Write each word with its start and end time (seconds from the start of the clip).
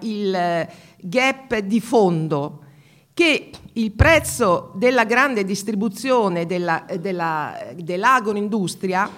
il 0.00 0.68
gap 1.00 1.58
di 1.58 1.80
fondo 1.80 2.60
che 3.14 3.50
il 3.74 3.92
prezzo 3.92 4.72
della 4.74 5.04
grande 5.04 5.44
distribuzione 5.44 6.46
della, 6.46 6.84
della, 6.98 7.56
dell'agroindustria 7.76 9.08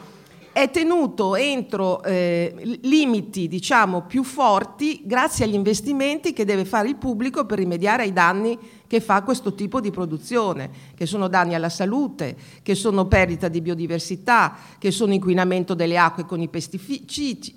è 0.52 0.71
tenuto 0.71 1.34
entro 1.37 2.02
eh, 2.02 2.79
limiti 2.82 3.46
diciamo, 3.46 4.02
più 4.02 4.22
forti 4.22 5.02
grazie 5.04 5.44
agli 5.44 5.54
investimenti 5.54 6.32
che 6.32 6.46
deve 6.46 6.64
fare 6.64 6.88
il 6.88 6.96
pubblico 6.96 7.44
per 7.44 7.58
rimediare 7.58 8.04
ai 8.04 8.12
danni 8.14 8.58
che 8.87 9.03
fa 9.03 9.22
questo 9.22 9.54
tipo 9.54 9.80
di 9.80 9.90
produzione, 9.90 10.71
che 10.94 11.04
sono 11.04 11.28
danni 11.28 11.54
alla 11.54 11.69
salute, 11.69 12.37
che 12.62 12.74
sono 12.74 13.06
perdita 13.06 13.48
di 13.48 13.60
biodiversità, 13.60 14.56
che 14.78 14.90
sono 14.90 15.12
inquinamento 15.12 15.74
delle 15.74 15.98
acque 15.98 16.24
con 16.24 16.41
i 16.41 16.48
pesticidi 16.48 17.55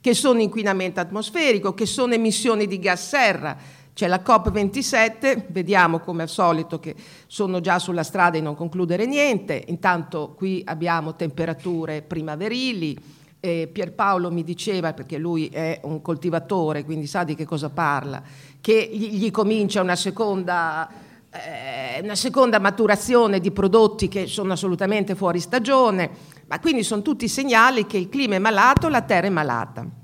che 0.00 0.14
sono 0.14 0.40
inquinamento 0.40 1.00
atmosferico, 1.00 1.74
che 1.74 1.86
sono 1.86 2.14
emissioni 2.14 2.66
di 2.66 2.78
gas 2.78 3.08
serra 3.08 3.56
c'è 4.00 4.06
la 4.06 4.22
COP27, 4.24 5.46
vediamo 5.48 5.98
come 5.98 6.22
al 6.22 6.30
solito 6.30 6.80
che 6.80 6.94
sono 7.26 7.60
già 7.60 7.78
sulla 7.78 8.02
strada 8.02 8.38
di 8.38 8.40
non 8.40 8.54
concludere 8.54 9.04
niente, 9.04 9.62
intanto 9.66 10.32
qui 10.36 10.62
abbiamo 10.64 11.16
temperature 11.16 12.00
primaverili, 12.00 12.98
eh, 13.40 13.68
Pierpaolo 13.70 14.30
mi 14.30 14.42
diceva, 14.42 14.94
perché 14.94 15.18
lui 15.18 15.48
è 15.48 15.80
un 15.82 16.00
coltivatore, 16.00 16.84
quindi 16.84 17.06
sa 17.06 17.24
di 17.24 17.34
che 17.34 17.44
cosa 17.44 17.68
parla, 17.68 18.22
che 18.60 18.88
gli, 18.90 19.18
gli 19.18 19.30
comincia 19.30 19.82
una 19.82 19.96
seconda, 19.96 20.88
eh, 21.30 22.00
una 22.02 22.14
seconda 22.14 22.58
maturazione 22.58 23.38
di 23.38 23.50
prodotti 23.50 24.08
che 24.08 24.26
sono 24.26 24.54
assolutamente 24.54 25.14
fuori 25.14 25.40
stagione, 25.40 26.10
ma 26.46 26.58
quindi 26.58 26.84
sono 26.84 27.02
tutti 27.02 27.28
segnali 27.28 27.86
che 27.86 27.98
il 27.98 28.08
clima 28.08 28.36
è 28.36 28.38
malato, 28.38 28.88
la 28.88 29.02
terra 29.02 29.26
è 29.26 29.30
malata. 29.30 29.99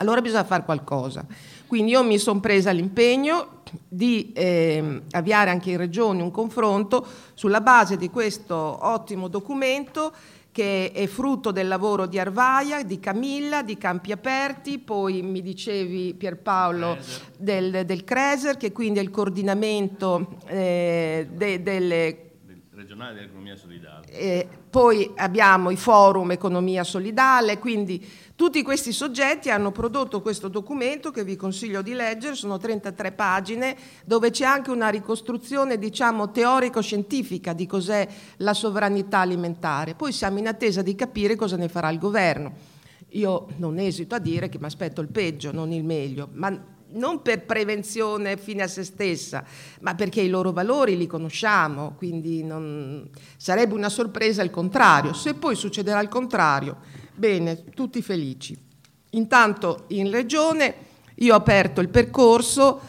Allora 0.00 0.22
bisogna 0.22 0.44
fare 0.44 0.64
qualcosa. 0.64 1.26
Quindi 1.66 1.92
io 1.92 2.02
mi 2.02 2.18
sono 2.18 2.40
presa 2.40 2.70
l'impegno 2.70 3.60
di 3.86 4.32
eh, 4.32 5.02
avviare 5.10 5.50
anche 5.50 5.72
in 5.72 5.76
regione 5.76 6.22
un 6.22 6.30
confronto 6.30 7.06
sulla 7.34 7.60
base 7.60 7.98
di 7.98 8.08
questo 8.08 8.56
ottimo 8.56 9.28
documento 9.28 10.12
che 10.52 10.90
è 10.92 11.06
frutto 11.06 11.50
del 11.50 11.68
lavoro 11.68 12.06
di 12.06 12.18
Arvaia, 12.18 12.82
di 12.82 12.98
Camilla, 12.98 13.62
di 13.62 13.76
Campi 13.76 14.10
Aperti, 14.10 14.78
poi 14.78 15.20
mi 15.20 15.42
dicevi 15.42 16.14
Pierpaolo 16.14 16.96
del, 17.36 17.84
del 17.84 18.02
Creser, 18.02 18.56
che 18.56 18.72
quindi 18.72 18.98
è 18.98 19.02
il 19.02 19.10
coordinamento 19.10 20.38
eh, 20.46 21.28
de, 21.30 21.62
delle 21.62 22.30
regionale 22.80 23.14
dell'economia 23.14 23.56
solidale. 23.56 24.06
Eh, 24.06 24.48
poi 24.70 25.10
abbiamo 25.16 25.70
i 25.70 25.76
forum 25.76 26.30
economia 26.32 26.82
solidale, 26.82 27.58
quindi 27.58 28.04
tutti 28.40 28.62
questi 28.62 28.94
soggetti 28.94 29.50
hanno 29.50 29.70
prodotto 29.70 30.22
questo 30.22 30.48
documento 30.48 31.10
che 31.10 31.24
vi 31.24 31.36
consiglio 31.36 31.82
di 31.82 31.92
leggere, 31.92 32.34
sono 32.34 32.56
33 32.56 33.12
pagine, 33.12 33.76
dove 34.06 34.30
c'è 34.30 34.46
anche 34.46 34.70
una 34.70 34.88
ricostruzione 34.88 35.76
diciamo 35.76 36.30
teorico-scientifica 36.30 37.52
di 37.52 37.66
cos'è 37.66 38.08
la 38.38 38.54
sovranità 38.54 39.18
alimentare. 39.18 39.94
Poi 39.94 40.10
siamo 40.10 40.38
in 40.38 40.48
attesa 40.48 40.80
di 40.80 40.94
capire 40.94 41.36
cosa 41.36 41.56
ne 41.56 41.68
farà 41.68 41.90
il 41.90 41.98
governo. 41.98 42.54
Io 43.10 43.46
non 43.56 43.78
esito 43.78 44.14
a 44.14 44.18
dire 44.18 44.48
che 44.48 44.58
mi 44.58 44.64
aspetto 44.64 45.02
il 45.02 45.08
peggio, 45.08 45.52
non 45.52 45.70
il 45.70 45.84
meglio, 45.84 46.30
ma 46.32 46.58
non 46.92 47.20
per 47.20 47.44
prevenzione 47.44 48.38
fine 48.38 48.62
a 48.62 48.68
se 48.68 48.84
stessa, 48.84 49.44
ma 49.80 49.94
perché 49.94 50.22
i 50.22 50.30
loro 50.30 50.50
valori 50.50 50.96
li 50.96 51.06
conosciamo, 51.06 51.92
quindi 51.98 52.42
non... 52.42 53.06
sarebbe 53.36 53.74
una 53.74 53.90
sorpresa 53.90 54.42
il 54.42 54.50
contrario. 54.50 55.12
Se 55.12 55.34
poi 55.34 55.54
succederà 55.56 56.00
il 56.00 56.08
contrario, 56.08 56.99
Bene, 57.20 57.64
tutti 57.74 58.00
felici. 58.00 58.56
Intanto 59.10 59.84
in 59.88 60.10
Regione 60.10 60.74
io 61.16 61.34
ho 61.34 61.36
aperto 61.36 61.82
il 61.82 61.90
percorso 61.90 62.80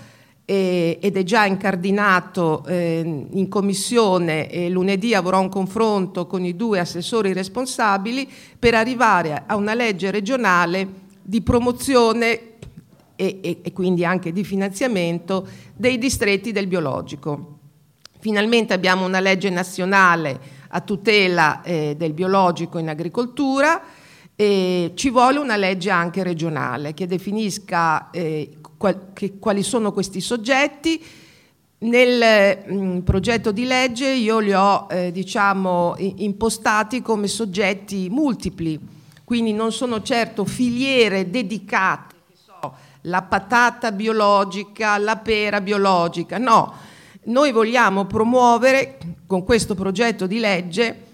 eh, 0.46 0.98
ed 1.02 1.18
è 1.18 1.24
già 1.24 1.44
incardinato 1.44 2.64
eh, 2.66 3.26
in 3.30 3.50
commissione 3.50 4.50
e 4.50 4.70
lunedì 4.70 5.14
avrò 5.14 5.42
un 5.42 5.50
confronto 5.50 6.28
con 6.28 6.46
i 6.46 6.56
due 6.56 6.80
assessori 6.80 7.34
responsabili 7.34 8.26
per 8.58 8.74
arrivare 8.74 9.44
a 9.46 9.58
una 9.58 9.74
legge 9.74 10.12
regionale 10.12 10.88
di 11.22 11.42
promozione 11.42 12.52
e, 13.18 13.40
e, 13.42 13.60
e 13.62 13.74
quindi 13.74 14.06
anche 14.06 14.32
di 14.32 14.46
finanziamento 14.46 15.46
dei 15.76 15.98
distretti 15.98 16.54
del 16.54 16.68
biologico. 16.68 17.58
Finalmente 18.18 18.72
abbiamo 18.72 19.06
una 19.06 19.20
legge 19.20 19.50
nazionale 19.50 20.40
a 20.70 20.80
tutela 20.80 21.62
eh, 21.64 21.96
del 21.98 22.14
biologico 22.14 22.78
in 22.78 22.88
agricoltura 22.88 24.00
e 24.42 24.94
ci 24.96 25.12
vuole 25.12 25.38
una 25.38 25.56
legge 25.56 25.92
anche 25.92 26.24
regionale 26.24 26.96
che 26.96 27.06
definisca 27.06 28.10
eh, 28.10 28.58
qual, 28.76 29.10
che, 29.14 29.38
quali 29.38 29.62
sono 29.62 29.92
questi 29.92 30.20
soggetti. 30.20 31.00
Nel 31.78 32.64
mh, 32.66 32.74
mm, 32.74 32.98
progetto 33.02 33.52
di 33.52 33.66
legge 33.66 34.08
io 34.08 34.40
li 34.40 34.52
ho 34.52 34.88
eh, 34.90 35.12
diciamo, 35.12 35.94
impostati 35.98 37.04
come 37.04 37.28
soggetti 37.28 38.10
multipli, 38.10 38.80
quindi 39.24 39.54
non 39.54 39.72
sono 39.72 40.02
certo 40.02 40.44
filiere 40.44 41.30
dedicate, 41.30 42.16
so, 42.34 42.74
la 43.02 43.22
patata 43.22 43.92
biologica, 43.92 44.98
la 44.98 45.18
pera 45.18 45.62
biologica, 45.62 46.40
no. 46.40 46.74
Noi 47.26 47.52
vogliamo 47.52 48.06
promuovere 48.06 48.98
con 49.28 49.44
questo 49.44 49.76
progetto 49.76 50.26
di 50.26 50.40
legge 50.40 51.10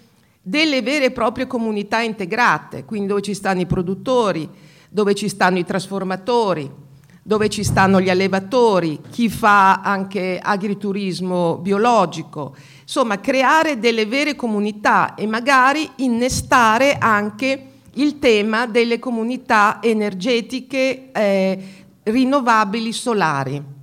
delle 0.48 0.80
vere 0.80 1.06
e 1.06 1.10
proprie 1.10 1.46
comunità 1.46 2.00
integrate, 2.00 2.84
quindi 2.86 3.08
dove 3.08 3.20
ci 3.20 3.34
stanno 3.34 3.60
i 3.60 3.66
produttori, 3.66 4.48
dove 4.88 5.14
ci 5.14 5.28
stanno 5.28 5.58
i 5.58 5.64
trasformatori, 5.64 6.70
dove 7.22 7.50
ci 7.50 7.62
stanno 7.62 8.00
gli 8.00 8.08
allevatori, 8.08 8.98
chi 9.10 9.28
fa 9.28 9.82
anche 9.82 10.40
agriturismo 10.42 11.58
biologico, 11.58 12.56
insomma 12.80 13.20
creare 13.20 13.78
delle 13.78 14.06
vere 14.06 14.34
comunità 14.34 15.14
e 15.14 15.26
magari 15.26 15.86
innestare 15.96 16.96
anche 16.96 17.64
il 17.94 18.18
tema 18.18 18.66
delle 18.66 18.98
comunità 18.98 19.80
energetiche 19.82 21.10
eh, 21.12 21.58
rinnovabili 22.04 22.92
solari. 22.92 23.76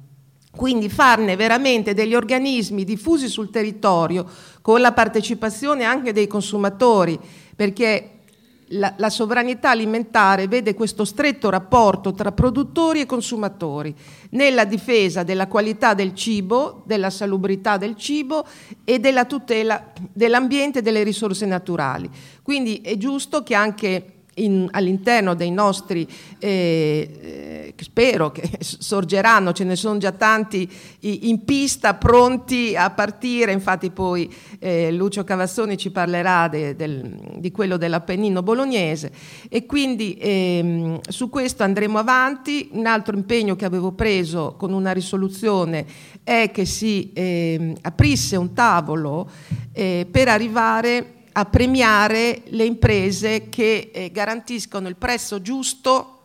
Quindi 0.55 0.89
farne 0.89 1.35
veramente 1.35 1.93
degli 1.93 2.15
organismi 2.15 2.85
diffusi 2.85 3.27
sul 3.27 3.49
territorio 3.49 4.25
con 4.65 4.81
la 4.81 4.93
partecipazione 4.93 5.83
anche 5.83 6.11
dei 6.11 6.25
consumatori, 6.25 7.19
perché 7.55 8.21
la, 8.69 8.95
la, 8.97 9.11
sovranità 9.11 9.69
alimentare 9.69 10.47
vede 10.47 10.73
questo 10.73 11.05
stretto 11.05 11.51
rapporto 11.51 12.13
tra 12.13 12.31
produttori 12.31 12.99
e 12.99 13.05
consumatori 13.05 13.93
nella 14.31 14.65
difesa 14.65 15.21
della 15.21 15.45
qualità 15.45 15.93
del 15.93 16.15
cibo, 16.15 16.81
della 16.87 17.11
salubrità 17.11 17.77
del 17.77 17.95
cibo 17.95 18.43
e 18.83 18.97
della 18.97 19.25
tutela 19.25 19.91
dell'ambiente 20.11 20.79
e 20.79 20.81
delle 20.81 21.03
risorse 21.03 21.45
naturali. 21.45 22.09
Quindi 22.41 22.81
è 22.81 22.97
giusto 22.97 23.43
che 23.43 23.53
anche 23.53 24.14
in, 24.35 24.67
all'interno 24.71 25.33
dei 25.35 25.51
nostri, 25.51 26.07
eh, 26.39 27.73
eh, 27.77 27.83
spero 27.83 28.31
che 28.31 28.49
sorgeranno, 28.59 29.53
ce 29.53 29.63
ne 29.63 29.75
sono 29.75 29.97
già 29.97 30.11
tanti 30.11 30.69
in 31.01 31.43
pista 31.43 31.93
pronti 31.93 32.75
a 32.75 32.89
partire, 32.89 33.51
infatti 33.51 33.91
poi 33.91 34.33
eh, 34.59 34.91
Lucio 34.91 35.23
Cavassoni 35.23 35.77
ci 35.77 35.91
parlerà 35.91 36.47
de, 36.47 36.75
del, 36.75 37.35
di 37.37 37.51
quello 37.51 37.77
dell'Appennino 37.77 38.41
bolognese 38.41 39.11
e 39.49 39.65
quindi 39.65 40.17
ehm, 40.19 40.99
su 41.07 41.29
questo 41.29 41.63
andremo 41.63 41.99
avanti. 41.99 42.69
Un 42.71 42.85
altro 42.85 43.15
impegno 43.15 43.55
che 43.55 43.65
avevo 43.65 43.91
preso 43.91 44.55
con 44.57 44.73
una 44.73 44.91
risoluzione 44.91 45.85
è 46.23 46.51
che 46.51 46.65
si 46.65 47.11
ehm, 47.13 47.75
aprisse 47.81 48.35
un 48.35 48.53
tavolo 48.53 49.29
eh, 49.71 50.07
per 50.09 50.27
arrivare 50.27 51.14
a 51.37 51.45
premiare 51.45 52.43
le 52.45 52.63
imprese 52.63 53.49
che 53.49 53.91
eh, 53.93 54.09
garantiscono 54.09 54.87
il 54.87 54.95
prezzo 54.95 55.41
giusto 55.41 56.21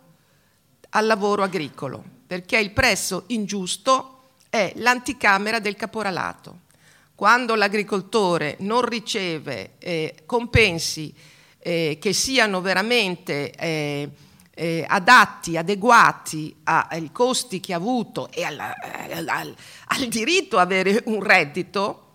al 0.91 1.07
lavoro 1.07 1.43
agricolo, 1.43 2.03
perché 2.27 2.59
il 2.59 2.71
prezzo 2.71 3.25
ingiusto 3.29 4.21
è 4.49 4.73
l'anticamera 4.77 5.59
del 5.59 5.75
caporalato. 5.75 6.69
Quando 7.17 7.57
l'agricoltore 7.57 8.57
non 8.61 8.83
riceve 8.83 9.73
eh, 9.79 10.23
compensi 10.27 11.13
eh, 11.59 11.99
che 12.01 12.13
siano 12.13 12.61
veramente 12.61 13.51
eh, 13.51 14.09
eh, 14.55 14.85
adatti, 14.89 15.57
adeguati 15.57 16.55
ai 16.65 17.11
costi 17.11 17.59
che 17.59 17.73
ha 17.73 17.77
avuto 17.77 18.31
e 18.31 18.45
al, 18.45 18.61
al, 18.61 19.29
al, 19.29 19.57
al 19.87 20.07
diritto 20.07 20.57
a 20.59 20.63
avere 20.63 21.03
un 21.07 21.21
reddito, 21.21 22.10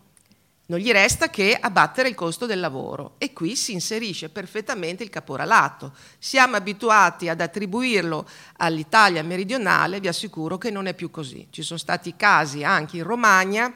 non 0.67 0.79
gli 0.79 0.91
resta 0.91 1.29
che 1.29 1.55
abbattere 1.59 2.09
il 2.09 2.15
costo 2.15 2.47
del 2.47 2.59
lavoro 2.59 3.15
e 3.19 3.33
qui 3.33 3.55
si 3.55 3.73
inserisce 3.73 4.29
perfettamente 4.29 5.03
il 5.03 5.09
caporalato. 5.11 5.93
Siamo 6.17 6.55
abituati 6.55 7.29
ad 7.29 7.39
attribuirlo 7.39 8.27
all'Italia 8.57 9.21
meridionale, 9.21 9.99
vi 9.99 10.07
assicuro 10.07 10.57
che 10.57 10.71
non 10.71 10.87
è 10.87 10.95
più 10.95 11.11
così. 11.11 11.47
Ci 11.51 11.61
sono 11.61 11.77
stati 11.77 12.15
casi 12.15 12.63
anche 12.63 12.97
in 12.97 13.03
Romagna 13.03 13.71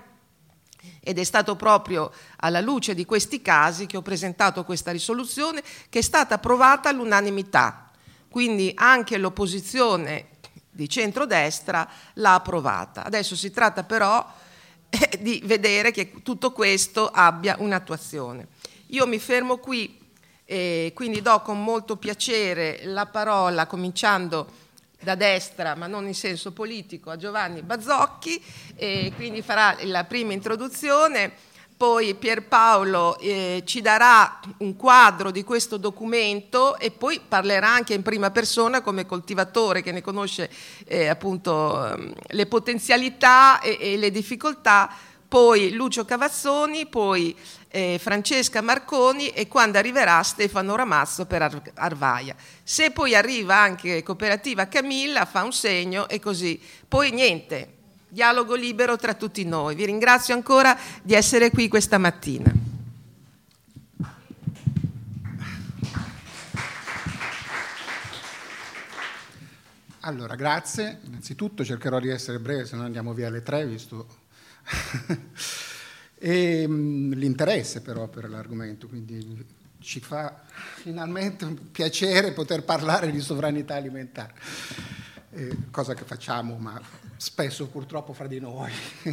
ed 1.02 1.20
è 1.20 1.24
stato 1.24 1.56
proprio 1.56 2.12
alla 2.38 2.62
luce 2.62 2.96
di 2.96 3.06
questi 3.06 3.42
casi 3.42 3.86
che 3.86 3.98
ho 3.98 4.02
presentato 4.02 4.64
questa 4.64 4.92
risoluzione 4.92 5.62
che 5.90 6.00
è 6.00 6.04
stata 6.04 6.36
approvata 6.36 6.90
all'unanimità. 6.90 7.92
Quindi 8.30 8.72
anche 8.76 9.18
l'opposizione 9.18 10.30
di 10.72 10.90
centrodestra 10.90 11.88
l'ha 12.14 12.34
approvata. 12.34 13.04
Adesso 13.04 13.36
si 13.36 13.52
tratta 13.52 13.84
però 13.84 14.26
di 15.20 15.42
vedere 15.44 15.92
che 15.92 16.22
tutto 16.24 16.52
questo 16.52 17.08
abbia 17.08 17.56
un'attuazione. 17.60 18.48
Io 18.88 19.06
mi 19.06 19.20
fermo 19.20 19.58
qui 19.58 19.98
e 20.46 20.92
quindi 20.96 21.22
do 21.22 21.42
con 21.42 21.64
molto 21.64 21.96
piacere 21.98 22.82
la 22.86 23.06
parola, 23.06 23.68
cominciando 23.68 24.48
da 25.02 25.16
destra, 25.16 25.76
ma 25.76 25.88
non 25.88 26.08
in 26.08 26.16
senso 26.16 26.52
politico, 26.52 27.10
a 27.10 27.16
Giovanni 27.16 27.62
Bazzocchi, 27.62 28.44
e 28.76 29.14
quindi 29.16 29.42
farà 29.42 29.78
la 29.84 30.04
prima 30.06 30.34
introduzione 30.34 31.34
poi 31.80 32.14
Pierpaolo 32.14 33.18
eh, 33.20 33.64
ci 33.66 33.80
darà 33.80 34.42
un 34.58 34.76
quadro 34.76 35.32
di 35.32 35.46
questo 35.46 35.78
documento 35.78 36.78
e 36.78 36.92
poi 36.92 37.22
parlerà 37.26 37.70
anche 37.70 37.94
in 37.94 38.02
prima 38.02 38.32
persona 38.32 38.82
come 38.82 39.06
coltivatore 39.06 39.82
che 39.82 39.94
ne 39.94 40.02
conosce 40.02 40.50
eh, 40.86 41.08
appunto 41.08 41.88
ehm, 41.88 42.14
le 42.32 42.46
potenzialità 42.48 43.62
e, 43.62 43.78
e, 43.80 43.96
le 43.96 44.12
difficoltà, 44.12 44.94
poi 45.26 45.72
Lucio 45.72 46.04
Cavazzoni, 46.04 46.86
poi 46.86 47.34
eh, 47.70 47.98
Francesca 47.98 48.60
Marconi 48.60 49.30
e 49.30 49.48
quando 49.48 49.78
arriverà 49.78 50.22
Stefano 50.22 50.76
Ramazzo 50.76 51.28
per 51.28 51.44
Ar- 51.44 51.72
Arvaia. 51.76 52.36
Se 52.62 52.92
poi 52.92 53.16
arriva 53.16 53.56
anche 53.56 54.04
Cooperativa 54.04 54.68
Camilla 54.68 55.24
fa 55.24 55.44
un 55.44 55.54
segno 55.54 56.10
e 56.10 56.20
così. 56.20 56.60
Poi 56.90 57.12
niente, 57.12 57.78
dialogo 58.10 58.56
libero 58.56 58.98
tra 58.98 59.14
tutti 59.14 59.46
noi. 59.46 59.76
Vi 59.76 59.86
ringrazio 59.86 60.34
ancora 60.34 60.78
di 61.02 61.14
essere 61.14 61.50
qui 61.52 61.68
questa 61.68 61.98
mattina. 61.98 62.52
Allora, 70.02 70.36
grazie. 70.36 71.00
Innanzitutto 71.04 71.64
cercherò 71.64 72.00
di 72.00 72.10
essere 72.10 72.40
breve, 72.40 72.66
se 72.66 72.76
no 72.76 72.84
andiamo 72.84 73.14
via 73.14 73.28
alle 73.28 73.44
tre, 73.44 73.68
visto 73.68 74.08
e, 76.18 76.68
mh, 76.68 77.14
l'interesse 77.14 77.82
però 77.82 78.08
per 78.08 78.30
l'argomento, 78.30 78.88
quindi 78.88 79.58
ci 79.80 80.00
fa 80.00 80.42
finalmente 80.76 81.46
un 81.46 81.72
piacere 81.72 82.32
poter 82.34 82.64
parlare 82.64 83.12
di 83.12 83.20
sovranità 83.20 83.76
alimentare, 83.76 84.34
eh, 85.32 85.56
cosa 85.72 85.94
che 85.94 86.04
facciamo, 86.06 86.56
ma 86.58 86.80
spesso 87.18 87.68
purtroppo 87.68 88.14
fra 88.14 88.28
di 88.28 88.40
noi. 88.40 88.72
e, 89.04 89.12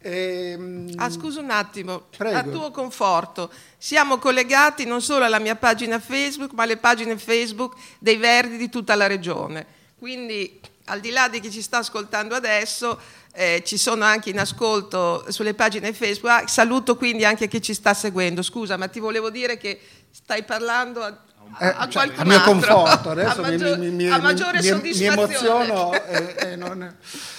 ehm, 0.00 0.92
ah, 0.96 1.10
scusa 1.10 1.40
un 1.40 1.50
attimo, 1.50 2.06
prego. 2.16 2.36
a 2.36 2.42
tuo 2.42 2.70
conforto, 2.70 3.50
siamo 3.76 4.18
collegati 4.18 4.84
non 4.84 5.00
solo 5.00 5.24
alla 5.24 5.38
mia 5.38 5.56
pagina 5.56 5.98
Facebook, 5.98 6.52
ma 6.52 6.64
alle 6.64 6.78
pagine 6.78 7.16
Facebook 7.16 7.76
dei 7.98 8.16
Verdi 8.16 8.56
di 8.56 8.68
tutta 8.68 8.94
la 8.94 9.06
regione. 9.06 9.66
Quindi, 9.98 10.60
al 10.86 11.00
di 11.00 11.10
là 11.10 11.28
di 11.28 11.40
chi 11.40 11.50
ci 11.50 11.62
sta 11.62 11.78
ascoltando 11.78 12.34
adesso, 12.34 12.98
eh, 13.32 13.62
ci 13.64 13.76
sono 13.76 14.04
anche 14.04 14.30
in 14.30 14.38
ascolto 14.40 15.24
sulle 15.30 15.54
pagine 15.54 15.92
Facebook. 15.92 16.32
Ah, 16.32 16.46
saluto 16.48 16.96
quindi 16.96 17.24
anche 17.24 17.46
chi 17.46 17.62
ci 17.62 17.74
sta 17.74 17.94
seguendo. 17.94 18.42
Scusa, 18.42 18.76
ma 18.76 18.88
ti 18.88 18.98
volevo 18.98 19.30
dire 19.30 19.58
che 19.58 19.80
stai 20.10 20.42
parlando 20.42 21.02
a, 21.02 21.16
eh, 21.60 21.74
a 21.76 21.88
cioè, 21.88 22.10
a 22.14 22.24
mio 22.24 22.40
conforto, 22.42 23.10
adesso 23.10 23.42
a, 23.42 23.50
maggior, 23.50 23.78
mi, 23.78 23.90
mi, 23.90 24.08
a 24.08 24.18
maggiore 24.18 24.60
mi. 24.60 24.80
Mi 24.80 25.04
emoziono. 25.04 25.92
e, 26.06 26.36
e 26.38 26.56
non... 26.56 26.96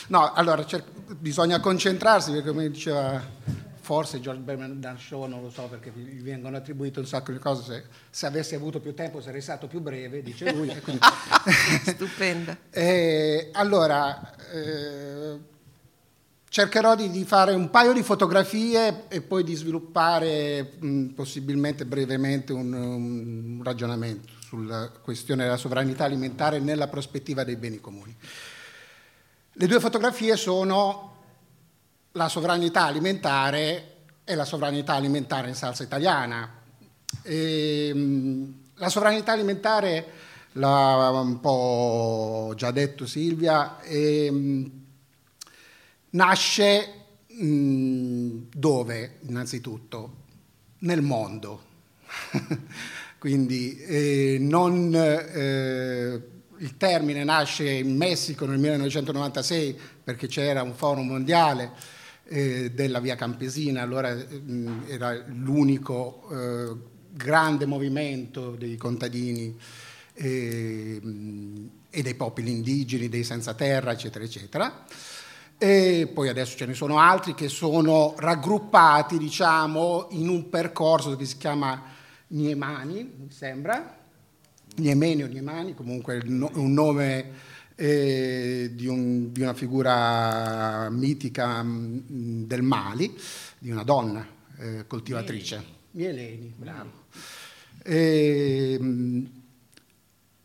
No, 0.07 0.33
allora 0.33 0.65
cer- 0.65 0.83
bisogna 1.17 1.59
concentrarsi 1.59 2.31
perché 2.31 2.49
come 2.49 2.69
diceva 2.69 3.21
forse 3.89 4.19
George 4.21 4.41
Bernard 4.41 4.97
Shaw, 4.99 5.25
non 5.25 5.41
lo 5.41 5.49
so 5.49 5.63
perché 5.63 5.91
gli 5.95 6.21
vengono 6.21 6.57
attribuite 6.57 6.99
un 6.99 7.07
sacco 7.07 7.31
di 7.31 7.39
cose, 7.39 7.63
se, 7.63 7.83
se 8.11 8.25
avessi 8.27 8.53
avuto 8.53 8.79
più 8.79 8.93
tempo 8.93 9.19
sarei 9.19 9.41
stato 9.41 9.65
più 9.65 9.79
breve, 9.79 10.21
dice 10.21 10.53
lui. 10.53 10.67
Quindi... 10.79 11.01
Stupenda. 11.95 12.55
eh, 12.69 13.49
allora, 13.53 14.35
eh, 14.51 15.39
Cercherò 16.51 16.95
di, 16.95 17.11
di, 17.11 17.25
fare 17.25 17.53
un 17.53 17.69
paio 17.69 17.93
di 17.93 18.01
fotografie 18.01 19.07
e 19.07 19.21
poi 19.21 19.43
di 19.43 19.53
sviluppare 19.53 20.73
mh, 20.79 21.05
possibilmente 21.09 21.85
brevemente 21.85 22.53
un, 22.53 22.73
un, 22.73 23.61
ragionamento 23.63 24.33
sulla 24.39 24.89
questione 24.89 25.43
della 25.43 25.57
sovranità 25.57 26.05
alimentare 26.05 26.57
nella 26.57 26.87
prospettiva 26.87 27.43
dei 27.43 27.55
beni 27.55 27.79
comuni. 27.79 28.15
Le 29.51 29.67
due 29.67 29.79
fotografie 29.79 30.35
sono 30.37 31.17
la 32.13 32.27
sovranità 32.29 32.85
alimentare 32.85 33.97
e 34.23 34.33
la 34.33 34.45
sovranità 34.45 34.95
alimentare 34.95 35.49
in 35.49 35.55
salsa 35.55 35.83
italiana. 35.83 36.51
E, 37.21 37.93
mh, 37.93 38.53
la 38.77 38.89
sovranità 38.89 39.33
alimentare 39.33 40.13
l'ha 40.53 41.11
un 41.11 41.39
po' 41.41 42.53
già 42.55 42.71
detto 42.71 43.05
Silvia. 43.05 43.79
E, 43.81 44.71
Nasce 46.11 46.93
mh, 47.27 48.47
dove, 48.51 49.17
innanzitutto? 49.27 50.15
Nel 50.79 51.01
mondo. 51.01 51.63
Quindi 53.19 53.77
eh, 53.81 54.37
non, 54.39 54.93
eh, 54.95 56.21
il 56.57 56.77
termine 56.77 57.23
nasce 57.23 57.69
in 57.69 57.95
Messico 57.97 58.45
nel 58.45 58.57
1996 58.59 59.77
perché 60.03 60.27
c'era 60.27 60.63
un 60.63 60.73
forum 60.73 61.07
mondiale 61.07 61.71
eh, 62.29 62.71
della 62.71 62.99
via 62.99 63.15
campesina, 63.15 63.81
allora 63.81 64.13
mh, 64.13 64.85
era 64.87 65.21
l'unico 65.27 66.27
eh, 66.31 66.75
grande 67.11 67.65
movimento 67.65 68.51
dei 68.51 68.77
contadini 68.77 69.55
eh, 70.13 71.01
e 71.89 72.01
dei 72.01 72.15
popoli 72.15 72.51
indigeni, 72.51 73.09
dei 73.09 73.23
senza 73.23 73.53
terra, 73.53 73.91
eccetera, 73.91 74.23
eccetera 74.23 74.85
e 75.61 76.09
poi 76.13 76.29
adesso 76.29 76.55
ce 76.55 76.65
ne 76.65 76.73
sono 76.73 76.99
altri 76.99 77.35
che 77.35 77.49
sono 77.49 78.15
raggruppati, 78.17 79.17
diciamo, 79.17 80.07
in 80.11 80.29
un 80.29 80.47
percorso 80.47 81.17
che 81.17 81.25
si 81.25 81.35
chiama 81.35 81.83
Niemani, 82.27 83.15
mi 83.17 83.29
sembra, 83.29 83.97
Niemeni 84.77 85.23
o 85.23 85.27
Niemani, 85.27 85.75
comunque 85.75 86.21
un 86.25 86.73
nome 86.73 87.31
eh, 87.75 88.71
di, 88.73 88.87
un, 88.87 89.33
di, 89.33 89.41
una 89.41 89.53
figura 89.53 90.87
mitica 90.89 91.61
mh, 91.61 92.05
mm, 92.09 92.43
del 92.43 92.61
Mali, 92.61 93.13
di 93.57 93.69
una 93.69 93.83
donna 93.83 94.25
eh, 94.59 94.87
coltivatrice. 94.87 95.61
Mieleni, 95.91 96.53
bravo. 96.55 96.91
E, 97.83 98.77
ehm, 98.79 99.29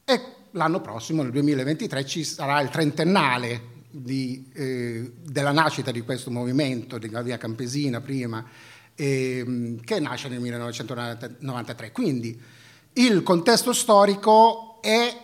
e 0.05 0.21
l'anno 0.51 0.81
prossimo, 0.81 1.23
nel 1.23 1.31
2023, 1.31 2.05
ci 2.05 2.25
sarà 2.25 2.61
il 2.61 2.71
trentennale 2.71 3.74
di, 3.97 4.51
eh, 4.55 5.13
della 5.23 5.53
nascita 5.53 5.93
di 5.93 6.01
questo 6.01 6.31
movimento, 6.31 6.99
della 6.99 7.23
via 7.23 7.39
campesina 7.39 8.01
prima, 8.01 8.45
eh, 8.97 9.79
che 9.85 10.01
nasce 10.01 10.29
nel 10.29 10.41
1993. 10.41 11.93
Quindi 11.93 12.41
il 12.95 13.23
contesto 13.23 13.73
storico 13.73 14.81
è 14.81 15.17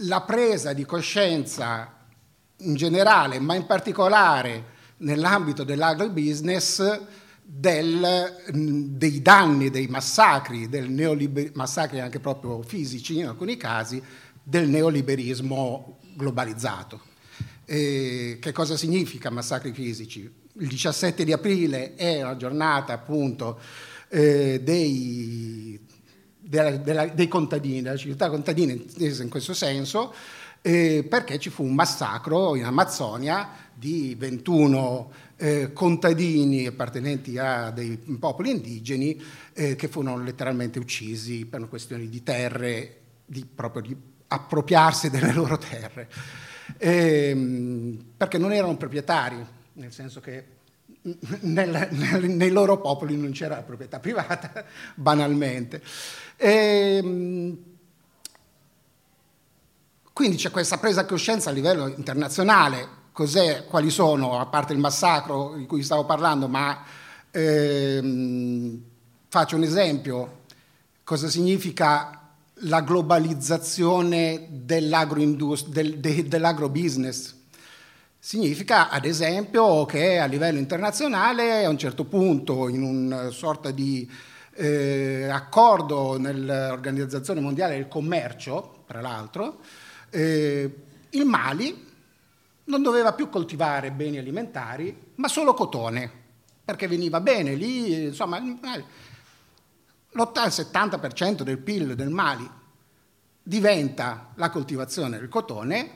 la 0.00 0.22
presa 0.22 0.72
di 0.72 0.86
coscienza 0.86 1.92
in 2.58 2.74
generale, 2.74 3.38
ma 3.38 3.54
in 3.54 3.66
particolare 3.66 4.74
nell'ambito 4.98 5.62
dell'agrobusiness, 5.62 7.00
del, 7.42 8.42
dei 8.50 9.22
danni, 9.22 9.68
dei 9.70 9.86
massacri, 9.88 10.68
del 10.70 10.88
neoliber- 10.90 11.54
massacri 11.54 12.00
anche 12.00 12.18
proprio 12.18 12.62
fisici 12.62 13.18
in 13.18 13.26
alcuni 13.26 13.58
casi, 13.58 14.02
del 14.42 14.68
neoliberismo 14.68 15.98
globalizzato. 16.16 17.14
Eh, 17.68 18.38
che 18.40 18.52
cosa 18.52 18.76
significa 18.76 19.28
massacri 19.28 19.72
fisici? 19.72 20.20
Il 20.58 20.68
17 20.68 21.24
di 21.24 21.32
aprile 21.32 21.96
è 21.96 22.22
la 22.22 22.36
giornata 22.36 22.92
appunto 22.92 23.58
eh, 24.08 24.60
dei, 24.62 25.78
della, 26.38 26.76
della, 26.76 27.06
dei 27.06 27.26
contadini, 27.26 27.82
della 27.82 27.96
civiltà 27.96 28.30
contadina 28.30 28.70
intesa 28.70 29.24
in 29.24 29.28
questo 29.28 29.52
senso, 29.52 30.14
eh, 30.62 31.04
perché 31.08 31.40
ci 31.40 31.50
fu 31.50 31.64
un 31.64 31.74
massacro 31.74 32.54
in 32.54 32.64
Amazzonia 32.64 33.50
di 33.74 34.14
21 34.16 35.12
eh, 35.36 35.72
contadini 35.72 36.66
appartenenti 36.66 37.36
a 37.36 37.70
dei 37.70 37.96
popoli 37.96 38.50
indigeni 38.50 39.20
eh, 39.52 39.74
che 39.74 39.88
furono 39.88 40.22
letteralmente 40.22 40.78
uccisi 40.78 41.46
per 41.46 41.68
questioni 41.68 42.08
di 42.08 42.22
terre, 42.22 42.96
di, 43.26 43.44
proprio 43.44 43.82
di 43.82 43.96
appropriarsi 44.28 45.10
delle 45.10 45.32
loro 45.32 45.58
terre 45.58 46.08
ehm, 46.78 48.04
perché 48.16 48.38
non 48.38 48.52
erano 48.52 48.76
proprietari, 48.76 49.44
nel 49.74 49.92
senso 49.92 50.20
che 50.20 50.54
nel, 51.40 51.88
nel, 51.90 52.24
nei 52.30 52.50
loro 52.50 52.80
popoli 52.80 53.16
non 53.16 53.30
c'era 53.30 53.62
proprietà 53.62 54.00
privata, 54.00 54.64
banalmente. 54.94 55.82
E, 56.36 56.50
ehm, 57.02 57.58
quindi 60.12 60.36
c'è 60.36 60.50
questa 60.50 60.78
presa 60.78 61.02
di 61.02 61.08
coscienza 61.08 61.50
a 61.50 61.52
livello 61.52 61.88
internazionale, 61.88 62.88
cos'è, 63.12 63.66
quali 63.66 63.90
sono, 63.90 64.38
a 64.38 64.46
parte 64.46 64.72
il 64.72 64.78
massacro 64.78 65.54
di 65.56 65.66
cui 65.66 65.82
stavo 65.82 66.04
parlando, 66.06 66.48
ma 66.48 66.82
ehm, 67.30 68.80
faccio 69.28 69.56
un 69.56 69.62
esempio, 69.62 70.44
cosa 71.04 71.28
significa 71.28 72.25
la 72.60 72.80
globalizzazione. 72.80 74.48
Del, 74.50 75.98
de, 75.98 76.28
dell'agrobusiness. 76.28 77.34
Significa, 78.18 78.88
ad 78.88 79.04
esempio, 79.04 79.84
che 79.84 80.18
a 80.18 80.26
livello 80.26 80.58
internazionale, 80.58 81.64
a 81.64 81.68
un 81.68 81.78
certo 81.78 82.04
punto, 82.04 82.68
in 82.68 82.82
una 82.82 83.30
sorta 83.30 83.70
di 83.70 84.10
eh, 84.54 85.28
accordo 85.30 86.18
nell'Organizzazione 86.18 87.40
Mondiale 87.40 87.74
del 87.74 87.86
Commercio, 87.88 88.82
tra 88.86 89.00
l'altro, 89.00 89.60
eh, 90.10 90.74
il 91.10 91.24
Mali 91.24 91.84
non 92.64 92.82
doveva 92.82 93.12
più 93.12 93.28
coltivare 93.28 93.92
beni 93.92 94.18
alimentari, 94.18 95.12
ma 95.16 95.28
solo 95.28 95.54
cotone, 95.54 96.10
perché 96.64 96.88
veniva 96.88 97.20
bene 97.20 97.54
lì, 97.54 98.06
insomma, 98.06 98.38
l'80-70% 100.16 101.42
del 101.42 101.58
PIL 101.58 101.94
del 101.94 102.10
Mali 102.10 102.48
diventa 103.42 104.32
la 104.34 104.50
coltivazione 104.50 105.18
del 105.18 105.28
cotone, 105.28 105.90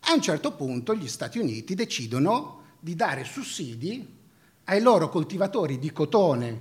a 0.00 0.14
un 0.14 0.22
certo 0.22 0.52
punto 0.52 0.94
gli 0.94 1.08
Stati 1.08 1.38
Uniti 1.38 1.74
decidono 1.74 2.62
di 2.80 2.94
dare 2.94 3.24
sussidi 3.24 4.14
ai 4.64 4.80
loro 4.80 5.08
coltivatori 5.08 5.78
di 5.78 5.92
cotone 5.92 6.60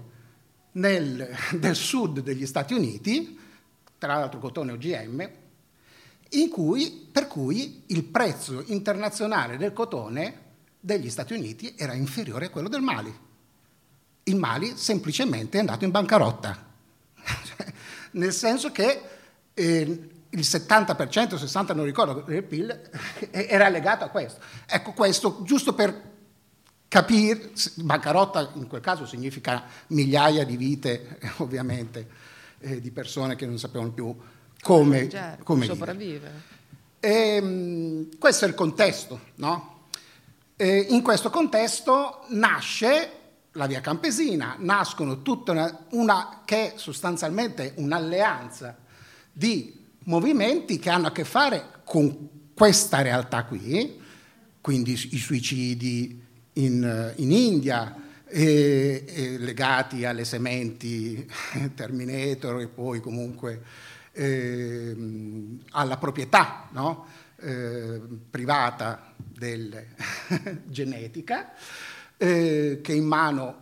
nel, 0.73 1.29
del 1.57 1.75
sud 1.75 2.19
degli 2.19 2.45
Stati 2.45 2.73
Uniti, 2.73 3.39
tra 3.97 4.17
l'altro 4.17 4.39
cotone 4.39 4.73
OGM, 4.73 5.29
cui, 6.49 7.07
per 7.11 7.27
cui 7.27 7.83
il 7.87 8.03
prezzo 8.03 8.63
internazionale 8.67 9.57
del 9.57 9.71
cotone 9.71 10.41
degli 10.79 11.09
Stati 11.09 11.33
Uniti 11.33 11.75
era 11.77 11.93
inferiore 11.93 12.47
a 12.47 12.49
quello 12.49 12.67
del 12.67 12.81
Mali. 12.81 13.13
Il 14.23 14.35
Mali 14.35 14.73
semplicemente 14.75 15.57
è 15.57 15.59
andato 15.61 15.85
in 15.85 15.91
bancarotta, 15.91 16.64
nel 18.15 18.33
senso 18.33 18.71
che 18.71 19.01
eh, 19.53 20.09
il 20.29 20.39
70%, 20.39 21.35
60% 21.35 21.75
non 21.75 21.85
ricordo 21.85 22.21
del 22.21 22.43
PIL 22.43 22.81
era 23.31 23.69
legato 23.69 24.03
a 24.03 24.09
questo. 24.09 24.41
Ecco 24.65 24.91
questo 24.91 25.41
giusto 25.43 25.73
per 25.73 26.13
capire, 26.87 27.51
bancarotta 27.75 28.51
in 28.55 28.67
quel 28.67 28.81
caso 28.81 29.05
significa 29.05 29.63
migliaia 29.87 30.43
di 30.45 30.57
vite 30.57 31.19
ovviamente 31.37 32.07
eh, 32.59 32.81
di 32.81 32.91
persone 32.91 33.35
che 33.35 33.45
non 33.45 33.57
sapevano 33.57 33.91
più 33.91 34.15
come, 34.61 35.09
certo, 35.09 35.43
come 35.43 35.65
sopravvivere. 35.65 36.53
E, 36.99 37.35
ehm, 37.35 38.17
questo 38.17 38.45
è 38.45 38.47
il 38.47 38.55
contesto, 38.55 39.19
no? 39.35 39.73
E 40.57 40.87
in 40.89 41.01
questo 41.01 41.29
contesto 41.29 42.25
nasce 42.29 43.24
la 43.55 43.67
via 43.67 43.81
campesina, 43.81 44.55
nascono 44.59 45.21
tutta 45.21 45.51
una, 45.51 45.85
una 45.91 46.41
che 46.45 46.73
è 46.73 46.77
sostanzialmente 46.77 47.73
un'alleanza 47.75 48.77
di 49.31 49.83
movimenti 50.05 50.79
che 50.79 50.89
hanno 50.89 51.07
a 51.07 51.11
che 51.11 51.25
fare 51.25 51.81
con 51.83 52.51
questa 52.53 53.01
realtà 53.01 53.43
qui, 53.43 54.01
quindi 54.61 54.91
i 54.91 55.17
suicidi 55.17 56.23
in, 56.53 57.13
in 57.15 57.31
India, 57.31 58.03
e, 58.27 59.05
e 59.07 59.37
legati 59.37 60.03
alle 60.03 60.25
sementi 60.25 61.29
Terminator 61.75 62.61
e 62.61 62.67
poi 62.67 62.99
comunque 62.99 63.61
eh, 64.11 64.95
alla 65.71 65.97
proprietà 65.97 66.67
no? 66.71 67.05
eh, 67.37 68.01
privata 68.29 69.13
del 69.17 69.85
genetica, 70.65 71.53
eh, 72.17 72.79
che 72.81 72.93
in 72.93 73.05
mano 73.05 73.57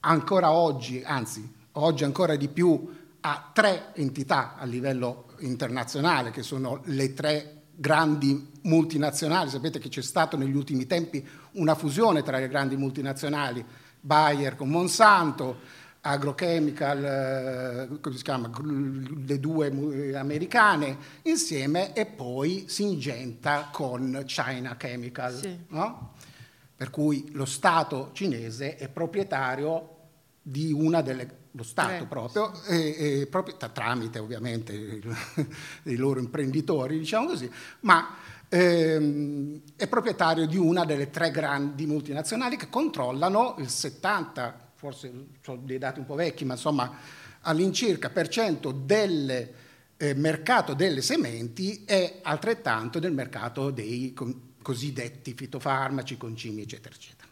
ancora 0.00 0.50
oggi, 0.52 1.02
anzi 1.04 1.58
oggi 1.72 2.04
ancora 2.04 2.36
di 2.36 2.48
più, 2.48 2.88
ha 3.20 3.50
tre 3.52 3.92
entità 3.94 4.56
a 4.56 4.64
livello 4.64 5.26
internazionale, 5.40 6.30
che 6.30 6.42
sono 6.42 6.80
le 6.84 7.12
tre 7.14 7.62
grandi 7.74 8.50
multinazionali. 8.62 9.50
Sapete 9.50 9.78
che 9.78 9.88
c'è 9.88 10.02
stato 10.02 10.36
negli 10.36 10.54
ultimi 10.54 10.86
tempi 10.86 11.26
una 11.52 11.74
fusione 11.74 12.22
tra 12.22 12.38
le 12.38 12.48
grandi 12.48 12.76
multinazionali, 12.76 13.64
Bayer 14.00 14.56
con 14.56 14.68
Monsanto, 14.68 15.78
Agrochemical, 16.02 17.04
eh, 17.04 18.00
come 18.00 18.16
si 18.16 18.22
chiama, 18.22 18.50
le 18.62 19.38
due 19.38 20.14
americane 20.14 20.96
insieme 21.22 21.92
e 21.92 22.06
poi 22.06 22.64
Singenta 22.68 23.68
con 23.70 24.22
China 24.24 24.76
Chemical. 24.76 25.34
Sì. 25.34 25.58
No? 25.68 26.12
Per 26.80 26.88
cui 26.88 27.28
lo 27.32 27.44
Stato 27.44 28.08
cinese 28.14 28.76
è 28.76 28.88
proprietario 28.88 29.96
di 30.40 30.72
una 30.72 31.02
delle 31.02 31.40
lo 31.50 31.62
Stato 31.62 32.04
eh. 32.04 32.06
proprio, 32.06 32.52
e, 32.64 33.20
e 33.20 33.26
proprio, 33.26 33.54
tramite 33.70 34.18
ovviamente 34.18 34.72
i 35.84 35.96
loro 35.96 36.20
imprenditori, 36.20 36.98
diciamo 36.98 37.26
così, 37.26 37.50
ma 37.80 38.16
ehm, 38.48 39.60
è 39.76 39.86
proprietario 39.88 40.46
di 40.46 40.56
una 40.56 40.86
delle 40.86 41.10
tre 41.10 41.30
grandi 41.30 41.84
multinazionali 41.84 42.56
che 42.56 42.70
controllano 42.70 43.56
il 43.58 43.68
70, 43.68 44.70
forse 44.76 45.12
sono 45.42 45.60
dei 45.62 45.76
dati 45.76 45.98
un 45.98 46.06
po' 46.06 46.14
vecchi, 46.14 46.46
ma 46.46 46.54
insomma 46.54 46.96
all'incirca 47.42 48.08
per 48.08 48.28
cento 48.28 48.72
del 48.72 49.52
eh, 49.98 50.14
mercato 50.14 50.72
delle 50.72 51.02
sementi 51.02 51.84
e 51.84 52.20
altrettanto 52.22 52.98
del 52.98 53.12
mercato 53.12 53.70
dei 53.70 54.14
cosiddetti 54.62 55.34
fitofarmaci, 55.34 56.16
concimi, 56.16 56.62
eccetera, 56.62 56.94
eccetera. 56.94 57.28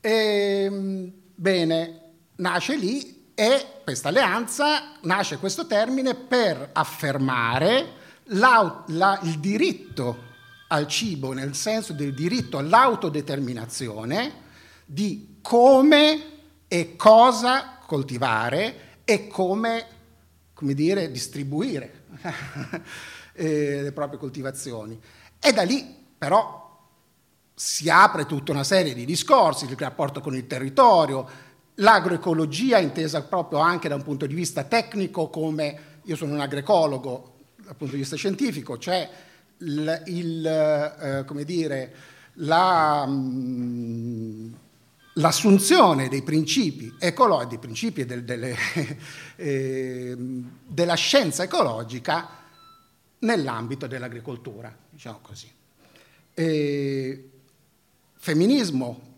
E, 0.00 0.10
ehm, 0.10 1.12
bene, 1.34 2.00
nasce 2.36 2.76
lì 2.76 3.30
e 3.34 3.66
questa 3.84 4.08
alleanza 4.08 4.98
nasce 5.02 5.38
questo 5.38 5.66
termine 5.66 6.14
per 6.14 6.70
affermare 6.72 8.00
la, 8.26 8.84
la, 8.88 9.18
il 9.22 9.38
diritto 9.38 10.30
al 10.68 10.86
cibo, 10.86 11.32
nel 11.32 11.54
senso 11.54 11.92
del 11.92 12.14
diritto 12.14 12.58
all'autodeterminazione 12.58 14.40
di 14.84 15.38
come 15.42 16.30
e 16.68 16.96
cosa 16.96 17.78
coltivare 17.86 19.00
e 19.04 19.26
come, 19.26 19.86
come 20.54 20.74
dire, 20.74 21.10
distribuire 21.10 22.04
eh, 23.34 23.82
le 23.82 23.92
proprie 23.92 24.18
coltivazioni. 24.18 24.98
E 25.44 25.52
da 25.52 25.62
lì 25.62 25.84
però 26.16 26.60
si 27.52 27.90
apre 27.90 28.26
tutta 28.26 28.52
una 28.52 28.62
serie 28.62 28.94
di 28.94 29.04
discorsi, 29.04 29.64
il 29.64 29.76
rapporto 29.76 30.20
con 30.20 30.36
il 30.36 30.46
territorio, 30.46 31.28
l'agroecologia 31.74 32.78
intesa 32.78 33.22
proprio 33.22 33.58
anche 33.58 33.88
da 33.88 33.96
un 33.96 34.02
punto 34.02 34.26
di 34.26 34.34
vista 34.34 34.62
tecnico 34.62 35.30
come 35.30 36.00
io 36.04 36.14
sono 36.14 36.34
un 36.34 36.40
agroecologo 36.40 37.34
dal 37.56 37.74
punto 37.74 37.94
di 37.94 38.00
vista 38.00 38.16
scientifico, 38.16 38.78
cioè 38.78 39.08
il, 39.58 40.02
il, 40.06 40.46
eh, 40.46 41.24
come 41.26 41.44
dire, 41.44 41.94
la, 42.34 43.04
mh, 43.04 44.54
l'assunzione 45.14 46.08
dei 46.08 46.22
principi 46.22 46.94
ecologici, 46.98 47.48
dei 47.48 47.58
principi 47.58 48.04
del, 48.04 48.24
delle, 48.24 48.56
eh, 49.36 50.16
della 50.66 50.94
scienza 50.94 51.42
ecologica 51.42 52.41
nell'ambito 53.22 53.86
dell'agricoltura, 53.86 54.74
diciamo 54.90 55.18
così. 55.22 55.50
E 56.34 57.30
femminismo 58.14 59.10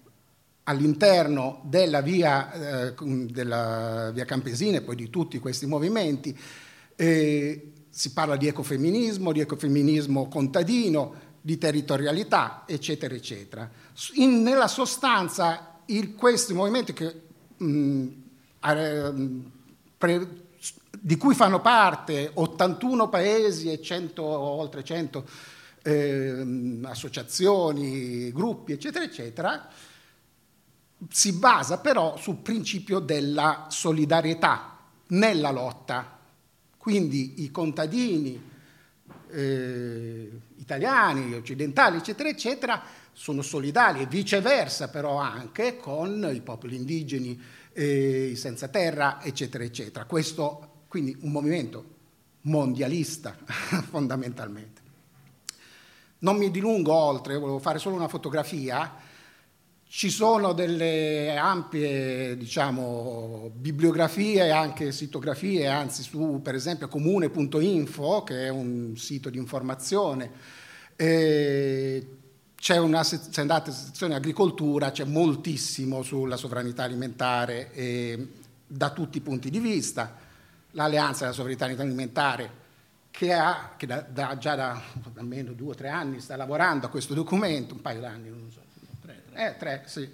all'interno 0.64 1.60
della 1.64 2.00
via, 2.00 2.88
eh, 2.88 2.94
della 3.30 4.10
via 4.12 4.24
campesina 4.24 4.78
e 4.78 4.82
poi 4.82 4.96
di 4.96 5.10
tutti 5.10 5.38
questi 5.38 5.66
movimenti. 5.66 6.36
Eh, 6.96 7.72
si 7.90 8.12
parla 8.12 8.36
di 8.36 8.48
ecofemminismo, 8.48 9.30
di 9.32 9.40
ecofemminismo 9.40 10.26
contadino, 10.28 11.14
di 11.40 11.58
territorialità, 11.58 12.64
eccetera, 12.66 13.14
eccetera. 13.14 13.70
In, 14.14 14.42
nella 14.42 14.66
sostanza, 14.66 15.80
il, 15.86 16.14
questi 16.14 16.54
movimenti 16.54 16.92
che, 16.92 17.14
mh, 17.56 18.08
pre, 19.98 20.28
di 20.98 21.16
cui 21.16 21.34
fanno 21.34 21.60
parte 21.60 22.30
81 22.32 23.08
paesi 23.08 23.70
e 23.70 23.82
100, 23.82 24.22
oltre 24.22 24.82
100 24.82 25.28
eh, 25.82 26.80
associazioni, 26.84 28.32
gruppi, 28.32 28.72
eccetera, 28.72 29.04
eccetera, 29.04 29.68
si 31.10 31.32
basa 31.32 31.78
però 31.78 32.16
sul 32.16 32.36
principio 32.36 32.98
della 32.98 33.66
solidarietà 33.68 34.78
nella 35.08 35.50
lotta. 35.50 36.18
Quindi 36.78 37.42
i 37.42 37.50
contadini 37.50 38.52
eh, 39.30 40.30
italiani, 40.56 41.34
occidentali, 41.34 41.98
eccetera, 41.98 42.28
eccetera, 42.28 42.82
sono 43.12 43.42
solidari 43.42 44.02
e 44.02 44.06
viceversa 44.06 44.88
però 44.88 45.18
anche 45.18 45.76
con 45.76 46.30
i 46.32 46.40
popoli 46.40 46.76
indigeni, 46.76 47.40
eh, 47.74 48.30
i 48.32 48.36
senza 48.36 48.68
terra, 48.68 49.22
eccetera, 49.22 49.62
eccetera. 49.64 50.06
Questo 50.06 50.84
quindi 50.88 51.16
un 51.20 51.32
movimento 51.32 51.84
mondialista 52.42 53.36
fondamentalmente. 53.90 54.80
Non 56.20 56.36
mi 56.36 56.50
dilungo 56.50 56.92
oltre, 56.92 57.36
volevo 57.36 57.58
fare 57.58 57.78
solo 57.78 57.96
una 57.96 58.08
fotografia 58.08 59.12
ci 59.96 60.10
sono 60.10 60.54
delle 60.54 61.36
ampie 61.36 62.36
diciamo, 62.36 63.52
bibliografie 63.54 64.50
anche 64.50 64.90
sitografie, 64.90 65.68
anzi 65.68 66.02
su 66.02 66.40
per 66.42 66.56
esempio 66.56 66.88
comune.info, 66.88 68.24
che 68.24 68.46
è 68.46 68.48
un 68.48 68.96
sito 68.96 69.30
di 69.30 69.38
informazione. 69.38 70.32
E 70.96 72.06
c'è 72.06 72.23
una, 72.72 73.04
se 73.04 73.20
andate 73.36 73.70
in 73.70 73.76
sezione 73.76 74.14
agricoltura, 74.14 74.90
c'è 74.90 75.04
moltissimo 75.04 76.02
sulla 76.02 76.36
sovranità 76.36 76.84
alimentare 76.84 77.72
e, 77.72 78.28
da 78.66 78.90
tutti 78.90 79.18
i 79.18 79.20
punti 79.20 79.50
di 79.50 79.58
vista. 79.58 80.16
L'Alleanza 80.70 81.20
della 81.20 81.34
sovranità 81.34 81.66
alimentare, 81.66 82.62
che, 83.10 83.32
ha, 83.32 83.74
che 83.76 83.86
da, 83.86 84.00
da, 84.00 84.36
già 84.38 84.54
da 84.54 84.82
almeno 85.16 85.52
due 85.52 85.70
o 85.70 85.74
tre 85.74 85.88
anni 85.88 86.20
sta 86.20 86.36
lavorando 86.36 86.86
a 86.86 86.88
questo 86.88 87.14
documento, 87.14 87.74
un 87.74 87.80
paio 87.80 88.00
d'anni, 88.00 88.28
non 88.28 88.50
so 88.50 88.62
eh, 89.34 89.56
tre, 89.58 89.82
sì. 89.86 90.08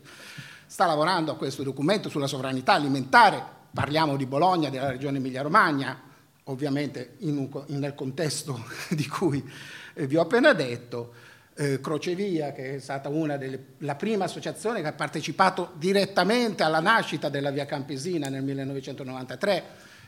Sta 0.66 0.86
lavorando 0.86 1.32
a 1.32 1.36
questo 1.36 1.62
documento 1.62 2.08
sulla 2.08 2.26
sovranità 2.26 2.74
alimentare, 2.74 3.42
parliamo 3.72 4.16
di 4.16 4.26
Bologna, 4.26 4.70
della 4.70 4.90
regione 4.90 5.18
Emilia-Romagna, 5.18 6.00
ovviamente 6.44 7.16
in 7.18 7.36
un, 7.36 7.64
nel 7.68 7.94
contesto 7.94 8.64
di 8.90 9.06
cui 9.06 9.48
eh, 9.94 10.06
vi 10.06 10.16
ho 10.16 10.22
appena 10.22 10.52
detto, 10.52 11.14
eh, 11.54 11.80
Crocevia, 11.80 12.52
che 12.52 12.76
è 12.76 12.78
stata 12.78 13.08
una 13.08 13.36
delle, 13.36 13.64
la 13.78 13.94
prima 13.94 14.24
associazione 14.24 14.80
che 14.80 14.88
ha 14.88 14.92
partecipato 14.92 15.72
direttamente 15.74 16.62
alla 16.62 16.80
nascita 16.80 17.28
della 17.28 17.50
Via 17.50 17.66
Campesina 17.66 18.28
nel 18.28 18.42
1993, 18.42 19.64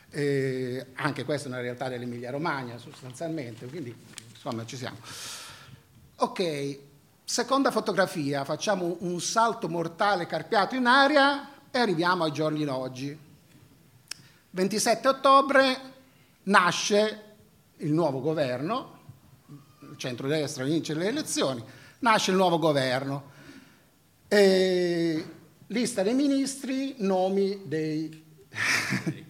eh, 0.09 0.85
anche 0.93 1.23
questa 1.23 1.47
è 1.47 1.51
una 1.51 1.61
realtà 1.61 1.89
dell'Emilia 1.89 2.31
Romagna 2.31 2.77
sostanzialmente, 2.77 3.65
quindi 3.67 3.95
insomma 4.31 4.65
ci 4.65 4.77
siamo. 4.77 4.97
Ok, 6.17 6.79
Seconda 7.25 7.71
fotografia, 7.71 8.43
facciamo 8.43 8.97
un 8.99 9.19
salto 9.21 9.69
mortale 9.69 10.27
carpiato 10.27 10.75
in 10.75 10.85
aria 10.85 11.49
e 11.71 11.79
arriviamo 11.79 12.25
ai 12.25 12.31
giorni 12.33 12.65
d'oggi. 12.65 13.17
27 14.49 15.07
ottobre 15.07 15.77
nasce 16.43 17.21
il 17.77 17.91
nuovo 17.93 18.19
governo, 18.19 18.92
centrodestra 19.97 20.63
vince 20.63 20.93
le 20.93 21.07
elezioni, 21.07 21.63
nasce 21.99 22.31
il 22.31 22.37
nuovo 22.37 22.59
governo. 22.59 23.31
E 24.27 25.25
lista 25.67 26.03
dei 26.03 26.13
ministri, 26.13 26.95
nomi 26.99 27.61
dei, 27.65 28.23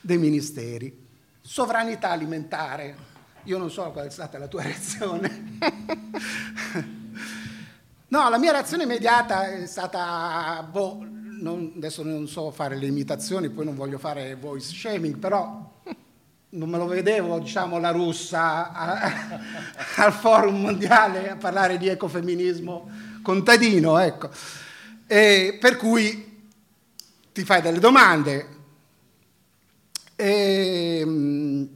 dei 0.00 0.18
ministeri. 0.18 1.06
Sovranità 1.40 2.10
alimentare. 2.10 3.08
Io 3.44 3.58
non 3.58 3.70
so 3.70 3.90
qual 3.90 4.06
è 4.06 4.10
stata 4.10 4.38
la 4.38 4.48
tua 4.48 4.62
reazione. 4.64 5.58
No, 8.08 8.28
la 8.28 8.38
mia 8.38 8.50
reazione 8.50 8.82
immediata 8.82 9.48
è 9.48 9.66
stata, 9.66 10.66
boh, 10.68 11.06
non, 11.40 11.72
adesso 11.76 12.02
non 12.02 12.26
so 12.26 12.50
fare 12.50 12.76
le 12.76 12.86
imitazioni, 12.86 13.50
poi 13.50 13.64
non 13.64 13.76
voglio 13.76 13.98
fare 13.98 14.34
voice 14.34 14.74
shaming, 14.74 15.16
però 15.16 15.79
non 16.50 16.68
me 16.68 16.78
lo 16.78 16.86
vedevo, 16.86 17.38
diciamo, 17.38 17.78
la 17.78 17.90
russa 17.90 18.72
a, 18.72 19.38
al 20.02 20.12
forum 20.12 20.60
mondiale 20.60 21.30
a 21.30 21.36
parlare 21.36 21.78
di 21.78 21.88
ecofemminismo 21.88 22.90
contadino, 23.22 23.98
ecco. 23.98 24.30
E 25.06 25.58
per 25.60 25.76
cui 25.76 26.48
ti 27.32 27.44
fai 27.44 27.62
delle 27.62 27.78
domande. 27.78 28.58
E, 30.16 30.98
ehm, 31.00 31.68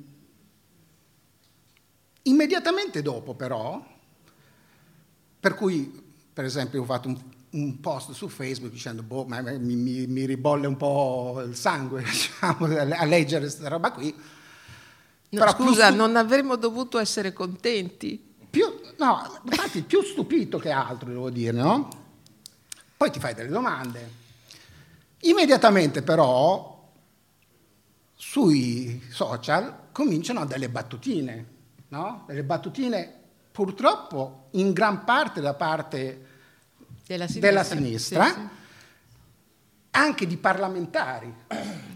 immediatamente 2.22 3.02
dopo, 3.02 3.34
però, 3.34 3.82
per 5.40 5.54
cui 5.54 6.02
per 6.32 6.44
esempio 6.44 6.82
ho 6.82 6.84
fatto 6.84 7.08
un, 7.08 7.18
un 7.50 7.80
post 7.80 8.10
su 8.10 8.28
Facebook 8.28 8.72
dicendo, 8.72 9.02
boh, 9.02 9.24
ma 9.24 9.40
mi, 9.40 9.76
mi, 9.76 10.06
mi, 10.06 10.26
ribolle 10.26 10.66
un 10.66 10.76
po' 10.76 11.40
il 11.46 11.54
sangue, 11.54 12.02
diciamo, 12.04 12.66
a 12.66 13.04
leggere 13.04 13.42
questa 13.42 13.68
roba 13.68 13.92
qui. 13.92 14.14
No, 15.34 15.50
scusa, 15.50 15.86
stu- 15.86 15.96
non 15.96 16.16
avremmo 16.16 16.56
dovuto 16.56 16.98
essere 16.98 17.32
contenti. 17.32 18.32
Più, 18.48 18.64
no, 18.98 19.40
infatti 19.44 19.82
più 19.82 20.02
stupito 20.02 20.58
che 20.58 20.70
altro, 20.70 21.08
devo 21.08 21.30
dire, 21.30 21.52
no? 21.52 21.88
Poi 22.96 23.10
ti 23.10 23.18
fai 23.18 23.34
delle 23.34 23.48
domande. 23.48 24.22
Immediatamente 25.20 26.02
però 26.02 26.90
sui 28.14 29.02
social 29.10 29.88
cominciano 29.92 30.44
delle 30.46 30.68
battutine, 30.68 31.46
no? 31.88 32.24
Delle 32.26 32.42
battutine 32.42 33.20
purtroppo 33.50 34.48
in 34.52 34.72
gran 34.72 35.04
parte 35.04 35.40
da 35.40 35.54
parte 35.54 36.26
della 37.06 37.26
sinistra, 37.26 37.48
della 37.48 37.64
sinistra 37.64 38.24
sì, 38.24 38.32
sì. 38.32 38.48
anche 39.92 40.26
di 40.26 40.36
parlamentari 40.36 41.32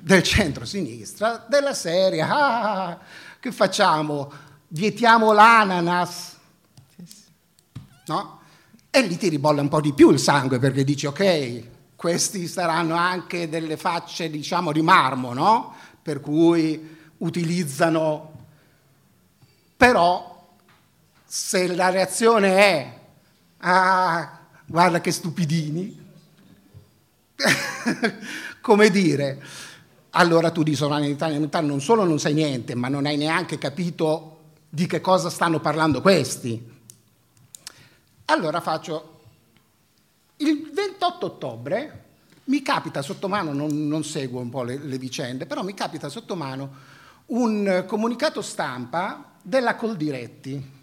del 0.00 0.22
centro-sinistra, 0.22 1.44
della 1.48 1.74
serie, 1.74 2.22
ah, 2.22 2.98
che 3.40 3.52
facciamo? 3.52 4.30
Vietiamo 4.68 5.32
l'ananas? 5.32 6.36
No? 8.06 8.40
E 8.90 9.02
lì 9.02 9.16
ti 9.16 9.28
ribolla 9.28 9.60
un 9.60 9.68
po' 9.68 9.80
di 9.80 9.92
più 9.92 10.10
il 10.10 10.18
sangue 10.18 10.58
perché 10.58 10.84
dici, 10.84 11.06
ok, 11.06 11.62
questi 11.94 12.46
saranno 12.46 12.94
anche 12.94 13.48
delle 13.48 13.76
facce, 13.76 14.30
diciamo, 14.30 14.72
di 14.72 14.82
marmo, 14.82 15.32
no? 15.32 15.74
Per 16.02 16.20
cui 16.20 16.96
utilizzano... 17.18 18.32
Però 19.76 20.56
se 21.24 21.74
la 21.74 21.90
reazione 21.90 22.56
è 22.56 22.98
ah, 23.58 24.38
guarda 24.66 25.00
che 25.00 25.12
stupidini, 25.12 26.06
come 28.60 28.90
dire, 28.90 29.42
allora 30.18 30.50
tu 30.50 30.64
di 30.64 30.74
sovranità 30.74 31.60
non 31.60 31.80
solo 31.80 32.04
non 32.04 32.18
sai 32.18 32.34
niente, 32.34 32.74
ma 32.74 32.88
non 32.88 33.06
hai 33.06 33.16
neanche 33.16 33.56
capito 33.56 34.36
di 34.68 34.86
che 34.86 35.00
cosa 35.00 35.30
stanno 35.30 35.60
parlando 35.60 36.00
questi. 36.00 36.76
Allora 38.26 38.60
faccio 38.60 39.20
il 40.38 40.70
28 40.72 41.26
ottobre 41.26 42.04
mi 42.44 42.62
capita 42.62 43.00
sotto 43.00 43.28
mano, 43.28 43.52
non, 43.52 43.86
non 43.86 44.04
seguo 44.04 44.40
un 44.40 44.50
po' 44.50 44.64
le, 44.64 44.78
le, 44.78 44.98
vicende, 44.98 45.46
però 45.46 45.62
mi 45.62 45.74
capita 45.74 46.08
sotto 46.08 46.34
mano 46.34 46.96
un 47.26 47.84
comunicato 47.86 48.40
stampa 48.40 49.34
della 49.42 49.76
Coldiretti, 49.76 50.76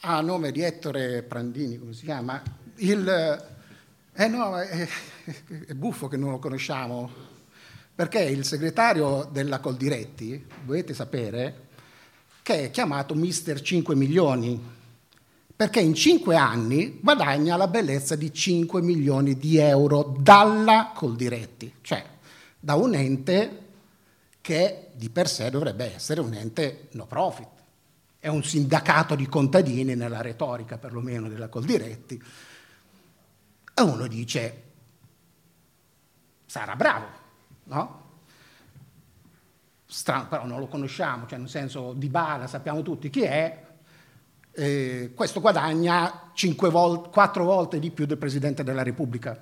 a 0.00 0.20
nome 0.20 0.52
di 0.52 0.60
Ettore 0.60 1.22
Prandini, 1.22 1.78
come 1.78 1.92
si 1.92 2.04
chiama, 2.04 2.40
il... 2.76 3.56
Eh 4.12 4.28
no, 4.28 4.58
è, 4.58 4.88
è 5.66 5.74
buffo 5.74 6.06
che 6.08 6.16
non 6.18 6.32
lo 6.32 6.38
conosciamo, 6.38 7.27
perché 7.98 8.20
il 8.20 8.44
segretario 8.44 9.28
della 9.32 9.58
Coldiretti, 9.58 10.46
dovete 10.64 10.94
sapere, 10.94 11.66
che 12.44 12.66
è 12.66 12.70
chiamato 12.70 13.16
Mister 13.16 13.60
5 13.60 13.96
milioni, 13.96 14.56
perché 15.56 15.80
in 15.80 15.94
5 15.94 16.36
anni 16.36 17.00
guadagna 17.02 17.56
la 17.56 17.66
bellezza 17.66 18.14
di 18.14 18.32
5 18.32 18.80
milioni 18.82 19.36
di 19.36 19.56
euro 19.56 20.14
dalla 20.16 20.92
Coldiretti, 20.94 21.74
cioè 21.80 22.06
da 22.60 22.76
un 22.76 22.94
ente 22.94 23.62
che 24.42 24.90
di 24.94 25.10
per 25.10 25.28
sé 25.28 25.50
dovrebbe 25.50 25.92
essere 25.92 26.20
un 26.20 26.34
ente 26.34 26.90
no 26.92 27.04
profit. 27.04 27.48
È 28.20 28.28
un 28.28 28.44
sindacato 28.44 29.16
di 29.16 29.26
contadini 29.26 29.96
nella 29.96 30.20
retorica 30.20 30.78
perlomeno 30.78 31.28
della 31.28 31.48
Coldiretti, 31.48 32.22
e 33.74 33.82
uno 33.82 34.06
dice 34.06 34.62
sarà 36.46 36.76
bravo, 36.76 37.17
no? 37.68 38.06
Strano, 39.86 40.28
però 40.28 40.46
non 40.46 40.58
lo 40.58 40.66
conosciamo, 40.66 41.26
cioè 41.26 41.38
nel 41.38 41.48
senso 41.48 41.94
di 41.94 42.08
Bala 42.08 42.46
sappiamo 42.46 42.82
tutti 42.82 43.08
chi 43.08 43.22
è, 43.22 43.66
eh, 44.52 45.12
questo 45.14 45.40
guadagna 45.40 46.30
vol- 46.70 47.10
quattro 47.10 47.44
volte 47.44 47.78
di 47.78 47.90
più 47.90 48.04
del 48.04 48.18
Presidente 48.18 48.64
della 48.64 48.82
Repubblica 48.82 49.40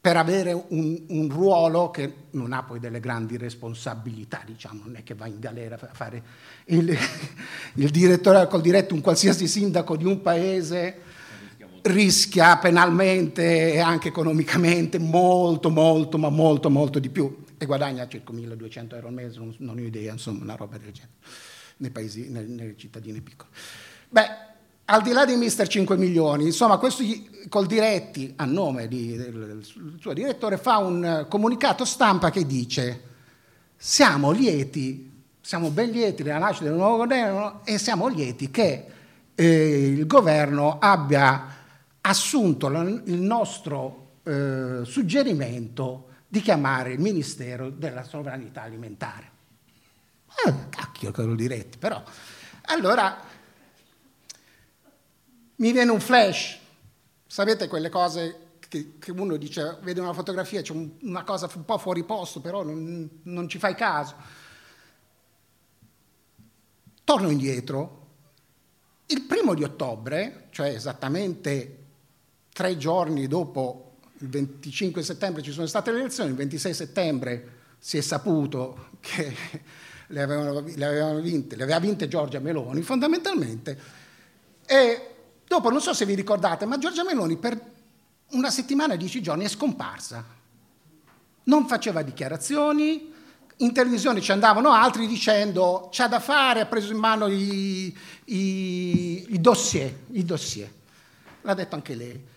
per 0.00 0.16
avere 0.16 0.52
un, 0.68 1.04
un, 1.08 1.28
ruolo 1.28 1.90
che 1.90 2.14
non 2.30 2.52
ha 2.52 2.62
poi 2.62 2.78
delle 2.78 3.00
grandi 3.00 3.36
responsabilità, 3.36 4.42
diciamo, 4.44 4.82
non 4.84 4.96
è 4.96 5.02
che 5.02 5.14
va 5.14 5.26
in 5.26 5.40
galera 5.40 5.76
a 5.80 5.88
fare 5.92 6.22
il, 6.66 6.96
il 7.74 7.90
direttore 7.90 8.46
col 8.46 8.60
diretto, 8.60 8.94
un 8.94 9.00
qualsiasi 9.00 9.48
sindaco 9.48 9.96
di 9.96 10.04
un 10.04 10.20
paese 10.20 11.02
rischia 11.88 12.56
penalmente 12.58 13.72
e 13.72 13.78
anche 13.78 14.08
economicamente 14.08 14.98
molto, 14.98 15.70
molto, 15.70 16.18
ma 16.18 16.28
molto, 16.28 16.70
molto 16.70 16.98
di 16.98 17.08
più 17.08 17.46
e 17.58 17.66
guadagna 17.66 18.06
circa 18.06 18.32
1200 18.32 18.94
euro 18.94 19.08
al 19.08 19.12
mese, 19.12 19.38
non, 19.38 19.54
non 19.58 19.76
ho 19.76 19.80
idea, 19.80 20.12
insomma, 20.12 20.44
una 20.44 20.54
roba 20.54 20.78
del 20.78 20.92
genere, 20.92 21.14
nei 21.78 21.90
paesi, 21.90 22.28
nelle, 22.30 22.46
nelle 22.46 22.76
cittadine 22.76 23.20
piccole. 23.20 23.50
Beh, 24.08 24.26
al 24.84 25.02
di 25.02 25.12
là 25.12 25.26
di 25.26 25.34
Mister 25.34 25.66
5 25.66 25.96
milioni, 25.96 26.44
insomma, 26.44 26.78
questo 26.78 27.02
col 27.48 27.66
diretti, 27.66 28.32
a 28.36 28.44
nome 28.44 28.86
di, 28.86 29.16
del, 29.16 29.60
suo 29.98 30.12
direttore, 30.12 30.56
fa 30.56 30.78
un 30.78 31.26
comunicato 31.28 31.84
stampa 31.84 32.30
che 32.30 32.46
dice 32.46 33.02
siamo 33.76 34.30
lieti, 34.30 35.10
siamo 35.40 35.70
ben 35.70 35.90
lieti 35.90 36.22
della 36.22 36.38
nascita 36.38 36.68
del 36.68 36.78
nuovo 36.78 36.98
governo 36.98 37.60
e 37.64 37.78
siamo 37.78 38.06
lieti 38.08 38.50
che 38.50 38.86
eh, 39.34 39.88
il 39.88 40.06
governo 40.06 40.78
abbia 40.78 41.57
assunto 42.08 42.68
il 42.68 43.20
nostro 43.20 44.20
eh, 44.22 44.80
suggerimento 44.84 46.06
di 46.26 46.40
chiamare 46.40 46.92
il 46.92 47.00
Ministero 47.00 47.70
della 47.70 48.02
Sovranità 48.02 48.62
Alimentare. 48.62 49.30
Eh, 50.46 50.68
cacchio 50.70 51.10
che 51.10 51.22
lo 51.22 51.34
direte, 51.34 51.78
però. 51.78 52.02
Allora, 52.66 53.18
mi 55.56 55.72
viene 55.72 55.90
un 55.90 56.00
flash, 56.00 56.58
sapete 57.26 57.68
quelle 57.68 57.88
cose 57.88 58.46
che, 58.68 58.94
che 58.98 59.10
uno 59.10 59.36
dice, 59.36 59.78
vede 59.82 60.00
una 60.00 60.12
fotografia, 60.12 60.62
c'è 60.62 60.72
un, 60.72 60.90
una 61.02 61.24
cosa 61.24 61.50
un 61.54 61.64
po' 61.64 61.78
fuori 61.78 62.04
posto, 62.04 62.40
però 62.40 62.62
non, 62.62 63.08
non 63.22 63.48
ci 63.48 63.58
fai 63.58 63.74
caso. 63.74 64.14
Torno 67.04 67.30
indietro, 67.30 68.06
il 69.06 69.22
primo 69.22 69.54
di 69.54 69.64
ottobre, 69.64 70.48
cioè 70.50 70.68
esattamente 70.68 71.77
tre 72.58 72.76
giorni 72.76 73.28
dopo 73.28 73.92
il 74.18 74.28
25 74.28 75.00
settembre 75.04 75.42
ci 75.42 75.52
sono 75.52 75.68
state 75.68 75.92
le 75.92 76.00
elezioni, 76.00 76.30
il 76.30 76.34
26 76.34 76.74
settembre 76.74 77.52
si 77.78 77.98
è 77.98 78.00
saputo 78.00 78.88
che 78.98 79.32
le, 80.08 80.20
avevano, 80.20 80.64
le, 80.66 80.84
avevano 80.84 81.20
vinte, 81.20 81.54
le 81.54 81.62
aveva 81.62 81.78
vinte 81.78 82.08
Giorgia 82.08 82.40
Meloni 82.40 82.82
fondamentalmente. 82.82 83.80
E 84.66 85.14
dopo, 85.46 85.70
non 85.70 85.80
so 85.80 85.94
se 85.94 86.04
vi 86.04 86.14
ricordate, 86.14 86.66
ma 86.66 86.78
Giorgia 86.78 87.04
Meloni 87.04 87.36
per 87.36 87.60
una 88.30 88.50
settimana, 88.50 88.96
dieci 88.96 89.22
giorni 89.22 89.44
è 89.44 89.48
scomparsa. 89.48 90.24
Non 91.44 91.68
faceva 91.68 92.02
dichiarazioni, 92.02 93.14
in 93.58 93.72
televisione 93.72 94.20
ci 94.20 94.32
andavano 94.32 94.72
altri 94.72 95.06
dicendo 95.06 95.90
c'ha 95.92 96.08
da 96.08 96.18
fare, 96.18 96.62
ha 96.62 96.66
preso 96.66 96.90
in 96.90 96.98
mano 96.98 97.28
i, 97.28 97.96
i, 98.24 99.26
i, 99.28 99.40
dossier, 99.40 99.94
i 100.10 100.24
dossier. 100.24 100.68
L'ha 101.42 101.54
detto 101.54 101.76
anche 101.76 101.94
lei. 101.94 102.36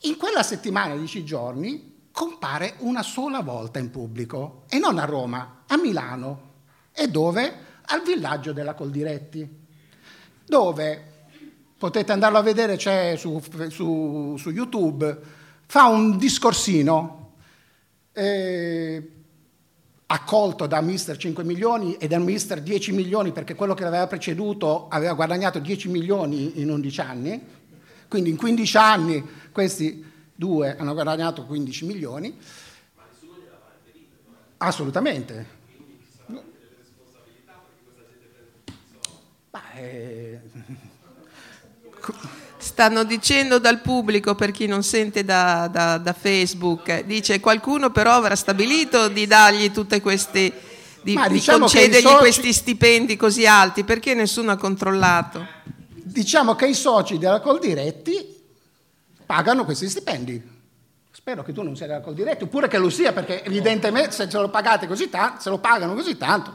In 0.00 0.16
quella 0.16 0.42
settimana, 0.42 0.94
dieci 0.94 1.24
giorni, 1.24 2.08
compare 2.12 2.74
una 2.78 3.02
sola 3.02 3.40
volta 3.40 3.78
in 3.78 3.90
pubblico, 3.90 4.64
e 4.68 4.78
non 4.78 4.98
a 4.98 5.04
Roma, 5.04 5.64
a 5.66 5.76
Milano. 5.76 6.54
E 6.92 7.08
dove? 7.08 7.64
Al 7.86 8.02
villaggio 8.02 8.52
della 8.52 8.74
Coldiretti, 8.74 9.48
dove 10.46 11.12
potete 11.78 12.12
andarlo 12.12 12.38
a 12.38 12.42
vedere, 12.42 12.76
c'è 12.76 13.16
su, 13.16 13.40
su, 13.68 14.36
su 14.38 14.50
YouTube, 14.50 15.18
fa 15.66 15.86
un 15.86 16.16
discorsino. 16.16 17.32
Eh, 18.12 19.10
accolto 20.06 20.66
da 20.66 20.80
mister 20.80 21.16
5 21.16 21.42
milioni 21.42 21.96
e 21.96 22.06
da 22.06 22.18
mister 22.18 22.62
10 22.62 22.92
milioni 22.92 23.32
perché 23.32 23.54
quello 23.54 23.74
che 23.74 23.82
l'aveva 23.82 24.06
preceduto 24.06 24.86
aveva 24.88 25.14
guadagnato 25.14 25.58
10 25.58 25.88
milioni 25.88 26.60
in 26.60 26.70
11 26.70 27.00
anni, 27.00 27.42
quindi 28.08 28.30
in 28.30 28.36
15 28.36 28.76
anni 28.76 29.24
questi 29.52 30.04
due 30.34 30.76
hanno 30.76 30.92
guadagnato 30.92 31.44
15 31.44 31.84
milioni. 31.86 32.36
Ma 32.94 33.02
nessuno 33.10 33.38
gliela 33.38 33.58
fa 33.58 33.72
ferito, 33.84 34.06
Assolutamente. 34.58 35.54
Beh, 39.50 40.40
Stanno 42.58 43.04
dicendo 43.04 43.58
dal 43.58 43.80
pubblico, 43.80 44.34
per 44.34 44.50
chi 44.50 44.66
non 44.66 44.82
sente 44.82 45.24
da, 45.24 45.68
da, 45.72 45.98
da 45.98 46.12
Facebook, 46.12 47.04
dice 47.04 47.40
qualcuno 47.40 47.90
però 47.90 48.12
avrà 48.12 48.36
stabilito 48.36 49.08
di 49.08 49.26
dargli 49.26 49.70
tutte 49.70 50.00
queste, 50.00 50.52
di, 51.02 51.14
di 51.14 51.28
diciamo 51.28 51.60
concedergli 51.60 52.02
soci... 52.02 52.16
questi 52.16 52.52
stipendi 52.52 53.16
così 53.16 53.46
alti, 53.46 53.84
perché 53.84 54.14
nessuno 54.14 54.50
ha 54.50 54.56
controllato? 54.56 55.46
Diciamo 56.08 56.54
che 56.54 56.68
i 56.68 56.74
soci 56.74 57.18
della 57.18 57.40
Coldiretti 57.40 58.44
pagano 59.26 59.64
questi 59.64 59.88
stipendi. 59.88 60.40
Spero 61.10 61.42
che 61.42 61.52
tu 61.52 61.62
non 61.62 61.74
sia 61.74 61.88
della 61.88 62.00
Coldiretti, 62.00 62.44
oppure 62.44 62.68
che 62.68 62.78
lo 62.78 62.90
sia, 62.90 63.12
perché 63.12 63.42
evidentemente 63.42 64.12
se 64.12 64.28
ce 64.28 64.38
lo 64.38 64.48
pagate 64.48 64.86
così 64.86 65.10
tanto, 65.10 65.40
se 65.40 65.50
lo 65.50 65.58
pagano 65.58 65.94
così 65.94 66.16
tanto. 66.16 66.52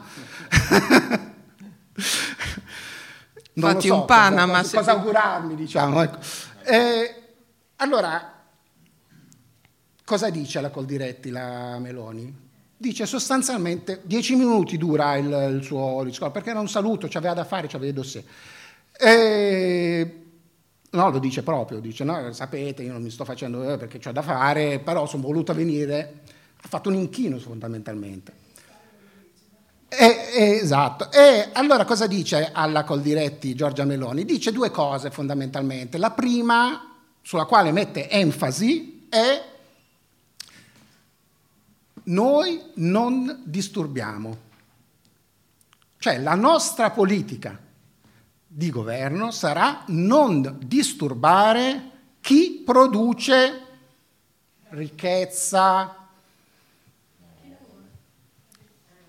non 3.52 3.72
Fatti 3.72 3.88
so, 3.88 3.94
un 3.94 4.04
Panama. 4.06 4.62
Cosa, 4.62 4.78
cosa 4.78 4.92
augurarmi, 4.92 5.54
diciamo. 5.54 6.00
Ecco. 6.00 6.16
Eh, 6.62 7.22
allora, 7.76 8.32
cosa 10.02 10.30
dice 10.30 10.62
la 10.62 10.70
Coldiretti, 10.70 11.28
la 11.28 11.78
Meloni? 11.78 12.34
Dice 12.74 13.04
sostanzialmente 13.04 14.00
10 14.04 14.34
minuti 14.34 14.78
dura 14.78 15.14
il, 15.16 15.56
il 15.56 15.62
suo 15.62 16.02
discorso, 16.04 16.32
perché 16.32 16.48
era 16.48 16.60
un 16.60 16.70
saluto, 16.70 17.06
c'aveva 17.10 17.34
da 17.34 17.44
fare, 17.44 17.66
c'aveva 17.66 17.90
i 17.90 17.94
dossier. 17.94 18.24
Eh, 19.04 20.22
no, 20.90 21.10
lo 21.10 21.18
dice 21.18 21.42
proprio, 21.42 21.80
dice 21.80 22.04
no, 22.04 22.32
sapete, 22.32 22.84
io 22.84 22.92
non 22.92 23.02
mi 23.02 23.10
sto 23.10 23.24
facendo 23.24 23.72
eh, 23.72 23.76
perché 23.76 24.00
ho 24.08 24.12
da 24.12 24.22
fare, 24.22 24.78
però 24.78 25.06
sono 25.06 25.24
voluta 25.24 25.52
venire. 25.52 26.20
Ha 26.62 26.68
fatto 26.68 26.88
un 26.88 26.94
inchino 26.94 27.36
fondamentalmente. 27.40 28.32
Eh, 29.88 30.60
esatto. 30.62 31.10
E 31.10 31.48
allora 31.52 31.84
cosa 31.84 32.06
dice 32.06 32.50
alla 32.52 32.84
Coldiretti 32.84 33.56
Giorgia 33.56 33.84
Meloni? 33.84 34.24
Dice 34.24 34.52
due 34.52 34.70
cose 34.70 35.10
fondamentalmente. 35.10 35.98
La 35.98 36.12
prima, 36.12 37.00
sulla 37.20 37.44
quale 37.46 37.72
mette 37.72 38.08
enfasi, 38.08 39.08
è 39.10 39.42
noi 42.04 42.62
non 42.74 43.42
disturbiamo. 43.44 44.50
Cioè 45.98 46.18
la 46.18 46.36
nostra 46.36 46.90
politica 46.90 47.70
di 48.54 48.68
governo 48.68 49.30
sarà 49.30 49.82
non 49.86 50.58
disturbare 50.62 51.90
chi 52.20 52.62
produce 52.64 53.66
ricchezza, 54.68 55.96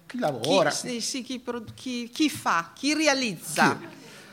chi 0.06 0.18
lavora. 0.18 0.70
Chi, 0.70 1.02
sì, 1.02 1.24
chi, 1.24 1.44
chi, 1.74 2.10
chi, 2.10 2.30
fa, 2.30 2.72
chi 2.74 2.94
realizza. 2.94 3.78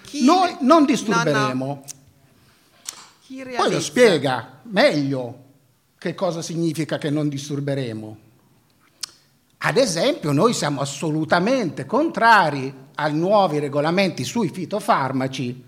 Chi... 0.05 0.25
Noi 0.25 0.57
non 0.61 0.85
disturberemo. 0.85 1.67
No, 1.67 1.83
no. 3.27 3.55
Poi 3.57 3.71
lo 3.73 3.81
spiega 3.81 4.61
meglio 4.63 5.45
che 5.99 6.15
cosa 6.15 6.41
significa 6.41 6.99
che 6.99 7.11
non 7.11 7.29
disturberemo. 7.29 8.19
Ad 9.63 9.77
esempio, 9.77 10.33
noi 10.33 10.55
siamo 10.55 10.81
assolutamente 10.81 11.85
contrari 11.85 12.73
ai 12.95 13.15
nuovi 13.15 13.59
regolamenti 13.59 14.25
sui 14.25 14.49
fitofarmaci 14.49 15.65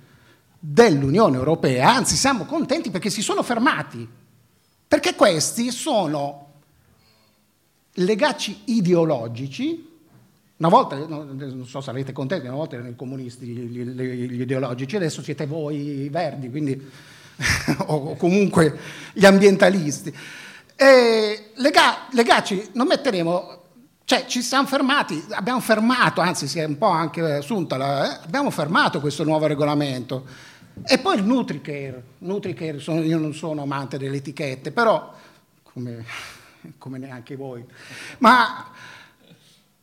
dell'Unione 0.59 1.37
Europea, 1.37 1.93
anzi 1.95 2.17
siamo 2.17 2.45
contenti 2.45 2.91
perché 2.91 3.11
si 3.11 3.21
sono 3.21 3.43
fermati, 3.43 4.09
perché 4.89 5.15
questi 5.15 5.71
sono 5.71 6.47
legacci 7.95 8.63
ideologici 8.67 9.91
una 10.57 10.71
volta, 10.71 10.97
non 10.97 11.67
so 11.67 11.81
se 11.81 11.91
avete 11.91 12.13
contenti, 12.13 12.47
una 12.47 12.55
volta 12.55 12.77
erano 12.77 12.91
i 12.91 12.95
comunisti 12.95 13.47
gli, 13.47 13.83
gli, 13.83 14.41
ideologici, 14.41 14.95
adesso 14.95 15.21
siete 15.21 15.45
voi 15.45 16.03
i 16.03 16.09
verdi, 16.09 16.49
quindi, 16.51 16.81
o 17.87 18.15
comunque 18.15 18.79
gli 19.13 19.25
ambientalisti. 19.27 20.15
E 20.77 21.51
lega, 21.57 22.07
legacci, 22.13 22.71
non 22.75 22.87
metteremo 22.87 23.62
cioè 24.13 24.27
ci 24.27 24.43
siamo 24.43 24.67
fermati, 24.67 25.25
abbiamo 25.31 25.61
fermato, 25.61 26.21
anzi 26.21 26.47
si 26.47 26.59
è 26.59 26.65
un 26.65 26.77
po' 26.77 26.89
anche 26.89 27.23
assunta, 27.23 27.79
la, 27.79 28.21
eh, 28.21 28.25
abbiamo 28.25 28.51
fermato 28.51 29.01
questo 29.01 29.25
nuovo 29.25 29.47
regolamento. 29.47 30.27
E 30.87 30.99
poi 30.99 31.17
il 31.17 31.25
NutriCare, 31.25 32.03
NutriCare 32.19 32.79
sono, 32.79 33.01
io 33.03 33.17
non 33.17 33.33
sono 33.33 33.63
amante 33.63 33.97
delle 33.97 34.19
etichette, 34.19 34.71
però 34.71 35.15
come, 35.63 36.05
come 36.77 36.99
neanche 36.99 37.37
voi, 37.37 37.65
ma 38.19 38.71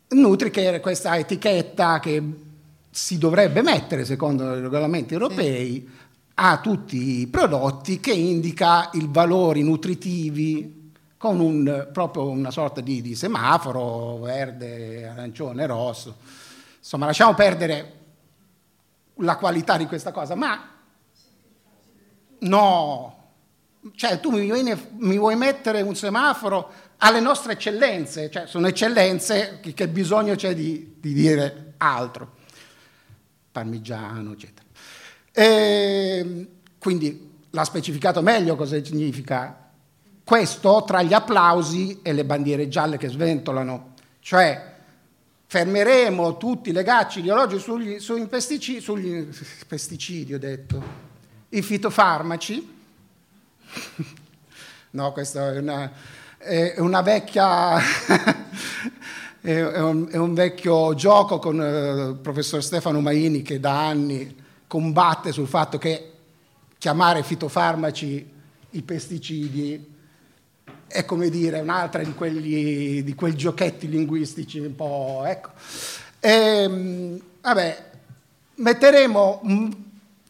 NutriCare, 0.09 0.79
questa 0.79 1.17
etichetta 1.17 1.99
che 1.99 2.21
si 2.91 3.17
dovrebbe 3.17 3.63
mettere 3.63 4.05
secondo 4.05 4.55
i 4.55 4.61
regolamenti 4.61 5.13
europei 5.13 5.73
sì. 5.73 5.89
a 6.35 6.59
tutti 6.59 7.21
i 7.21 7.27
prodotti 7.27 7.99
che 7.99 8.13
indica 8.13 8.91
i 8.93 9.07
valori 9.09 9.63
nutritivi 9.63 10.78
con 11.19 11.41
un, 11.41 11.89
proprio 11.91 12.29
una 12.29 12.49
sorta 12.49 12.79
di, 12.79 13.01
di 13.01 13.13
semaforo 13.13 14.19
verde, 14.19 15.05
arancione, 15.05 15.65
rosso. 15.65 16.15
Insomma, 16.77 17.07
lasciamo 17.07 17.33
perdere 17.33 17.97
la 19.15 19.35
qualità 19.35 19.75
di 19.75 19.85
questa 19.85 20.13
cosa, 20.13 20.35
ma 20.35 20.75
no, 22.39 23.31
cioè 23.95 24.21
tu 24.21 24.31
mi, 24.31 24.49
vieni, 24.49 24.73
mi 24.99 25.17
vuoi 25.17 25.35
mettere 25.35 25.81
un 25.81 25.93
semaforo 25.93 26.71
alle 26.99 27.19
nostre 27.19 27.51
eccellenze, 27.51 28.29
cioè 28.29 28.47
sono 28.47 28.67
eccellenze 28.67 29.59
che, 29.61 29.73
che 29.73 29.89
bisogno 29.89 30.35
c'è 30.35 30.55
di, 30.55 30.95
di, 31.01 31.11
dire 31.11 31.73
altro, 31.79 32.35
parmigiano, 33.51 34.31
eccetera. 34.31 34.67
E, 35.33 36.47
quindi 36.79 37.29
l'ha 37.49 37.65
specificato 37.65 38.21
meglio 38.21 38.55
cosa 38.55 38.81
significa 38.81 39.58
questo 40.29 40.83
tra 40.85 41.01
gli 41.01 41.11
applausi 41.11 42.01
e 42.03 42.13
le 42.13 42.23
bandiere 42.23 42.67
gialle 42.67 42.97
che 42.97 43.07
sventolano, 43.07 43.93
cioè 44.19 44.75
fermeremo 45.47 46.37
tutti 46.37 46.69
i 46.69 46.71
legacci 46.71 47.17
ideologici 47.17 47.63
sugli, 47.63 47.99
sugli, 47.99 48.27
pesticidi, 48.27 48.79
sugli 48.79 49.27
pesticidi, 49.65 50.35
ho 50.35 50.37
detto, 50.37 50.83
i 51.49 51.63
fitofarmaci, 51.63 52.75
no, 54.91 55.11
questa 55.13 55.51
è 55.51 55.57
una, 55.57 55.91
è 56.37 56.75
una 56.77 57.01
vecchia... 57.01 57.79
è, 59.41 59.79
un, 59.79 60.09
è, 60.11 60.17
un, 60.17 60.33
vecchio 60.35 60.93
gioco 60.93 61.39
con 61.39 61.59
eh, 61.59 62.09
il 62.09 62.19
professor 62.21 62.61
Stefano 62.63 63.01
Maini 63.01 63.41
che 63.41 63.59
da 63.59 63.87
anni 63.87 64.35
combatte 64.67 65.31
sul 65.31 65.47
fatto 65.47 65.79
che 65.79 66.11
chiamare 66.77 67.23
fitofarmaci 67.23 68.31
i 68.71 68.81
pesticidi 68.83 69.88
è 70.89 71.05
come 71.05 71.29
dire 71.29 71.59
un'altra 71.59 72.03
di, 72.03 72.13
quelli, 72.15 73.03
di 73.03 73.13
quei 73.13 73.35
giochetti 73.35 73.87
linguistici 73.87 74.59
un 74.59 74.75
po'... 74.75 75.23
Ecco. 75.25 75.51
E, 76.19 76.31
ehm, 76.31 77.21
vabbè, 77.41 77.85
metteremo, 78.55 79.41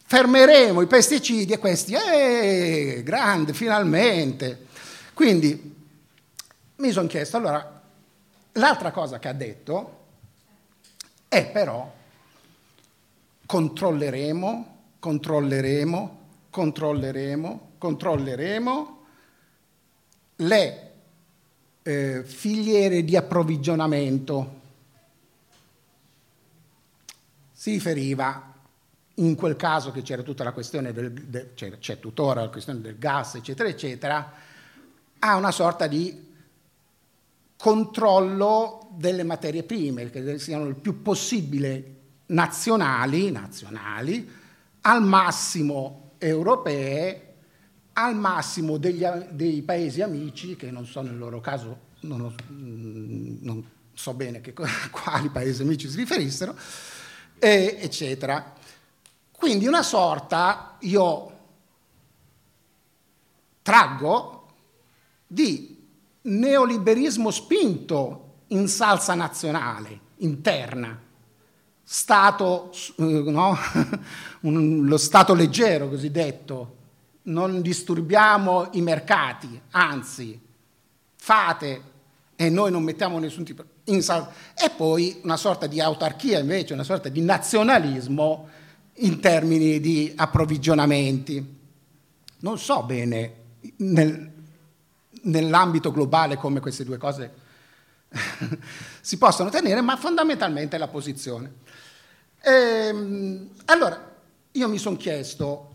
fermeremo 0.04 0.82
i 0.82 0.86
pesticidi 0.86 1.52
e 1.52 1.58
questi, 1.58 1.94
eh, 1.94 3.00
grande, 3.02 3.54
finalmente. 3.54 4.66
Quindi 5.14 5.74
mi 6.76 6.90
sono 6.90 7.06
chiesto, 7.08 7.38
allora, 7.38 7.82
l'altra 8.52 8.90
cosa 8.90 9.18
che 9.18 9.28
ha 9.28 9.32
detto 9.32 9.98
è 11.26 11.46
però 11.46 11.90
controlleremo, 13.46 14.76
controlleremo, 14.98 16.18
controlleremo, 16.50 17.70
controlleremo 17.78 18.99
le 20.40 20.90
eh, 21.82 22.22
filiere 22.24 23.02
di 23.04 23.16
approvvigionamento. 23.16 24.58
Si 27.52 27.72
riferiva 27.72 28.54
in 29.14 29.34
quel 29.34 29.56
caso 29.56 29.90
che 29.90 30.02
c'era 30.02 30.22
tutta 30.22 30.44
la 30.44 30.52
questione 30.52 30.92
del, 30.92 31.12
de, 31.12 31.52
c'è, 31.54 31.78
c'è 31.78 31.98
tuttora 31.98 32.42
la 32.42 32.48
questione 32.48 32.80
del 32.80 32.98
gas, 32.98 33.34
eccetera, 33.34 33.68
eccetera, 33.68 34.32
a 35.18 35.36
una 35.36 35.50
sorta 35.50 35.86
di 35.86 36.28
controllo 37.56 38.88
delle 38.92 39.22
materie 39.22 39.62
prime, 39.62 40.08
che 40.08 40.38
siano 40.38 40.66
il 40.66 40.76
più 40.76 41.02
possibile 41.02 41.96
nazionali, 42.26 43.30
nazionali 43.30 44.38
al 44.82 45.02
massimo 45.02 46.12
europee 46.16 47.29
al 48.04 48.16
massimo 48.16 48.78
degli, 48.78 49.04
dei 49.30 49.62
paesi 49.62 50.02
amici, 50.02 50.56
che 50.56 50.70
non 50.70 50.86
so 50.86 51.02
nel 51.02 51.18
loro 51.18 51.40
caso, 51.40 51.88
non, 52.00 52.20
ho, 52.20 52.34
mm, 52.50 53.36
non 53.40 53.64
so 53.92 54.14
bene 54.14 54.40
che, 54.40 54.52
quali 54.90 55.28
paesi 55.28 55.62
amici 55.62 55.88
si 55.88 55.96
riferissero, 55.96 56.56
e, 57.38 57.78
eccetera. 57.80 58.54
Quindi 59.32 59.66
una 59.66 59.82
sorta, 59.82 60.76
io 60.80 61.38
traggo, 63.62 64.48
di 65.26 65.78
neoliberismo 66.22 67.30
spinto 67.30 68.42
in 68.48 68.68
salsa 68.68 69.14
nazionale, 69.14 70.00
interna, 70.18 71.00
stato, 71.82 72.72
eh, 72.96 73.02
no? 73.02 73.56
lo 74.40 74.96
stato 74.96 75.34
leggero 75.34 75.88
cosiddetto, 75.88 76.76
non 77.22 77.60
disturbiamo 77.60 78.68
i 78.72 78.80
mercati, 78.80 79.60
anzi, 79.70 80.40
fate 81.16 81.82
e 82.36 82.48
noi 82.48 82.70
non 82.70 82.82
mettiamo 82.82 83.18
nessun 83.18 83.44
tipo 83.44 83.64
in 83.84 84.02
sal- 84.02 84.30
e 84.54 84.70
poi 84.70 85.20
una 85.24 85.36
sorta 85.36 85.66
di 85.66 85.80
autarchia 85.80 86.38
invece, 86.38 86.72
una 86.72 86.84
sorta 86.84 87.08
di 87.08 87.20
nazionalismo 87.20 88.48
in 88.94 89.20
termini 89.20 89.80
di 89.80 90.12
approvvigionamenti. 90.16 91.58
Non 92.38 92.58
so 92.58 92.82
bene 92.84 93.34
nel, 93.76 94.30
nell'ambito 95.22 95.90
globale 95.90 96.36
come 96.36 96.60
queste 96.60 96.84
due 96.84 96.96
cose 96.96 97.34
si 99.00 99.18
possono 99.18 99.50
tenere, 99.50 99.80
ma 99.80 99.96
fondamentalmente 99.96 100.76
è 100.76 100.78
la 100.78 100.88
posizione. 100.88 101.52
Ehm, 102.42 103.50
allora, 103.66 104.08
io 104.52 104.68
mi 104.68 104.78
sono 104.78 104.96
chiesto 104.96 105.69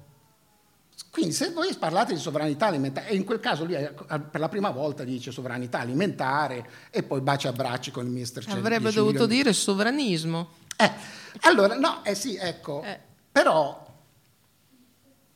quindi 1.09 1.33
se 1.33 1.51
voi 1.51 1.73
parlate 1.75 2.13
di 2.13 2.19
sovranità 2.19 2.67
alimentare, 2.67 3.07
e 3.07 3.15
in 3.15 3.23
quel 3.23 3.39
caso 3.39 3.63
lui 3.63 3.75
eh, 3.75 3.93
per 3.93 4.39
la 4.39 4.49
prima 4.49 4.69
volta 4.69 5.03
dice 5.03 5.31
sovranità 5.31 5.79
alimentare 5.79 6.69
e 6.89 7.03
poi 7.03 7.21
bacia 7.21 7.49
a 7.49 7.53
bracci 7.53 7.91
con 7.91 8.05
il 8.05 8.11
mister 8.11 8.43
Avrebbe 8.49 8.91
dovuto 8.91 9.19
milioni. 9.21 9.35
dire 9.35 9.53
sovranismo. 9.53 10.51
Eh, 10.75 10.91
allora, 11.41 11.77
no, 11.77 12.03
eh 12.03 12.15
sì, 12.15 12.35
ecco, 12.35 12.81
eh. 12.83 12.99
però, 13.31 13.85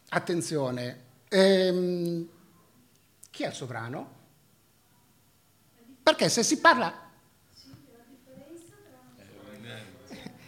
attenzione, 0.10 1.04
ehm, 1.30 2.28
chi 3.30 3.44
è 3.44 3.48
il 3.48 3.54
sovrano? 3.54 4.18
Perché 6.04 6.28
se 6.28 6.44
si 6.44 6.60
parla... 6.60 7.08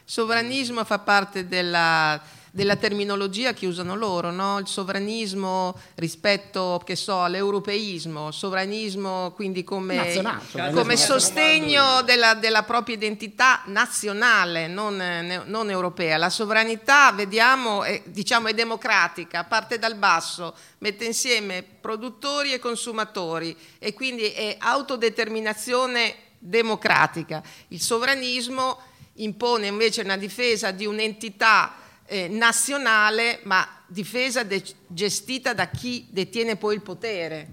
Sovranismo 0.03 0.83
fa 0.83 0.99
parte 0.99 1.47
della 1.47 2.21
della 2.53 2.75
terminologia 2.75 3.53
che 3.53 3.65
usano 3.65 3.95
loro, 3.95 4.29
no? 4.29 4.59
il 4.59 4.67
sovranismo 4.67 5.79
rispetto 5.95 6.83
so, 6.93 7.23
all'europeismo, 7.23 8.29
sovranismo 8.31 9.31
quindi 9.31 9.63
come, 9.63 9.95
nazionale, 9.95 10.73
come 10.73 10.97
sostegno 10.97 12.01
della, 12.01 12.33
della, 12.33 12.63
propria 12.63 12.95
identità 12.95 13.61
nazionale, 13.67 14.67
non, 14.67 15.01
non, 15.45 15.69
europea. 15.69 16.17
La 16.17 16.29
sovranità, 16.29 17.13
vediamo, 17.13 17.83
è, 17.83 18.01
diciamo, 18.05 18.49
è 18.49 18.53
democratica, 18.53 19.45
parte 19.45 19.79
dal 19.79 19.95
basso, 19.95 20.53
mette 20.79 21.05
insieme 21.05 21.63
produttori 21.63 22.51
e 22.51 22.59
consumatori 22.59 23.55
e 23.79 23.93
quindi 23.93 24.25
è 24.25 24.57
autodeterminazione 24.59 26.15
democratica. 26.37 27.41
Il 27.69 27.79
sovranismo 27.79 28.79
impone 29.15 29.67
invece 29.67 30.01
una 30.01 30.17
difesa 30.17 30.71
di 30.71 30.85
un'entità 30.85 31.75
eh, 32.11 32.27
nazionale, 32.27 33.39
ma 33.43 33.65
difesa 33.87 34.43
de- 34.43 34.61
gestita 34.87 35.53
da 35.53 35.69
chi 35.69 36.07
detiene 36.09 36.57
poi 36.57 36.75
il 36.75 36.81
potere. 36.81 37.47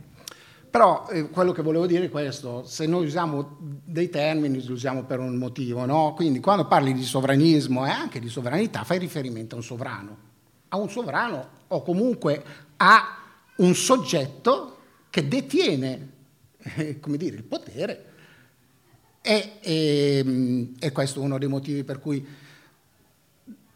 Però 0.69 1.07
eh, 1.11 1.31
quello 1.31 1.53
che 1.53 1.63
volevo 1.63 1.87
dire 1.87 2.07
è 2.07 2.11
questo, 2.11 2.65
se 2.65 2.85
noi 2.87 3.07
usiamo 3.07 3.57
dei 3.61 4.11
termini 4.11 4.61
li 4.61 4.73
usiamo 4.73 5.05
per 5.05 5.21
un 5.21 5.37
motivo, 5.37 5.85
no? 5.85 6.13
quindi 6.15 6.41
quando 6.41 6.67
parli 6.67 6.93
di 6.93 7.05
sovranismo 7.05 7.87
e 7.87 7.91
anche 7.91 8.19
di 8.19 8.29
sovranità 8.29 8.83
fai 8.83 8.99
riferimento 8.99 9.55
a 9.55 9.59
un 9.59 9.65
sovrano, 9.65 10.17
a 10.71 10.77
un 10.77 10.91
sovrano 10.91 11.49
o 11.69 11.83
comunque 11.83 12.43
a 12.79 13.17
un 13.59 13.75
soggetto 13.77 14.79
che 15.09 15.29
detiene 15.29 16.11
eh, 16.59 16.99
come 16.99 17.17
dire, 17.17 17.37
il 17.37 17.45
potere 17.45 18.05
e, 19.23 19.53
e, 19.61 20.19
ehm, 20.19 20.75
e 20.81 20.91
questo 20.91 21.21
è 21.21 21.23
uno 21.23 21.39
dei 21.39 21.49
motivi 21.49 21.85
per 21.85 22.01
cui 22.01 22.27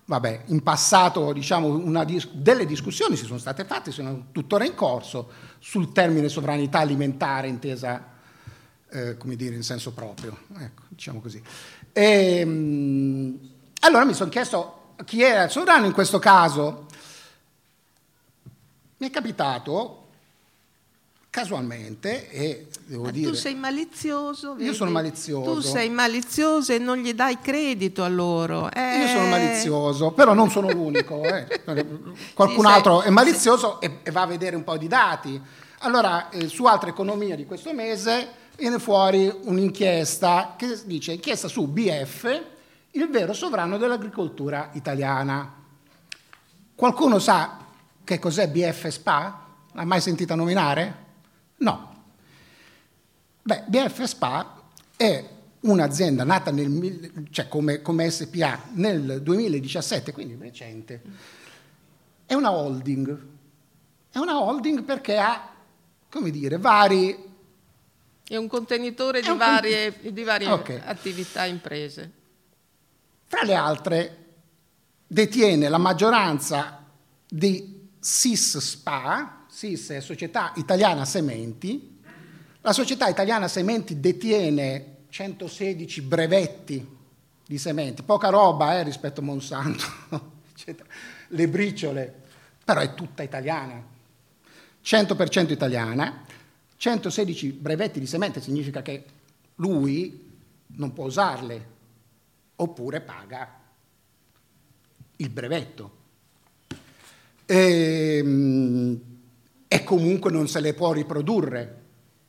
Vabbè, 0.04 0.44
in 0.46 0.62
passato 0.62 1.32
diciamo, 1.32 2.04
dis- 2.04 2.28
delle 2.32 2.66
discussioni 2.66 3.16
si 3.16 3.24
sono 3.24 3.38
state 3.38 3.64
fatte, 3.64 3.90
sono 3.90 4.26
tuttora 4.32 4.64
in 4.64 4.74
corso, 4.74 5.30
sul 5.58 5.92
termine 5.92 6.28
sovranità 6.28 6.80
alimentare 6.80 7.48
intesa 7.48 8.10
eh, 8.90 9.16
come 9.16 9.36
dire, 9.36 9.54
in 9.54 9.62
senso 9.62 9.92
proprio. 9.92 10.36
Ecco, 10.58 10.82
diciamo 10.88 11.20
così. 11.20 11.42
E, 11.92 12.38
ehm, 12.38 13.38
allora 13.80 14.04
mi 14.04 14.14
sono 14.14 14.30
chiesto 14.30 14.94
chi 15.04 15.22
era 15.22 15.44
il 15.44 15.50
sovrano 15.50 15.86
in 15.86 15.92
questo 15.92 16.18
caso. 16.18 16.86
Mi 18.98 19.08
è 19.08 19.10
capitato 19.10 20.01
casualmente 21.32 22.28
e 22.28 22.66
devo 22.84 23.04
Ma 23.04 23.10
dire... 23.10 23.30
Tu 23.30 23.36
sei 23.36 23.54
malizioso. 23.54 24.52
Vedi? 24.52 24.66
Io 24.66 24.74
sono 24.74 24.90
malizioso. 24.90 25.54
Tu 25.54 25.60
sei 25.60 25.88
malizioso 25.88 26.74
e 26.74 26.78
non 26.78 26.98
gli 26.98 27.14
dai 27.14 27.38
credito 27.40 28.04
a 28.04 28.08
loro. 28.08 28.70
Eh... 28.70 28.98
Io 28.98 29.06
sono 29.06 29.28
malizioso, 29.28 30.12
però 30.12 30.34
non 30.34 30.50
sono 30.50 30.70
l'unico. 30.70 31.22
Eh. 31.22 31.62
Qualcun 32.34 32.66
sì, 32.66 32.70
altro 32.70 32.98
sei... 32.98 33.08
è 33.08 33.10
malizioso 33.10 33.80
e, 33.80 34.00
e, 34.02 34.10
va 34.10 34.20
a 34.20 34.26
vedere 34.26 34.56
un 34.56 34.62
po' 34.62 34.76
di 34.76 34.86
dati. 34.88 35.40
Allora, 35.78 36.28
eh, 36.28 36.48
su 36.48 36.66
altre 36.66 36.90
economie 36.90 37.34
di 37.34 37.46
questo 37.46 37.72
mese 37.72 38.28
viene 38.58 38.78
fuori 38.78 39.34
un'inchiesta 39.44 40.52
che 40.58 40.78
dice 40.84 41.12
inchiesta 41.12 41.48
su 41.48 41.66
BF, 41.66 42.42
il 42.90 43.08
vero 43.08 43.32
sovrano 43.32 43.78
dell'agricoltura 43.78 44.68
italiana. 44.74 45.50
Qualcuno 46.74 47.18
sa 47.18 47.56
che 48.04 48.18
cos'è 48.18 48.48
BF 48.48 48.88
SPA? 48.88 49.46
L'ha 49.72 49.84
mai 49.86 50.02
sentita 50.02 50.34
nominare? 50.34 51.02
No. 51.62 51.90
Beh, 53.42 53.64
BF 53.66 54.02
Spa 54.02 54.62
è 54.96 55.28
un'azienda 55.60 56.24
nata 56.24 56.50
nel, 56.50 57.28
cioè 57.30 57.46
come, 57.46 57.82
come, 57.82 58.10
SPA 58.10 58.60
nel 58.72 59.22
2017, 59.22 60.12
quindi 60.12 60.36
recente. 60.40 61.02
È 62.26 62.34
una 62.34 62.50
holding. 62.50 63.26
È 64.10 64.18
una 64.18 64.40
holding 64.40 64.82
perché 64.82 65.18
ha, 65.18 65.50
come 66.10 66.30
dire, 66.30 66.58
vari... 66.58 67.30
È 68.26 68.36
un 68.36 68.48
contenitore 68.48 69.20
è 69.20 69.22
di, 69.22 69.28
un 69.28 69.36
varie, 69.36 69.92
cont... 69.92 70.08
di 70.08 70.22
varie 70.24 70.50
okay. 70.50 70.80
attività 70.84 71.44
imprese. 71.44 72.10
Fra 73.26 73.44
le 73.44 73.54
altre, 73.54 74.16
detiene 75.06 75.68
la 75.68 75.78
maggioranza 75.78 76.84
di 77.28 77.88
SIS 78.00 78.58
SPA, 78.58 79.41
SIS 79.52 79.90
è 79.90 80.00
Società 80.00 80.54
Italiana 80.56 81.04
Sementi, 81.04 82.00
la 82.62 82.72
Società 82.72 83.06
Italiana 83.08 83.48
Sementi 83.48 84.00
detiene 84.00 84.96
116 85.10 86.00
brevetti 86.00 86.96
di 87.46 87.58
sementi, 87.58 88.02
poca 88.02 88.30
roba 88.30 88.78
eh, 88.78 88.82
rispetto 88.82 89.20
a 89.20 89.24
Monsanto, 89.24 89.84
le 91.28 91.48
briciole, 91.48 92.22
però 92.64 92.80
è 92.80 92.94
tutta 92.94 93.22
italiana, 93.22 93.84
100% 94.82 95.50
italiana, 95.50 96.24
116 96.74 97.52
brevetti 97.52 98.00
di 98.00 98.06
semente 98.06 98.40
significa 98.40 98.80
che 98.80 99.04
lui 99.56 100.32
non 100.68 100.94
può 100.94 101.04
usarle, 101.04 101.66
oppure 102.56 103.02
paga 103.02 103.60
il 105.16 105.28
brevetto. 105.28 106.00
Ehm, 107.44 109.11
e 109.72 109.84
comunque 109.84 110.30
non 110.30 110.48
se 110.48 110.60
le 110.60 110.74
può 110.74 110.92
riprodurre. 110.92 111.80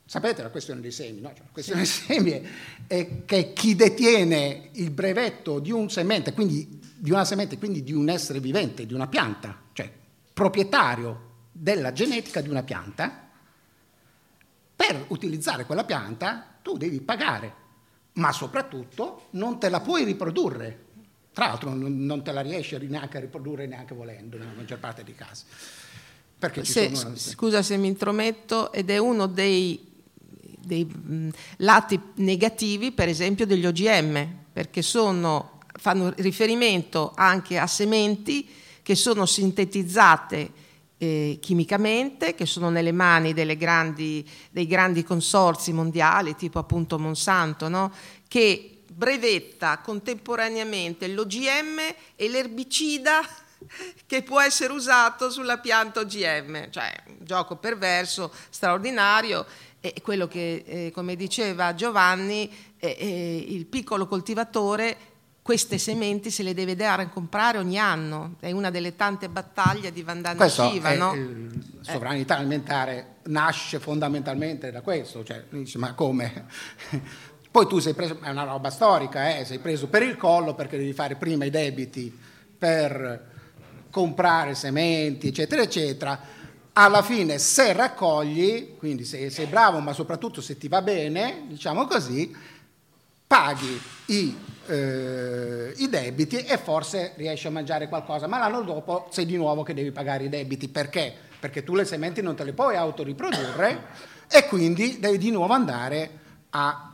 Sapete 0.06 0.41
la 0.41 0.49
questione 0.49 0.79
dei 0.79 0.91
semi? 0.91 1.19
No? 1.19 1.27
Cioè, 1.27 1.43
la 1.43 1.51
questione 1.51 1.82
dei 1.82 1.89
semi 1.89 2.49
è, 2.88 3.25
che 3.25 3.51
chi 3.51 3.75
detiene 3.75 4.69
il 4.73 4.91
brevetto 4.91 5.60
di 5.60 5.69
un 5.69 5.89
semente, 5.89 6.32
quindi 6.32 6.79
di 6.95 7.12
una 7.12 7.25
semente, 7.25 7.58
quindi 7.58 7.84
di 7.84 7.91
un 7.91 8.08
essere 8.08 8.39
vivente, 8.39 8.86
di 8.86 8.93
una 8.93 9.08
pianta, 9.08 9.60
cioè 9.73 9.91
proprietario 10.32 11.32
della 11.51 11.91
genetica 11.91 12.39
di 12.39 12.47
una 12.47 12.63
pianta, 12.63 13.27
per 14.73 15.03
utilizzare 15.10 15.65
quella 15.65 15.84
pianta 15.84 16.60
tu 16.62 16.77
devi 16.77 17.01
pagare, 17.01 17.53
ma 18.13 18.32
soprattutto 18.32 19.27
non 19.32 19.60
te 19.60 19.67
la 19.67 19.82
puoi 19.82 20.06
riprodurre. 20.06 20.86
Tra 21.34 21.47
l'altro 21.47 21.73
non, 21.73 22.23
te 22.23 22.32
la 22.32 22.41
riesci 22.41 22.77
neanche 22.88 23.17
a 23.17 23.19
riprodurre 23.19 23.65
neanche 23.65 23.93
volendo 23.93 24.38
nella 24.38 24.53
maggior 24.56 24.79
parte 24.79 25.03
dei 25.03 25.15
casi. 25.15 25.43
Se, 26.63 26.95
sono... 26.95 27.15
Scusa 27.15 27.62
se 27.62 27.77
mi 27.77 27.88
intrometto, 27.88 28.71
ed 28.71 28.89
è 28.89 28.97
uno 28.97 29.27
dei 29.27 29.91
dei 30.65 30.89
lati 31.58 31.99
negativi, 32.15 32.91
per 32.91 33.10
esempio, 33.10 33.45
degli 33.45 33.65
OGM, 33.65 34.27
perché 34.53 34.82
sono, 34.82 35.60
fanno 35.77 36.13
riferimento 36.17 37.12
anche 37.15 37.58
a 37.58 37.67
sementi 37.67 38.47
che 38.82 38.95
sono 38.95 39.25
sintetizzate 39.25 40.51
eh, 40.97 41.38
chimicamente, 41.41 42.34
che 42.34 42.45
sono 42.45 42.69
nelle 42.69 42.91
mani 42.91 43.34
grandi, 43.58 44.27
dei 44.51 44.67
grandi 44.67 45.03
consorzi 45.03 45.73
mondiali, 45.73 46.36
tipo 46.36 46.60
appunto 46.60 46.97
Monsanto, 46.97 47.67
no? 47.67 47.91
che 48.27 48.69
brevetta 48.88 49.79
contemporaneamente 49.79 51.08
l'OGM 51.08 51.79
e 52.15 52.29
l'erbicida 52.29 53.21
che 54.06 54.23
può 54.23 54.41
essere 54.41 54.73
usato 54.73 55.30
sulla 55.30 55.58
pianta 55.58 56.02
OGM, 56.02 56.69
cioè 56.69 56.93
un 57.08 57.26
gioco 57.26 57.56
perverso, 57.58 58.32
straordinario 58.49 59.45
e 59.80 59.95
quello 60.02 60.28
che, 60.28 60.63
eh, 60.65 60.91
come 60.93 61.15
diceva 61.15 61.76
Giovanni, 61.76 62.49
eh, 62.78 62.95
eh, 62.97 63.45
il 63.49 63.65
piccolo 63.65 64.08
coltivatore 64.08 65.12
queste 65.43 65.78
sementi 65.78 66.32
se 66.32 66.41
le 66.41 66.54
deve 66.54 66.73
dare 66.73 67.04
a 67.04 67.10
comprare 67.10 67.58
ogni 67.58 67.78
anno, 67.78 68.36
è 68.39 68.52
una 68.52 68.69
delle 68.69 68.95
tante 68.95 69.28
battaglie 69.28 69.91
di 69.91 70.02
Vandana 70.02 70.47
Shiva. 70.47 70.95
No? 70.95 71.13
La 71.13 71.91
sovranità 71.91 72.38
alimentare 72.38 73.15
nasce 73.23 73.80
fondamentalmente 73.80 74.71
da 74.71 74.80
questo, 74.80 75.21
cioè, 75.26 75.43
dice, 75.49 75.78
ma 75.78 75.93
come? 75.95 76.45
Poi 77.52 77.67
tu 77.67 77.80
sei 77.80 77.93
preso, 77.93 78.19
è 78.21 78.30
una 78.30 78.45
roba 78.45 78.69
storica, 78.69 79.38
eh? 79.38 79.43
sei 79.43 79.60
preso 79.60 79.88
per 79.88 80.02
il 80.02 80.15
collo 80.15 80.56
perché 80.56 80.78
devi 80.78 80.93
fare 80.93 81.17
prima 81.17 81.43
i 81.43 81.49
debiti 81.49 82.17
per 82.58 83.32
comprare 83.93 84.56
sementi, 84.56 85.27
eccetera, 85.27 85.62
eccetera 85.62 86.19
alla 86.73 87.03
fine 87.03 87.38
se 87.38 87.71
raccogli, 87.73 88.77
quindi 88.77 89.06
se 89.06 89.29
sei 89.29 89.45
bravo, 89.45 89.79
ma 89.79 89.93
soprattutto 89.93 90.41
se 90.41 90.58
ti 90.58 90.67
va 90.67 90.82
bene, 90.82 91.43
diciamo 91.47 91.86
così, 91.86 92.36
paghi 93.27 93.79
i, 94.08 94.36
eh, 94.65 95.73
i, 95.77 95.88
debiti 95.88 96.38
e 96.38 96.58
forse 96.58 97.13
riesci 97.15 97.45
a 97.45 97.51
mangiare 97.51 97.88
qualcosa, 97.88 98.27
ma 98.27 98.39
l'anno 98.39 98.62
dopo 98.63 99.08
sei 99.12 99.27
di 99.27 99.38
nuovo 99.38 99.62
che 99.62 99.75
devi 99.75 99.91
pagare 99.91 100.23
i 100.23 100.29
debiti. 100.29 100.67
Perché? 100.67 101.13
Perché 101.39 101.63
tu 101.63 101.75
le 101.75 101.86
sementi 101.86 102.23
non 102.23 102.36
te 102.36 102.43
le 102.43 102.53
puoi 102.53 102.75
autoriprodurre 102.75 103.86
e 104.27 104.47
quindi 104.47 104.97
devi 104.99 105.19
di 105.19 105.29
nuovo 105.29 105.53
andare 105.53 106.10
a 106.49 106.91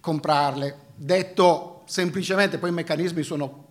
comprarle. 0.00 0.78
Detto 0.96 1.82
semplicemente, 1.86 2.58
poi 2.58 2.70
i 2.70 2.72
meccanismi 2.72 3.22
sono 3.22 3.66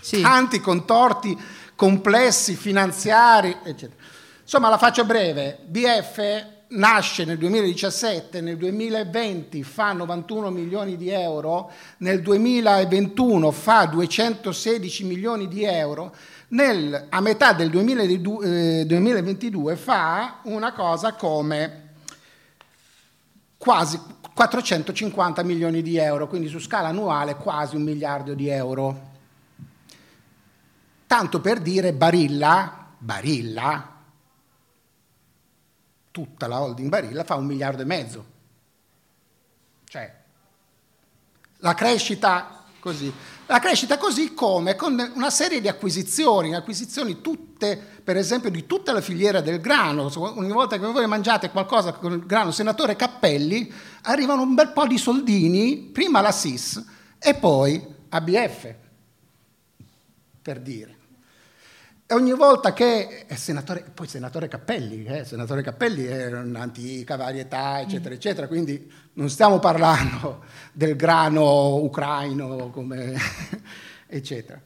sì. 0.00 0.20
tanti, 0.20 0.60
contorti, 0.60 1.36
complessi, 1.76 2.54
finanziari, 2.54 3.56
eccetera. 3.62 4.02
Insomma, 4.42 4.68
la 4.68 4.78
faccio 4.78 5.04
breve. 5.04 5.58
BF 5.64 6.54
nasce 6.68 7.24
nel 7.24 7.38
2017, 7.38 8.40
nel 8.40 8.56
2020 8.56 9.62
fa 9.62 9.92
91 9.92 10.50
milioni 10.50 10.96
di 10.96 11.10
euro, 11.10 11.70
nel 11.98 12.22
2021 12.22 13.50
fa 13.52 13.84
216 13.84 15.04
milioni 15.04 15.46
di 15.46 15.62
euro, 15.64 16.14
nel, 16.48 17.06
a 17.08 17.20
metà 17.20 17.52
del 17.52 17.70
2022, 17.70 18.80
eh, 18.80 18.86
2022 18.86 19.76
fa 19.76 20.40
una 20.44 20.72
cosa 20.72 21.12
come 21.14 21.82
quasi 23.56 24.00
450 24.32 25.42
milioni 25.42 25.82
di 25.82 25.96
euro, 25.96 26.28
quindi 26.28 26.48
su 26.48 26.58
scala 26.58 26.88
annuale 26.88 27.36
quasi 27.36 27.76
un 27.76 27.82
miliardo 27.82 28.34
di 28.34 28.48
euro. 28.48 29.14
Tanto 31.06 31.40
per 31.40 31.60
dire 31.60 31.92
Barilla, 31.92 32.94
Barilla 32.98 33.94
tutta 36.16 36.46
la 36.46 36.62
holding 36.62 36.88
Barilla 36.88 37.24
fa 37.24 37.34
un 37.34 37.44
miliardo 37.44 37.82
e 37.82 37.84
mezzo. 37.84 38.24
Cioè, 39.84 40.14
la 41.58 41.74
crescita 41.74 42.64
così. 42.80 43.12
La 43.44 43.58
crescita 43.58 43.98
così 43.98 44.32
come 44.32 44.76
con 44.76 45.12
una 45.14 45.28
serie 45.28 45.60
di 45.60 45.68
acquisizioni, 45.68 46.54
acquisizioni 46.54 47.20
tutte, 47.20 47.76
per 48.02 48.16
esempio, 48.16 48.50
di 48.50 48.64
tutta 48.64 48.92
la 48.92 49.02
filiera 49.02 49.42
del 49.42 49.60
grano. 49.60 50.10
Ogni 50.16 50.52
volta 50.52 50.78
che 50.78 50.86
voi 50.86 51.06
mangiate 51.06 51.50
qualcosa 51.50 51.92
con 51.92 52.12
il 52.12 52.24
grano 52.24 52.50
senatore 52.50 52.96
Cappelli, 52.96 53.70
arrivano 54.04 54.40
un 54.40 54.54
bel 54.54 54.72
po' 54.72 54.86
di 54.86 54.96
soldini, 54.96 55.90
prima 55.92 56.22
la 56.22 56.32
SIS 56.32 56.82
e 57.18 57.34
poi 57.34 57.94
ABF, 58.08 58.74
per 60.40 60.60
dire. 60.60 60.95
E 62.08 62.14
ogni 62.14 62.34
volta 62.34 62.72
che 62.72 63.26
senatore, 63.34 63.84
poi 63.92 64.06
senatore 64.06 64.46
Cappelli, 64.46 65.02
eh, 65.06 65.24
senatore 65.24 65.62
Cappelli 65.62 66.04
è 66.04 66.28
un'antica 66.28 67.16
varietà, 67.16 67.80
eccetera, 67.80 68.10
mm. 68.10 68.16
eccetera, 68.16 68.46
quindi 68.46 68.88
non 69.14 69.28
stiamo 69.28 69.58
parlando 69.58 70.44
del 70.72 70.94
grano 70.94 71.74
ucraino, 71.82 72.70
come, 72.70 73.12
eccetera, 74.06 74.60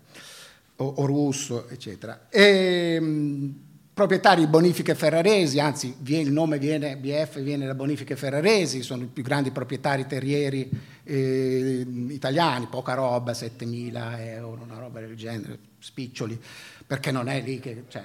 o, 0.77 0.85
o, 0.85 1.07
russo, 1.07 1.67
eccetera. 1.71 2.27
E, 2.29 3.01
mh, 3.01 3.55
proprietari 3.95 4.43
di 4.43 4.47
bonifiche 4.47 4.95
ferraresi, 4.95 5.61
anzi 5.61 5.97
il 6.05 6.31
nome 6.31 6.59
viene, 6.59 6.99
BF 6.99 7.41
viene 7.41 7.65
da 7.65 7.75
bonifiche 7.75 8.17
ferraresi, 8.17 8.83
sono 8.83 9.05
i 9.05 9.07
più 9.07 9.23
grandi 9.23 9.51
proprietari 9.51 10.07
terrieri 10.07 10.69
eh, 11.05 11.87
italiani, 12.09 12.67
poca 12.67 12.93
roba, 12.93 13.33
7.000 13.33 14.19
euro, 14.27 14.61
una 14.63 14.79
roba 14.79 15.01
del 15.01 15.17
genere, 15.17 15.59
spiccioli 15.79 16.39
perché 16.91 17.13
non 17.13 17.29
è 17.29 17.41
lì 17.41 17.61
che... 17.61 17.85
Cioè, 17.87 18.05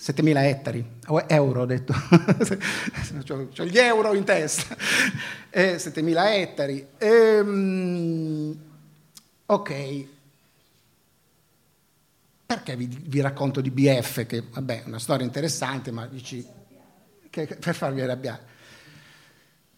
7.000 0.00 0.44
ettari, 0.44 0.82
euro 1.26 1.60
ho 1.60 1.66
detto, 1.66 1.92
ho 3.58 3.64
gli 3.64 3.76
euro 3.76 4.14
in 4.14 4.24
testa, 4.24 4.74
eh, 5.50 5.76
7.000 5.76 6.32
ettari. 6.32 6.86
Ehm, 6.96 8.58
ok, 9.44 10.06
perché 12.46 12.76
vi, 12.76 12.86
vi, 12.86 13.20
racconto 13.20 13.60
di 13.60 13.70
BF, 13.70 14.24
che 14.24 14.44
vabbè 14.50 14.84
è 14.84 14.86
una 14.86 14.98
storia 14.98 15.26
interessante, 15.26 15.90
ma 15.90 16.06
dici 16.06 16.46
che, 17.28 17.44
per 17.46 17.74
farvi 17.74 18.00
arrabbiare. 18.00 18.42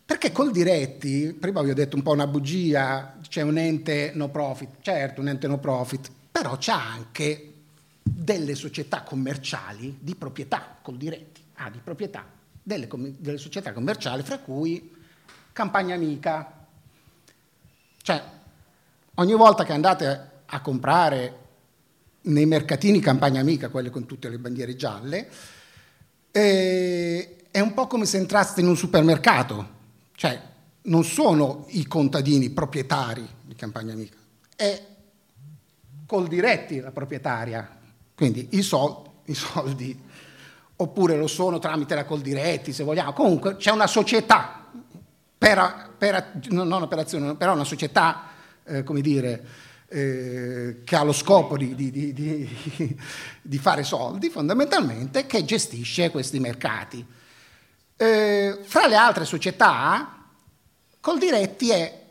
Perché 0.04 0.30
col 0.30 0.52
diretti, 0.52 1.32
prima 1.32 1.62
vi 1.62 1.70
ho 1.70 1.74
detto 1.74 1.96
un 1.96 2.02
po' 2.02 2.12
una 2.12 2.28
bugia, 2.28 3.16
c'è 3.26 3.42
un 3.42 3.58
ente 3.58 4.12
no 4.14 4.28
profit, 4.28 4.76
certo 4.82 5.20
un 5.20 5.28
ente 5.28 5.48
no 5.48 5.58
profit, 5.58 6.18
però 6.30 6.56
c'ha 6.58 6.82
anche 6.92 7.54
delle 8.02 8.54
società 8.54 9.02
commerciali 9.02 9.98
di 10.00 10.14
proprietà, 10.14 10.78
col 10.82 10.96
diretti, 10.96 11.40
ah, 11.54 11.70
di 11.70 11.80
proprietà, 11.82 12.24
delle, 12.62 12.88
delle 13.18 13.38
società 13.38 13.72
commerciali, 13.72 14.22
fra 14.22 14.38
cui 14.38 14.96
Campagna 15.52 15.94
Amica. 15.94 16.66
Cioè, 18.02 18.22
ogni 19.14 19.34
volta 19.34 19.64
che 19.64 19.72
andate 19.72 20.30
a 20.46 20.60
comprare 20.60 21.38
nei 22.22 22.46
mercatini 22.46 23.00
Campagna 23.00 23.40
Amica, 23.40 23.68
quelli 23.68 23.90
con 23.90 24.06
tutte 24.06 24.28
le 24.28 24.38
bandiere 24.38 24.76
gialle, 24.76 25.28
eh, 26.30 27.36
è 27.50 27.60
un 27.60 27.74
po' 27.74 27.86
come 27.86 28.06
se 28.06 28.18
entraste 28.18 28.60
in 28.60 28.68
un 28.68 28.76
supermercato, 28.76 29.78
cioè 30.14 30.40
non 30.82 31.04
sono 31.04 31.66
i 31.70 31.86
contadini 31.86 32.50
proprietari 32.50 33.26
di 33.42 33.54
Campagna 33.54 33.92
Amica, 33.92 34.16
è 34.56 34.86
col 36.10 36.26
diretti 36.26 36.80
la 36.80 36.90
proprietaria, 36.90 37.70
quindi 38.16 38.48
i, 38.50 38.62
sol- 38.62 39.00
i 39.26 39.34
soldi 39.34 39.96
oppure 40.74 41.16
lo 41.16 41.28
sono 41.28 41.60
tramite 41.60 41.94
la 41.94 42.04
Coldiretti, 42.04 42.72
se 42.72 42.82
vogliamo. 42.82 43.12
Comunque 43.12 43.54
c'è 43.54 43.70
una 43.70 43.86
società, 43.86 44.66
per, 45.38 45.94
per, 45.96 46.32
non 46.48 46.72
operazione, 46.72 47.36
però 47.36 47.52
una 47.52 47.62
società, 47.62 48.24
eh, 48.64 48.82
come 48.82 49.02
dire, 49.02 49.44
eh, 49.86 50.80
che 50.82 50.96
ha 50.96 51.04
lo 51.04 51.12
scopo 51.12 51.56
di, 51.56 51.76
di, 51.76 51.92
di, 51.92 52.96
di, 53.40 53.58
fare 53.58 53.84
soldi 53.84 54.30
fondamentalmente, 54.30 55.26
che 55.26 55.44
gestisce 55.44 56.10
questi 56.10 56.40
mercati. 56.40 57.06
Eh, 57.96 58.58
fra 58.64 58.88
le 58.88 58.96
altre 58.96 59.24
società, 59.24 60.24
Coldiretti 60.98 61.70
è 61.70 62.02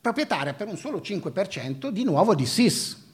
proprietaria 0.00 0.54
per 0.54 0.66
un 0.66 0.76
solo 0.76 0.98
5% 0.98 1.90
di 1.90 2.02
nuovo 2.02 2.34
di 2.34 2.44
SIS. 2.44 3.06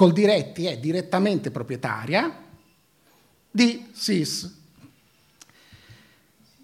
Coldiretti 0.00 0.64
è 0.64 0.78
direttamente 0.78 1.50
proprietaria 1.50 2.34
di 3.50 3.90
SIS. 3.92 4.58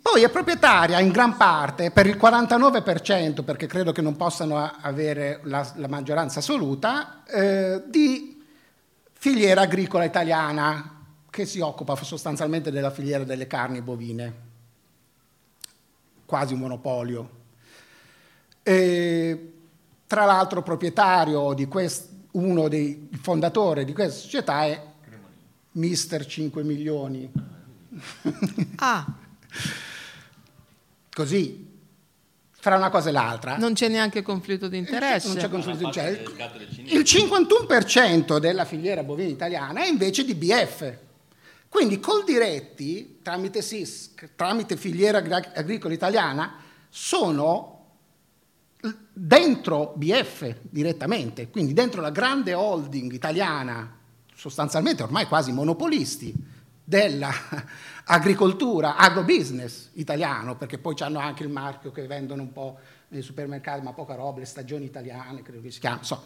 Poi 0.00 0.22
è 0.22 0.30
proprietaria 0.30 1.00
in 1.00 1.10
gran 1.10 1.36
parte, 1.36 1.90
per 1.90 2.06
il 2.06 2.16
49%, 2.16 3.44
perché 3.44 3.66
credo 3.66 3.92
che 3.92 4.00
non 4.00 4.16
possano 4.16 4.56
avere 4.80 5.40
la, 5.42 5.70
la 5.74 5.86
maggioranza 5.86 6.38
assoluta, 6.38 7.24
eh, 7.26 7.82
di 7.84 8.42
filiera 9.12 9.60
agricola 9.60 10.04
italiana, 10.04 11.04
che 11.28 11.44
si 11.44 11.60
occupa 11.60 11.94
sostanzialmente 11.94 12.70
della 12.70 12.90
filiera 12.90 13.24
delle 13.24 13.46
carni 13.46 13.82
bovine, 13.82 14.34
quasi 16.24 16.54
un 16.54 16.60
monopolio. 16.60 17.30
E, 18.62 19.52
tra 20.06 20.24
l'altro 20.24 20.62
proprietario 20.62 21.52
di 21.52 21.66
quest, 21.66 22.14
uno 22.36 22.68
dei 22.68 23.08
fondatori 23.20 23.84
di 23.84 23.92
questa 23.92 24.18
società 24.18 24.64
è 24.64 24.82
Mister 25.72 26.24
5 26.24 26.62
milioni. 26.62 27.30
Ah. 28.78 29.06
Così, 31.14 31.66
fra 32.50 32.76
una 32.76 32.90
cosa 32.90 33.08
e 33.08 33.12
l'altra. 33.12 33.56
Non 33.56 33.72
c'è 33.72 33.88
neanche 33.88 34.20
conflitto 34.20 34.68
di 34.68 34.76
interesse. 34.76 35.28
Non 35.28 35.36
c'è 35.38 35.48
conflitto 35.48 35.78
di 35.78 35.84
interesse. 35.84 36.82
Il 36.82 37.00
51% 37.00 38.38
della 38.38 38.66
filiera 38.66 39.02
bovina 39.02 39.30
italiana 39.30 39.82
è 39.82 39.86
invece 39.86 40.24
di 40.26 40.34
BF. 40.34 40.94
Quindi 41.70 41.98
col 41.98 42.24
diretti, 42.24 43.20
tramite 43.22 43.62
SIS, 43.62 44.12
tramite 44.34 44.76
filiera 44.76 45.18
agricola 45.54 45.94
italiana, 45.94 46.56
sono 46.90 47.75
dentro 49.12 49.92
BF 49.96 50.56
direttamente, 50.62 51.48
quindi 51.48 51.72
dentro 51.72 52.00
la 52.00 52.10
grande 52.10 52.54
holding 52.54 53.12
italiana, 53.12 53.96
sostanzialmente 54.34 55.02
ormai 55.02 55.26
quasi 55.26 55.52
monopolisti 55.52 56.34
della 56.82 57.32
agricoltura, 58.06 58.96
agrobusiness 58.96 59.90
italiano, 59.94 60.56
perché 60.56 60.78
poi 60.78 60.94
hanno 61.00 61.18
anche 61.18 61.42
il 61.42 61.48
marchio 61.48 61.90
che 61.90 62.06
vendono 62.06 62.42
un 62.42 62.52
po' 62.52 62.78
nei 63.08 63.22
supermercati, 63.22 63.82
ma 63.82 63.92
poca 63.92 64.14
roba, 64.14 64.38
le 64.40 64.44
stagioni 64.44 64.84
italiane, 64.84 65.42
credo 65.42 65.60
che 65.60 65.70
si 65.70 65.80
chiama, 65.80 65.98
insomma. 65.98 66.22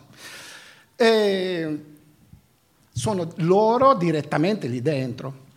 E 0.97 1.85
sono 2.93 3.33
loro 3.37 3.95
direttamente 3.95 4.67
lì 4.67 4.83
dentro. 4.83 5.49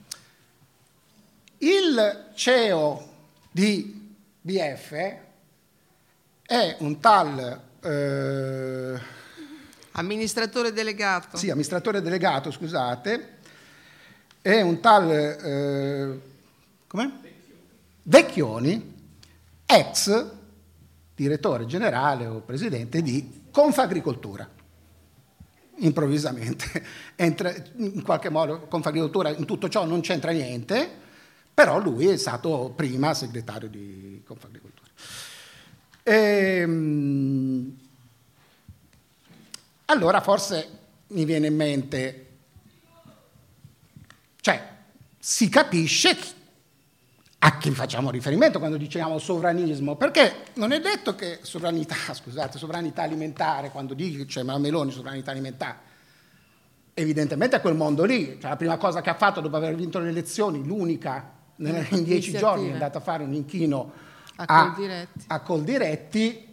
Il 1.58 2.32
CEO 2.36 3.10
di 3.52 4.16
BF 4.42 5.16
è 6.54 6.76
un 6.80 7.00
tal... 7.00 7.62
Eh, 7.82 9.02
amministratore 9.94 10.72
delegato. 10.72 11.36
Sì, 11.36 11.50
amministratore 11.50 12.00
delegato, 12.00 12.52
scusate, 12.52 13.38
è 14.40 14.62
un 14.62 14.80
tal 14.80 15.10
eh, 15.12 16.32
Vecchioni, 18.04 18.94
ex 19.66 20.32
direttore 21.16 21.66
generale 21.66 22.28
o 22.28 22.42
presidente 22.42 23.02
di 23.02 23.46
Confagricoltura. 23.50 24.48
Improvvisamente, 25.78 26.84
Entra, 27.16 27.52
in 27.78 28.04
qualche 28.04 28.30
modo 28.30 28.68
Confagricoltura 28.68 29.30
in 29.30 29.46
tutto 29.46 29.70
ciò 29.70 29.86
non 29.86 30.02
c'entra 30.02 30.32
niente, 30.32 30.88
però 31.52 31.80
lui 31.80 32.10
è 32.10 32.18
stato 32.18 32.74
prima 32.76 33.16
segretario 33.16 33.70
di 33.70 34.22
Confagricoltura. 34.24 34.63
Ehm, 36.04 37.78
allora 39.86 40.22
forse 40.22 40.80
mi 41.08 41.26
viene 41.26 41.48
in 41.48 41.56
mente 41.56 42.24
cioè, 44.44 44.62
si 45.20 45.48
capisce 45.48 46.18
a 47.40 47.58
chi 47.58 47.72
facciamo 47.72 48.12
riferimento 48.12 48.60
quando 48.60 48.76
diciamo 48.76 49.18
sovranismo, 49.18 49.96
perché 49.96 50.34
non 50.56 50.74
è 50.74 50.82
detto 50.82 51.16
che 51.16 51.40
sovranità, 51.44 51.96
scusate, 52.12 52.58
sovranità 52.58 53.04
alimentare, 53.04 53.70
quando 53.70 53.94
dici 53.94 54.28
cioè 54.28 54.44
Meloni 54.44 54.92
sovranità 54.92 55.32
alimentare, 55.32 55.78
evidentemente 56.94 57.56
è 57.56 57.62
quel 57.62 57.76
mondo 57.76 58.04
lì, 58.04 58.38
cioè 58.42 58.50
la 58.50 58.58
prima 58.58 58.76
cosa 58.76 59.00
che 59.00 59.10
ha 59.10 59.16
fatto 59.16 59.40
dopo 59.40 59.56
aver 59.56 59.76
vinto 59.76 60.00
le 60.00 60.10
elezioni, 60.10 60.62
l'unica 60.66 61.32
in 61.56 62.04
dieci 62.04 62.34
giorni 62.34 62.68
è 62.68 62.74
andata 62.74 62.98
a 62.98 63.02
fare 63.02 63.24
un 63.24 63.34
inchino 63.34 63.94
a, 64.46 64.76
a, 65.28 65.40
Coldiretti. 65.42 66.52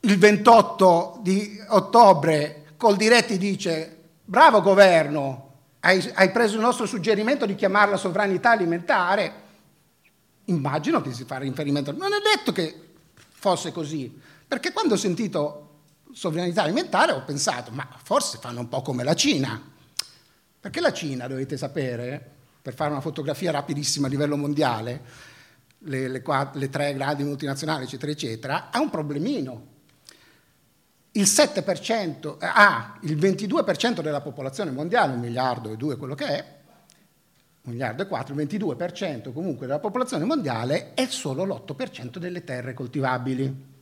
Il 0.00 0.18
28 0.18 1.18
di 1.22 1.58
ottobre 1.68 2.74
Coldiretti 2.76 3.38
dice 3.38 3.96
bravo 4.24 4.60
governo, 4.60 5.52
hai, 5.80 6.10
hai 6.14 6.30
preso 6.30 6.56
il 6.56 6.60
nostro 6.60 6.86
suggerimento 6.86 7.46
di 7.46 7.54
chiamarla 7.54 7.96
sovranità 7.96 8.50
alimentare, 8.50 9.32
immagino 10.44 11.00
che 11.00 11.12
si 11.12 11.24
fa 11.24 11.38
riferimento. 11.38 11.92
Non 11.92 12.12
è 12.12 12.18
detto 12.22 12.52
che 12.52 12.94
fosse 13.08 13.72
così, 13.72 14.20
perché 14.46 14.72
quando 14.72 14.94
ho 14.94 14.98
sentito 14.98 15.62
sovranità 16.12 16.62
alimentare 16.62 17.12
ho 17.12 17.22
pensato, 17.24 17.70
ma 17.70 17.88
forse 18.02 18.38
fanno 18.38 18.60
un 18.60 18.68
po' 18.68 18.82
come 18.82 19.04
la 19.04 19.14
Cina, 19.14 19.60
perché 20.60 20.80
la 20.80 20.92
Cina, 20.92 21.26
dovete 21.28 21.56
sapere, 21.56 22.34
per 22.60 22.74
fare 22.74 22.90
una 22.90 23.00
fotografia 23.00 23.52
rapidissima 23.52 24.08
a 24.08 24.10
livello 24.10 24.36
mondiale, 24.36 25.00
le, 25.86 26.08
le, 26.08 26.22
le 26.52 26.68
tre 26.70 26.94
grandi 26.94 27.24
multinazionali, 27.24 27.84
eccetera, 27.84 28.12
eccetera, 28.12 28.70
ha 28.70 28.80
un 28.80 28.90
problemino 28.90 29.74
il 31.16 31.24
7% 31.24 32.36
ha 32.38 32.52
ah, 32.54 32.98
il 33.02 33.16
22% 33.16 34.00
della 34.00 34.20
popolazione 34.20 34.70
mondiale, 34.70 35.14
un 35.14 35.20
miliardo 35.20 35.72
e 35.72 35.76
due 35.76 35.96
quello 35.96 36.14
che 36.14 36.26
è, 36.26 36.44
un 37.62 37.72
miliardo 37.72 38.02
e 38.02 38.06
quattro, 38.06 38.38
il 38.38 38.46
22% 38.46 39.32
comunque 39.32 39.66
della 39.66 39.78
popolazione 39.78 40.24
mondiale 40.24 40.92
è 40.94 41.06
solo 41.06 41.44
l'8% 41.44 42.18
delle 42.18 42.44
terre 42.44 42.74
coltivabili. 42.74 43.74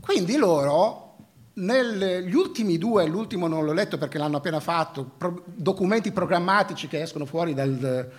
Quindi 0.00 0.36
loro, 0.36 1.16
negli 1.54 2.34
ultimi 2.34 2.76
due, 2.76 3.06
l'ultimo 3.06 3.46
non 3.46 3.64
l'ho 3.64 3.72
letto 3.72 3.96
perché 3.96 4.18
l'hanno 4.18 4.36
appena 4.36 4.60
fatto, 4.60 5.12
documenti 5.46 6.12
programmatici 6.12 6.88
che 6.88 7.00
escono 7.00 7.24
fuori 7.24 7.54
dal, 7.54 8.10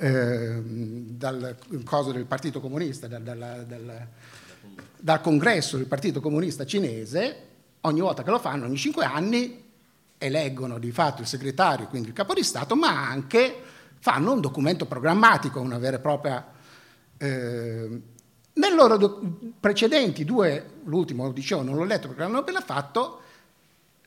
eh, 0.00 0.62
dal 0.64 1.56
coso 1.84 2.12
del 2.12 2.24
Partito 2.24 2.60
Comunista, 2.60 3.06
dal, 3.06 3.22
dal, 3.22 3.64
dal 3.66 4.08
dal 5.00 5.20
congresso 5.20 5.76
del 5.76 5.86
Partito 5.86 6.20
Comunista 6.20 6.66
Cinese, 6.66 7.48
ogni 7.82 8.00
volta 8.00 8.22
che 8.22 8.30
lo 8.30 8.38
fanno, 8.38 8.66
ogni 8.66 8.76
cinque 8.76 9.04
anni, 9.04 9.68
eleggono 10.18 10.78
di 10.78 10.92
fatto 10.92 11.22
il 11.22 11.26
segretario, 11.26 11.86
quindi 11.86 12.08
il 12.08 12.14
capo 12.14 12.34
di 12.34 12.42
Stato, 12.42 12.76
ma 12.76 13.08
anche 13.08 13.62
fanno 13.98 14.32
un 14.32 14.40
documento 14.40 14.86
programmatico, 14.86 15.60
una 15.60 15.78
vera 15.78 15.96
e 15.96 16.00
propria... 16.00 16.46
Eh, 17.16 18.00
nei 18.52 18.74
loro 18.74 18.96
do- 18.98 19.38
precedenti 19.58 20.24
due, 20.24 20.80
l'ultimo 20.84 21.30
dicevo 21.32 21.62
non 21.62 21.76
l'ho 21.76 21.84
letto 21.84 22.08
perché 22.08 22.22
l'hanno 22.22 22.38
appena 22.38 22.60
fatto, 22.60 23.22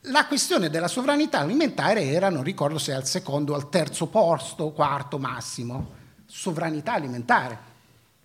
la 0.08 0.26
questione 0.26 0.68
della 0.68 0.88
sovranità 0.88 1.38
alimentare 1.38 2.02
era, 2.02 2.28
non 2.28 2.42
ricordo 2.42 2.78
se 2.78 2.92
al 2.92 3.06
secondo 3.06 3.52
o 3.52 3.56
al 3.56 3.70
terzo 3.70 4.06
posto, 4.06 4.72
quarto 4.72 5.18
massimo, 5.18 5.92
sovranità 6.26 6.94
alimentare. 6.94 7.72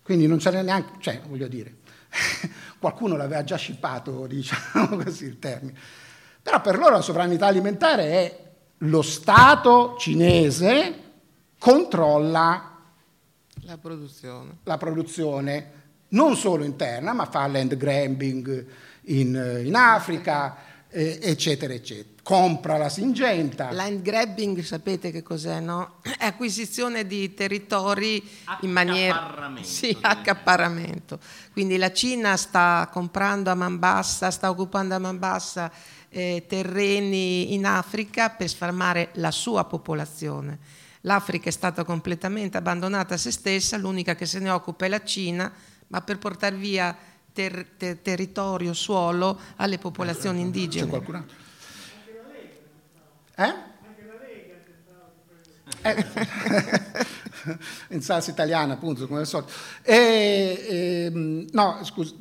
Quindi 0.04 0.28
non 0.28 0.40
c'era 0.40 0.62
neanche, 0.62 0.94
cioè 1.00 1.22
voglio 1.28 1.48
dire, 1.48 1.78
qualcuno 2.80 3.16
l'aveva 3.16 3.44
già 3.44 3.56
scippato, 3.56 4.26
diciamo 4.28 4.98
così 5.04 5.26
il 5.26 5.40
termine. 5.40 5.78
Però 6.42 6.60
per 6.62 6.78
loro 6.78 6.96
la 6.96 7.02
sovranità 7.02 7.46
alimentare 7.46 8.04
è 8.04 8.44
lo 8.80 9.02
Stato 9.02 9.96
cinese 9.98 11.04
controlla 11.60 12.78
la 13.64 13.78
produzione. 13.78 14.58
la 14.64 14.78
produzione, 14.78 15.72
non 16.10 16.36
solo 16.36 16.64
interna, 16.64 17.14
ma 17.14 17.26
fa 17.26 17.46
land 17.48 17.78
grabbing 17.78 18.66
in, 19.04 19.62
in 19.64 19.76
Africa, 19.76 20.69
eh, 20.90 21.20
eccetera, 21.22 21.74
eccetera 21.74 22.18
compra 22.30 22.78
la 22.78 22.90
Singenta. 22.90 23.72
Land 23.72 24.04
grabbing 24.04 24.62
sapete 24.62 25.10
che 25.10 25.24
cos'è, 25.24 25.60
no? 25.60 25.96
È 26.04 26.26
acquisizione 26.30 27.08
di 27.08 27.34
territori 27.34 28.22
in 28.62 28.70
maniera... 28.70 29.52
Sì, 29.62 29.98
accaparramento. 30.00 31.18
Quindi 31.52 31.78
la 31.78 31.92
Cina 31.92 32.38
sta 32.38 32.88
comprando 32.94 33.50
a 33.50 33.56
man 33.56 33.80
bassa, 33.80 34.30
sta 34.30 34.52
occupando 34.52 34.94
a 34.94 35.00
man 35.00 35.18
bassa 35.18 35.72
eh, 36.10 36.46
terreni 36.48 37.56
in 37.56 37.66
Africa 37.66 38.30
per 38.30 38.48
sfarmare 38.48 39.10
la 39.14 39.32
sua 39.32 39.66
popolazione. 39.66 40.60
l'Africa 41.02 41.50
è 41.50 41.52
stata 41.52 41.84
completamente 41.84 42.58
abbandonata 42.58 43.16
a 43.16 43.18
se 43.18 43.32
stessa, 43.32 43.76
l'unica 43.76 44.14
che 44.14 44.28
se 44.28 44.38
ne 44.38 44.52
occupa 44.52 44.86
è 44.86 44.90
la 44.90 45.04
Cina, 45.04 45.52
ma 45.88 46.02
per 46.02 46.20
portare 46.20 46.56
via 46.56 46.96
ter- 47.34 47.68
ter- 47.78 47.98
territorio, 48.02 48.74
suolo 48.74 49.40
alle 49.58 49.78
popolazioni 49.78 50.42
indigene. 50.42 50.86
C'è 50.86 50.90
qualcun 50.90 51.16
altro? 51.16 51.36
Eh? 53.36 53.68
Eh, 55.82 56.06
in 57.96 58.02
salsa 58.02 58.32
italiana, 58.32 58.74
appunto, 58.74 59.08
come 59.08 59.22
al 59.22 59.28
solito. 59.28 59.52
E, 59.82 60.66
e, 60.68 61.12
no, 61.52 61.80
scusa, 61.84 62.14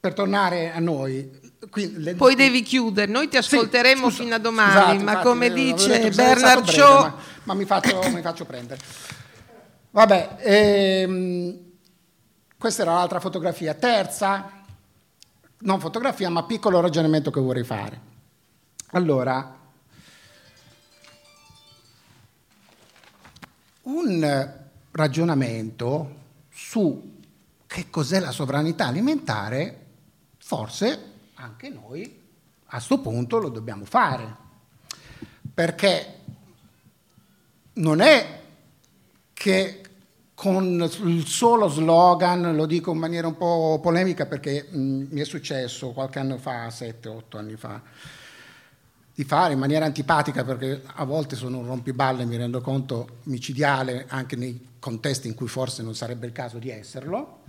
per 0.00 0.14
tornare 0.14 0.72
a 0.72 0.80
noi. 0.80 1.40
Qui, 1.70 1.96
le... 1.96 2.14
Poi 2.14 2.34
devi 2.34 2.62
chiudere, 2.62 3.10
noi 3.10 3.28
ti 3.28 3.36
ascolteremo 3.36 4.08
sì, 4.08 4.10
scusa, 4.10 4.22
fino 4.24 4.34
a 4.34 4.38
domani, 4.38 4.72
scusate, 4.72 5.02
ma 5.04 5.10
infatti, 5.12 5.26
come 5.26 5.52
dice 5.52 6.10
Bernard 6.10 6.68
Shaw... 6.68 7.00
Ma, 7.02 7.16
ma 7.44 7.54
mi, 7.54 7.64
faccio, 7.64 8.00
mi, 8.10 8.20
faccio, 8.20 8.44
prendere. 8.44 8.80
Vabbè, 9.90 10.36
ehm, 10.40 11.71
questa 12.62 12.82
era 12.82 12.92
l'altra 12.92 13.18
fotografia. 13.18 13.74
Terza, 13.74 14.62
non 15.58 15.80
fotografia, 15.80 16.30
ma 16.30 16.44
piccolo 16.44 16.78
ragionamento 16.78 17.32
che 17.32 17.40
vorrei 17.40 17.64
fare. 17.64 18.00
Allora, 18.92 19.58
un 23.82 24.54
ragionamento 24.92 26.14
su 26.52 27.18
che 27.66 27.90
cos'è 27.90 28.20
la 28.20 28.30
sovranità 28.30 28.86
alimentare, 28.86 29.86
forse 30.38 31.14
anche 31.34 31.68
noi 31.68 32.20
a 32.66 32.76
questo 32.76 33.00
punto 33.00 33.38
lo 33.38 33.48
dobbiamo 33.48 33.84
fare, 33.84 34.36
perché 35.52 36.20
non 37.72 38.00
è 38.00 38.40
che 39.32 39.81
con 40.42 40.90
il 41.04 41.24
solo 41.24 41.68
slogan, 41.68 42.56
lo 42.56 42.66
dico 42.66 42.90
in 42.90 42.98
maniera 42.98 43.28
un 43.28 43.36
po' 43.36 43.78
polemica 43.80 44.26
perché 44.26 44.66
mh, 44.68 45.06
mi 45.10 45.20
è 45.20 45.24
successo 45.24 45.92
qualche 45.92 46.18
anno 46.18 46.36
fa, 46.36 46.66
7-8 46.66 47.36
anni 47.36 47.54
fa, 47.54 47.80
di 49.14 49.22
fare 49.22 49.52
in 49.52 49.60
maniera 49.60 49.84
antipatica 49.84 50.42
perché 50.42 50.82
a 50.84 51.04
volte 51.04 51.36
sono 51.36 51.58
un 51.58 51.66
rompiballe, 51.66 52.24
mi 52.24 52.36
rendo 52.36 52.60
conto, 52.60 53.18
micidiale 53.24 54.06
anche 54.08 54.34
nei 54.34 54.70
contesti 54.80 55.28
in 55.28 55.36
cui 55.36 55.46
forse 55.46 55.84
non 55.84 55.94
sarebbe 55.94 56.26
il 56.26 56.32
caso 56.32 56.58
di 56.58 56.70
esserlo. 56.70 57.42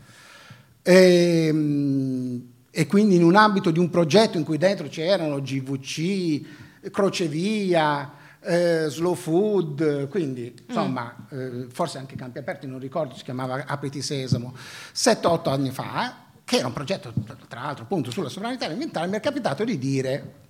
E, 0.83 1.47
ehm, 1.47 2.47
e 2.69 2.85
quindi 2.85 3.15
in 3.15 3.23
un 3.23 3.35
ambito 3.35 3.71
di 3.71 3.79
un 3.79 3.89
progetto 3.89 4.37
in 4.37 4.43
cui 4.43 4.59
dentro 4.59 4.87
c'erano 4.87 5.41
GVC, 5.41 6.91
crocevia, 6.91 8.21
eh, 8.43 8.85
slow 8.89 9.15
food, 9.15 10.07
quindi 10.09 10.53
insomma, 10.67 11.15
mm. 11.33 11.39
eh, 11.39 11.67
forse 11.69 11.97
anche 11.97 12.15
Campi 12.15 12.39
Aperti, 12.39 12.67
non 12.67 12.79
ricordo, 12.79 13.15
si 13.15 13.23
chiamava 13.23 13.63
Apriti 13.65 14.01
Sesamo, 14.01 14.53
7-8 14.93 15.49
anni 15.49 15.71
fa, 15.71 16.25
che 16.43 16.57
era 16.57 16.67
un 16.67 16.73
progetto 16.73 17.13
tra 17.47 17.61
l'altro 17.61 17.83
appunto 17.83 18.11
sulla 18.11 18.29
sovranità 18.29 18.65
alimentare, 18.65 19.07
mi 19.07 19.17
è 19.17 19.19
capitato 19.19 19.63
di 19.63 19.77
dire 19.77 20.41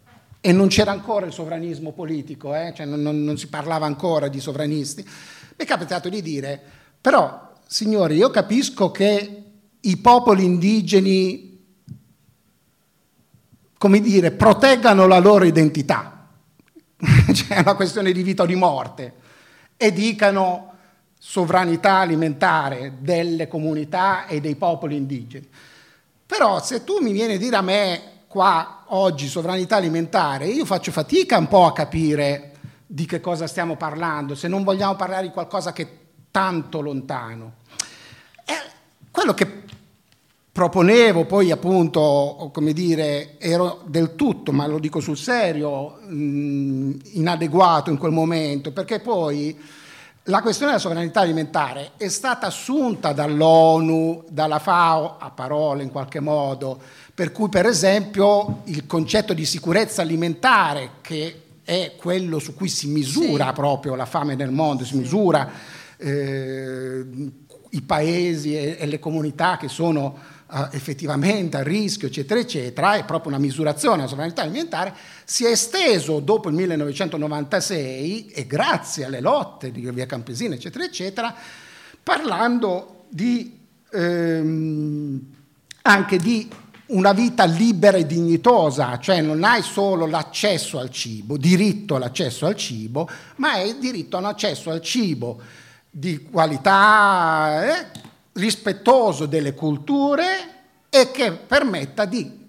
e 0.42 0.52
non 0.52 0.68
c'era 0.68 0.92
ancora 0.92 1.26
il 1.26 1.32
sovranismo 1.32 1.94
politico, 1.94 2.54
eh? 2.54 2.74
cioè 2.76 2.86
non, 2.86 3.02
non, 3.02 3.24
non, 3.24 3.38
si 3.38 3.48
parlava 3.48 3.86
ancora 3.86 4.28
di 4.28 4.42
sovranisti, 4.42 5.02
mi 5.02 5.56
è 5.56 5.66
capitato 5.66 6.10
di 6.10 6.22
dire, 6.22 6.62
però 7.00 7.54
signori, 7.66 8.16
io 8.16 8.30
capisco 8.30 8.92
che 8.92 9.44
i 9.80 9.98
popoli 9.98 10.44
indigeni, 10.44 11.66
come 13.78 14.00
dire, 14.02 14.32
proteggano 14.32 15.08
la 15.08 15.20
loro 15.20 15.46
identità, 15.46 16.13
cioè 17.36 17.58
è 17.58 17.62
una 17.62 17.76
questione 17.76 18.12
di 18.12 18.24
vita 18.24 18.44
o 18.44 18.46
di 18.46 18.56
morte, 18.56 19.14
e 19.78 19.92
dicano 19.92 20.72
sovranità 21.18 22.00
alimentare 22.00 22.96
delle 23.00 23.48
comunità 23.48 24.28
e 24.28 24.42
dei 24.42 24.56
popoli 24.56 24.96
indigeni. 24.96 25.48
Però 26.26 26.62
se 26.62 26.84
tu 26.84 27.00
mi 27.00 27.12
vieni 27.12 27.36
a 27.36 27.38
dire 27.38 27.56
a 27.56 27.62
me 27.62 28.02
qua 28.28 28.86
oggi 28.88 29.28
sovranità 29.28 29.78
alimentare, 29.78 30.48
io 30.48 30.66
faccio 30.66 30.92
fatica 30.92 31.38
un 31.38 31.48
po' 31.48 31.66
a 31.66 31.74
capire 31.74 32.52
di 32.86 33.06
che 33.06 33.20
cosa 33.20 33.48
stiamo 33.48 33.76
parlando, 33.76 34.36
se 34.36 34.48
non 34.48 34.64
vogliamo 34.64 34.96
parlare 34.96 35.28
di 35.28 35.34
qualcosa 35.34 35.72
che 35.72 35.84
è 35.84 35.88
tanto 36.30 36.82
lontano. 36.82 37.54
E 38.46 38.54
quello 39.12 39.34
che 39.34 39.64
proponevo 40.54 41.26
poi 41.26 41.50
appunto, 41.50 42.52
come 42.54 42.74
dire, 42.74 43.40
ero 43.40 43.82
del 43.88 44.14
tutto, 44.14 44.52
ma 44.52 44.68
lo 44.68 44.78
dico 44.78 45.00
sul 45.00 45.18
serio, 45.18 45.98
inadeguato 46.10 47.90
in 47.90 47.98
quel 47.98 48.12
momento, 48.12 48.72
perché 48.72 49.00
poi 49.00 49.60
la 50.28 50.44
questione 50.44 50.72
della 50.72 50.84
sovranità 50.84 51.22
alimentare 51.22 51.94
è 51.98 52.08
stata 52.08 52.46
assunta 52.46 53.14
dall'ONU, 53.14 54.26
dalla 54.30 54.60
FAO, 54.60 55.18
a 55.18 55.32
parole 55.32 55.82
in 55.82 55.90
qualche 55.90 56.20
modo, 56.20 56.80
per 57.16 57.32
cui 57.32 57.50
per 57.50 57.66
esempio 57.66 58.62
il 58.66 58.86
concetto 58.86 59.34
di 59.34 59.46
sicurezza 59.46 60.04
alimentare, 60.04 60.92
che 61.02 61.42
è 61.64 61.94
quello 61.98 62.38
su 62.38 62.54
cui 62.54 62.70
si 62.70 62.90
misura 62.90 63.48
sì. 63.48 63.54
proprio 63.54 63.96
la 63.96 64.06
fame 64.06 64.36
nel 64.36 64.52
mondo, 64.52 64.86
si 64.86 64.98
misura 64.98 65.50
eh, 65.98 67.06
i 67.72 67.82
paesi 67.82 68.56
e, 68.56 68.78
e, 68.80 68.86
le 68.86 69.00
comunità 69.00 69.58
che 69.58 69.68
sono 69.68 70.16
eh, 70.54 70.68
effettivamente 70.72 71.58
a 71.58 71.64
rischio, 71.64 72.08
eccetera, 72.08 72.40
eccetera, 72.40 72.96
è 72.96 73.06
proprio 73.06 73.32
una 73.32 73.42
misurazione 73.42 73.98
della 73.98 74.08
sovranità 74.08 74.44
alimentare, 74.44 74.94
si 75.24 75.46
è 75.46 75.50
esteso 75.50 76.20
dopo 76.20 76.50
il 76.50 76.56
1996 76.56 78.28
e 78.28 78.46
grazie 78.46 79.06
alle 79.06 79.20
lotte 79.20 79.72
di 79.72 79.90
via 79.90 80.06
Campesina, 80.06 80.54
eccetera, 80.54 80.84
eccetera, 80.84 81.34
parlando 82.04 83.06
di, 83.10 83.58
ehm, 83.92 85.22
anche 85.82 86.18
di 86.18 86.48
una 86.86 87.14
vita 87.14 87.46
libera 87.46 87.98
e 87.98 88.06
dignitosa, 88.06 89.00
cioè 89.00 89.22
non 89.22 89.44
hai 89.44 89.64
solo 89.64 90.06
l'accesso 90.06 90.78
al 90.78 90.92
cibo, 90.92 91.38
diritto 91.38 91.96
all'accesso 91.96 92.46
al 92.46 92.56
cibo, 92.56 93.10
ma 93.38 93.54
hai 93.54 93.80
diritto 93.80 94.18
all'accesso 94.18 94.70
al 94.70 94.82
cibo 94.82 95.40
di 95.90 96.28
qualità, 96.30 97.80
eh, 97.80 98.12
rispettoso 98.34 99.26
delle 99.26 99.54
culture 99.54 100.26
e 100.90 101.12
che 101.12 101.32
permetta 101.32 102.06
di 102.06 102.42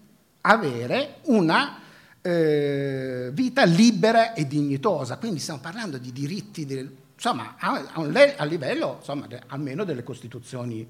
avere 0.43 1.17
una 1.25 1.81
eh, 2.21 3.31
vita 3.33 3.65
libera 3.65 4.35
e 4.35 4.47
dignitosa. 4.47 5.19
Quindi 5.19 5.41
stiamo 5.41 5.61
parlando 5.61 5.99
di 5.99 6.13
diritti, 6.13 6.67
del, 6.67 6.91
insomma, 7.15 7.57
a, 7.59 7.85
a, 7.93 8.35
a 8.37 8.45
livello 8.45 8.97
insomma, 8.99 9.27
de, 9.27 9.41
almeno 9.47 9.85
delle 9.85 10.03
costituzioni, 10.03 10.89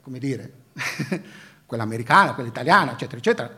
come 0.00 0.18
dire. 0.18 0.52
quella 1.66 1.82
americana, 1.82 2.34
quella 2.34 2.48
italiana, 2.48 2.92
eccetera, 2.92 3.18
eccetera. 3.18 3.54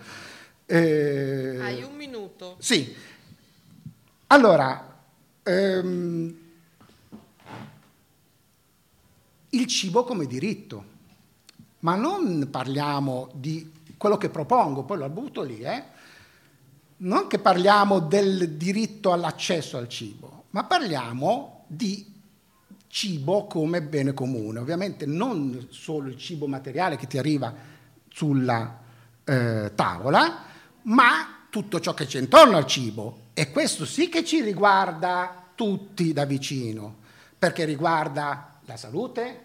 Eh, 0.64 1.58
Hai 1.60 1.82
un 1.82 1.94
minuto. 1.94 2.56
Sì. 2.58 2.94
Allora, 4.28 5.02
ehm, 5.42 6.47
il 9.50 9.66
cibo 9.66 10.04
come 10.04 10.26
diritto, 10.26 10.96
ma 11.80 11.94
non 11.94 12.48
parliamo 12.50 13.30
di 13.34 13.72
quello 13.96 14.16
che 14.16 14.28
propongo, 14.28 14.84
poi 14.84 14.98
lo 14.98 15.08
butto 15.08 15.42
lì, 15.42 15.60
eh? 15.60 15.82
non 16.98 17.26
che 17.26 17.38
parliamo 17.38 18.00
del 18.00 18.56
diritto 18.56 19.12
all'accesso 19.12 19.76
al 19.76 19.88
cibo, 19.88 20.44
ma 20.50 20.64
parliamo 20.64 21.64
di 21.66 22.14
cibo 22.88 23.46
come 23.46 23.82
bene 23.82 24.14
comune, 24.14 24.58
ovviamente 24.58 25.06
non 25.06 25.68
solo 25.70 26.08
il 26.08 26.16
cibo 26.16 26.46
materiale 26.46 26.96
che 26.96 27.06
ti 27.06 27.18
arriva 27.18 27.54
sulla 28.08 28.80
eh, 29.24 29.72
tavola, 29.74 30.42
ma 30.82 31.36
tutto 31.50 31.80
ciò 31.80 31.94
che 31.94 32.06
c'è 32.06 32.18
intorno 32.18 32.56
al 32.56 32.66
cibo. 32.66 33.26
E 33.34 33.52
questo 33.52 33.84
sì 33.84 34.08
che 34.08 34.24
ci 34.24 34.40
riguarda 34.40 35.50
tutti 35.54 36.12
da 36.12 36.24
vicino, 36.24 36.96
perché 37.38 37.64
riguarda 37.64 38.57
la 38.68 38.76
salute, 38.76 39.44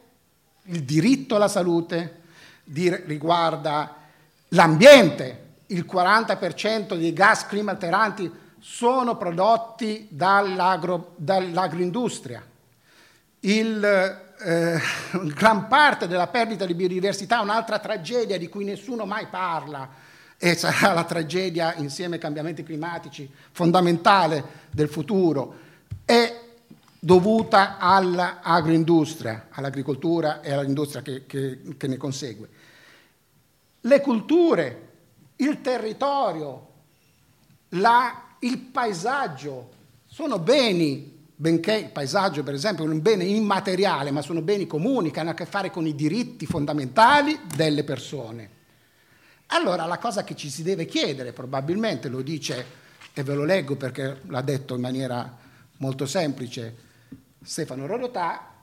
il 0.64 0.84
diritto 0.84 1.36
alla 1.36 1.48
salute, 1.48 2.22
riguarda 2.66 3.96
l'ambiente. 4.50 5.42
Il 5.68 5.86
40% 5.90 6.98
dei 6.98 7.14
gas 7.14 7.48
climalteranti 7.48 8.30
sono 8.60 9.16
prodotti 9.16 10.08
dall'agro, 10.10 11.14
dall'agroindustria. 11.16 12.46
Il 13.40 13.84
eh, 14.40 14.82
gran 15.34 15.68
parte 15.70 16.08
della 16.08 16.28
perdita 16.28 16.66
di 16.66 16.74
biodiversità, 16.74 17.40
un'altra 17.40 17.80
tragedia 17.80 18.38
di 18.38 18.50
cui 18.50 18.66
nessuno 18.66 19.06
mai 19.06 19.28
parla, 19.28 19.90
e 20.38 20.56
sarà 20.56 20.92
la 20.92 21.06
tragedia 21.06 21.76
insieme 21.76 22.16
ai 22.16 22.22
cambiamenti 22.22 22.64
climatici 22.64 23.32
fondamentale 23.54 24.44
del 24.70 24.90
futuro, 24.90 25.56
è 25.56 25.63
dovuta 27.04 27.80
all'agroindustria, 27.80 29.48
all'agricoltura 29.52 30.40
e 30.40 30.54
all'industria 30.54 31.02
che, 31.02 31.26
che, 31.26 31.60
che 31.76 31.88
ne 31.88 31.98
consegue. 31.98 32.48
Le 33.82 34.00
culture, 34.00 34.92
il 35.36 35.60
territorio, 35.60 36.68
la, 37.70 38.36
il 38.40 38.58
paesaggio 38.58 39.72
sono 40.06 40.40
beni 40.40 41.12
benché 41.36 41.74
il 41.74 41.90
paesaggio 41.90 42.42
per 42.42 42.54
esempio 42.54 42.86
è 42.86 42.88
un 42.88 43.02
bene 43.02 43.26
immateriale, 43.26 44.12
ma 44.12 44.22
sono 44.22 44.42
beni 44.42 44.66
comuni 44.66 45.12
che 45.12 45.20
hanno 45.20 45.32
a 45.32 45.34
che 45.34 45.46
fare 45.46 45.72
con 45.72 45.86
i 45.86 45.96
diritti 45.96 46.46
fondamentali 46.46 47.38
delle 47.54 47.84
persone. 47.84 48.50
Allora 49.48 49.86
la 49.86 49.98
cosa 49.98 50.24
che 50.24 50.38
ci 50.38 50.50
si 50.50 50.64
deve 50.64 50.86
chiedere, 50.86 51.34
probabilmente 51.34 52.08
lo 52.08 52.22
dice, 52.22 52.66
e 53.14 53.24
ve 53.24 53.34
lo 53.34 53.44
leggo 53.44 53.76
perché 53.76 54.22
l'ha 54.28 54.42
detto 54.42 54.74
in 54.76 54.80
maniera 54.80 55.38
molto 55.80 56.06
semplice 56.06 56.92
Stefano 57.44 57.86
Rodotà, 57.86 58.54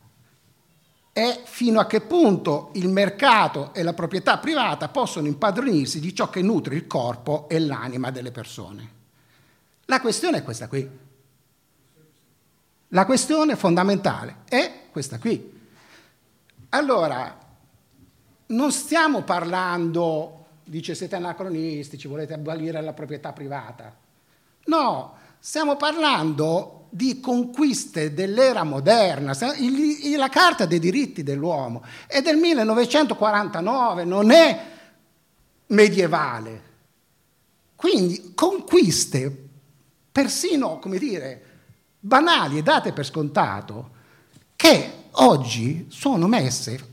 è 1.13 1.43
fino 1.45 1.81
a 1.81 1.87
che 1.87 2.01
punto 2.01 2.71
il 2.75 2.89
mercato 2.89 3.75
e 3.75 3.83
la 3.83 3.93
proprietà 3.93 4.39
privata 4.39 4.89
possono 4.89 5.27
impadronirsi 5.27 6.01
di 6.01 6.15
ciò 6.15 6.31
che 6.31 6.41
nutre 6.41 6.77
il 6.77 6.87
corpo 6.87 7.49
e 7.49 7.59
l'anima 7.59 8.11
delle 8.11 8.31
persone. 8.31 8.99
La 9.87 10.01
questione 10.01 10.39
è 10.39 10.43
questa 10.43 10.69
qui. 10.69 10.89
La 12.89 13.05
questione 13.05 13.57
fondamentale 13.57 14.37
è 14.49 14.87
questa 14.91 15.19
qui. 15.19 15.59
Allora, 16.71 17.39
non 18.47 18.73
stiamo 18.73 19.23
parlando, 19.23 20.47
dice 20.65 20.95
siete 20.95 21.17
anacronistici, 21.17 22.09
volete 22.09 22.35
abolire 22.35 22.81
la 22.81 22.93
proprietà 22.93 23.33
privata. 23.33 23.95
No, 24.65 25.15
stiamo 25.39 25.77
parlando 25.77 26.80
di 26.91 27.21
conquiste 27.21 28.13
dell'era 28.13 28.65
moderna. 28.65 29.33
La 30.17 30.29
Carta 30.29 30.67
dei 30.67 30.79
diritti 30.79 31.23
dell'uomo 31.23 31.83
è 32.07 32.21
del 32.21 32.37
1949, 32.37 34.05
non 34.05 34.31
è 34.31 34.67
medievale. 35.69 36.63
Quindi 37.77 38.33
conquiste 38.35 39.49
persino, 40.13 40.79
come 40.79 40.99
dire, 40.99 41.45
banali 42.01 42.59
e 42.59 42.63
date 42.63 42.93
per 42.93 43.07
scontato, 43.07 43.91
che 44.57 44.93
oggi 45.13 45.87
sono 45.89 46.27
messe 46.27 46.89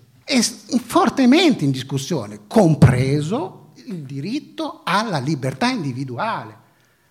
fortemente 0.85 1.65
in 1.65 1.71
discussione, 1.71 2.41
compreso 2.47 3.71
il 3.85 4.03
diritto 4.03 4.81
alla 4.83 5.17
libertà 5.17 5.69
individuale. 5.69 6.65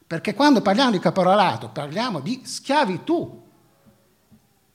Perché 0.06 0.34
quando 0.34 0.62
parliamo 0.62 0.92
di 0.92 0.98
caporalato 1.00 1.70
parliamo 1.70 2.20
di 2.20 2.42
schiavitù. 2.44 3.44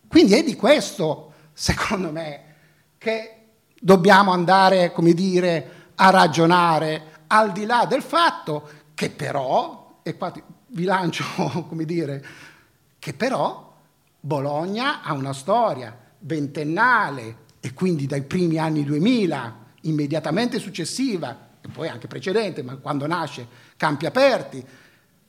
Quindi 0.08 0.34
è 0.34 0.44
di 0.44 0.56
questo, 0.56 1.34
secondo 1.54 2.12
me, 2.12 2.44
che 2.98 3.38
dobbiamo 3.80 4.32
andare, 4.32 4.92
come 4.92 5.14
dire, 5.14 5.90
a 5.96 6.10
ragionare, 6.10 7.24
al 7.28 7.54
di 7.54 7.66
là 7.66 7.86
del 7.88 8.02
fatto 8.02 8.70
che 8.94 9.10
però, 9.10 10.00
e 10.04 10.18
qua 10.18 10.34
vi 10.68 10.84
lancio, 10.84 11.24
come 11.68 11.86
dire, 11.86 12.26
che 13.00 13.14
però 13.14 13.74
Bologna 14.20 15.02
ha 15.02 15.14
una 15.14 15.34
storia 15.34 15.98
ventennale 16.20 17.38
e 17.62 17.74
quindi 17.74 18.06
dai 18.06 18.24
primi 18.24 18.58
anni 18.58 18.84
2000, 18.84 19.56
immediatamente 19.82 20.60
successiva, 20.60 21.50
e 21.62 21.68
poi 21.70 21.88
anche 21.88 22.08
precedente, 22.08 22.64
ma 22.64 22.76
quando 22.76 23.08
nasce 23.08 23.48
Campi 23.78 24.06
Aperti, 24.06 24.66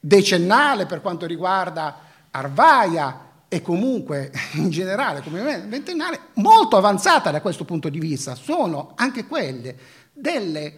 decennale 0.05 0.87
per 0.87 1.01
quanto 1.01 1.27
riguarda 1.27 1.97
Arvaia 2.33 3.31
e 3.47 3.63
comunque 3.63 4.33
in 4.55 4.71
generale 4.71 5.23
come 5.23 5.61
ventennale, 5.69 6.19
molto 6.35 6.77
avanzata 6.77 7.31
da 7.31 7.41
questo 7.41 7.65
punto 7.65 7.89
di 7.89 8.01
vista, 8.01 8.35
sono 8.35 8.95
anche 8.97 9.27
quelle 9.27 9.77
delle, 10.13 10.75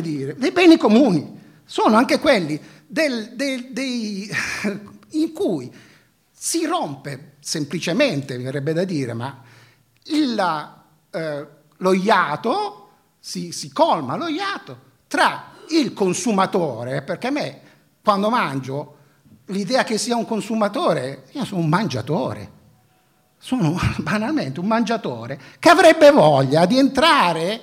dire, 0.00 0.34
dei 0.34 0.50
beni 0.50 0.76
comuni, 0.76 1.40
sono 1.64 1.96
anche 1.96 2.18
quelli 2.18 2.60
del, 2.86 3.30
del, 3.34 3.68
dei, 3.70 4.28
in 5.12 5.32
cui 5.32 5.72
si 6.30 6.66
rompe 6.66 7.36
semplicemente, 7.40 8.36
mi 8.36 8.44
verrebbe 8.44 8.74
da 8.74 8.84
dire, 8.84 9.14
ma 9.14 9.40
il, 10.04 10.72
eh, 11.10 11.46
lo 11.76 11.92
iato, 11.94 12.88
si, 13.18 13.50
si 13.52 13.72
colma 13.72 14.16
lo 14.16 14.26
iato 14.26 14.86
tra 15.06 15.52
il 15.70 15.94
consumatore, 15.94 17.02
perché 17.02 17.28
a 17.28 17.30
me 17.30 17.60
quando 18.08 18.30
mangio 18.30 18.96
l'idea 19.48 19.84
che 19.84 19.98
sia 19.98 20.16
un 20.16 20.24
consumatore, 20.24 21.24
io 21.32 21.44
sono 21.44 21.60
un 21.60 21.68
mangiatore, 21.68 22.50
sono 23.36 23.78
banalmente 24.00 24.60
un 24.60 24.66
mangiatore 24.66 25.38
che 25.58 25.68
avrebbe 25.68 26.10
voglia 26.10 26.64
di 26.64 26.78
entrare 26.78 27.60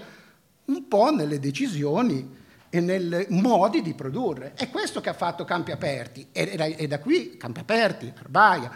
un 0.65 0.87
po' 0.87 1.09
nelle 1.09 1.39
decisioni 1.39 2.31
e 2.69 2.79
nei 2.79 3.25
modi 3.29 3.81
di 3.81 3.95
produrre. 3.95 4.53
È 4.53 4.69
questo 4.69 5.01
che 5.01 5.09
ha 5.09 5.13
fatto 5.13 5.45
Campi 5.45 5.71
Aperti, 5.71 6.27
e 6.31 6.85
da, 6.87 6.99
qui 6.99 7.37
Campi 7.37 7.61
Aperti, 7.61 8.13
Arbaia, 8.15 8.71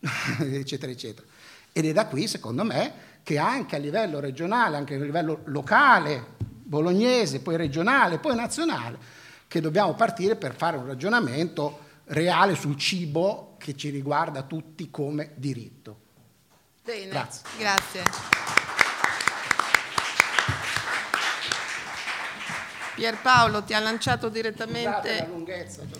eccetera, 0.40 0.90
eccetera. 0.90 1.24
Ed 1.70 1.84
è 1.84 1.92
da 1.92 2.06
qui, 2.06 2.26
secondo 2.26 2.64
me, 2.64 2.92
che 3.22 3.38
anche 3.38 3.76
a 3.76 3.78
livello 3.78 4.18
regionale, 4.18 4.76
anche 4.76 4.96
a 4.96 4.98
livello 4.98 5.42
locale, 5.44 6.32
bolognese, 6.36 7.38
poi 7.38 7.56
regionale, 7.56 8.18
poi 8.18 8.34
nazionale, 8.34 9.22
che 9.54 9.60
dobbiamo 9.60 9.94
partire 9.94 10.34
per 10.34 10.52
fare 10.56 10.76
un 10.76 10.84
ragionamento 10.84 11.78
reale 12.06 12.56
sul 12.56 12.76
cibo 12.76 13.54
che 13.56 13.76
ci 13.76 13.88
riguarda 13.88 14.42
tutti 14.42 14.90
come 14.90 15.30
diritto. 15.36 15.96
Bene, 16.82 17.06
grazie. 17.06 17.42
grazie. 17.56 18.02
Pierpaolo 22.96 23.62
ti 23.62 23.74
ha 23.74 23.78
lanciato 23.78 24.28
direttamente 24.28 25.28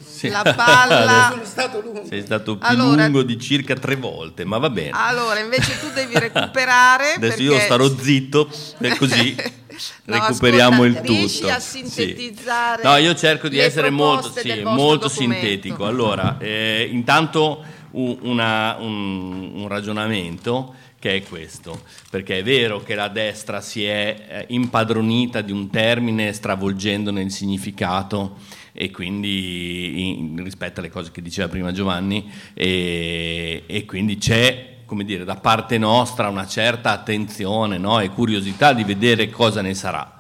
sì. 0.05 0.29
la 0.31 0.43
palla. 0.43 1.29
Sono 1.35 1.45
stato 1.45 1.81
lungo. 1.81 2.05
Sei 2.07 2.23
stato 2.23 2.59
più 2.59 2.67
allora, 2.67 3.05
lungo 3.05 3.23
di 3.23 3.39
circa 3.39 3.75
tre 3.75 3.95
volte, 3.95 4.45
ma 4.45 4.59
va 4.59 4.71
bene. 4.71 4.91
Allora, 4.95 5.39
invece 5.39 5.79
tu 5.79 5.91
devi 5.91 6.19
recuperare. 6.19 7.13
Adesso 7.13 7.37
perché... 7.37 7.43
io 7.43 7.59
starò 7.61 7.89
zitto 7.97 8.51
così 8.99 9.37
no, 10.05 10.15
recuperiamo 10.15 10.83
ascolta, 10.83 11.01
il 11.01 11.07
tutto. 11.07 11.13
Riesci 11.13 11.49
a 11.49 11.59
sintetizzare? 11.61 12.83
Sì. 12.83 12.89
No, 12.89 12.97
io 12.97 13.15
cerco 13.15 13.49
di 13.49 13.59
essere 13.59 13.91
molto, 13.91 14.33
sì, 14.35 14.63
molto 14.65 15.09
sintetico. 15.09 15.87
Allora, 15.87 16.39
eh, 16.39 16.89
intanto 16.91 17.65
un, 17.93 18.19
una, 18.23 18.77
un, 18.79 19.53
un 19.55 19.69
ragionamento 19.69 20.75
che 20.99 21.17
è 21.17 21.23
questo, 21.23 21.83
perché 22.09 22.39
è 22.39 22.43
vero 22.43 22.83
che 22.83 22.95
la 22.95 23.09
destra 23.09 23.61
si 23.61 23.85
è 23.85 24.27
eh, 24.27 24.45
impadronita 24.49 25.43
di 25.43 25.53
un 25.53 25.69
termine 25.69 26.33
stravolgendone 26.33 27.21
il 27.21 27.31
significato 27.31 28.37
e 28.73 28.91
quindi 28.91 30.19
in, 30.19 30.43
rispetto 30.43 30.81
alle 30.81 30.89
cose 30.89 31.11
che 31.13 31.21
diceva 31.21 31.49
prima 31.49 31.73
Giovanni 31.73 32.29
e, 32.55 33.65
e 33.67 33.85
quindi 33.85 34.17
c'è 34.17 34.74
come 34.85 35.05
dire, 35.05 35.25
da 35.25 35.37
parte 35.37 35.79
nostra 35.79 36.29
una 36.29 36.47
certa 36.47 36.91
attenzione 36.93 37.79
no? 37.79 38.01
e 38.01 38.11
curiosità 38.11 38.73
di 38.73 38.85
vedere 38.85 39.31
cosa 39.31 39.61
ne 39.61 39.75
sarà. 39.75 40.19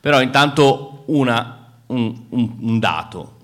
Però 0.00 0.20
intanto 0.20 1.04
una, 1.06 1.80
un, 1.86 2.24
un, 2.30 2.56
un 2.60 2.78
dato, 2.78 3.34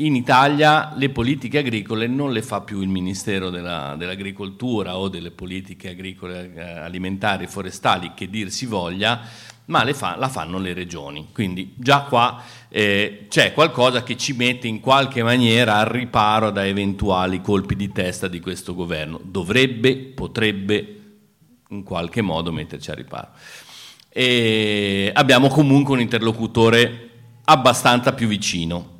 in 0.00 0.14
Italia 0.14 0.92
le 0.94 1.08
politiche 1.08 1.58
agricole 1.58 2.06
non 2.06 2.30
le 2.30 2.42
fa 2.42 2.60
più 2.60 2.82
il 2.82 2.88
Ministero 2.88 3.48
della, 3.48 3.94
dell'Agricoltura 3.96 4.98
o 4.98 5.08
delle 5.08 5.30
politiche 5.30 5.88
agricole, 5.88 6.52
eh, 6.54 6.60
alimentari 6.60 7.44
e 7.44 7.48
forestali, 7.48 8.12
che 8.14 8.28
dir 8.28 8.50
si 8.50 8.66
voglia, 8.66 9.22
ma 9.66 9.84
fa, 9.94 10.16
la 10.16 10.28
fanno 10.28 10.58
le 10.58 10.72
regioni. 10.72 11.28
Quindi 11.32 11.74
già 11.76 12.02
qua 12.02 12.42
eh, 12.68 13.26
c'è 13.28 13.52
qualcosa 13.52 14.02
che 14.02 14.16
ci 14.16 14.32
mette 14.32 14.66
in 14.66 14.80
qualche 14.80 15.22
maniera 15.22 15.76
al 15.76 15.86
riparo 15.86 16.50
da 16.50 16.66
eventuali 16.66 17.40
colpi 17.40 17.76
di 17.76 17.92
testa 17.92 18.28
di 18.28 18.40
questo 18.40 18.74
governo. 18.74 19.20
Dovrebbe, 19.22 19.96
potrebbe 19.96 21.00
in 21.68 21.82
qualche 21.82 22.22
modo 22.22 22.52
metterci 22.52 22.90
al 22.90 22.96
riparo. 22.96 23.28
E 24.08 25.10
abbiamo 25.14 25.48
comunque 25.48 25.94
un 25.94 26.00
interlocutore 26.00 27.10
abbastanza 27.44 28.12
più 28.12 28.26
vicino 28.26 28.94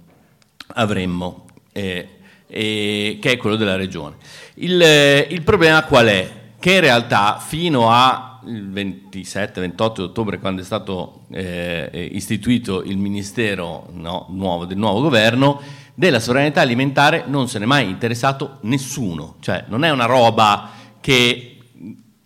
avremmo, 0.75 1.47
eh, 1.73 2.09
eh, 2.47 3.19
che 3.21 3.33
è 3.33 3.37
quello 3.37 3.57
della 3.57 3.77
regione. 3.77 4.17
Il, 4.55 4.81
eh, 4.81 5.27
il, 5.31 5.43
problema 5.43 5.85
qual 5.85 6.07
è? 6.07 6.31
Che 6.59 6.73
in 6.73 6.81
realtà 6.81 7.39
fino 7.39 7.91
al 8.47 8.71
27-28 8.73 10.01
ottobre, 10.01 10.39
quando 10.39 10.63
è 10.63 10.65
stato 10.65 11.25
eh, 11.31 12.11
istituito 12.13 12.83
il 12.83 12.97
Ministero 12.97 13.89
no, 13.93 14.27
nuovo, 14.31 14.65
del 14.65 14.77
nuovo 14.77 15.01
governo, 15.01 15.61
della 15.95 16.21
sovranità 16.21 16.61
alimentare 16.61 17.25
non 17.27 17.49
se 17.49 17.59
n'è 17.59 17.65
mai 17.65 17.89
interessato 17.89 18.59
nessuno, 18.63 19.37
cioè 19.41 19.65
non 19.69 19.85
è 19.85 19.91
una 19.91 20.05
roba 20.05 20.71
che 21.01 21.59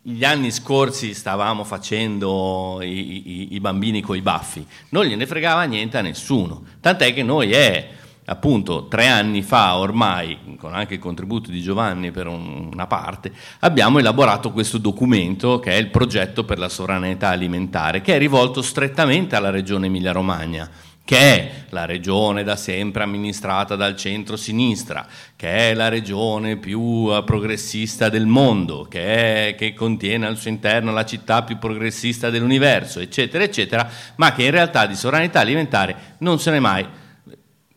gli 0.02 0.24
anni 0.24 0.50
scorsi 0.50 1.14
stavamo 1.14 1.62
facendo 1.62 2.80
i, 2.82 3.28
i, 3.28 3.54
i 3.54 3.60
bambini 3.60 4.00
coi 4.00 4.22
baffi, 4.22 4.66
non 4.90 5.04
gliene 5.04 5.26
fregava 5.26 5.62
niente 5.64 5.98
a 5.98 6.02
nessuno, 6.02 6.62
tant'è 6.80 7.14
che 7.14 7.22
noi 7.22 7.52
è 7.52 7.98
appunto 8.30 8.86
tre 8.86 9.08
anni 9.08 9.42
fa 9.42 9.76
ormai, 9.76 10.56
con 10.56 10.72
anche 10.72 10.94
il 10.94 11.00
contributo 11.00 11.50
di 11.50 11.60
Giovanni 11.60 12.12
per 12.12 12.28
un, 12.28 12.70
una 12.72 12.86
parte, 12.86 13.32
abbiamo 13.60 13.98
elaborato 13.98 14.52
questo 14.52 14.78
documento 14.78 15.58
che 15.58 15.72
è 15.72 15.76
il 15.76 15.88
progetto 15.88 16.44
per 16.44 16.58
la 16.58 16.68
sovranità 16.68 17.28
alimentare, 17.28 18.00
che 18.00 18.14
è 18.14 18.18
rivolto 18.18 18.62
strettamente 18.62 19.34
alla 19.34 19.50
regione 19.50 19.86
Emilia-Romagna, 19.86 20.70
che 21.04 21.18
è 21.18 21.50
la 21.70 21.86
regione 21.86 22.44
da 22.44 22.54
sempre 22.54 23.02
amministrata 23.02 23.74
dal 23.74 23.96
centro-sinistra, 23.96 25.04
che 25.34 25.70
è 25.70 25.74
la 25.74 25.88
regione 25.88 26.56
più 26.56 27.08
eh, 27.10 27.24
progressista 27.24 28.08
del 28.08 28.26
mondo, 28.26 28.86
che, 28.88 29.48
è, 29.48 29.54
che, 29.56 29.74
contiene 29.74 30.26
al 30.26 30.36
suo 30.36 30.50
interno 30.50 30.92
la 30.92 31.04
città 31.04 31.42
più 31.42 31.58
progressista 31.58 32.30
dell'universo, 32.30 33.00
eccetera, 33.00 33.42
eccetera, 33.42 33.90
ma 34.16 34.32
che 34.32 34.44
in 34.44 34.52
realtà 34.52 34.86
di 34.86 34.94
sovranità 34.94 35.40
alimentare 35.40 36.14
non 36.18 36.38
se 36.38 36.52
n'è 36.52 36.60
mai 36.60 36.86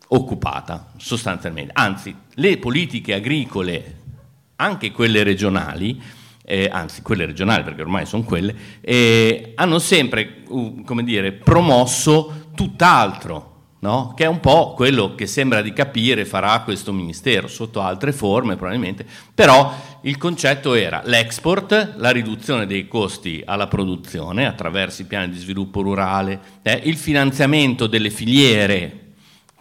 occupata 0.10 0.92
sostanzialmente. 0.98 1.72
Anzi, 1.76 2.16
le 2.36 2.58
politiche 2.58 3.14
agricole, 3.14 4.02
anche 4.58 4.92
quelle 4.92 5.24
regionali, 5.24 6.02
eh, 6.46 6.70
anzi 6.72 7.02
quelle 7.02 7.26
regionali 7.26 7.64
perché 7.64 7.82
ormai 7.82 8.06
sono 8.06 8.24
quelle, 8.24 8.56
eh, 8.82 9.54
hanno 9.56 9.80
sempre 9.80 10.44
uh, 10.48 11.02
dire, 11.02 11.32
promosso 11.32 12.50
tutt'altro, 12.54 13.52
no? 13.80 14.14
che 14.16 14.26
è 14.26 14.28
un 14.28 14.40
po' 14.40 14.74
quello 14.74 15.16
che 15.16 15.26
sembra 15.26 15.62
di 15.62 15.74
capire 15.74 16.26
farà 16.26 16.62
questo 16.62 16.92
Ministero, 16.92 17.48
sotto 17.48 17.82
altre 17.82 18.12
forme 18.12 18.56
probabilmente, 18.56 19.06
però 19.34 19.74
il 20.02 20.18
concetto 20.18 20.74
era 20.74 21.02
l'export, 21.06 21.96
la 21.96 22.12
riduzione 22.12 22.66
dei 22.66 22.88
costi 22.88 23.42
alla 23.46 23.68
produzione 23.68 24.46
attraverso 24.46 25.02
i 25.02 25.06
piani 25.06 25.32
di 25.32 25.40
sviluppo 25.40 25.82
rurale, 25.82 26.40
eh, 26.62 26.82
il 26.84 26.98
finanziamento 26.98 27.88
delle 27.88 28.10
filiere 28.10 29.03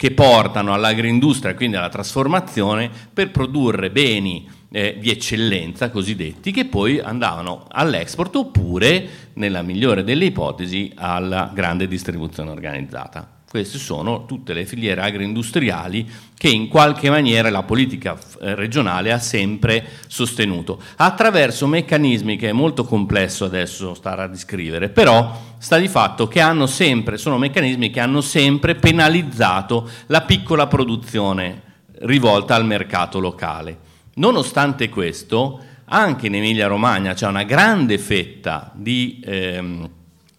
che 0.02 0.10
portano 0.10 0.74
all'agroindustria, 0.74 1.54
quindi 1.54 1.76
alla 1.76 1.88
trasformazione, 1.88 2.90
per 3.14 3.30
produrre 3.30 3.88
beni 3.92 4.50
eh, 4.72 4.96
di 4.98 5.10
eccellenza 5.10 5.90
cosiddetti 5.90 6.50
che 6.50 6.64
poi 6.64 6.98
andavano 6.98 7.66
all'export 7.68 8.34
oppure, 8.34 9.08
nella 9.34 9.62
migliore 9.62 10.02
delle 10.02 10.24
ipotesi, 10.24 10.90
alla 10.96 11.52
grande 11.54 11.86
distribuzione 11.86 12.50
organizzata. 12.50 13.41
Queste 13.52 13.76
sono 13.76 14.24
tutte 14.24 14.54
le 14.54 14.64
filiere 14.64 15.02
agroindustriali 15.02 16.08
che 16.38 16.48
in 16.48 16.68
qualche 16.68 17.10
maniera 17.10 17.50
la 17.50 17.64
politica 17.64 18.16
eh, 18.40 18.54
regionale 18.54 19.12
ha 19.12 19.18
sempre 19.18 19.86
sostenuto, 20.06 20.80
attraverso 20.96 21.66
meccanismi 21.66 22.38
che 22.38 22.48
è 22.48 22.52
molto 22.52 22.84
complesso 22.86 23.44
adesso 23.44 23.92
stare 23.92 24.22
a 24.22 24.26
descrivere, 24.26 24.88
però 24.88 25.38
sta 25.58 25.76
di 25.76 25.88
fatto 25.88 26.28
che 26.28 26.42
sempre, 26.64 27.18
sono 27.18 27.36
meccanismi 27.36 27.90
che 27.90 28.00
hanno 28.00 28.22
sempre 28.22 28.74
penalizzato 28.74 29.86
la 30.06 30.22
piccola 30.22 30.66
produzione 30.66 31.60
rivolta 32.04 32.54
al 32.54 32.64
mercato 32.64 33.20
locale. 33.20 33.76
Nonostante 34.14 34.88
questo, 34.88 35.60
anche 35.84 36.28
in 36.28 36.36
Emilia-Romagna 36.36 37.12
c'è 37.12 37.26
una 37.26 37.42
grande 37.42 37.98
fetta 37.98 38.72
di, 38.74 39.20
ehm, 39.22 39.90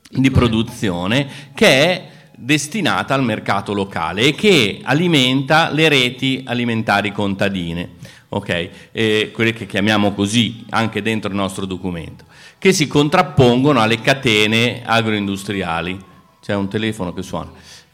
di 0.09 0.31
produzione 0.31 1.27
che 1.53 1.67
è 1.67 2.11
destinata 2.43 3.13
al 3.13 3.23
mercato 3.23 3.73
locale 3.73 4.23
e 4.23 4.35
che 4.35 4.81
alimenta 4.83 5.71
le 5.71 5.87
reti 5.87 6.43
alimentari 6.45 7.13
contadine, 7.13 7.91
okay? 8.29 8.69
eh, 8.91 9.31
quelle 9.33 9.53
che 9.53 9.65
chiamiamo 9.65 10.13
così 10.13 10.65
anche 10.69 11.01
dentro 11.01 11.29
il 11.29 11.35
nostro 11.35 11.65
documento, 11.65 12.25
che 12.57 12.73
si 12.73 12.85
contrappongono 12.87 13.81
alle 13.81 14.01
catene 14.01 14.81
agroindustriali. 14.83 16.11
C'è 16.41 16.53
un 16.53 16.67
telefono 16.67 17.13
che 17.13 17.21
suona. 17.21 17.51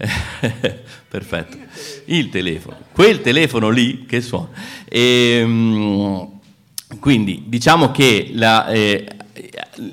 Perfetto. 1.07 1.57
Il 2.05 2.29
telefono. 2.29 2.77
Quel 2.91 3.21
telefono 3.21 3.69
lì 3.69 4.07
che 4.07 4.21
suona. 4.21 4.49
E, 4.85 5.39
ehm, 5.41 6.39
quindi 6.99 7.43
diciamo 7.45 7.91
che 7.91 8.31
la, 8.33 8.67
eh, 8.69 9.05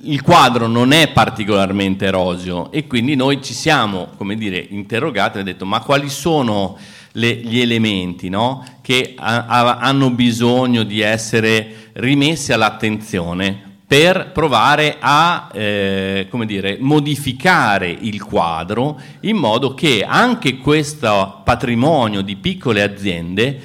il 0.03 0.22
quadro 0.22 0.66
non 0.66 0.92
è 0.92 1.09
particolarmente 1.09 2.11
roseo 2.11 2.70
e 2.72 2.86
quindi 2.86 3.14
noi 3.14 3.42
ci 3.42 3.55
siamo, 3.55 4.09
come 4.16 4.36
dire, 4.36 4.64
interrogati 4.70 5.38
e 5.38 5.40
abbiamo 5.40 5.59
detto 5.59 5.66
ma 5.66 5.80
quali 5.80 6.09
sono 6.09 6.76
le, 7.12 7.34
gli 7.34 7.61
elementi 7.61 8.28
no? 8.28 8.64
che 8.82 9.14
a, 9.16 9.47
a, 9.47 9.76
hanno 9.78 10.11
bisogno 10.11 10.82
di 10.82 11.01
essere 11.01 11.90
rimessi 11.94 12.53
all'attenzione 12.53 13.64
per 13.86 14.32
provare 14.32 14.97
a 14.99 15.49
eh, 15.53 16.28
dire, 16.44 16.76
modificare 16.80 17.88
il 17.88 18.20
quadro 18.22 19.01
in 19.20 19.36
modo 19.36 19.74
che 19.74 20.05
anche 20.05 20.59
questo 20.59 21.42
patrimonio 21.44 22.20
di 22.22 22.34
piccole 22.34 22.82
aziende 22.82 23.61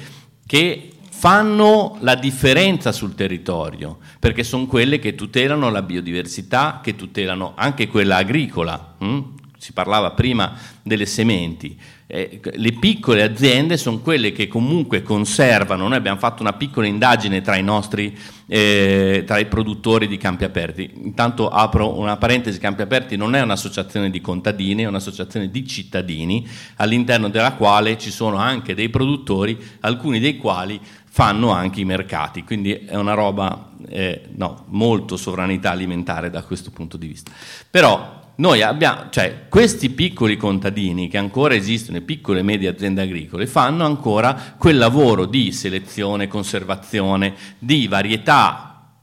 che 0.46 0.91
fanno 1.22 1.98
la 2.00 2.16
differenza 2.16 2.90
sul 2.90 3.14
territorio, 3.14 3.98
perché 4.18 4.42
sono 4.42 4.66
quelle 4.66 4.98
che 4.98 5.14
tutelano 5.14 5.70
la 5.70 5.82
biodiversità, 5.82 6.80
che 6.82 6.96
tutelano 6.96 7.52
anche 7.54 7.86
quella 7.86 8.16
agricola. 8.16 8.96
Hm? 8.98 9.20
Si 9.56 9.72
parlava 9.72 10.10
prima 10.10 10.58
delle 10.82 11.06
sementi 11.06 11.78
eh, 12.14 12.40
le 12.42 12.72
piccole 12.72 13.22
aziende 13.22 13.78
sono 13.78 14.00
quelle 14.00 14.32
che 14.32 14.46
comunque 14.46 15.02
conservano, 15.02 15.88
noi 15.88 15.96
abbiamo 15.96 16.18
fatto 16.18 16.42
una 16.42 16.52
piccola 16.52 16.86
indagine 16.86 17.40
tra 17.40 17.56
i 17.56 17.62
nostri, 17.62 18.14
eh, 18.48 19.24
tra 19.26 19.38
i 19.38 19.46
produttori 19.46 20.06
di 20.06 20.18
campi 20.18 20.44
aperti, 20.44 20.90
intanto 20.92 21.48
apro 21.48 21.98
una 21.98 22.18
parentesi, 22.18 22.58
Campi 22.58 22.82
Aperti 22.82 23.16
non 23.16 23.34
è 23.34 23.40
un'associazione 23.40 24.10
di 24.10 24.20
contadini, 24.20 24.82
è 24.82 24.86
un'associazione 24.86 25.50
di 25.50 25.66
cittadini 25.66 26.46
all'interno 26.76 27.30
della 27.30 27.54
quale 27.54 27.96
ci 27.96 28.10
sono 28.10 28.36
anche 28.36 28.74
dei 28.74 28.90
produttori, 28.90 29.58
alcuni 29.80 30.20
dei 30.20 30.36
quali 30.36 30.78
fanno 31.14 31.50
anche 31.50 31.80
i 31.82 31.84
mercati, 31.84 32.42
quindi 32.42 32.72
è 32.72 32.96
una 32.96 33.12
roba 33.12 33.68
eh, 33.86 34.30
no, 34.34 34.64
molto 34.68 35.18
sovranità 35.18 35.70
alimentare 35.70 36.30
da 36.30 36.42
questo 36.42 36.70
punto 36.70 36.96
di 36.96 37.06
vista. 37.06 37.30
Però 37.68 38.20
noi 38.36 38.62
abbiamo, 38.62 39.10
cioè, 39.10 39.44
questi 39.50 39.90
piccoli 39.90 40.38
contadini 40.38 41.08
che 41.08 41.18
ancora 41.18 41.54
esistono, 41.54 41.98
le 41.98 42.04
piccole 42.04 42.38
e 42.40 42.42
medie 42.42 42.70
aziende 42.70 43.02
agricole, 43.02 43.46
fanno 43.46 43.84
ancora 43.84 44.54
quel 44.56 44.78
lavoro 44.78 45.26
di 45.26 45.52
selezione, 45.52 46.28
conservazione, 46.28 47.34
di 47.58 47.86
varietà 47.88 48.94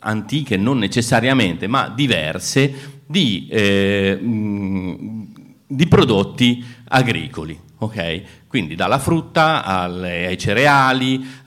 antiche, 0.00 0.58
non 0.58 0.76
necessariamente, 0.76 1.66
ma 1.66 1.88
diverse, 1.88 3.00
di, 3.06 3.48
eh, 3.50 4.18
di 4.20 5.88
prodotti 5.88 6.62
agricoli. 6.88 7.63
Okay? 7.78 8.24
Quindi 8.46 8.74
dalla 8.74 8.98
frutta 8.98 9.64
alle, 9.64 10.26
ai 10.26 10.38
cereali, 10.38 11.26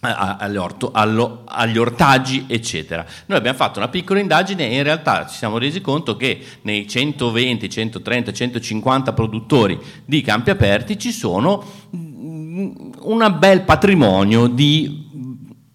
alle 0.00 0.56
orto, 0.58 0.90
allo, 0.92 1.42
agli, 1.46 1.78
ortaggi, 1.78 2.44
eccetera. 2.46 3.04
Noi 3.26 3.38
abbiamo 3.38 3.56
fatto 3.56 3.78
una 3.78 3.88
piccola 3.88 4.20
indagine 4.20 4.68
e 4.68 4.76
in 4.76 4.82
realtà 4.82 5.26
ci 5.26 5.36
siamo 5.36 5.58
resi 5.58 5.80
conto 5.80 6.16
che 6.16 6.40
nei 6.62 6.86
120, 6.86 7.68
130, 7.68 8.32
150 8.32 9.12
produttori 9.12 9.78
di 10.04 10.20
campi 10.20 10.50
aperti 10.50 10.98
ci 10.98 11.10
sono 11.10 11.64
un 11.90 13.36
bel 13.38 13.62
patrimonio 13.62 14.46
di 14.46 15.06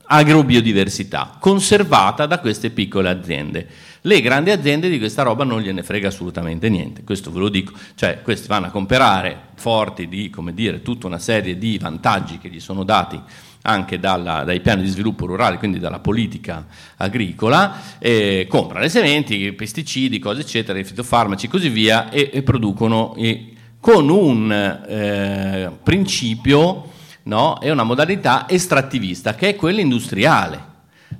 agrobiodiversità 0.05 1.38
conservata 1.39 2.26
da 2.26 2.39
queste 2.39 2.70
piccole 2.70 3.09
aziende. 3.09 3.68
Le 4.06 4.20
grandi 4.20 4.51
aziende 4.51 4.89
di 4.89 4.97
questa 4.97 5.24
roba 5.24 5.45
non 5.45 5.62
gliene 5.62 5.82
frega 5.82 6.10
assolutamente 6.10 6.68
niente, 6.68 7.06
questo 7.06 7.32
ve 7.32 7.39
lo 7.39 7.47
dico, 7.47 7.72
cioè 7.95 8.22
questi 8.22 8.49
vanno 8.49 8.66
a 8.66 8.70
comprare 8.70 9.51
forti 9.56 10.10
di, 10.10 10.30
dire, 10.51 10.82
tutta 10.82 11.08
una 11.08 11.20
serie 11.20 11.58
di 11.58 11.78
vantaggi 11.78 12.38
che 12.38 12.49
gli 12.49 12.60
sono 12.60 12.84
dati 12.84 13.18
anche 13.62 13.99
dalla, 13.99 14.43
dai 14.43 14.60
piani 14.60 14.82
di 14.82 14.89
sviluppo 14.89 15.26
rurale, 15.26 15.58
quindi 15.58 15.80
dalla 15.80 15.99
politica 15.99 16.66
agricola, 16.97 17.97
eh, 17.97 18.45
comprano 18.49 18.82
le 18.82 18.89
sementi, 18.89 19.54
pesticidi, 19.54 20.20
cose 20.20 20.41
eccetera, 20.41 20.78
i 20.78 20.84
fitofarmaci 20.84 21.45
e 21.45 21.49
così 21.49 21.70
via 21.70 22.10
e, 22.10 22.30
e 22.34 22.43
producono 22.43 23.16
e, 23.16 23.54
con 23.80 24.10
un 24.10 24.51
eh, 24.51 25.72
principio 25.82 26.89
no, 27.24 27.62
e 27.62 27.72
una 27.72 27.84
modalità 27.84 28.49
estrattivista 28.49 29.34
che 29.34 29.47
è 29.47 29.56
quella 29.56 29.80
industriale. 29.80 30.72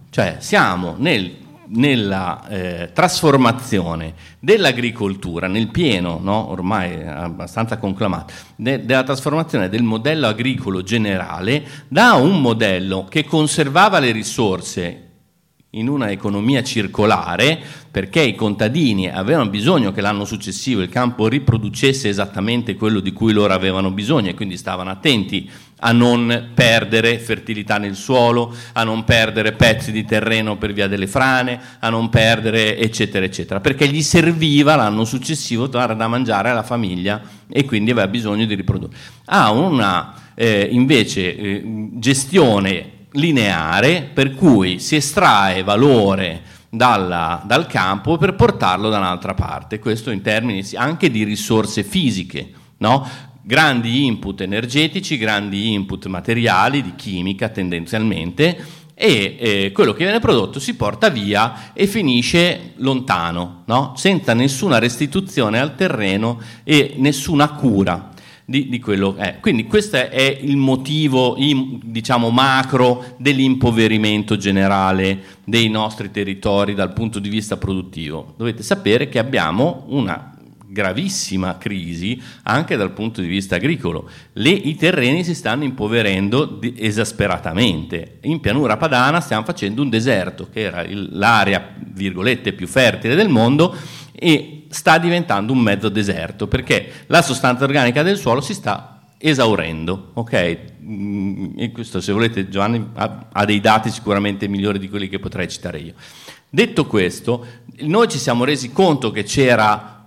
Cioè 0.10 0.36
siamo 0.40 0.96
nel 1.00 1.43
nella 1.74 2.48
eh, 2.48 2.92
trasformazione 2.94 4.14
dell'agricoltura, 4.40 5.48
nel 5.48 5.70
pieno, 5.70 6.20
no? 6.22 6.50
ormai 6.50 7.08
abbastanza 7.08 7.78
conclamato, 7.78 8.34
de- 8.56 8.86
della 8.86 9.04
trasformazione 9.04 9.70
del 9.70 9.84
modello 9.84 10.28
agricolo 10.28 10.84
generale 10.84 11.64
da 11.88 12.14
un 12.14 12.42
modello 12.42 13.06
che 13.10 13.24
conservava 13.24 14.00
le 14.00 14.12
risorse 14.12 15.13
in 15.76 15.88
una 15.88 16.12
economia 16.12 16.62
circolare 16.62 17.60
perché 17.90 18.22
i 18.22 18.36
contadini 18.36 19.10
avevano 19.10 19.50
bisogno 19.50 19.92
che 19.92 20.02
l'anno 20.02 20.26
successivo 20.26 20.82
il 20.82 20.90
campo 20.90 21.28
riproducesse 21.28 22.10
esattamente 22.10 22.76
quello 22.76 23.00
di 23.00 23.12
cui 23.12 23.34
loro 23.34 23.54
avevano 23.54 23.92
bisogno 23.92 24.30
e 24.30 24.34
quindi 24.34 24.58
stavano 24.58 24.92
attenti 24.92 25.50
a 25.86 25.92
non 25.92 26.52
perdere 26.54 27.20
fertilità 27.20 27.78
nel 27.78 27.96
suolo, 27.96 28.56
a 28.74 28.84
non 28.84 29.04
perdere 29.04 29.52
pezzi 29.52 29.92
di 29.92 30.06
terreno 30.06 30.58
per 30.58 30.74
via 30.74 30.88
delle 30.88 31.08
frane, 31.08 31.60
a 31.80 31.90
non 31.90 32.10
perdere 32.10 32.78
eccetera 32.78 33.26
eccetera, 33.26 33.60
perché 33.60 33.88
gli 33.88 34.02
serviva 34.02 34.76
l'anno 34.76 35.04
successivo 35.04 35.68
dare 35.68 35.96
da 35.96 36.08
mangiare 36.08 36.50
alla 36.50 36.64
famiglia 36.64 37.22
e 37.50 37.66
quindi 37.66 37.92
aveva 37.92 38.08
bisogno 38.08 38.46
di 38.46 38.56
riprodurre. 38.56 38.96
Ha 39.26 39.52
una 39.52 40.14
eh, 40.36 40.68
invece 40.72 41.36
eh, 41.36 41.90
gestione 41.96 42.93
lineare 43.14 44.10
per 44.14 44.34
cui 44.34 44.80
si 44.80 44.96
estrae 44.96 45.64
valore 45.64 46.42
dalla, 46.70 47.44
dal 47.46 47.68
campo 47.68 48.18
per 48.18 48.36
portarlo 48.36 48.90
da 48.90 48.98
un'altra 48.98 49.34
parte. 49.34 49.80
Questo 49.80 50.12
in 50.12 50.22
termini 50.22 50.66
anche 50.76 51.12
di 51.12 51.24
risorse 51.24 51.84
fisiche, 51.84 52.52
no? 52.78 53.08
grandi 53.42 54.06
input 54.06 54.42
energetici, 54.42 55.18
grandi 55.18 55.74
input 55.74 56.08
materiali, 56.08 56.82
di 56.82 56.96
chimica 56.96 57.50
tendenzialmente, 57.50 58.82
e 58.96 59.36
eh, 59.40 59.72
quello 59.74 59.92
che 59.92 60.04
viene 60.04 60.20
prodotto 60.20 60.60
si 60.60 60.76
porta 60.76 61.10
via 61.10 61.74
e 61.74 61.88
finisce 61.88 62.74
lontano, 62.78 63.64
no? 63.66 63.94
senza 63.96 64.34
nessuna 64.34 64.80
restituzione 64.80 65.60
al 65.60 65.76
terreno 65.76 66.40
e 66.64 66.94
nessuna 66.98 67.50
cura 67.50 68.12
di, 68.46 68.70
di 68.70 68.80
quello 68.80 69.14
che 69.14 69.22
è. 69.22 69.40
Quindi 69.40 69.66
questo 69.66 69.98
è 69.98 70.40
il 70.42 70.58
motivo, 70.58 71.38
diciamo, 71.84 72.30
macro 72.30 73.16
dell'impoverimento 73.18 74.38
generale 74.38 75.24
dei 75.44 75.70
nostri 75.70 76.12
territori 76.12 76.74
dal 76.74 76.94
punto 76.94 77.20
di 77.20 77.30
vista 77.30 77.58
produttivo. 77.58 78.34
Dovete 78.38 78.64
sapere 78.64 79.10
che 79.10 79.20
abbiamo 79.20 79.86
una 79.88 80.34
gravissima 80.74 81.60
crisi 81.60 82.20
anche 82.44 82.76
dal 82.76 82.92
punto 82.92 83.22
di 83.22 83.28
vista 83.28 83.56
agricolo. 83.56 84.10
Le, 84.34 84.50
I 84.50 84.76
terreni 84.76 85.24
si 85.24 85.36
stanno 85.36 85.64
impoverendo 85.64 86.46
di, 86.46 86.74
esasperatamente. 86.78 88.18
In 88.24 88.40
pianura 88.40 88.76
padana 88.76 89.22
stiamo 89.22 89.46
facendo 89.46 89.84
un 89.84 89.90
deserto, 89.90 90.50
che 90.52 90.62
era 90.62 90.84
il, 90.84 91.10
l'area, 91.12 91.76
virgolette, 91.94 92.54
più 92.54 92.68
fertile 92.68 93.14
del 93.14 93.30
mondo, 93.30 93.76
e 94.12 94.63
sta 94.74 94.98
diventando 94.98 95.54
un 95.54 95.60
mezzo 95.60 95.88
deserto, 95.88 96.48
perché 96.48 97.06
la 97.08 97.22
sostanza 97.22 97.64
organica 97.64 98.02
del 98.02 98.18
suolo 98.18 98.42
si 98.42 98.54
sta 98.54 99.02
esaurendo, 99.18 100.10
ok? 100.14 100.58
Mm, 100.82 101.58
e 101.58 101.72
questo 101.72 102.02
se 102.02 102.12
volete 102.12 102.50
Giovanni 102.50 102.86
ha, 102.96 103.28
ha 103.32 103.46
dei 103.46 103.62
dati 103.62 103.90
sicuramente 103.90 104.48
migliori 104.48 104.80
di 104.80 104.90
quelli 104.90 105.08
che 105.08 105.20
potrei 105.20 105.48
citare 105.48 105.80
io. 105.80 105.94
Detto 106.50 106.86
questo, 106.88 107.46
noi 107.82 108.08
ci 108.10 108.18
siamo 108.18 108.44
resi 108.44 108.72
conto 108.72 109.12
che 109.12 109.26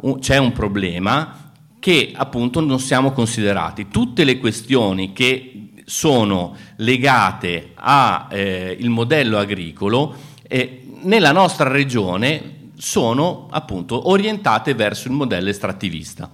un, 0.00 0.18
c'è 0.18 0.36
un 0.36 0.52
problema 0.52 1.52
che 1.78 2.12
appunto 2.14 2.60
non 2.60 2.78
siamo 2.78 3.12
considerati. 3.12 3.88
Tutte 3.88 4.24
le 4.24 4.38
questioni 4.38 5.12
che 5.12 5.70
sono 5.84 6.56
legate 6.76 7.70
al 7.74 8.26
eh, 8.30 8.78
modello 8.82 9.38
agricolo 9.38 10.14
eh, 10.42 10.82
nella 11.02 11.32
nostra 11.32 11.68
regione 11.68 12.55
sono 12.77 13.49
appunto 13.51 14.11
orientate 14.11 14.74
verso 14.74 15.09
il 15.09 15.14
modello 15.14 15.49
estrattivista. 15.49 16.31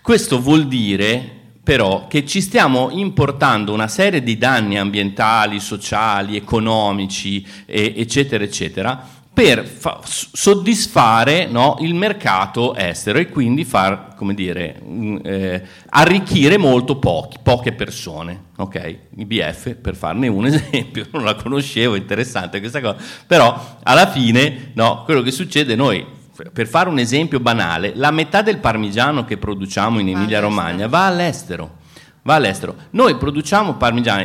Questo 0.00 0.40
vuol 0.40 0.66
dire 0.66 1.40
però 1.62 2.08
che 2.08 2.26
ci 2.26 2.40
stiamo 2.40 2.90
importando 2.90 3.72
una 3.72 3.86
serie 3.86 4.22
di 4.22 4.36
danni 4.36 4.76
ambientali, 4.78 5.60
sociali, 5.60 6.36
economici, 6.36 7.46
eccetera, 7.66 8.42
eccetera, 8.42 9.21
per 9.32 9.64
fa- 9.64 10.00
soddisfare 10.04 11.46
no, 11.46 11.76
il 11.80 11.94
mercato 11.94 12.74
estero 12.74 13.18
e 13.18 13.28
quindi 13.28 13.64
far, 13.64 14.14
come 14.14 14.34
dire, 14.34 14.78
mh, 14.84 15.18
eh, 15.22 15.62
arricchire 15.90 16.58
molto 16.58 16.96
pochi, 16.96 17.38
poche 17.42 17.72
persone. 17.72 18.50
Ok, 18.58 18.98
IBF 19.16 19.74
per 19.76 19.96
farne 19.96 20.28
un 20.28 20.44
esempio, 20.46 21.06
non 21.12 21.24
la 21.24 21.34
conoscevo, 21.34 21.94
interessante 21.94 22.60
questa 22.60 22.80
cosa, 22.80 22.96
però 23.26 23.78
alla 23.82 24.06
fine 24.06 24.72
no, 24.74 25.02
quello 25.04 25.22
che 25.22 25.30
succede 25.30 25.74
noi 25.74 26.20
per 26.52 26.66
fare 26.66 26.88
un 26.88 26.98
esempio 26.98 27.40
banale, 27.40 27.92
la 27.94 28.10
metà 28.10 28.42
del 28.42 28.58
parmigiano 28.58 29.24
che 29.24 29.36
produciamo 29.36 29.98
in 29.98 30.08
Emilia 30.08 30.40
Romagna 30.40 30.88
va 30.88 31.06
all'estero. 31.06 31.80
Va 32.24 32.36
all'estero. 32.36 32.76
Noi 32.90 33.16
produciamo 33.16 33.74
parmigiano, 33.74 34.22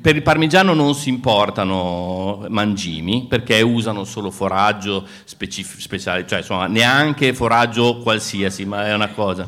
per 0.00 0.16
il 0.16 0.22
parmigiano 0.22 0.72
non 0.72 0.94
si 0.94 1.10
importano 1.10 2.46
mangimi 2.48 3.26
perché 3.28 3.60
usano 3.60 4.04
solo 4.04 4.30
foraggio 4.30 5.06
specif- 5.24 5.76
speciale, 5.78 6.26
cioè 6.26 6.38
insomma 6.38 6.66
neanche 6.66 7.34
foraggio 7.34 7.98
qualsiasi, 7.98 8.64
ma 8.64 8.86
è 8.86 8.94
una 8.94 9.08
cosa. 9.10 9.46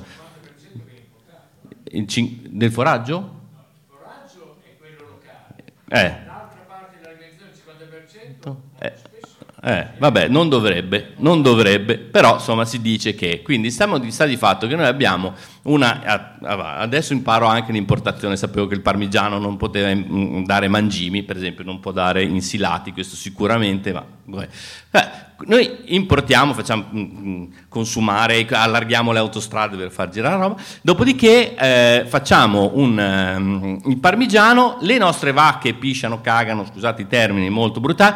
Cin- 2.06 2.40
del 2.50 2.70
foraggio? 2.70 3.18
No, 3.18 3.64
il 3.70 3.84
foraggio 3.88 4.56
è 4.62 4.76
quello 4.76 5.08
locale. 5.08 5.64
Eh. 5.88 6.26
L'altra 6.26 6.64
parte 6.68 6.98
dell'alimentazione, 7.00 7.50
il 7.50 7.58
50%. 8.42 8.56
Eh. 8.80 8.92
Eh, 9.66 9.84
vabbè, 9.98 10.28
non 10.28 10.48
dovrebbe, 10.48 11.14
non 11.16 11.42
dovrebbe, 11.42 11.98
però 11.98 12.34
insomma 12.34 12.64
si 12.64 12.80
dice 12.80 13.16
che. 13.16 13.42
Quindi 13.42 13.72
stiamo 13.72 13.98
di, 13.98 14.12
sta 14.12 14.24
di 14.24 14.36
fatto 14.36 14.68
che 14.68 14.76
noi 14.76 14.86
abbiamo 14.86 15.34
una... 15.62 16.38
Adesso 16.40 17.12
imparo 17.12 17.46
anche 17.46 17.72
l'importazione, 17.72 18.36
sapevo 18.36 18.68
che 18.68 18.74
il 18.74 18.80
parmigiano 18.80 19.38
non 19.38 19.56
poteva 19.56 19.92
mm, 19.92 20.44
dare 20.44 20.68
mangimi, 20.68 21.24
per 21.24 21.36
esempio, 21.36 21.64
non 21.64 21.80
può 21.80 21.90
dare 21.90 22.22
insilati, 22.22 22.92
questo 22.92 23.16
sicuramente, 23.16 23.92
ma... 23.92 24.04
Eh, 24.92 25.24
noi 25.46 25.78
importiamo, 25.86 26.54
facciamo 26.54 26.84
mm, 26.94 27.28
mm, 27.28 27.44
consumare, 27.68 28.46
allarghiamo 28.48 29.10
le 29.10 29.18
autostrade 29.18 29.76
per 29.76 29.90
far 29.90 30.10
girare 30.10 30.36
la 30.36 30.42
roba, 30.42 30.62
dopodiché 30.80 31.56
eh, 31.56 32.04
facciamo 32.06 32.70
un, 32.74 33.34
um, 33.36 33.80
il 33.84 33.98
parmigiano, 33.98 34.78
le 34.82 34.96
nostre 34.96 35.32
vacche 35.32 35.74
pisciano, 35.74 36.20
cagano, 36.20 36.64
scusate 36.64 37.02
i 37.02 37.08
termini 37.08 37.50
molto 37.50 37.80
brutali, 37.80 38.14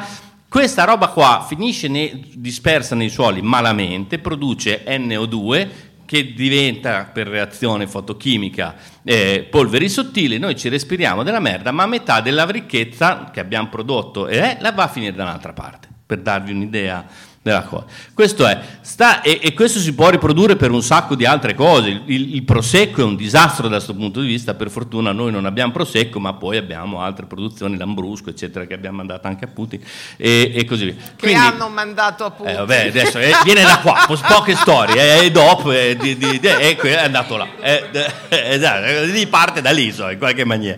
questa 0.50 0.82
roba 0.82 1.06
qua 1.10 1.46
finisce 1.46 1.86
ne, 1.86 2.20
dispersa 2.34 2.96
nei 2.96 3.08
suoli 3.08 3.40
malamente, 3.40 4.18
produce 4.18 4.82
NO2 4.84 5.68
che 6.04 6.32
diventa 6.32 7.04
per 7.04 7.28
reazione 7.28 7.86
fotochimica 7.86 8.74
eh, 9.04 9.46
polveri 9.48 9.88
sottili, 9.88 10.38
noi 10.38 10.56
ci 10.56 10.68
respiriamo 10.68 11.22
della 11.22 11.38
merda, 11.38 11.70
ma 11.70 11.86
metà 11.86 12.20
della 12.20 12.44
ricchezza 12.46 13.30
che 13.32 13.38
abbiamo 13.38 13.68
prodotto 13.68 14.26
eh, 14.26 14.56
la 14.58 14.72
va 14.72 14.82
a 14.82 14.88
finire 14.88 15.14
da 15.14 15.22
un'altra 15.22 15.52
parte, 15.52 15.86
per 16.04 16.18
darvi 16.18 16.50
un'idea 16.50 17.06
della 17.42 17.62
cosa. 17.62 17.86
Questo 18.12 18.46
è, 18.46 18.60
sta, 18.82 19.22
e, 19.22 19.40
e, 19.42 19.54
questo 19.54 19.78
si 19.78 19.94
può 19.94 20.10
riprodurre 20.10 20.56
per 20.56 20.70
un 20.70 20.82
sacco 20.82 21.14
di 21.14 21.24
altre 21.24 21.54
cose. 21.54 21.88
Il, 21.88 22.02
il, 22.06 22.34
il, 22.34 22.42
prosecco 22.42 23.00
è 23.00 23.04
un 23.04 23.16
disastro 23.16 23.66
da 23.66 23.76
questo 23.76 23.94
punto 23.94 24.20
di 24.20 24.26
vista, 24.26 24.52
per 24.52 24.68
fortuna 24.68 25.12
noi 25.12 25.32
non 25.32 25.46
abbiamo 25.46 25.72
prosecco, 25.72 26.20
ma 26.20 26.34
poi 26.34 26.58
abbiamo 26.58 27.00
altre 27.00 27.24
produzioni, 27.24 27.78
l'ambrusco, 27.78 28.28
eccetera, 28.28 28.66
che 28.66 28.74
abbiamo 28.74 28.98
mandato 28.98 29.26
anche 29.26 29.46
a 29.46 29.48
Putin 29.48 29.80
e, 30.18 30.52
e 30.54 30.64
così 30.66 30.84
via. 30.84 30.94
Che 30.94 31.12
Quindi, 31.16 31.38
hanno 31.38 31.68
mandato 31.70 32.24
a 32.26 32.30
Putin. 32.30 32.52
Eh, 32.52 32.56
vabbè, 32.56 32.88
adesso 32.88 33.18
eh, 33.18 33.32
viene 33.42 33.62
da 33.62 33.78
qua, 33.78 34.04
poche 34.06 34.54
storie, 34.54 35.20
eh, 35.20 35.24
e 35.24 35.30
dopo 35.30 35.72
eh, 35.72 35.96
di, 35.96 36.18
di, 36.18 36.38
di, 36.38 36.46
è 36.46 36.94
andato 36.96 37.36
là. 37.38 37.48
Eh, 37.58 37.88
esatto, 38.28 39.28
parte 39.30 39.62
da 39.62 39.70
lì, 39.70 39.90
so, 39.92 40.10
in 40.10 40.18
qualche 40.18 40.44
maniera. 40.44 40.76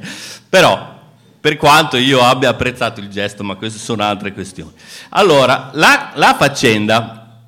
Però 0.49 0.92
per 1.43 1.57
quanto 1.57 1.97
io 1.97 2.23
abbia 2.23 2.51
apprezzato 2.51 3.01
il 3.01 3.09
gesto, 3.09 3.43
ma 3.43 3.57
queste 3.57 3.81
sono 3.81 4.05
altre 4.05 4.33
questioni. 4.33 4.71
Allora, 5.09 5.71
la, 5.75 6.13
la 6.15 6.37
faccenda, 6.39 7.41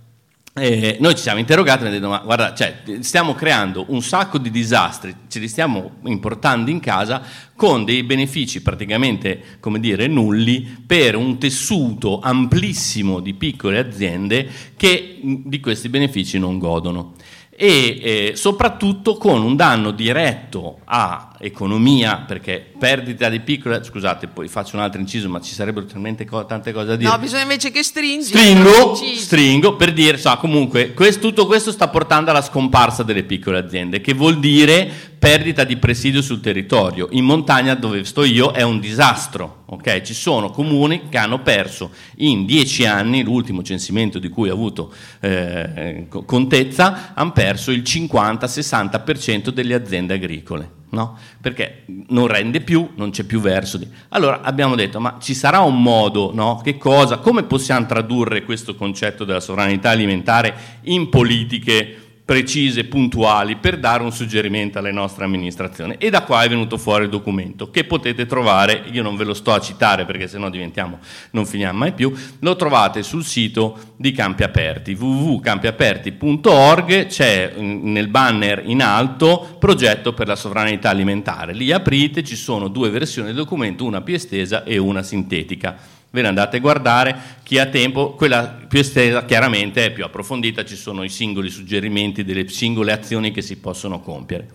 eh, 0.53 0.97
noi 0.99 1.15
ci 1.15 1.23
siamo 1.23 1.39
interrogati 1.39 1.85
e 1.85 1.87
abbiamo 1.87 2.01
detto, 2.01 2.11
ma 2.11 2.19
guarda, 2.25 2.55
cioè, 2.55 2.83
stiamo 3.03 3.35
creando 3.35 3.85
un 3.91 4.03
sacco 4.03 4.39
di 4.39 4.51
disastri, 4.51 5.15
ce 5.29 5.39
li 5.39 5.47
stiamo 5.47 5.99
importando 6.07 6.71
in 6.71 6.81
casa 6.81 7.23
con 7.55 7.85
dei 7.85 8.03
benefici 8.03 8.63
praticamente, 8.63 9.59
come 9.61 9.79
dire, 9.79 10.09
nulli 10.09 10.83
per 10.85 11.15
un 11.15 11.39
tessuto 11.39 12.19
amplissimo 12.19 13.21
di 13.21 13.35
piccole 13.35 13.79
aziende 13.79 14.51
che 14.77 15.21
di 15.23 15.61
questi 15.61 15.89
benefici 15.89 16.37
non 16.41 16.59
godono 16.59 17.13
e 17.57 17.99
eh, 18.03 18.37
soprattutto 18.37 19.17
con 19.17 19.43
un 19.43 19.55
danno 19.55 19.93
diretto 19.93 20.79
a 20.85 21.31
economia, 21.39 22.25
perché 22.27 22.73
perdita 22.79 23.29
di 23.29 23.41
piccole, 23.41 23.83
scusate, 23.85 24.27
poi 24.27 24.49
faccio 24.49 24.77
un 24.77 24.83
altro 24.83 25.01
inciso, 25.01 25.29
ma 25.29 25.41
ci 25.41 25.55
sarebbero 25.55 25.87
talmente 25.87 26.25
co- 26.25 26.47
tante 26.47 26.73
cose 26.73 26.87
da 26.87 26.97
dire. 26.97 27.11
No, 27.11 27.19
bisogna 27.19 27.43
invece 27.43 27.71
che 27.71 27.83
stringi. 27.83 28.27
Stringo, 28.27 28.95
stringo 28.95 29.77
per 29.77 29.93
dire, 29.93 30.19
so, 30.19 30.37
comunque, 30.37 30.95
questo, 30.95 31.21
tutto 31.21 31.47
questo 31.47 31.71
sta 31.71 31.89
portando 31.89 32.31
alla 32.31 32.43
scomparsa 32.43 33.03
delle 33.03 33.23
piccole 33.23 33.59
aziende, 33.59 34.01
che 34.01 34.15
vuol 34.15 34.39
dire 34.41 35.13
perdita 35.25 35.65
di 35.65 35.79
presidio 35.79 36.21
sul 36.21 36.41
territorio. 36.41 37.09
In 37.13 37.25
montagna 37.25 37.73
dove 37.73 38.05
sto 38.05 38.25
io 38.25 38.51
è 38.51 38.61
un 38.61 38.79
disastro, 38.79 39.63
ok? 39.65 40.03
Ci 40.03 40.13
sono 40.13 40.51
comuni 40.51 41.09
che 41.09 41.17
hanno 41.17 41.41
perso 41.41 41.93
in 42.17 42.45
dieci 42.45 42.85
anni, 42.85 43.23
l'ultimo 43.23 43.63
censimento 43.63 44.19
di 44.19 44.29
cui 44.29 44.51
ho 44.51 44.53
avuto 44.53 44.93
eh, 45.21 46.09
contezza, 46.27 47.15
hanno 47.15 47.33
perso 47.33 47.71
il 47.71 47.81
50-60% 47.81 49.49
delle 49.49 49.73
aziende 49.73 50.13
agricole 50.13 50.83
no? 50.95 51.19
Perché 51.41 51.85
non 52.09 52.29
rende 52.29 52.61
più, 52.61 52.91
non 52.95 53.11
c'è 53.11 53.25
più 53.25 53.41
verso. 53.41 53.79
Di... 53.79 53.89
Allora 54.11 54.43
abbiamo 54.43 54.77
detto, 54.77 55.01
ma 55.01 55.19
ci 55.21 55.35
sarà 55.35 55.61
un 55.61 55.83
modo, 55.83 56.31
no? 56.33 56.61
Che 56.63 56.79
cosa, 56.79 57.19
come 57.19 57.43
possiamo 57.43 57.85
tradurre 57.85 58.45
questo 58.45 58.77
concetto 58.77 59.25
della 59.25 59.41
sovranità 59.41 59.91
alimentare 59.91 60.55
in 60.83 61.09
politiche 61.09 62.04
precise, 62.25 62.85
puntuali, 62.85 63.57
per 63.57 63.79
dare 63.79 64.03
un 64.03 64.11
suggerimento 64.11 64.79
alle 64.79 64.93
nostre 64.93 65.25
amministrazioni. 65.25 65.97
E 65.99 66.09
da 66.09 66.23
qua 66.23 66.43
è 66.43 66.49
venuto 66.49 66.79
fuori 66.79 67.05
il 67.05 67.11
documento, 67.11 67.71
che 67.71 67.85
potete 67.85 68.25
trovare, 68.25 68.85
io 68.91 69.03
non 69.03 69.17
ve 69.17 69.25
lo 69.25 69.35
sto 69.35 69.53
a 69.53 69.61
citare 69.61 70.07
perché 70.07 70.27
sennò 70.27 70.49
diventiamo, 70.49 71.01
non 71.33 71.45
finiamo 71.45 71.77
mai 71.79 71.93
più, 71.93 72.11
lo 72.41 72.57
trovate 72.57 73.03
sul 73.03 73.25
sito 73.25 73.93
di 73.97 74.13
Campi 74.13 74.43
Aperti, 74.43 74.93
www.campiaperti.org, 74.93 77.07
c'è 77.07 77.57
nel 77.59 78.09
banner 78.09 78.63
in 78.65 78.81
alto 78.81 79.57
progetto 79.59 80.15
per 80.15 80.27
la 80.27 80.37
sovranità 80.37 80.89
alimentare. 80.89 81.53
Lì 81.53 81.73
aprite, 81.73 82.25
ci 82.25 82.37
sono 82.37 82.69
due 82.69 82.89
versioni 82.89 83.27
del 83.29 83.37
documento, 83.37 83.85
una 83.85 84.01
più 84.01 84.15
estesa 84.15 84.65
e 84.65 84.79
una 84.79 85.03
sintetica 85.03 85.77
Ve 86.15 86.23
ne 86.23 86.29
andate 86.29 86.59
a 86.59 86.61
guardare, 86.61 87.17
chi 87.43 87.59
ha 87.59 87.67
tempo, 87.67 88.13
quella 88.13 88.47
più 88.69 88.79
estesa 88.79 89.25
chiaramente 89.25 89.87
è 89.87 89.91
più 89.91 90.05
approfondita, 90.05 90.65
ci 90.65 90.77
sono 90.77 91.03
i 91.03 91.09
singoli 91.09 91.51
suggerimenti 91.51 92.23
delle 92.23 92.47
singole 92.47 92.93
azioni 92.93 93.33
che 93.33 93.43
si 93.43 93.57
possono 93.57 93.99
compiere. 93.99 94.47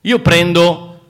Io 0.00 0.18
prendo 0.18 1.04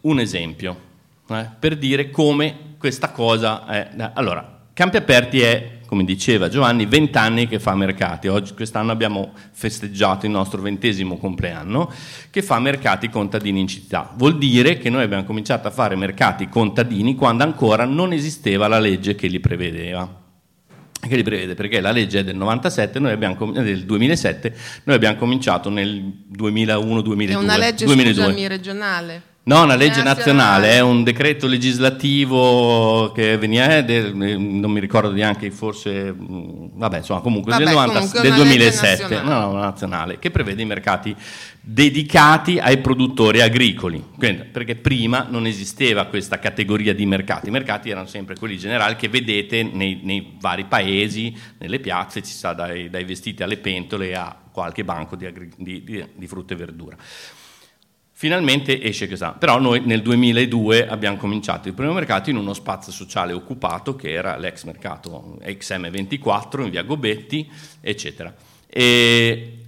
un 0.00 0.18
esempio 0.18 0.80
eh, 1.28 1.46
per 1.58 1.76
dire 1.76 2.08
come 2.08 2.76
questa 2.78 3.10
cosa 3.10 3.66
è. 3.66 3.90
Allora, 4.14 4.60
Campi 4.72 4.96
Aperti 4.96 5.42
è 5.42 5.75
come 5.86 6.04
diceva 6.04 6.48
Giovanni, 6.48 6.84
20 6.86 7.18
anni 7.18 7.48
che 7.48 7.58
fa 7.58 7.74
mercati. 7.74 8.28
Oggi, 8.28 8.54
quest'anno 8.54 8.92
abbiamo 8.92 9.32
festeggiato 9.52 10.26
il 10.26 10.32
nostro 10.32 10.60
ventesimo 10.60 11.16
compleanno, 11.16 11.90
che 12.30 12.42
fa 12.42 12.58
mercati 12.58 13.08
contadini 13.08 13.60
in 13.60 13.68
città. 13.68 14.12
Vuol 14.16 14.38
dire 14.38 14.78
che 14.78 14.90
noi 14.90 15.02
abbiamo 15.02 15.24
cominciato 15.24 15.68
a 15.68 15.70
fare 15.70 15.96
mercati 15.96 16.48
contadini 16.48 17.14
quando 17.14 17.44
ancora 17.44 17.84
non 17.84 18.12
esisteva 18.12 18.68
la 18.68 18.78
legge 18.78 19.14
che 19.14 19.28
li 19.28 19.40
prevedeva. 19.40 20.24
Che 20.98 21.14
li 21.14 21.22
prevede 21.22 21.54
perché 21.54 21.80
la 21.80 21.92
legge 21.92 22.20
è 22.20 22.24
del 22.24 22.36
97, 22.36 22.98
noi 22.98 23.12
abbiamo, 23.12 23.52
del 23.52 23.84
2007, 23.84 24.56
noi 24.84 24.96
abbiamo 24.96 25.16
cominciato 25.16 25.70
nel 25.70 26.24
2001-2002. 26.36 27.28
È 27.28 27.34
una 27.34 27.56
legge 27.56 27.84
2002. 27.84 28.22
Scusami, 28.24 28.46
regionale. 28.48 29.22
No, 29.48 29.62
una 29.62 29.76
legge 29.76 30.02
nazionale, 30.02 30.72
è 30.72 30.80
un 30.80 31.04
decreto 31.04 31.46
legislativo 31.46 33.12
che 33.12 33.38
veniva, 33.38 33.80
del, 33.80 34.12
non 34.12 34.72
mi 34.72 34.80
ricordo 34.80 35.12
neanche, 35.12 35.52
forse, 35.52 36.12
mm, 36.12 36.70
vabbè, 36.72 36.96
insomma, 36.96 37.20
comunque, 37.20 37.52
vabbè, 37.52 37.62
del, 37.62 37.72
90, 37.72 37.92
comunque 37.92 38.20
del 38.22 38.34
2007, 38.34 39.22
no, 39.22 39.38
no, 39.38 39.52
nazionale, 39.52 40.18
che 40.18 40.32
prevede 40.32 40.62
i 40.62 40.64
mercati 40.64 41.14
dedicati 41.60 42.58
ai 42.58 42.78
produttori 42.78 43.40
agricoli, 43.40 44.02
Quindi, 44.18 44.46
perché 44.46 44.74
prima 44.74 45.28
non 45.30 45.46
esisteva 45.46 46.06
questa 46.06 46.40
categoria 46.40 46.92
di 46.92 47.06
mercati, 47.06 47.46
i 47.46 47.52
mercati 47.52 47.88
erano 47.88 48.08
sempre 48.08 48.34
quelli 48.34 48.58
generali 48.58 48.96
che 48.96 49.08
vedete 49.08 49.62
nei, 49.62 50.00
nei 50.02 50.34
vari 50.40 50.64
paesi, 50.64 51.32
nelle 51.58 51.78
piazze, 51.78 52.20
ci 52.20 52.32
sta 52.32 52.52
dai, 52.52 52.90
dai, 52.90 53.04
vestiti 53.04 53.44
alle 53.44 53.58
pentole 53.58 54.12
a 54.16 54.36
qualche 54.50 54.82
banco 54.82 55.14
di, 55.14 55.32
di, 55.56 55.84
di, 55.84 56.04
di 56.16 56.26
frutta 56.26 56.54
e 56.54 56.56
verdura. 56.56 56.96
Finalmente 58.18 58.82
esce 58.82 59.08
questa, 59.08 59.32
però 59.32 59.60
noi 59.60 59.82
nel 59.84 60.00
2002 60.00 60.88
abbiamo 60.88 61.18
cominciato 61.18 61.68
il 61.68 61.74
primo 61.74 61.92
mercato 61.92 62.30
in 62.30 62.36
uno 62.36 62.54
spazio 62.54 62.90
sociale 62.90 63.34
occupato 63.34 63.94
che 63.94 64.10
era 64.10 64.38
l'ex 64.38 64.64
mercato 64.64 65.36
XM24 65.42 66.62
in 66.62 66.70
via 66.70 66.82
Gobetti, 66.82 67.46
eccetera. 67.78 68.34
E 68.66 69.58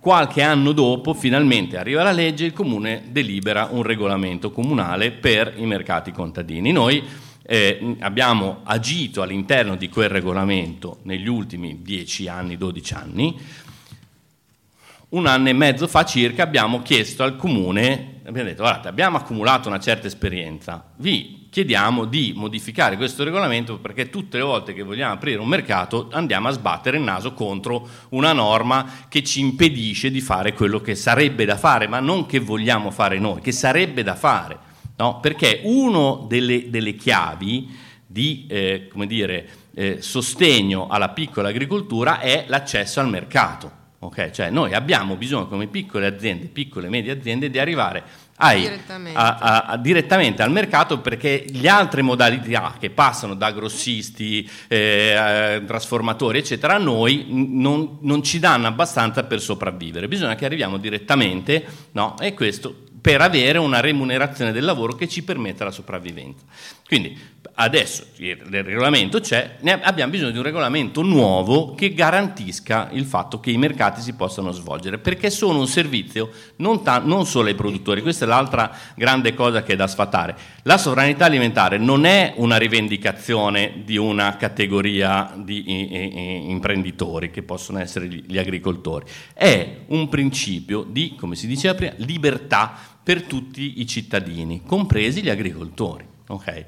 qualche 0.00 0.42
anno 0.42 0.72
dopo 0.72 1.14
finalmente 1.14 1.76
arriva 1.76 2.02
la 2.02 2.10
legge 2.10 2.42
e 2.42 2.46
il 2.48 2.52
comune 2.52 3.04
delibera 3.10 3.68
un 3.70 3.84
regolamento 3.84 4.50
comunale 4.50 5.12
per 5.12 5.54
i 5.58 5.66
mercati 5.66 6.10
contadini. 6.10 6.72
Noi 6.72 7.00
eh, 7.44 7.96
abbiamo 8.00 8.62
agito 8.64 9.22
all'interno 9.22 9.76
di 9.76 9.88
quel 9.88 10.08
regolamento 10.08 10.98
negli 11.02 11.28
ultimi 11.28 11.80
10 11.80 12.26
anni, 12.26 12.56
12 12.56 12.94
anni, 12.94 13.40
un 15.12 15.26
anno 15.26 15.48
e 15.48 15.52
mezzo 15.52 15.86
fa 15.88 16.04
circa 16.04 16.42
abbiamo 16.42 16.80
chiesto 16.80 17.22
al 17.22 17.36
comune, 17.36 18.20
abbiamo 18.24 18.48
detto 18.48 18.62
guardate 18.62 18.88
abbiamo 18.88 19.18
accumulato 19.18 19.68
una 19.68 19.78
certa 19.78 20.06
esperienza, 20.06 20.84
vi 20.96 21.48
chiediamo 21.50 22.06
di 22.06 22.32
modificare 22.34 22.96
questo 22.96 23.22
regolamento 23.22 23.78
perché 23.78 24.08
tutte 24.08 24.38
le 24.38 24.44
volte 24.44 24.72
che 24.72 24.82
vogliamo 24.82 25.12
aprire 25.12 25.38
un 25.38 25.48
mercato 25.48 26.08
andiamo 26.12 26.48
a 26.48 26.52
sbattere 26.52 26.96
il 26.96 27.02
naso 27.02 27.34
contro 27.34 27.86
una 28.10 28.32
norma 28.32 29.04
che 29.08 29.22
ci 29.22 29.40
impedisce 29.40 30.10
di 30.10 30.22
fare 30.22 30.54
quello 30.54 30.80
che 30.80 30.94
sarebbe 30.94 31.44
da 31.44 31.58
fare, 31.58 31.88
ma 31.88 32.00
non 32.00 32.24
che 32.24 32.38
vogliamo 32.40 32.90
fare 32.90 33.18
noi, 33.18 33.42
che 33.42 33.52
sarebbe 33.52 34.02
da 34.02 34.14
fare, 34.14 34.58
no? 34.96 35.20
perché 35.20 35.60
una 35.64 36.24
delle, 36.26 36.70
delle, 36.70 36.94
chiavi 36.94 37.68
di 38.06 38.46
eh, 38.48 38.88
dire, 39.06 39.48
eh, 39.74 39.98
sostegno 40.00 40.86
alla 40.88 41.10
piccola 41.10 41.48
agricoltura 41.48 42.18
è 42.20 42.46
l'accesso 42.48 42.98
al 42.98 43.10
mercato 43.10 43.80
Okay? 44.04 44.32
Cioè 44.32 44.50
noi 44.50 44.74
abbiamo 44.74 45.14
bisogno 45.14 45.46
come 45.46 45.68
piccole 45.68 46.06
aziende, 46.06 46.46
piccole 46.46 46.88
e 46.88 46.90
medie 46.90 47.12
aziende 47.12 47.48
di 47.48 47.58
arrivare 47.60 48.02
ai, 48.36 48.62
direttamente. 48.62 49.18
A, 49.18 49.36
a, 49.36 49.60
a, 49.60 49.76
direttamente. 49.76 50.42
al 50.42 50.50
mercato 50.50 50.98
perché 50.98 51.44
le 51.48 51.68
altre 51.68 52.02
modalità 52.02 52.74
che 52.80 52.90
passano 52.90 53.34
da 53.34 53.52
grossisti, 53.52 54.48
eh, 54.66 55.62
trasformatori 55.64 56.38
eccetera 56.38 56.74
a 56.74 56.78
noi 56.78 57.26
non, 57.28 57.98
non, 58.00 58.24
ci 58.24 58.40
danno 58.40 58.66
abbastanza 58.66 59.22
per 59.22 59.40
sopravvivere, 59.40 60.08
bisogna 60.08 60.34
che 60.34 60.46
arriviamo 60.46 60.78
direttamente 60.78 61.64
no? 61.92 62.16
e 62.18 62.34
questo 62.34 62.74
per 63.00 63.20
avere 63.20 63.58
una 63.58 63.80
remunerazione 63.80 64.52
del 64.52 64.64
lavoro 64.64 64.94
che 64.94 65.08
ci 65.08 65.24
permetta 65.24 65.64
la 65.64 65.72
sopravvivenza. 65.72 66.44
Quindi 66.92 67.18
adesso 67.54 68.04
il 68.16 68.36
regolamento 68.36 69.18
c'è, 69.18 69.56
abbiamo 69.80 70.10
bisogno 70.10 70.30
di 70.30 70.36
un 70.36 70.42
regolamento 70.42 71.00
nuovo 71.00 71.74
che 71.74 71.94
garantisca 71.94 72.90
il 72.92 73.06
fatto 73.06 73.40
che 73.40 73.50
i 73.50 73.56
mercati 73.56 74.02
si 74.02 74.12
possano 74.12 74.52
svolgere, 74.52 74.98
perché 74.98 75.30
sono 75.30 75.58
un 75.58 75.66
servizio 75.66 76.30
non, 76.56 76.82
ta- 76.82 77.00
non 77.02 77.24
solo 77.24 77.48
ai 77.48 77.54
produttori, 77.54 78.02
questa 78.02 78.26
è 78.26 78.28
l'altra 78.28 78.76
grande 78.94 79.32
cosa 79.32 79.62
che 79.62 79.72
è 79.72 79.76
da 79.76 79.86
sfatare. 79.86 80.36
La 80.64 80.76
sovranità 80.76 81.24
alimentare 81.24 81.78
non 81.78 82.04
è 82.04 82.34
una 82.36 82.58
rivendicazione 82.58 83.80
di 83.86 83.96
una 83.96 84.36
categoria 84.36 85.32
di 85.34 86.50
imprenditori 86.50 87.30
che 87.30 87.42
possono 87.42 87.78
essere 87.78 88.06
gli 88.06 88.36
agricoltori, 88.36 89.06
è 89.32 89.78
un 89.86 90.10
principio 90.10 90.82
di, 90.86 91.14
come 91.18 91.36
si 91.36 91.46
diceva 91.46 91.74
prima, 91.74 91.94
libertà 91.96 92.76
per 93.02 93.22
tutti 93.22 93.80
i 93.80 93.86
cittadini, 93.86 94.60
compresi 94.66 95.22
gli 95.22 95.30
agricoltori. 95.30 96.10
Okay? 96.26 96.64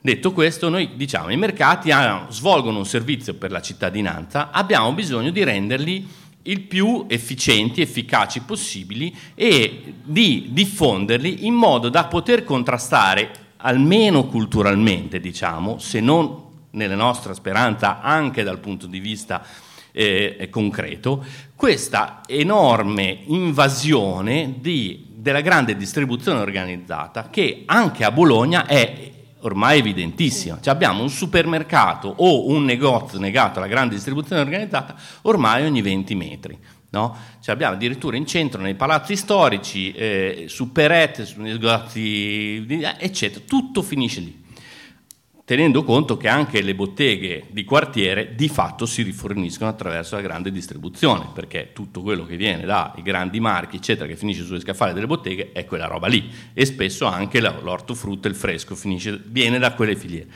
Detto 0.00 0.32
questo, 0.32 0.68
noi 0.68 0.90
diciamo 0.94 1.30
i 1.30 1.36
mercati 1.36 1.90
hanno, 1.90 2.30
svolgono 2.30 2.78
un 2.78 2.86
servizio 2.86 3.34
per 3.34 3.50
la 3.50 3.60
cittadinanza, 3.60 4.50
abbiamo 4.50 4.92
bisogno 4.92 5.30
di 5.30 5.42
renderli 5.42 6.08
il 6.42 6.60
più 6.62 7.04
efficienti, 7.08 7.80
efficaci 7.80 8.40
possibili 8.40 9.14
e 9.34 9.94
di 10.02 10.50
diffonderli 10.52 11.46
in 11.46 11.54
modo 11.54 11.88
da 11.88 12.04
poter 12.06 12.44
contrastare, 12.44 13.30
almeno 13.56 14.26
culturalmente, 14.26 15.20
diciamo, 15.20 15.78
se 15.78 16.00
non 16.00 16.46
nella 16.70 16.94
nostra 16.94 17.34
speranza 17.34 18.00
anche 18.00 18.44
dal 18.44 18.60
punto 18.60 18.86
di 18.86 19.00
vista 19.00 19.44
eh, 19.90 20.48
concreto, 20.50 21.24
questa 21.56 22.20
enorme 22.26 23.22
invasione 23.26 24.54
di, 24.60 25.07
della 25.20 25.40
grande 25.40 25.76
distribuzione 25.76 26.38
organizzata 26.38 27.28
che 27.28 27.64
anche 27.66 28.04
a 28.04 28.12
Bologna 28.12 28.66
è 28.66 29.10
ormai 29.40 29.80
evidentissima. 29.80 30.60
Cioè 30.60 30.72
abbiamo 30.72 31.02
un 31.02 31.10
supermercato 31.10 32.12
o 32.18 32.48
un 32.48 32.64
negozio 32.64 33.18
negato 33.18 33.58
alla 33.58 33.66
grande 33.66 33.96
distribuzione 33.96 34.42
organizzata 34.42 34.94
ormai 35.22 35.64
ogni 35.64 35.82
20 35.82 36.14
metri. 36.14 36.58
No? 36.90 37.16
Cioè 37.40 37.52
abbiamo 37.52 37.74
addirittura 37.74 38.16
in 38.16 38.26
centro, 38.26 38.62
nei 38.62 38.76
palazzi 38.76 39.16
storici, 39.16 39.92
eh, 39.92 40.44
su 40.48 40.70
perette, 40.70 41.26
su 41.26 41.40
negozi, 41.40 42.64
eccetera, 42.98 43.44
tutto 43.46 43.82
finisce 43.82 44.20
lì 44.20 44.46
tenendo 45.48 45.82
conto 45.82 46.18
che 46.18 46.28
anche 46.28 46.60
le 46.60 46.74
botteghe 46.74 47.44
di 47.48 47.64
quartiere 47.64 48.34
di 48.34 48.50
fatto 48.50 48.84
si 48.84 49.00
riforniscono 49.00 49.70
attraverso 49.70 50.14
la 50.14 50.20
grande 50.20 50.50
distribuzione, 50.50 51.30
perché 51.32 51.70
tutto 51.72 52.02
quello 52.02 52.26
che 52.26 52.36
viene 52.36 52.66
dai 52.66 53.00
grandi 53.00 53.40
marchi, 53.40 53.76
eccetera, 53.76 54.06
che 54.06 54.14
finisce 54.14 54.44
sulle 54.44 54.60
scaffali 54.60 54.92
delle 54.92 55.06
botteghe, 55.06 55.52
è 55.52 55.64
quella 55.64 55.86
roba 55.86 56.06
lì. 56.06 56.30
E 56.52 56.66
spesso 56.66 57.06
anche 57.06 57.40
l'ortofrutta 57.40 58.28
il 58.28 58.34
fresco 58.34 58.74
finisce, 58.74 59.18
viene 59.24 59.58
da 59.58 59.72
quelle 59.72 59.96
filiere. 59.96 60.26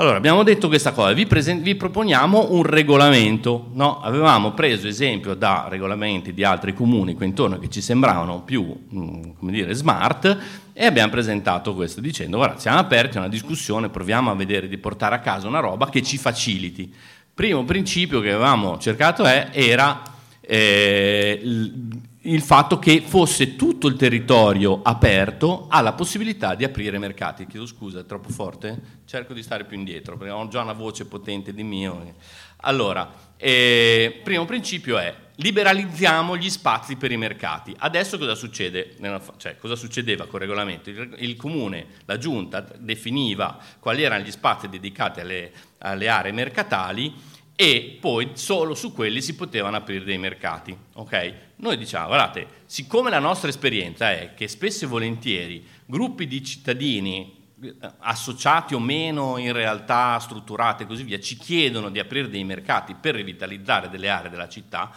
Allora, 0.00 0.16
abbiamo 0.16 0.44
detto 0.44 0.68
questa 0.68 0.92
cosa, 0.92 1.12
vi, 1.12 1.26
presen- 1.26 1.60
vi 1.60 1.74
proponiamo 1.74 2.52
un 2.52 2.62
regolamento, 2.62 3.70
no? 3.72 4.00
avevamo 4.00 4.52
preso 4.52 4.86
esempio 4.86 5.34
da 5.34 5.66
regolamenti 5.68 6.32
di 6.32 6.44
altri 6.44 6.72
comuni 6.72 7.14
qui 7.14 7.26
intorno 7.26 7.58
che 7.58 7.68
ci 7.68 7.80
sembravano 7.80 8.42
più, 8.42 8.62
mh, 8.62 8.96
mm, 8.96 9.48
dire, 9.50 9.74
smart 9.74 10.38
e 10.72 10.86
abbiamo 10.86 11.10
presentato 11.10 11.74
questo 11.74 12.00
dicendo, 12.00 12.36
guarda, 12.36 12.60
siamo 12.60 12.78
aperti 12.78 13.16
a 13.16 13.20
una 13.22 13.28
discussione, 13.28 13.88
proviamo 13.88 14.30
a 14.30 14.36
vedere 14.36 14.68
di 14.68 14.78
portare 14.78 15.16
a 15.16 15.18
casa 15.18 15.48
una 15.48 15.58
roba 15.58 15.88
che 15.88 16.00
ci 16.00 16.16
faciliti. 16.16 16.94
Primo 17.34 17.64
principio 17.64 18.20
che 18.20 18.30
avevamo 18.30 18.78
cercato 18.78 19.24
è, 19.24 19.48
era 19.50 20.00
eh, 20.40 21.40
il 22.28 22.42
fatto 22.42 22.78
che 22.78 23.00
fosse 23.00 23.56
tutto 23.56 23.86
il 23.86 23.96
territorio 23.96 24.80
aperto 24.82 25.66
alla 25.68 25.94
possibilità 25.94 26.54
di 26.54 26.64
aprire 26.64 26.98
mercati. 26.98 27.46
Chiedo 27.46 27.66
scusa, 27.66 28.00
è 28.00 28.06
troppo 28.06 28.28
forte? 28.28 29.00
Cerco 29.06 29.32
di 29.32 29.42
stare 29.42 29.64
più 29.64 29.76
indietro 29.76 30.16
perché 30.16 30.32
ho 30.32 30.48
già 30.48 30.62
una 30.62 30.72
voce 30.72 31.06
potente 31.06 31.54
di 31.54 31.62
mio. 31.62 32.14
Allora, 32.62 33.10
eh, 33.36 34.20
primo 34.22 34.44
principio 34.44 34.98
è 34.98 35.14
liberalizziamo 35.36 36.36
gli 36.36 36.50
spazi 36.50 36.96
per 36.96 37.12
i 37.12 37.16
mercati. 37.16 37.74
Adesso 37.78 38.18
cosa 38.18 38.34
succede? 38.34 38.96
Cioè, 39.36 39.56
cosa 39.56 39.76
succedeva 39.76 40.26
col 40.26 40.40
regolamento? 40.40 40.90
Il, 40.90 41.14
il, 41.18 41.36
comune, 41.36 41.86
la 42.04 42.18
giunta 42.18 42.60
definiva 42.60 43.58
quali 43.78 44.02
erano 44.02 44.24
gli 44.24 44.30
spazi 44.30 44.68
dedicati 44.68 45.20
alle, 45.20 45.52
alle 45.78 46.08
aree 46.08 46.32
mercatali 46.32 47.14
e 47.54 47.98
poi 48.00 48.30
solo 48.34 48.74
su 48.74 48.92
quelli 48.92 49.22
si 49.22 49.34
potevano 49.34 49.76
aprire 49.76 50.04
dei 50.04 50.18
mercati. 50.18 50.76
Okay? 50.94 51.47
Noi 51.60 51.76
diciamo, 51.76 52.06
guardate, 52.06 52.46
siccome 52.66 53.10
la 53.10 53.18
nostra 53.18 53.48
esperienza 53.48 54.12
è 54.12 54.34
che 54.34 54.46
spesso 54.46 54.84
e 54.84 54.88
volentieri 54.88 55.66
gruppi 55.86 56.26
di 56.26 56.44
cittadini 56.44 57.36
associati 57.98 58.74
o 58.74 58.78
meno 58.78 59.36
in 59.38 59.52
realtà 59.52 60.16
strutturate 60.20 60.84
e 60.84 60.86
così 60.86 61.02
via, 61.02 61.18
ci 61.18 61.36
chiedono 61.36 61.90
di 61.90 61.98
aprire 61.98 62.28
dei 62.28 62.44
mercati 62.44 62.94
per 62.94 63.16
rivitalizzare 63.16 63.88
delle 63.88 64.08
aree 64.08 64.30
della 64.30 64.48
città, 64.48 64.92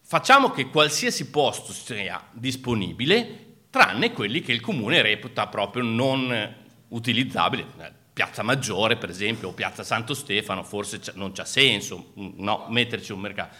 facciamo 0.00 0.50
che 0.50 0.70
qualsiasi 0.70 1.28
posto 1.28 1.72
sia 1.72 2.26
disponibile, 2.32 3.56
tranne 3.68 4.12
quelli 4.12 4.40
che 4.40 4.52
il 4.52 4.60
comune 4.60 5.02
reputa 5.02 5.46
proprio 5.48 5.82
non 5.82 6.54
utilizzabili. 6.88 7.66
Piazza 8.14 8.42
Maggiore, 8.42 8.96
per 8.96 9.10
esempio, 9.10 9.48
o 9.48 9.52
Piazza 9.52 9.82
Santo 9.82 10.14
Stefano, 10.14 10.62
forse 10.62 11.00
non 11.14 11.32
c'ha 11.32 11.44
senso 11.44 12.12
no, 12.14 12.66
metterci 12.70 13.12
un 13.12 13.20
mercato. 13.20 13.56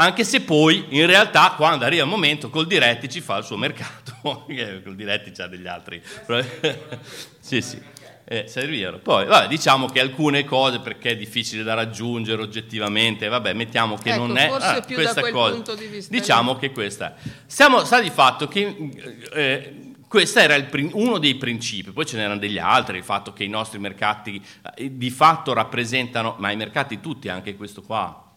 Anche 0.00 0.22
se 0.22 0.42
poi, 0.42 0.86
in 0.90 1.06
realtà, 1.06 1.54
quando 1.56 1.84
arriva 1.84 2.04
il 2.04 2.08
momento, 2.08 2.50
col 2.50 2.68
Diretti 2.68 3.08
ci 3.08 3.20
fa 3.20 3.38
il 3.38 3.44
suo 3.44 3.56
mercato. 3.56 4.16
col 4.22 4.94
Diretti 4.94 5.32
c'ha 5.32 5.48
degli 5.48 5.66
altri. 5.66 6.00
sì, 7.40 7.60
sì. 7.60 7.82
Eh, 8.24 8.44
servivano. 8.46 8.98
Poi, 8.98 9.26
vabbè, 9.26 9.48
diciamo 9.48 9.86
che 9.86 9.98
alcune 9.98 10.44
cose, 10.44 10.78
perché 10.78 11.10
è 11.10 11.16
difficile 11.16 11.64
da 11.64 11.74
raggiungere 11.74 12.42
oggettivamente, 12.42 13.26
vabbè, 13.26 13.54
mettiamo 13.54 13.96
che 13.96 14.10
ecco, 14.10 14.26
non 14.26 14.36
è 14.36 14.48
ah, 14.52 14.84
questa 14.84 15.30
cosa. 15.30 15.74
Di 15.74 16.06
diciamo 16.08 16.54
che 16.56 16.70
questa. 16.70 17.16
Siamo, 17.46 17.84
sta 17.84 18.00
di 18.00 18.10
fatto 18.10 18.46
che 18.46 18.90
eh, 19.32 19.94
questo 20.06 20.38
era 20.38 20.54
il, 20.54 20.68
uno 20.92 21.18
dei 21.18 21.34
principi, 21.34 21.90
poi 21.90 22.06
ce 22.06 22.18
n'erano 22.18 22.38
degli 22.38 22.58
altri, 22.58 22.98
il 22.98 23.04
fatto 23.04 23.32
che 23.32 23.42
i 23.42 23.48
nostri 23.48 23.80
mercati 23.80 24.40
eh, 24.76 24.96
di 24.96 25.10
fatto 25.10 25.54
rappresentano, 25.54 26.36
ma 26.38 26.52
i 26.52 26.56
mercati 26.56 27.00
tutti, 27.00 27.28
anche 27.28 27.56
questo 27.56 27.82
qua, 27.82 28.27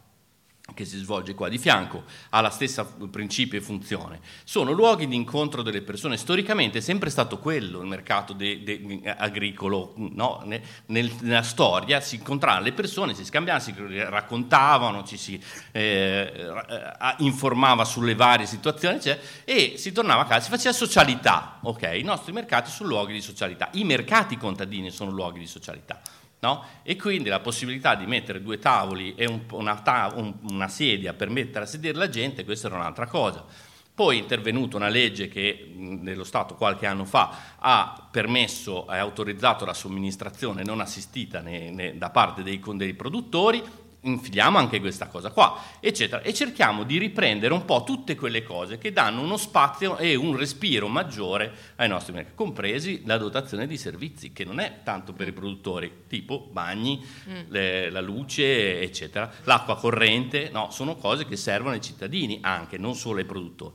che 0.73 0.85
si 0.85 0.97
svolge 0.97 1.33
qua 1.33 1.49
di 1.49 1.57
fianco, 1.57 2.03
ha 2.29 2.41
la 2.41 2.49
stessa 2.49 2.85
principio 3.09 3.57
e 3.57 3.61
funzione. 3.61 4.19
Sono 4.43 4.71
luoghi 4.71 5.07
di 5.07 5.15
incontro 5.15 5.61
delle 5.61 5.81
persone. 5.81 6.17
Storicamente 6.17 6.79
è 6.79 6.81
sempre 6.81 7.09
stato 7.09 7.39
quello 7.39 7.81
il 7.81 7.87
mercato 7.87 8.33
de, 8.33 8.63
de, 8.63 9.01
agricolo. 9.17 9.93
No? 9.95 10.41
Ne, 10.45 10.61
nel, 10.87 11.11
nella 11.21 11.43
storia 11.43 11.99
si 12.01 12.15
incontravano 12.15 12.63
le 12.63 12.73
persone, 12.73 13.13
si 13.13 13.25
scambiavano, 13.25 13.63
si 13.63 13.73
raccontavano, 13.77 15.03
ci 15.03 15.17
si 15.17 15.41
eh, 15.71 15.81
eh 15.81 17.15
informava 17.19 17.85
sulle 17.85 18.15
varie 18.15 18.45
situazioni 18.45 18.99
cioè, 19.01 19.19
e 19.43 19.73
si 19.77 19.91
tornava 19.91 20.23
a 20.23 20.25
casa, 20.25 20.45
si 20.45 20.49
faceva 20.49 20.73
socialità. 20.73 21.59
Okay? 21.61 21.99
I 21.99 22.03
nostri 22.03 22.31
mercati 22.31 22.69
sono 22.69 22.89
luoghi 22.89 23.13
di 23.13 23.21
socialità. 23.21 23.69
I 23.73 23.83
mercati 23.83 24.37
contadini 24.37 24.91
sono 24.91 25.11
luoghi 25.11 25.39
di 25.39 25.47
socialità. 25.47 25.99
No? 26.41 26.65
E 26.81 26.95
quindi 26.95 27.29
la 27.29 27.39
possibilità 27.39 27.93
di 27.93 28.07
mettere 28.07 28.41
due 28.41 28.57
tavoli 28.57 29.13
e 29.13 29.27
un, 29.27 29.41
una, 29.51 29.75
ta- 29.75 30.11
un, 30.15 30.33
una, 30.49 30.67
sedia 30.67 31.13
per 31.13 31.29
mettere 31.29 31.65
a 31.65 31.67
sedere 31.67 31.99
la 31.99 32.09
gente, 32.09 32.43
questa 32.43 32.65
era 32.65 32.77
un'altra 32.77 33.05
cosa. 33.05 33.45
Poi 33.93 34.17
è 34.17 34.21
intervenuta 34.21 34.77
una 34.77 34.87
legge 34.87 35.27
che 35.27 35.71
nello 35.75 36.23
Stato 36.23 36.55
qualche 36.55 36.87
anno 36.87 37.05
fa 37.05 37.57
ha 37.59 38.07
permesso 38.09 38.91
e 38.91 38.97
autorizzato 38.97 39.65
la 39.65 39.75
somministrazione 39.75 40.63
non 40.63 40.79
assistita 40.79 41.41
ne, 41.41 41.69
ne, 41.69 41.97
da 41.97 42.09
parte 42.09 42.41
dei, 42.41 42.59
dei 42.73 42.95
produttori 42.95 43.63
infiliamo 44.01 44.57
anche 44.57 44.79
questa 44.79 45.07
cosa 45.07 45.31
qua, 45.31 45.61
eccetera, 45.79 46.21
e 46.21 46.33
cerchiamo 46.33 46.83
di 46.83 46.97
riprendere 46.97 47.53
un 47.53 47.65
po' 47.65 47.83
tutte 47.83 48.15
quelle 48.15 48.43
cose 48.43 48.77
che 48.77 48.91
danno 48.91 49.21
uno 49.21 49.37
spazio 49.37 49.97
e 49.97 50.15
un 50.15 50.35
respiro 50.35 50.87
maggiore 50.87 51.53
ai 51.75 51.87
nostri 51.87 52.13
mercati, 52.13 52.35
compresi 52.35 53.03
la 53.05 53.17
dotazione 53.17 53.67
di 53.67 53.77
servizi, 53.77 54.33
che 54.33 54.43
non 54.43 54.59
è 54.59 54.79
tanto 54.83 55.13
per 55.13 55.27
i 55.27 55.33
produttori, 55.33 56.03
tipo 56.07 56.49
bagni, 56.51 57.03
mm. 57.29 57.39
le, 57.49 57.89
la 57.89 58.01
luce, 58.01 58.81
eccetera, 58.81 59.31
l'acqua 59.43 59.77
corrente, 59.77 60.49
no, 60.51 60.69
sono 60.71 60.95
cose 60.95 61.25
che 61.25 61.35
servono 61.35 61.75
ai 61.75 61.81
cittadini 61.81 62.39
anche, 62.41 62.77
non 62.77 62.95
solo 62.95 63.19
ai 63.19 63.25
produttori. 63.25 63.73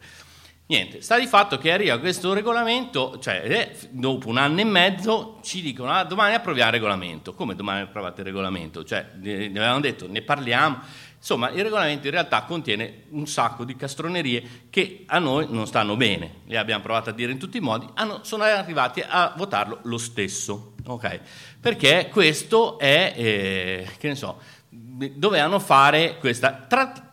Niente, 0.68 1.00
sta 1.00 1.16
di 1.16 1.28
fatto 1.28 1.58
che 1.58 1.70
arriva 1.70 1.96
questo 1.98 2.32
regolamento, 2.32 3.20
cioè 3.20 3.40
eh, 3.44 3.88
dopo 3.90 4.28
un 4.28 4.36
anno 4.36 4.58
e 4.58 4.64
mezzo 4.64 5.38
ci 5.40 5.62
dicono 5.62 5.92
ah, 5.92 6.02
domani 6.02 6.34
approviamo 6.34 6.70
il 6.70 6.74
regolamento. 6.74 7.34
Come 7.34 7.54
domani 7.54 7.82
approvate 7.82 8.22
il 8.22 8.26
regolamento? 8.26 8.82
Cioè, 8.82 9.12
ne 9.14 9.46
avevamo 9.46 9.78
detto, 9.78 10.08
ne 10.08 10.22
parliamo. 10.22 10.80
Insomma, 11.16 11.50
il 11.50 11.62
regolamento 11.62 12.06
in 12.06 12.12
realtà 12.12 12.42
contiene 12.42 13.04
un 13.10 13.28
sacco 13.28 13.64
di 13.64 13.76
castronerie 13.76 14.66
che 14.68 15.04
a 15.06 15.20
noi 15.20 15.46
non 15.48 15.68
stanno 15.68 15.94
bene, 15.94 16.40
le 16.46 16.58
abbiamo 16.58 16.82
provato 16.82 17.10
a 17.10 17.12
dire 17.12 17.30
in 17.30 17.38
tutti 17.38 17.58
i 17.58 17.60
modi, 17.60 17.86
hanno, 17.94 18.24
sono 18.24 18.42
arrivati 18.42 19.04
a 19.06 19.34
votarlo 19.36 19.78
lo 19.82 19.98
stesso, 19.98 20.74
okay? 20.84 21.20
Perché 21.60 22.08
questo 22.10 22.76
è, 22.80 23.12
eh, 23.16 23.88
che 23.98 24.08
ne 24.08 24.14
so, 24.16 24.40
dovevano 24.68 25.60
fare 25.60 26.16
questa... 26.18 26.64
Tra, 26.68 27.05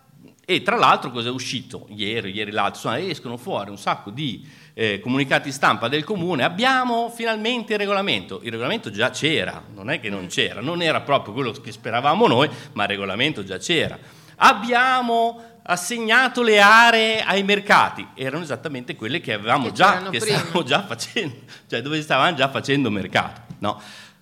e 0.46 0.62
tra 0.62 0.76
l'altro 0.76 1.10
cosa 1.10 1.30
è 1.30 1.32
uscito 1.32 1.86
ieri, 1.89 2.32
ieri 2.32 2.52
l'altro, 2.52 2.76
insomma, 2.76 3.00
escono 3.00 3.38
fuori 3.38 3.70
un 3.70 3.78
sacco 3.78 4.10
di 4.10 4.46
eh, 4.74 5.00
comunicati 5.00 5.52
stampa 5.54 5.88
del 5.88 6.04
comune, 6.04 6.44
abbiamo 6.44 7.10
finalmente 7.10 7.74
il 7.74 7.80
regolamento, 7.80 8.41
il 8.44 8.52
regolamento 8.52 8.91
già 8.91 9.10
c'era, 9.10 9.64
non 9.74 9.89
è 9.89 10.02
che 10.02 10.10
non 10.10 10.28
c'era, 10.28 10.60
non 10.60 10.82
era 10.82 11.00
proprio 11.00 11.34
quello 11.34 11.52
che 11.52 11.72
speravamo 11.72 12.28
noi, 12.28 12.50
ma 12.74 12.84
il 12.84 12.89
regolamento 12.89 13.44
già 13.46 13.58
c'era. 13.58 13.98
Abbiamo 14.38 15.41
assegnato 15.64 16.44
le 16.44 16.60
aree 16.60 17.24
ai 17.24 17.44
mercati, 17.44 18.06
erano 18.14 18.44
esattamente 18.44 18.96
quelle 18.96 19.22
che 19.22 19.32
avevamo 19.32 19.68
che 19.68 19.74
già, 19.74 20.10
che 20.10 20.20
stavamo 20.20 20.64
già 20.64 20.84
facendo, 20.86 21.36
cioè 21.70 21.82
dove 21.82 22.02
stavamo 22.02 22.36
già 22.36 22.50
facendo 22.50 22.91
mercato. 22.91 23.41
No? 23.60 23.82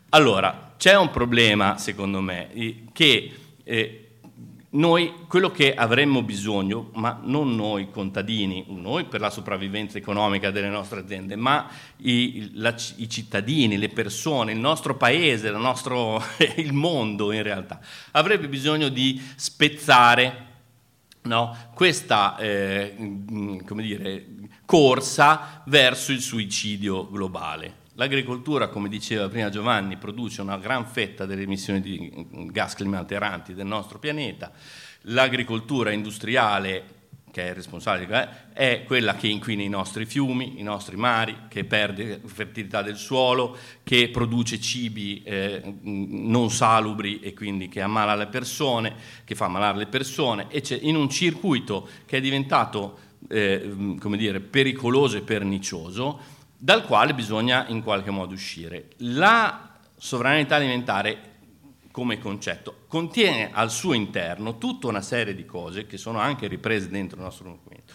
Allora, 0.09 0.73
c'è 0.77 0.95
un 0.95 1.09
problema, 1.09 1.79
secondo 1.79 2.21
me, 2.21 2.49
che 2.93 3.33
eh, 3.63 4.10
noi 4.73 5.13
quello 5.27 5.51
che 5.51 5.73
avremmo 5.73 6.21
bisogno, 6.21 6.91
ma 6.93 7.19
non 7.23 7.55
noi 7.55 7.89
contadini, 7.89 8.65
noi 8.69 9.05
per 9.05 9.19
la 9.19 9.29
sopravvivenza 9.29 9.97
economica 9.97 10.49
delle 10.49 10.69
nostre 10.69 11.01
aziende, 11.01 11.35
ma 11.35 11.69
i, 11.97 12.51
la, 12.53 12.73
i 12.95 13.09
cittadini, 13.09 13.77
le 13.77 13.89
persone, 13.89 14.53
il 14.53 14.59
nostro 14.59 14.95
paese, 14.95 15.49
il, 15.49 15.57
nostro, 15.57 16.23
il 16.55 16.71
mondo 16.71 17.33
in 17.33 17.43
realtà, 17.43 17.81
avrebbe 18.11 18.47
bisogno 18.47 18.87
di 18.87 19.21
spezzare 19.35 20.47
no, 21.23 21.55
questa 21.73 22.37
eh, 22.37 22.95
dire, 22.97 24.25
corsa 24.65 25.63
verso 25.65 26.13
il 26.13 26.21
suicidio 26.21 27.09
globale. 27.09 27.79
L'agricoltura, 28.01 28.69
come 28.69 28.89
diceva 28.89 29.29
prima 29.29 29.49
Giovanni, 29.49 29.95
produce 29.95 30.41
una 30.41 30.57
gran 30.57 30.87
fetta 30.87 31.27
delle 31.27 31.43
emissioni 31.43 31.81
di 31.81 32.25
gas 32.49 32.73
climalteranti 32.73 33.53
del 33.53 33.67
nostro 33.67 33.99
pianeta. 33.99 34.51
L'agricoltura 35.01 35.91
industriale, 35.91 36.83
che 37.29 37.49
è 37.49 37.53
responsabile, 37.53 38.47
è 38.53 38.85
quella 38.87 39.13
che 39.13 39.27
inquina 39.27 39.61
i 39.61 39.69
nostri 39.69 40.07
fiumi, 40.07 40.59
i 40.59 40.63
nostri 40.63 40.95
mari, 40.95 41.41
che 41.47 41.63
perde 41.63 42.19
fertilità 42.25 42.81
del 42.81 42.97
suolo, 42.97 43.55
che 43.83 44.09
produce 44.09 44.59
cibi 44.59 45.21
eh, 45.21 45.61
non 45.83 46.49
salubri 46.49 47.19
e 47.19 47.35
quindi 47.35 47.69
che 47.69 47.81
ammala 47.81 48.15
le 48.15 48.25
persone, 48.25 48.95
che 49.23 49.35
fa 49.35 49.45
ammalare 49.45 49.77
le 49.77 49.85
persone, 49.85 50.47
e 50.49 50.61
c'è 50.61 50.79
in 50.81 50.95
un 50.95 51.07
circuito 51.07 51.87
che 52.07 52.17
è 52.17 52.19
diventato 52.19 52.97
eh, 53.29 53.95
come 53.99 54.17
dire, 54.17 54.39
pericoloso 54.39 55.17
e 55.17 55.21
pernicioso 55.21 56.30
dal 56.63 56.85
quale 56.85 57.15
bisogna 57.15 57.65
in 57.69 57.81
qualche 57.81 58.11
modo 58.11 58.35
uscire. 58.35 58.89
La 58.97 59.71
sovranità 59.97 60.57
alimentare 60.57 61.29
come 61.89 62.19
concetto 62.19 62.83
contiene 62.87 63.49
al 63.51 63.71
suo 63.71 63.93
interno 63.93 64.59
tutta 64.59 64.85
una 64.85 65.01
serie 65.01 65.33
di 65.33 65.43
cose 65.43 65.87
che 65.87 65.97
sono 65.97 66.19
anche 66.19 66.45
riprese 66.45 66.87
dentro 66.89 67.17
il 67.17 67.23
nostro 67.23 67.49
documento, 67.49 67.93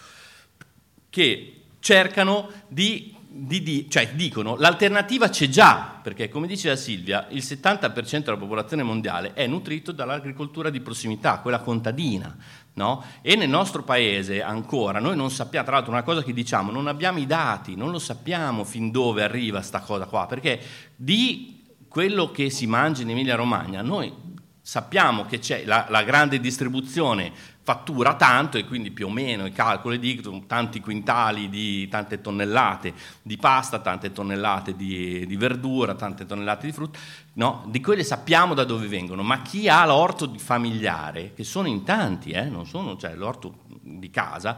che 1.09 1.61
cercano 1.79 2.51
di, 2.67 3.15
di, 3.29 3.63
di 3.63 3.89
cioè 3.89 4.09
dicono 4.13 4.57
l'alternativa 4.57 5.29
c'è 5.29 5.47
già, 5.47 6.01
perché 6.03 6.27
come 6.27 6.45
diceva 6.45 6.75
Silvia, 6.75 7.25
il 7.29 7.43
70% 7.43 8.23
della 8.23 8.35
popolazione 8.35 8.83
mondiale 8.83 9.31
è 9.31 9.47
nutrito 9.47 9.93
dall'agricoltura 9.93 10.69
di 10.69 10.81
prossimità, 10.81 11.39
quella 11.39 11.59
contadina, 11.59 12.35
No? 12.77 13.03
E 13.23 13.35
nel 13.35 13.49
nostro 13.49 13.81
paese 13.81 14.43
ancora 14.43 14.99
noi 14.99 15.15
non 15.15 15.31
sappiamo, 15.31 15.65
tra 15.65 15.75
l'altro 15.75 15.91
una 15.91 16.03
cosa 16.03 16.21
che 16.21 16.31
diciamo, 16.31 16.69
non 16.69 16.85
abbiamo 16.85 17.17
i 17.17 17.25
dati, 17.25 17.75
non 17.75 17.89
lo 17.89 17.97
sappiamo 17.97 18.63
fin 18.63 18.91
dove 18.91 19.23
arriva 19.23 19.57
questa 19.57 19.79
cosa 19.79 20.05
qua, 20.05 20.27
perché 20.27 20.61
di 20.95 21.63
quello 21.87 22.29
che 22.29 22.51
si 22.51 22.67
mangia 22.67 23.01
in 23.01 23.09
Emilia 23.09 23.35
Romagna 23.35 23.81
noi 23.81 24.13
sappiamo 24.61 25.25
che 25.25 25.39
c'è 25.39 25.63
la, 25.65 25.87
la 25.89 26.03
grande 26.03 26.39
distribuzione 26.39 27.31
fattura 27.67 28.13
tanto 28.13 28.57
e 28.57 28.63
quindi 28.63 28.91
più 28.91 29.07
o 29.07 29.09
meno 29.09 29.45
i 29.45 29.51
calcoli 29.51 29.99
dicono 29.99 30.45
tanti 30.47 30.79
quintali 30.79 31.49
di 31.49 31.89
tante 31.89 32.21
tonnellate 32.21 32.93
di 33.21 33.35
pasta, 33.35 33.79
tante 33.79 34.13
tonnellate 34.13 34.73
di, 34.73 35.27
di 35.27 35.35
verdura, 35.35 35.93
tante 35.93 36.25
tonnellate 36.25 36.65
di 36.65 36.71
frutta, 36.71 36.97
no? 37.33 37.65
di 37.67 37.81
quelle 37.81 38.05
sappiamo 38.05 38.53
da 38.53 38.63
dove 38.63 38.87
vengono, 38.87 39.21
ma 39.21 39.41
chi 39.41 39.67
ha 39.67 39.85
l'orto 39.85 40.31
familiare, 40.37 41.33
che 41.33 41.43
sono 41.43 41.67
in 41.67 41.83
tanti, 41.83 42.31
eh? 42.31 42.45
non 42.45 42.65
sono, 42.65 42.95
cioè 42.95 43.15
l'orto 43.15 43.55
di 43.81 44.09
casa, 44.11 44.55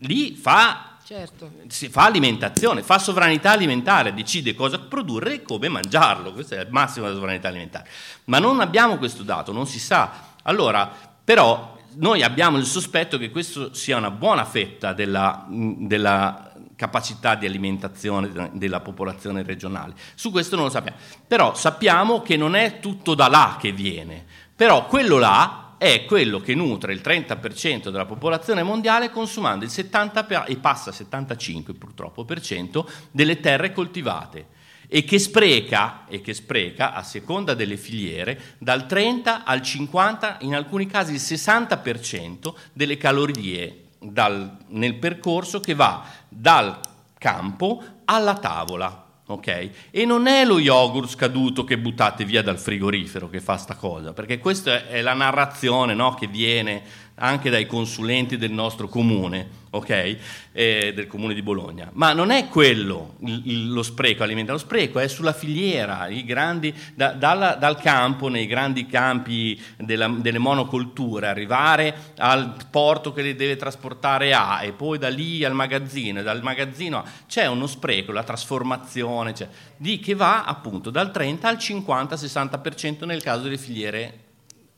lì 0.00 0.34
fa, 0.34 0.98
certo. 1.02 1.50
si 1.68 1.88
fa 1.88 2.04
alimentazione, 2.04 2.82
fa 2.82 2.98
sovranità 2.98 3.52
alimentare, 3.52 4.12
decide 4.12 4.54
cosa 4.54 4.78
produrre 4.78 5.36
e 5.36 5.42
come 5.42 5.70
mangiarlo, 5.70 6.34
questa 6.34 6.56
è 6.56 6.60
il 6.60 6.68
massimo 6.68 7.06
della 7.06 7.16
sovranità 7.16 7.48
alimentare. 7.48 7.88
Ma 8.24 8.38
non 8.38 8.60
abbiamo 8.60 8.98
questo 8.98 9.22
dato, 9.22 9.50
non 9.50 9.66
si 9.66 9.78
sa. 9.78 10.34
Allora, 10.42 10.92
però 11.24 11.76
noi 11.94 12.22
abbiamo 12.22 12.58
il 12.58 12.64
sospetto 12.64 13.18
che 13.18 13.30
questa 13.30 13.72
sia 13.72 13.96
una 13.96 14.10
buona 14.10 14.44
fetta 14.44 14.92
della, 14.92 15.46
della 15.48 16.52
capacità 16.76 17.34
di 17.34 17.44
alimentazione 17.44 18.50
della 18.52 18.80
popolazione 18.80 19.42
regionale. 19.42 19.94
Su 20.14 20.30
questo 20.30 20.54
non 20.54 20.66
lo 20.66 20.70
sappiamo. 20.70 20.96
Però 21.26 21.54
sappiamo 21.54 22.22
che 22.22 22.36
non 22.36 22.54
è 22.54 22.78
tutto 22.78 23.14
da 23.14 23.28
là 23.28 23.56
che 23.60 23.72
viene. 23.72 24.24
Però 24.54 24.86
quello 24.86 25.18
là 25.18 25.74
è 25.78 26.04
quello 26.04 26.40
che 26.40 26.54
nutre 26.54 26.92
il 26.92 27.00
30% 27.02 27.90
della 27.90 28.04
popolazione 28.04 28.62
mondiale 28.62 29.10
consumando 29.10 29.64
il 29.64 29.70
70% 29.72 30.46
e 30.46 30.56
passa 30.56 30.90
al 30.90 30.96
75 30.96 31.74
purtroppo 31.74 32.24
per 32.24 32.40
cento 32.40 32.88
delle 33.12 33.38
terre 33.38 33.72
coltivate 33.72 34.56
e 34.88 35.04
che 35.04 35.18
spreca, 35.18 36.06
e 36.08 36.20
che 36.22 36.32
spreca 36.32 36.94
a 36.94 37.02
seconda 37.02 37.54
delle 37.54 37.76
filiere 37.76 38.56
dal 38.58 38.86
30 38.86 39.44
al 39.44 39.62
50, 39.62 40.38
in 40.40 40.54
alcuni 40.54 40.86
casi 40.86 41.12
il 41.12 41.20
60% 41.20 42.54
delle 42.72 42.96
calorie 42.96 43.84
dal, 44.00 44.56
nel 44.68 44.94
percorso 44.94 45.60
che 45.60 45.74
va 45.74 46.04
dal 46.28 46.80
campo 47.18 47.82
alla 48.04 48.38
tavola. 48.38 49.04
Okay? 49.26 49.70
E 49.90 50.06
non 50.06 50.26
è 50.26 50.46
lo 50.46 50.58
yogurt 50.58 51.10
scaduto 51.10 51.62
che 51.62 51.76
buttate 51.76 52.24
via 52.24 52.42
dal 52.42 52.58
frigorifero 52.58 53.28
che 53.28 53.40
fa 53.40 53.58
sta 53.58 53.74
cosa, 53.74 54.14
perché 54.14 54.38
questa 54.38 54.86
è 54.88 55.02
la 55.02 55.12
narrazione 55.12 55.92
no, 55.92 56.14
che 56.14 56.28
viene 56.28 56.82
anche 57.18 57.50
dai 57.50 57.66
consulenti 57.66 58.36
del 58.36 58.52
nostro 58.52 58.88
comune, 58.88 59.66
ok? 59.70 60.16
Eh, 60.52 60.92
del 60.94 61.06
comune 61.06 61.34
di 61.34 61.42
Bologna. 61.42 61.90
Ma 61.92 62.12
non 62.12 62.30
è 62.30 62.48
quello 62.48 63.16
il, 63.20 63.42
il, 63.44 63.72
lo 63.72 63.82
spreco 63.82 64.22
alimentare, 64.22 64.58
lo 64.58 64.64
spreco 64.64 64.98
è 64.98 65.08
sulla 65.08 65.32
filiera, 65.32 66.08
grandi, 66.24 66.74
da, 66.94 67.12
dalla, 67.12 67.54
dal 67.54 67.80
campo, 67.80 68.28
nei 68.28 68.46
grandi 68.46 68.86
campi 68.86 69.60
della, 69.76 70.08
delle 70.08 70.38
monocolture, 70.38 71.26
arrivare 71.26 72.12
al 72.18 72.54
porto 72.70 73.12
che 73.12 73.22
le 73.22 73.34
deve 73.34 73.56
trasportare 73.56 74.32
A 74.32 74.62
e 74.62 74.72
poi 74.72 74.98
da 74.98 75.08
lì 75.08 75.44
al 75.44 75.54
magazzino, 75.54 76.20
e 76.20 76.22
dal 76.22 76.42
magazzino 76.42 76.98
a... 76.98 77.04
c'è 77.26 77.46
uno 77.46 77.66
spreco, 77.66 78.12
la 78.12 78.24
trasformazione, 78.24 79.34
cioè, 79.34 79.48
di, 79.76 79.98
che 79.98 80.14
va 80.14 80.44
appunto 80.44 80.90
dal 80.90 81.10
30 81.10 81.48
al 81.48 81.56
50-60% 81.56 83.04
nel 83.04 83.22
caso 83.22 83.42
delle 83.42 83.58
filiere 83.58 84.26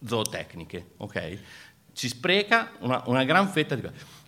zootecniche, 0.04 0.92
ok? 0.98 1.38
Si 2.00 2.08
spreca 2.08 2.70
una, 2.78 3.02
una 3.06 3.24
gran 3.24 3.46
fetta 3.48 3.74
di. 3.74 3.86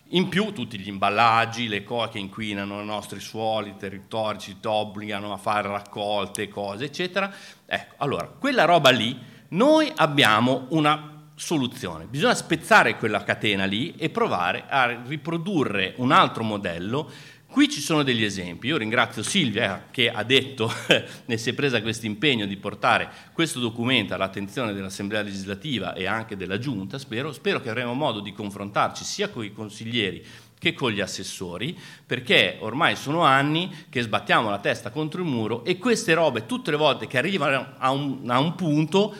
In 0.09 0.29
più 0.29 0.53
tutti 0.53 0.77
gli 0.77 0.89
imballaggi, 0.89 1.67
le 1.67 1.83
cose 1.83 2.11
che 2.11 2.19
inquinano 2.19 2.79
i 2.79 2.85
nostri 2.85 3.19
suoli, 3.19 3.69
i 3.69 3.75
territori, 3.75 4.37
ci 4.37 4.55
obbligano 4.63 5.33
a 5.33 5.37
fare 5.37 5.69
raccolte, 5.69 6.47
cose, 6.49 6.85
eccetera. 6.85 7.33
Ecco, 7.65 7.95
allora, 7.97 8.27
quella 8.27 8.65
roba 8.65 8.91
lì, 8.91 9.19
noi 9.49 9.91
abbiamo 9.95 10.67
una 10.69 11.31
soluzione. 11.33 12.05
Bisogna 12.05 12.35
spezzare 12.35 12.95
quella 12.97 13.23
catena 13.23 13.65
lì 13.65 13.95
e 13.95 14.11
provare 14.11 14.65
a 14.69 15.01
riprodurre 15.07 15.95
un 15.97 16.11
altro 16.11 16.43
modello 16.43 17.09
Qui 17.53 17.69
ci 17.69 17.81
sono 17.81 18.01
degli 18.01 18.23
esempi, 18.23 18.65
io 18.65 18.77
ringrazio 18.77 19.21
Silvia 19.21 19.85
che 19.91 20.09
ha 20.09 20.23
detto, 20.23 20.73
ne 21.25 21.37
si 21.37 21.51
è 21.51 21.53
presa 21.53 21.83
questo 21.83 22.07
impegno 22.07 22.47
di 22.47 22.57
portare 22.57 23.07
questo 23.31 23.59
documento 23.59 24.15
all'attenzione 24.15 24.73
dell'Assemblea 24.73 25.21
legislativa 25.21 25.93
e 25.93 26.07
anche 26.07 26.35
della 26.35 26.57
Giunta, 26.57 26.97
spero, 26.97 27.31
spero 27.31 27.61
che 27.61 27.69
avremo 27.69 27.93
modo 27.93 28.21
di 28.21 28.33
confrontarci 28.33 29.03
sia 29.03 29.29
con 29.29 29.45
i 29.45 29.53
consiglieri 29.53 30.25
che 30.57 30.73
con 30.73 30.89
gli 30.89 30.99
assessori, 30.99 31.77
perché 32.03 32.57
ormai 32.59 32.95
sono 32.95 33.21
anni 33.21 33.85
che 33.87 34.01
sbattiamo 34.01 34.49
la 34.49 34.57
testa 34.57 34.89
contro 34.89 35.21
il 35.21 35.27
muro 35.27 35.63
e 35.63 35.77
queste 35.77 36.15
robe 36.15 36.47
tutte 36.47 36.71
le 36.71 36.77
volte 36.77 37.05
che 37.05 37.19
arrivano 37.19 37.75
a 37.77 37.91
un, 37.91 38.27
a 38.31 38.39
un 38.39 38.55
punto 38.55 39.15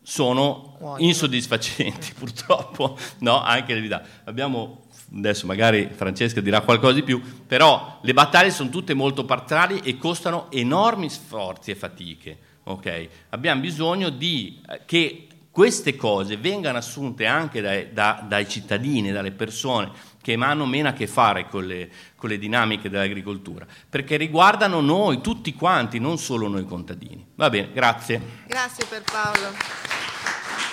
sono 0.00 0.96
insoddisfacenti 0.96 2.14
purtroppo, 2.18 2.96
no? 3.18 3.42
anche 3.42 3.74
le 3.74 4.02
Abbiamo 4.24 4.81
adesso 5.14 5.46
magari 5.46 5.88
Francesca 5.94 6.40
dirà 6.40 6.60
qualcosa 6.60 6.94
di 6.94 7.02
più, 7.02 7.20
però 7.46 7.98
le 8.02 8.12
battaglie 8.12 8.50
sono 8.50 8.70
tutte 8.70 8.94
molto 8.94 9.24
parziali 9.24 9.80
e 9.84 9.98
costano 9.98 10.50
enormi 10.50 11.10
sforzi 11.10 11.70
e 11.70 11.74
fatiche. 11.74 12.38
Okay? 12.64 13.08
Abbiamo 13.30 13.60
bisogno 13.60 14.08
di, 14.08 14.60
eh, 14.68 14.82
che 14.86 15.26
queste 15.50 15.96
cose 15.96 16.38
vengano 16.38 16.78
assunte 16.78 17.26
anche 17.26 17.60
dai, 17.60 17.92
da, 17.92 18.24
dai 18.26 18.48
cittadini, 18.48 19.12
dalle 19.12 19.32
persone 19.32 19.90
che 20.22 20.34
hanno 20.34 20.64
meno 20.64 20.88
a 20.88 20.92
che 20.92 21.06
fare 21.06 21.48
con 21.48 21.66
le, 21.66 21.90
con 22.16 22.30
le, 22.30 22.38
dinamiche 22.38 22.88
dell'agricoltura, 22.88 23.66
perché 23.88 24.16
riguardano 24.16 24.80
noi 24.80 25.20
tutti 25.20 25.52
quanti, 25.52 25.98
non 25.98 26.16
solo 26.16 26.48
noi 26.48 26.64
contadini. 26.64 27.26
Va 27.34 27.50
bene, 27.50 27.70
grazie. 27.72 28.20
Grazie 28.46 28.86
per 28.88 29.02
Paolo. 29.02 29.50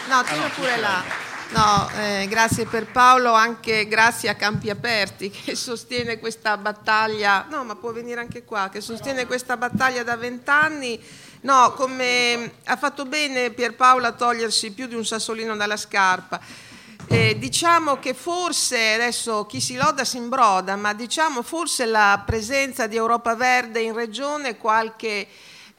No, 0.07 0.23
tiro 0.23 0.49
pure 0.55 0.77
là. 0.77 1.28
No, 1.51 1.89
eh, 1.97 2.27
grazie 2.29 2.67
per 2.67 2.85
Paolo, 2.91 3.33
anche 3.33 3.87
grazie 3.87 4.29
a 4.29 4.35
Campi 4.35 4.69
Aperti 4.69 5.31
che 5.33 5.55
sostiene 5.55 6.19
questa 6.19 6.55
battaglia, 6.57 7.47
no 7.49 7.63
ma 7.63 7.75
può 7.75 7.91
venire 7.91 8.19
anche 8.19 8.43
qua, 8.43 8.69
che 8.71 8.81
sostiene 8.81 9.25
questa 9.25 9.57
battaglia 9.57 10.03
da 10.03 10.15
vent'anni. 10.15 11.01
No, 11.41 11.73
come 11.73 12.51
ha 12.65 12.75
fatto 12.75 13.05
bene 13.05 13.49
Pierpaolo 13.49 14.05
a 14.05 14.11
togliersi 14.11 14.71
più 14.73 14.85
di 14.85 14.93
un 14.93 15.03
sassolino 15.03 15.55
dalla 15.55 15.77
scarpa. 15.77 16.39
Eh, 17.07 17.39
diciamo 17.39 17.97
che 17.97 18.13
forse, 18.13 18.93
adesso 18.93 19.47
chi 19.47 19.59
si 19.59 19.75
loda 19.75 20.03
si 20.03 20.17
imbroda, 20.17 20.75
ma 20.75 20.93
diciamo 20.93 21.41
forse 21.41 21.85
la 21.85 22.21
presenza 22.23 22.85
di 22.85 22.95
Europa 22.95 23.33
Verde 23.35 23.79
in 23.79 23.95
regione 23.95 24.57
qualche 24.57 25.27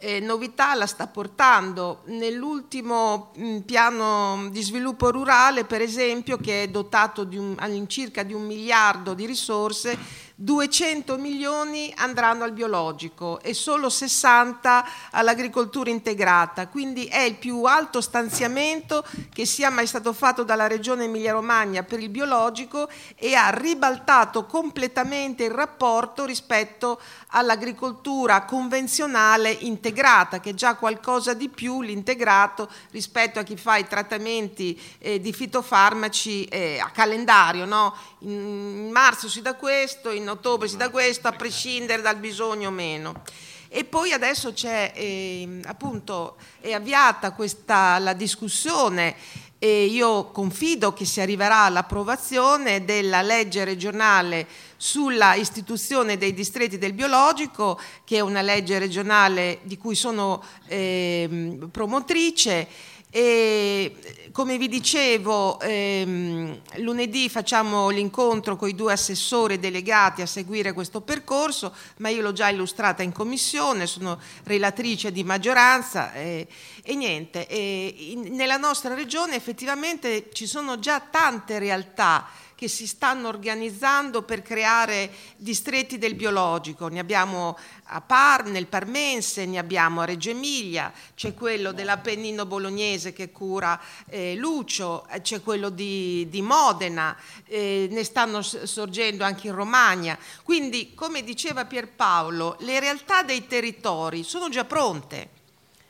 eh, 0.01 0.19
novità 0.19 0.75
la 0.75 0.87
sta 0.87 1.07
portando. 1.07 2.01
Nell'ultimo 2.07 3.33
mh, 3.37 3.45
mm, 3.45 3.59
piano 3.59 4.49
di 4.51 4.63
sviluppo 4.63 5.11
rurale, 5.11 5.65
per 5.65 5.83
esempio, 5.83 6.39
che 6.39 6.63
è 6.65 6.69
dotato 6.69 7.25
di 7.25 7.37
un, 7.37 7.55
all'incirca 7.59 8.23
di 8.23 8.33
un 8.33 8.47
miliardo 8.47 9.13
di 9.13 9.27
risorse, 9.27 9.97
200 10.43 11.19
milioni 11.19 11.93
andranno 11.99 12.45
al 12.45 12.53
biologico 12.53 13.41
e 13.43 13.53
solo 13.53 13.91
60 13.91 14.87
all'agricoltura 15.11 15.91
integrata, 15.91 16.69
quindi 16.69 17.05
è 17.05 17.21
il 17.21 17.35
più 17.35 17.65
alto 17.65 18.01
stanziamento 18.01 19.05
che 19.35 19.45
sia 19.45 19.69
mai 19.69 19.87
stato 19.87 20.15
fatto 20.15 20.43
dalla 20.43 20.67
regione 20.67 21.05
Emilia-Romagna 21.05 21.83
per 21.83 22.01
il 22.01 22.09
biologico 22.09 22.89
e 23.17 23.35
ha 23.35 23.51
ribaltato 23.51 24.47
completamente 24.47 25.45
il 25.45 25.51
rapporto 25.51 26.25
rispetto 26.25 26.99
all'agricoltura 27.33 28.45
convenzionale 28.47 29.51
integrata, 29.51 30.41
che 30.41 30.51
è 30.51 30.55
già 30.55 30.75
qualcosa 30.77 31.35
di 31.35 31.51
più 31.51 31.83
l'integrato 31.83 32.67
rispetto 32.93 33.39
a 33.39 33.43
chi 33.43 33.59
fa 33.59 33.77
i 33.77 33.87
trattamenti 33.87 34.81
eh, 35.01 35.21
di 35.21 35.35
fitofarmaci 35.35 36.45
eh, 36.47 36.79
a 36.81 36.89
calendario, 36.89 37.67
no? 37.67 37.95
in 38.21 38.91
marzo 38.91 39.29
si 39.29 39.43
dà 39.43 39.55
questo, 39.55 40.11
in 40.11 40.30
ottobre 40.31 40.69
si 40.69 40.77
dà 40.77 40.91
questo, 40.91 41.29
a 41.29 41.33
prescindere 41.33 42.03
dal 42.03 42.17
bisogno 42.17 42.69
o 42.69 42.73
meno. 42.73 43.23
E 43.69 43.85
poi 43.85 44.13
adesso 44.13 44.53
c'è 44.53 44.93
eh, 44.95 45.61
appunto 45.65 46.37
è 46.61 46.73
avviata 46.73 47.31
questa 47.33 47.99
la 47.99 48.15
discussione 48.15 49.15
e 49.63 49.85
io 49.85 50.31
confido 50.31 50.95
che 50.95 51.05
si 51.05 51.21
arriverà 51.21 51.65
all'approvazione 51.65 52.85
della 52.85 53.21
legge 53.21 53.63
regionale 53.63 54.47
sulla 54.77 55.35
istituzione 55.35 56.17
dei 56.17 56.33
distretti 56.33 56.79
del 56.79 56.95
biologico, 56.95 57.79
che 58.03 58.17
è 58.17 58.21
una 58.21 58.41
legge 58.41 58.79
regionale 58.79 59.59
di 59.65 59.77
cui 59.77 59.95
sono 59.95 60.43
eh, 60.67 61.59
promotrice 61.71 62.67
e 63.11 64.31
come 64.31 64.57
vi 64.57 64.69
dicevo, 64.69 65.59
ehm, 65.59 66.61
lunedì 66.77 67.29
facciamo 67.29 67.89
l'incontro 67.89 68.55
con 68.55 68.69
i 68.69 68.75
due 68.77 68.93
assessori 68.93 69.59
delegati 69.59 70.23
a 70.23 70.27
seguire 70.27 70.73
questo 70.73 71.01
percorso, 71.01 71.75
ma 71.97 72.09
io 72.09 72.23
l'ho 72.23 72.33
già 72.33 72.49
illustrata 72.49 73.03
in 73.03 73.11
commissione, 73.11 73.89
sono 73.89 74.21
relatrice 74.45 75.11
di 75.11 75.25
maggioranza 75.25 76.13
eh, 76.13 76.47
e 76.85 76.95
niente. 76.95 77.49
E 77.49 77.95
in, 78.11 78.35
nella 78.37 78.57
nostra 78.57 78.95
regione 78.95 79.35
effettivamente 79.35 80.29
ci 80.33 80.47
sono 80.47 80.79
già 80.79 81.01
tante 81.01 81.59
realtà 81.59 82.29
che 82.61 82.69
si 82.69 82.87
stanno 82.87 83.29
organizzando 83.29 84.21
per 84.21 84.43
creare 84.43 85.11
distretti 85.39 85.97
del 85.97 86.15
biologico. 86.15 86.89
Ne 86.89 86.99
abbiamo 86.99 87.57
a 87.85 88.03
Par, 88.03 88.45
nel 88.45 88.67
Parmense, 88.67 89.47
ne 89.47 89.57
abbiamo 89.57 90.03
a 90.03 90.05
Reggio 90.05 90.29
Emilia, 90.29 90.93
c'è 91.15 91.33
quello 91.33 91.73
dell'Appennino 91.73 92.45
bolognese 92.45 93.15
che 93.15 93.33
cura 93.33 93.81
eh, 94.11 94.35
Lucio, 94.35 95.09
eh, 95.09 95.23
c'è 95.23 95.41
quello 95.41 95.71
di, 95.71 96.27
di 96.29 96.43
Modena, 96.43 97.17
eh, 97.47 97.89
ne 97.91 98.05
stanno 98.05 98.43
sorgendo 98.43 99.25
anche 99.25 99.47
in 99.47 99.55
Romagna. 99.55 100.19
Quindi, 100.43 100.93
come 100.95 101.25
diceva 101.25 101.65
Pierpaolo, 101.65 102.59
le 102.61 102.79
realtà 102.79 103.23
dei 103.23 103.47
territori 103.47 104.23
sono 104.23 104.51
già 104.51 104.67
pronte. 104.67 105.31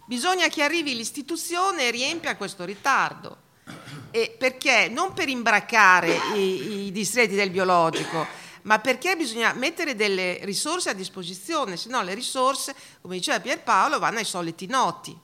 Bisogna 0.07 0.47
che 0.47 0.63
arrivi 0.63 0.95
l'istituzione 0.95 1.89
e 1.89 1.91
riempia 1.91 2.37
questo 2.37 2.65
ritardo. 2.65 3.49
E 4.11 4.35
perché? 4.37 4.89
Non 4.89 5.13
per 5.13 5.29
imbraccare 5.29 6.17
i, 6.35 6.87
i 6.87 6.93
distretti 6.93 7.35
del 7.35 7.51
biologico, 7.51 8.27
ma 8.63 8.79
perché 8.79 9.17
bisogna 9.17 9.53
mettere 9.53 9.95
delle 9.95 10.39
risorse 10.43 10.91
a 10.91 10.95
disposizione, 10.95 11.77
se 11.77 11.89
no 11.89 12.03
le 12.03 12.15
risorse, 12.15 12.75
come 13.01 13.17
diceva 13.17 13.41
Pierpaolo, 13.41 13.99
vanno 13.99 14.19
ai 14.19 14.25
soliti 14.25 14.67
noti. 14.67 15.17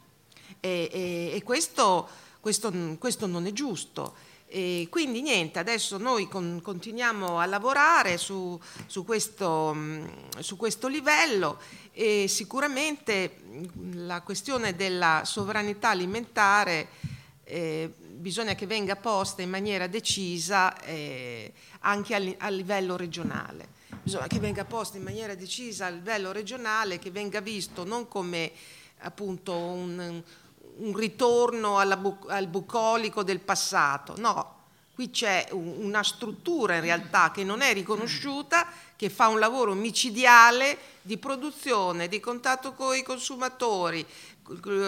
E, 0.60 0.88
e, 0.90 1.30
e 1.34 1.42
questo, 1.42 2.08
questo, 2.40 2.72
questo, 2.98 3.26
non 3.26 3.46
è 3.46 3.52
giusto. 3.52 4.14
E 4.48 4.86
quindi 4.90 5.22
niente, 5.22 5.58
adesso 5.58 5.98
noi 5.98 6.28
con, 6.28 6.60
continuiamo 6.62 7.40
a 7.40 7.46
lavorare 7.46 8.16
su, 8.16 8.58
su, 8.86 9.04
questo, 9.04 9.76
su, 10.38 10.56
questo, 10.56 10.86
livello 10.86 11.58
e 11.92 12.26
sicuramente 12.28 13.38
la 13.94 14.22
questione 14.22 14.76
della 14.76 15.22
sovranità 15.24 15.88
alimentare 15.88 16.88
eh, 17.42 17.92
bisogna 18.26 18.56
che 18.56 18.66
venga 18.66 18.96
posta 18.96 19.42
in 19.42 19.50
maniera 19.50 19.86
decisa 19.86 20.76
eh, 20.80 21.52
anche 21.82 22.12
a, 22.16 22.46
a 22.46 22.48
livello 22.48 22.96
regionale. 22.96 23.68
Bisogna 24.02 24.26
che 24.26 24.40
venga 24.40 24.64
posta 24.64 24.96
in 24.96 25.04
maniera 25.04 25.36
decisa 25.36 25.86
a 25.86 25.90
livello 25.90 26.32
regionale, 26.32 26.98
che 26.98 27.12
venga 27.12 27.40
visto 27.40 27.84
non 27.84 28.08
come 28.08 28.50
appunto 29.02 29.54
un, 29.56 30.20
un 30.78 30.96
ritorno 30.96 31.80
bu- 31.96 32.26
al 32.26 32.48
bucolico 32.48 33.22
del 33.22 33.38
passato, 33.38 34.14
no, 34.18 34.54
qui 34.92 35.10
c'è 35.10 35.46
un, 35.52 35.84
una 35.84 36.02
struttura 36.02 36.74
in 36.74 36.80
realtà 36.80 37.30
che 37.30 37.44
non 37.44 37.60
è 37.60 37.72
riconosciuta, 37.72 38.66
che 38.96 39.08
fa 39.08 39.28
un 39.28 39.38
lavoro 39.38 39.72
micidiale 39.74 40.76
di 41.00 41.16
produzione, 41.16 42.08
di 42.08 42.18
contatto 42.18 42.72
con 42.72 42.96
i 42.96 43.04
consumatori, 43.04 44.04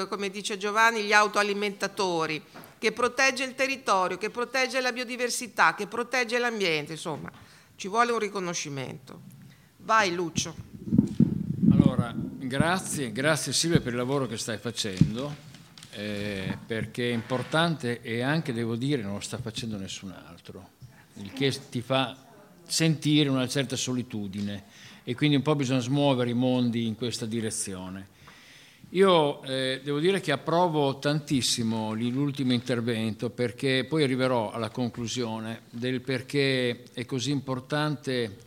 come 0.09 0.29
dice 0.29 0.59
Giovanni, 0.59 1.03
gli 1.03 1.13
autoalimentatori, 1.13 2.43
che 2.79 2.93
protegge 2.93 3.45
il 3.45 3.55
territorio, 3.55 4.17
che 4.17 4.31
protegge 4.31 4.81
la 4.81 4.93
biodiversità, 4.93 5.75
che 5.75 5.87
protegge 5.87 6.39
l'ambiente, 6.39 6.93
insomma, 6.93 7.31
ci 7.77 7.89
vuole 7.89 8.13
un 8.13 8.19
riconoscimento. 8.19 9.21
Vai 9.79 10.13
Lucio. 10.13 10.55
Allora, 11.71 12.15
grazie, 12.15 13.13
grazie 13.13 13.53
Silvia 13.53 13.81
per 13.81 13.93
il 13.93 13.99
lavoro 13.99 14.27
che 14.27 14.37
stai 14.37 14.59
facendo 14.59 15.47
eh, 15.99 16.57
perché 16.65 17.11
è 17.11 17.13
importante 17.13 18.01
e 18.03 18.21
anche, 18.21 18.53
devo 18.53 18.77
dire, 18.77 19.03
non 19.03 19.15
lo 19.15 19.21
sta 19.21 19.39
facendo 19.39 19.77
nessun 19.77 20.13
altro, 20.13 20.71
il 21.15 21.33
che 21.33 21.53
ti 21.69 21.81
fa 21.81 22.17
sentire 22.65 23.29
una 23.29 23.49
certa 23.49 23.75
solitudine 23.75 24.65
e 25.03 25.15
quindi 25.15 25.37
un 25.37 25.43
po' 25.43 25.57
bisogna 25.57 25.81
smuovere 25.81 26.31
i 26.31 26.35
mondi 26.35 26.87
in 26.87 26.95
questa 26.95 27.27
direzione. 27.27 28.17
Io 28.93 29.43
eh, 29.43 29.83
devo 29.85 29.99
dire 29.99 30.19
che 30.19 30.33
approvo 30.33 30.99
tantissimo 30.99 31.93
l'ultimo 31.93 32.55
intervento 32.55 33.29
perché 33.29 33.85
poi 33.87 34.03
arriverò 34.03 34.51
alla 34.51 34.71
conclusione 34.71 35.65
del 35.69 36.01
perché 36.01 36.85
è 36.95 37.05
così 37.05 37.31
importante 37.31 38.39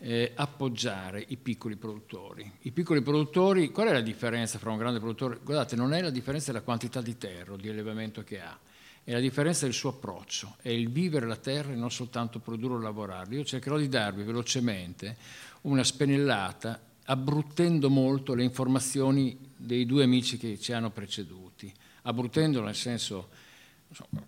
eh, 0.00 0.32
appoggiare 0.34 1.24
i 1.28 1.38
piccoli 1.38 1.76
produttori. 1.76 2.52
I 2.62 2.70
piccoli 2.70 3.00
produttori, 3.00 3.70
qual 3.70 3.88
è 3.88 3.92
la 3.92 4.02
differenza 4.02 4.58
fra 4.58 4.70
un 4.70 4.76
grande 4.76 4.98
produttore? 4.98 5.40
Guardate, 5.42 5.74
non 5.74 5.94
è 5.94 6.02
la 6.02 6.10
differenza 6.10 6.52
della 6.52 6.62
quantità 6.62 7.00
di 7.00 7.16
terra 7.16 7.54
o 7.54 7.56
di 7.56 7.70
allevamento 7.70 8.22
che 8.22 8.40
ha, 8.42 8.58
è 9.02 9.12
la 9.12 9.20
differenza 9.20 9.64
del 9.64 9.72
suo 9.72 9.88
approccio, 9.88 10.56
è 10.60 10.68
il 10.68 10.90
vivere 10.90 11.26
la 11.26 11.36
terra 11.36 11.72
e 11.72 11.76
non 11.76 11.90
soltanto 11.90 12.40
produrre 12.40 12.74
o 12.74 12.80
lavorarla. 12.80 13.34
Io 13.34 13.44
cercherò 13.44 13.78
di 13.78 13.88
darvi 13.88 14.22
velocemente 14.22 15.16
una 15.62 15.82
spennellata, 15.82 16.78
abbruttendo 17.10 17.88
molto 17.90 18.34
le 18.34 18.42
informazioni 18.42 19.36
dei 19.56 19.86
due 19.86 20.04
amici 20.04 20.36
che 20.36 20.58
ci 20.58 20.72
hanno 20.72 20.90
preceduti, 20.90 21.72
abbruttendo 22.02 22.62
nel 22.62 22.74
senso 22.74 23.28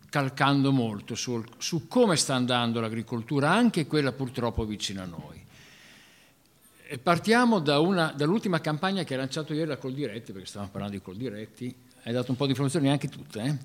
calcando 0.08 0.72
molto 0.72 1.14
su, 1.14 1.42
su 1.58 1.86
come 1.86 2.16
sta 2.16 2.34
andando 2.34 2.80
l'agricoltura, 2.80 3.50
anche 3.50 3.86
quella 3.86 4.12
purtroppo 4.12 4.64
vicino 4.64 5.02
a 5.02 5.04
noi. 5.04 5.38
Partiamo 7.02 7.60
da 7.60 7.78
una, 7.78 8.12
dall'ultima 8.16 8.60
campagna 8.60 9.04
che 9.04 9.14
ha 9.14 9.18
lanciato 9.18 9.52
ieri 9.52 9.68
la 9.68 9.76
Coldiretti, 9.76 10.32
perché 10.32 10.48
stavamo 10.48 10.70
parlando 10.70 10.96
di 10.96 11.02
Coldiretti, 11.02 11.74
hai 12.04 12.12
dato 12.12 12.30
un 12.30 12.36
po' 12.36 12.44
di 12.44 12.50
informazioni, 12.50 12.86
neanche 12.86 13.08
tutte, 13.08 13.40
eh? 13.42 13.58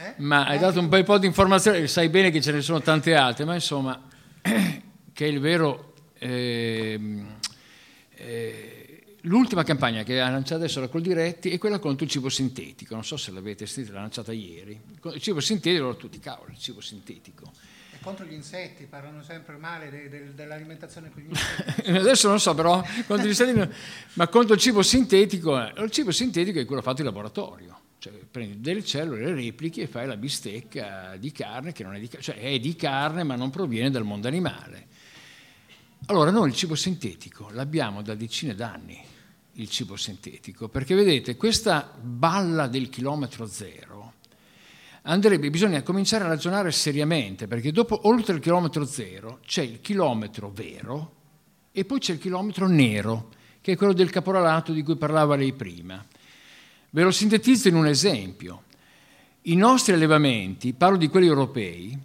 Eh? 0.00 0.14
ma 0.18 0.46
hai 0.46 0.58
dato 0.58 0.78
un 0.78 0.88
po' 0.88 1.18
di 1.18 1.26
informazioni, 1.26 1.88
sai 1.88 2.08
bene 2.08 2.30
che 2.30 2.40
ce 2.40 2.52
ne 2.52 2.60
sono 2.60 2.80
tante 2.82 3.16
altre, 3.16 3.44
ma 3.46 3.54
insomma, 3.54 4.00
che 4.42 5.24
è 5.24 5.28
il 5.28 5.40
vero... 5.40 5.94
Eh, 6.18 7.36
eh, 8.18 9.16
l'ultima 9.22 9.64
campagna 9.64 10.02
che 10.02 10.20
ha 10.20 10.30
lanciato 10.30 10.62
adesso 10.62 10.80
la 10.80 10.88
Coldiretti 10.88 11.50
è 11.50 11.58
quella 11.58 11.78
contro 11.78 12.04
il 12.04 12.10
cibo 12.10 12.28
sintetico, 12.28 12.94
non 12.94 13.04
so 13.04 13.16
se 13.16 13.30
l'avete 13.32 13.66
sentita, 13.66 13.94
l'ha 13.94 14.02
lanciata 14.02 14.32
ieri. 14.32 14.80
Il 15.02 15.20
cibo 15.20 15.40
sintetico, 15.40 15.84
allora 15.84 15.98
tutti 15.98 16.18
cavolo, 16.18 16.50
il 16.50 16.58
cibo 16.58 16.80
sintetico 16.80 17.50
contro 18.00 18.24
gli 18.24 18.32
insetti, 18.32 18.84
parlano 18.84 19.22
sempre 19.22 19.56
male 19.56 19.90
de, 19.90 20.08
de, 20.08 20.34
dell'alimentazione 20.34 21.10
con 21.10 21.22
gli 21.22 21.28
insetti. 21.28 21.90
Adesso 21.90 22.28
non 22.28 22.40
so 22.40 22.54
però, 22.54 22.82
contro 23.06 23.26
gli 23.26 23.30
insetti, 23.30 23.74
ma 24.14 24.28
contro 24.28 24.54
il 24.54 24.60
cibo 24.60 24.82
sintetico, 24.82 25.60
eh, 25.60 25.82
il 25.82 25.90
cibo 25.90 26.10
sintetico 26.10 26.58
è 26.58 26.64
quello 26.64 26.82
fatto 26.82 27.00
in 27.00 27.06
laboratorio. 27.06 27.80
Cioè, 27.98 28.12
prendi 28.12 28.60
delle 28.60 28.84
cellule, 28.84 29.24
le 29.24 29.34
replichi 29.34 29.80
e 29.80 29.88
fai 29.88 30.06
la 30.06 30.16
bistecca 30.16 31.16
di 31.18 31.32
carne, 31.32 31.72
che 31.72 31.82
non 31.82 31.94
è 31.96 31.98
di, 31.98 32.08
cioè 32.20 32.36
è 32.36 32.58
di 32.58 32.76
carne 32.76 33.24
ma 33.24 33.34
non 33.34 33.50
proviene 33.50 33.90
dal 33.90 34.04
mondo 34.04 34.28
animale. 34.28 34.86
Allora 36.10 36.30
noi 36.30 36.48
il 36.48 36.54
cibo 36.54 36.74
sintetico 36.74 37.50
l'abbiamo 37.52 38.00
da 38.00 38.14
decine 38.14 38.54
d'anni, 38.54 38.98
il 39.52 39.68
cibo 39.68 39.94
sintetico, 39.94 40.68
perché 40.68 40.94
vedete 40.94 41.36
questa 41.36 41.92
balla 42.00 42.66
del 42.66 42.88
chilometro 42.88 43.46
zero 43.46 44.14
andrebbe, 45.02 45.50
bisogna 45.50 45.82
cominciare 45.82 46.24
a 46.24 46.28
ragionare 46.28 46.72
seriamente, 46.72 47.46
perché 47.46 47.72
dopo, 47.72 48.08
oltre 48.08 48.34
il 48.34 48.40
chilometro 48.40 48.86
zero, 48.86 49.40
c'è 49.44 49.62
il 49.62 49.80
chilometro 49.82 50.50
vero 50.50 51.12
e 51.72 51.84
poi 51.84 51.98
c'è 51.98 52.14
il 52.14 52.18
chilometro 52.18 52.66
nero, 52.68 53.28
che 53.60 53.72
è 53.72 53.76
quello 53.76 53.92
del 53.92 54.08
caporalato 54.08 54.72
di 54.72 54.82
cui 54.82 54.96
parlava 54.96 55.36
lei 55.36 55.52
prima. 55.52 56.02
Ve 56.90 57.02
lo 57.02 57.10
sintetizzo 57.10 57.68
in 57.68 57.74
un 57.74 57.86
esempio. 57.86 58.62
I 59.42 59.56
nostri 59.56 59.92
allevamenti, 59.92 60.72
parlo 60.72 60.96
di 60.96 61.08
quelli 61.08 61.26
europei, 61.26 61.96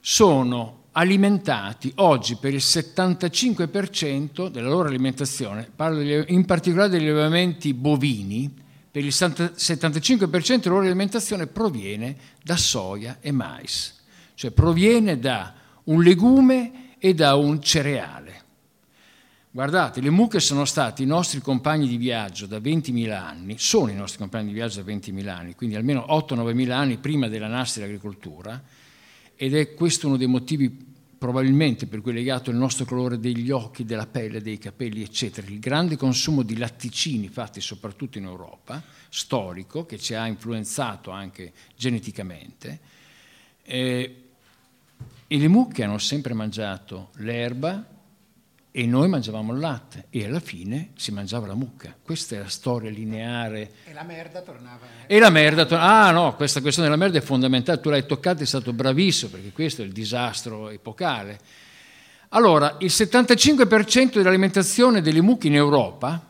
sono 0.00 0.84
alimentati 0.98 1.92
oggi 1.96 2.36
per 2.36 2.54
il 2.54 2.62
75% 2.62 4.48
della 4.48 4.68
loro 4.68 4.88
alimentazione, 4.88 5.70
parlo 5.74 6.00
in 6.00 6.44
particolare 6.46 6.88
degli 6.88 7.02
allevamenti 7.02 7.74
bovini, 7.74 8.64
per 8.90 9.04
il 9.04 9.12
75% 9.12 10.56
della 10.56 10.74
loro 10.74 10.86
alimentazione 10.86 11.46
proviene 11.46 12.16
da 12.42 12.56
soia 12.56 13.18
e 13.20 13.30
mais, 13.30 13.94
cioè 14.34 14.52
proviene 14.52 15.18
da 15.18 15.52
un 15.84 16.02
legume 16.02 16.94
e 16.98 17.12
da 17.12 17.34
un 17.34 17.60
cereale. 17.60 18.44
Guardate, 19.50 20.00
le 20.00 20.08
mucche 20.08 20.40
sono 20.40 20.64
stati 20.64 21.02
i 21.02 21.06
nostri 21.06 21.40
compagni 21.40 21.88
di 21.88 21.98
viaggio 21.98 22.46
da 22.46 22.56
20.000 22.56 23.10
anni, 23.10 23.56
sono 23.58 23.90
i 23.90 23.94
nostri 23.94 24.18
compagni 24.18 24.46
di 24.46 24.54
viaggio 24.54 24.80
da 24.82 24.90
20.000 24.90 25.28
anni, 25.28 25.54
quindi 25.54 25.76
almeno 25.76 26.06
8-9.000 26.08 26.70
anni 26.70 26.96
prima 26.96 27.28
della 27.28 27.48
nascita 27.48 27.80
dell'agricoltura, 27.80 28.62
ed 29.36 29.54
è 29.54 29.74
questo 29.74 30.06
uno 30.06 30.16
dei 30.16 30.26
motivi 30.26 30.85
probabilmente 31.18 31.86
per 31.86 32.00
cui 32.00 32.12
è 32.12 32.14
legato 32.14 32.50
il 32.50 32.56
nostro 32.56 32.84
colore 32.84 33.18
degli 33.18 33.50
occhi, 33.50 33.84
della 33.84 34.06
pelle, 34.06 34.42
dei 34.42 34.58
capelli, 34.58 35.02
eccetera, 35.02 35.46
il 35.46 35.58
grande 35.58 35.96
consumo 35.96 36.42
di 36.42 36.56
latticini 36.56 37.28
fatti 37.28 37.60
soprattutto 37.60 38.18
in 38.18 38.24
Europa, 38.24 38.82
storico, 39.08 39.86
che 39.86 39.98
ci 39.98 40.14
ha 40.14 40.26
influenzato 40.26 41.10
anche 41.10 41.52
geneticamente, 41.74 42.80
eh, 43.62 44.22
e 45.26 45.38
le 45.38 45.48
mucche 45.48 45.82
hanno 45.82 45.98
sempre 45.98 46.34
mangiato 46.34 47.10
l'erba 47.16 47.95
e 48.78 48.84
noi 48.84 49.08
mangiavamo 49.08 49.54
il 49.54 49.58
latte 49.58 50.08
e 50.10 50.26
alla 50.26 50.38
fine 50.38 50.90
si 50.96 51.10
mangiava 51.10 51.46
la 51.46 51.54
mucca. 51.54 51.96
Questa 52.02 52.36
è 52.36 52.40
la 52.40 52.48
storia 52.50 52.90
lineare. 52.90 53.70
E 53.86 53.94
la 53.94 54.02
merda 54.02 54.42
tornava. 54.42 54.84
E 55.06 55.18
la 55.18 55.30
merda 55.30 55.64
tornava. 55.64 56.08
Ah 56.08 56.10
no, 56.10 56.34
questa 56.34 56.60
questione 56.60 56.86
della 56.86 57.00
merda 57.00 57.16
è 57.16 57.22
fondamentale, 57.22 57.80
tu 57.80 57.88
l'hai 57.88 58.04
toccata, 58.04 58.42
è 58.42 58.44
stato 58.44 58.74
bravissimo 58.74 59.30
perché 59.30 59.50
questo 59.52 59.80
è 59.80 59.86
il 59.86 59.92
disastro 59.92 60.68
epocale. 60.68 61.38
Allora, 62.30 62.76
il 62.80 62.90
75% 62.94 64.16
dell'alimentazione 64.16 65.00
delle 65.00 65.22
mucche 65.22 65.46
in 65.46 65.54
Europa 65.54 66.22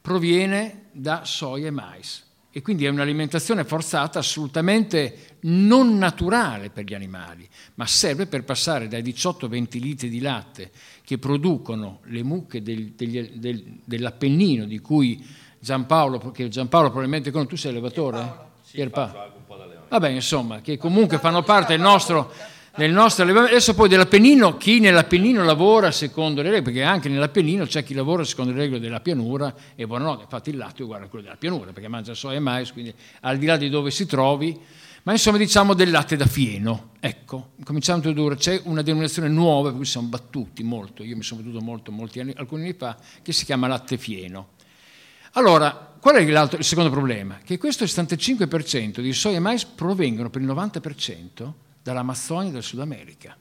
proviene 0.00 0.84
da 0.92 1.26
soia 1.26 1.66
e 1.66 1.70
mais 1.70 2.24
e 2.50 2.62
quindi 2.62 2.86
è 2.86 2.88
un'alimentazione 2.88 3.64
forzata 3.64 4.18
assolutamente 4.18 5.31
non 5.42 5.98
naturale 5.98 6.70
per 6.70 6.84
gli 6.84 6.94
animali, 6.94 7.48
ma 7.74 7.86
serve 7.86 8.26
per 8.26 8.44
passare 8.44 8.88
dai 8.88 9.02
18-20 9.02 9.80
litri 9.80 10.08
di 10.08 10.20
latte 10.20 10.70
che 11.04 11.18
producono 11.18 12.00
le 12.04 12.22
mucche 12.22 12.62
del, 12.62 12.92
degli, 12.92 13.20
del, 13.34 13.62
dell'Appennino, 13.84 14.64
di 14.64 14.78
cui 14.80 15.24
Giampaolo, 15.58 16.30
che 16.30 16.48
Giampaolo 16.48 16.88
probabilmente 16.88 17.30
con 17.30 17.46
tu 17.46 17.56
sei 17.56 17.70
allevatore? 17.70 18.18
Pierpaolo. 18.18 18.50
Sì, 18.62 18.76
Pierpaolo. 18.76 19.86
Vabbè, 19.88 20.08
insomma, 20.08 20.60
che 20.60 20.78
comunque 20.78 21.18
fanno 21.18 21.42
parte 21.42 21.74
del 21.74 21.82
nostro 21.82 22.32
nel 22.76 22.92
nostro 22.92 23.24
allevamento. 23.24 23.54
Adesso 23.54 23.74
poi 23.74 23.88
dell'Appennino, 23.88 24.56
chi 24.56 24.80
nell'Appennino 24.80 25.44
lavora 25.44 25.90
secondo 25.90 26.40
le 26.40 26.50
regole, 26.50 26.72
perché 26.72 26.82
anche 26.82 27.08
nell'Appennino 27.08 27.66
c'è 27.66 27.82
chi 27.82 27.94
lavora 27.94 28.24
secondo 28.24 28.52
le 28.52 28.58
regole 28.58 28.80
della 28.80 29.00
pianura 29.00 29.54
e 29.74 29.86
buonanotte, 29.86 30.22
infatti 30.22 30.50
il 30.50 30.56
latte 30.56 30.80
è 30.80 30.82
uguale 30.82 31.04
a 31.04 31.08
quello 31.08 31.24
della 31.24 31.36
pianura, 31.36 31.72
perché 31.72 31.88
mangia 31.88 32.14
soia 32.14 32.38
e 32.38 32.40
mais, 32.40 32.72
quindi 32.72 32.94
al 33.20 33.36
di 33.36 33.46
là 33.46 33.56
di 33.56 33.68
dove 33.68 33.90
si 33.90 34.06
trovi, 34.06 34.58
ma 35.04 35.12
insomma 35.12 35.38
diciamo 35.38 35.74
del 35.74 35.90
latte 35.90 36.16
da 36.16 36.26
fieno. 36.26 36.90
Ecco, 37.00 37.52
cominciamo 37.64 38.00
a 38.00 38.06
introdurre, 38.06 38.36
c'è 38.36 38.60
una 38.64 38.82
denominazione 38.82 39.28
nuova, 39.28 39.68
per 39.68 39.76
cui 39.76 39.86
siamo 39.86 40.08
battuti 40.08 40.62
molto, 40.62 41.02
io 41.02 41.16
mi 41.16 41.22
sono 41.22 41.42
battuto 41.42 41.62
molto 41.62 41.90
molti 41.90 42.20
anni, 42.20 42.32
alcuni 42.36 42.62
anni 42.62 42.74
fa, 42.74 42.96
che 43.22 43.32
si 43.32 43.44
chiama 43.44 43.66
latte 43.66 43.98
fieno. 43.98 44.50
Allora, 45.32 45.96
qual 45.98 46.16
è 46.16 46.20
il 46.20 46.64
secondo 46.64 46.90
problema? 46.90 47.38
Che 47.42 47.58
questo 47.58 47.84
75% 47.84 49.00
di 49.00 49.12
soia 49.12 49.38
e 49.38 49.40
mais 49.40 49.64
provengono 49.64 50.30
per 50.30 50.42
il 50.42 50.46
90% 50.46 51.52
dall'Amazzonia 51.82 52.50
e 52.50 52.52
dal 52.52 52.62
Sud 52.62 52.80
America. 52.80 53.36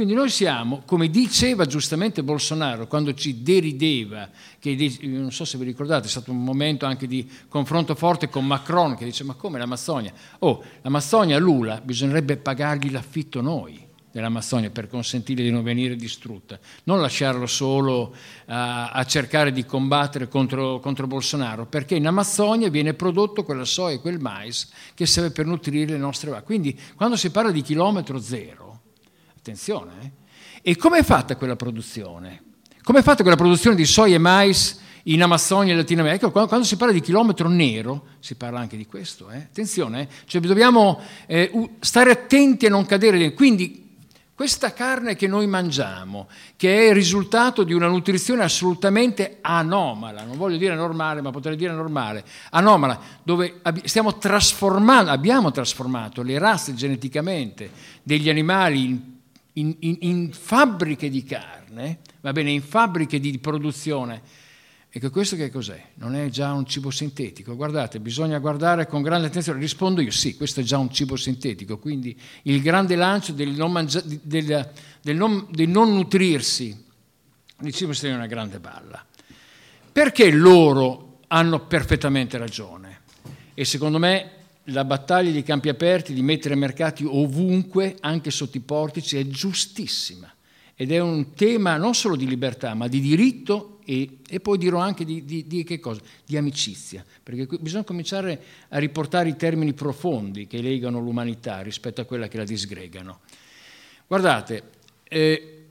Quindi 0.00 0.16
noi 0.16 0.30
siamo, 0.30 0.80
come 0.86 1.10
diceva 1.10 1.66
giustamente 1.66 2.22
Bolsonaro 2.22 2.86
quando 2.86 3.12
ci 3.12 3.42
derideva, 3.42 4.30
che 4.58 4.96
non 5.02 5.30
so 5.30 5.44
se 5.44 5.58
vi 5.58 5.64
ricordate, 5.64 6.06
è 6.06 6.08
stato 6.08 6.30
un 6.30 6.42
momento 6.42 6.86
anche 6.86 7.06
di 7.06 7.30
confronto 7.48 7.94
forte 7.94 8.30
con 8.30 8.46
Macron 8.46 8.96
che 8.96 9.04
dice 9.04 9.24
ma 9.24 9.34
come 9.34 9.58
l'Amazzonia? 9.58 10.10
Oh, 10.38 10.64
l'Amazzonia 10.80 11.38
Lula 11.38 11.82
bisognerebbe 11.84 12.38
pagargli 12.38 12.90
l'affitto 12.90 13.42
noi 13.42 13.88
dell'Amazzonia 14.10 14.70
per 14.70 14.88
consentirgli 14.88 15.42
di 15.42 15.50
non 15.50 15.62
venire 15.62 15.94
distrutta, 15.96 16.58
non 16.84 17.02
lasciarlo 17.02 17.44
solo 17.44 18.14
a, 18.46 18.92
a 18.92 19.04
cercare 19.04 19.52
di 19.52 19.66
combattere 19.66 20.28
contro, 20.28 20.80
contro, 20.80 21.06
Bolsonaro, 21.08 21.66
perché 21.66 21.96
in 21.96 22.06
Amazzonia 22.06 22.70
viene 22.70 22.94
prodotto 22.94 23.44
quella 23.44 23.66
soia 23.66 23.96
e 23.96 24.00
quel 24.00 24.18
mais 24.18 24.66
che 24.94 25.04
serve 25.04 25.30
per 25.30 25.44
nutrire 25.44 25.92
le 25.92 25.98
nostre 25.98 26.30
vacche. 26.30 26.44
Quindi 26.44 26.80
quando 26.96 27.16
si 27.16 27.30
parla 27.30 27.50
di 27.50 27.60
chilometro 27.60 28.18
zero, 28.18 28.69
attenzione, 29.40 29.92
eh? 30.02 30.70
e 30.70 30.76
come 30.76 30.98
è 30.98 31.02
fatta 31.02 31.36
quella 31.36 31.56
produzione? 31.56 32.42
Come 32.82 33.00
è 33.00 33.02
fatta 33.02 33.22
quella 33.22 33.36
produzione 33.36 33.74
di 33.74 33.86
soia 33.86 34.16
e 34.16 34.18
mais 34.18 34.78
in 35.04 35.22
Amazzonia 35.22 35.72
e 35.72 35.76
Latino 35.76 36.02
America, 36.02 36.28
quando, 36.28 36.48
quando, 36.48 36.66
si 36.66 36.76
parla 36.76 36.92
di 36.92 37.00
chilometro 37.00 37.48
nero, 37.48 38.04
si 38.20 38.34
parla 38.34 38.60
anche 38.60 38.76
di 38.76 38.86
questo. 38.86 39.30
Eh? 39.30 39.36
Attenzione, 39.38 40.02
eh? 40.02 40.08
cioè 40.26 40.40
dobbiamo 40.42 41.00
eh, 41.26 41.70
stare 41.80 42.10
attenti 42.10 42.66
a 42.66 42.70
non 42.70 42.84
cadere. 42.84 43.32
Quindi 43.32 43.88
questa 44.34 44.72
carne 44.72 45.16
che 45.16 45.26
noi 45.26 45.46
mangiamo, 45.46 46.28
che 46.56 46.74
è 46.74 46.88
il 46.88 46.94
risultato 46.94 47.62
di 47.62 47.72
una 47.72 47.88
nutrizione 47.88 48.42
assolutamente 48.42 49.38
anomala, 49.40 50.24
non 50.24 50.36
voglio 50.36 50.56
dire 50.56 50.74
normale, 50.74 51.20
ma 51.20 51.30
potrei 51.30 51.56
dire 51.56 51.72
normale, 51.72 52.24
anomala, 52.50 52.98
dove 53.22 53.60
stiamo 53.84 54.16
trasformando, 54.16 55.10
abbiamo 55.10 55.50
trasformato 55.50 56.22
le 56.22 56.38
razze 56.38 56.74
geneticamente 56.74 57.70
degli 58.02 58.30
animali 58.30 58.84
in, 58.84 59.00
in, 59.60 59.76
in, 59.80 59.96
in 60.00 60.32
fabbriche 60.32 61.08
di 61.08 61.22
carne, 61.22 62.00
va 62.20 62.32
bene, 62.32 62.50
in 62.50 62.62
fabbriche 62.62 63.20
di 63.20 63.38
produzione 63.38 64.22
Ecco, 64.92 65.08
questo 65.10 65.36
che 65.36 65.52
cos'è? 65.52 65.80
Non 65.94 66.16
è 66.16 66.28
già 66.30 66.52
un 66.52 66.66
cibo 66.66 66.90
sintetico? 66.90 67.54
Guardate, 67.54 68.00
bisogna 68.00 68.40
guardare 68.40 68.88
con 68.88 69.02
grande 69.02 69.28
attenzione. 69.28 69.60
Rispondo 69.60 70.00
io, 70.00 70.10
sì, 70.10 70.34
questo 70.34 70.58
è 70.58 70.62
già 70.64 70.78
un 70.78 70.90
cibo 70.90 71.14
sintetico, 71.14 71.78
quindi 71.78 72.18
il 72.42 72.60
grande 72.60 72.96
lancio 72.96 73.30
del 73.30 73.50
non, 73.50 73.70
mangia- 73.70 74.02
del, 74.04 74.72
del 75.00 75.16
non, 75.16 75.46
del 75.48 75.68
non 75.68 75.94
nutrirsi 75.94 76.84
di 77.60 77.72
cibo 77.72 77.92
sintetico 77.92 78.14
è 78.14 78.16
una 78.16 78.26
grande 78.26 78.58
balla. 78.58 79.06
Perché 79.92 80.28
loro 80.32 81.20
hanno 81.28 81.66
perfettamente 81.66 82.36
ragione? 82.36 83.02
E 83.54 83.64
secondo 83.64 84.00
me 84.00 84.38
la 84.70 84.84
battaglia 84.84 85.30
dei 85.30 85.42
campi 85.42 85.68
aperti, 85.68 86.12
di 86.12 86.22
mettere 86.22 86.54
mercati 86.54 87.04
ovunque, 87.04 87.96
anche 88.00 88.30
sotto 88.30 88.56
i 88.56 88.60
portici, 88.60 89.16
è 89.16 89.26
giustissima. 89.26 90.32
Ed 90.74 90.92
è 90.92 90.98
un 90.98 91.34
tema 91.34 91.76
non 91.76 91.94
solo 91.94 92.16
di 92.16 92.26
libertà, 92.26 92.74
ma 92.74 92.88
di 92.88 93.00
diritto 93.00 93.80
e, 93.84 94.18
e 94.28 94.40
poi 94.40 94.56
dirò 94.56 94.78
anche 94.78 95.04
di, 95.04 95.24
di, 95.24 95.46
di, 95.46 95.62
che 95.62 95.78
cosa? 95.78 96.00
Di 96.24 96.36
amicizia, 96.36 97.04
perché 97.22 97.46
bisogna 97.58 97.84
cominciare 97.84 98.42
a 98.68 98.78
riportare 98.78 99.28
i 99.28 99.36
termini 99.36 99.74
profondi 99.74 100.46
che 100.46 100.62
legano 100.62 101.00
l'umanità 101.00 101.60
rispetto 101.60 102.00
a 102.00 102.04
quella 102.04 102.28
che 102.28 102.38
la 102.38 102.44
disgregano. 102.44 103.20
Guardate, 104.06 104.62
eh, 105.04 105.66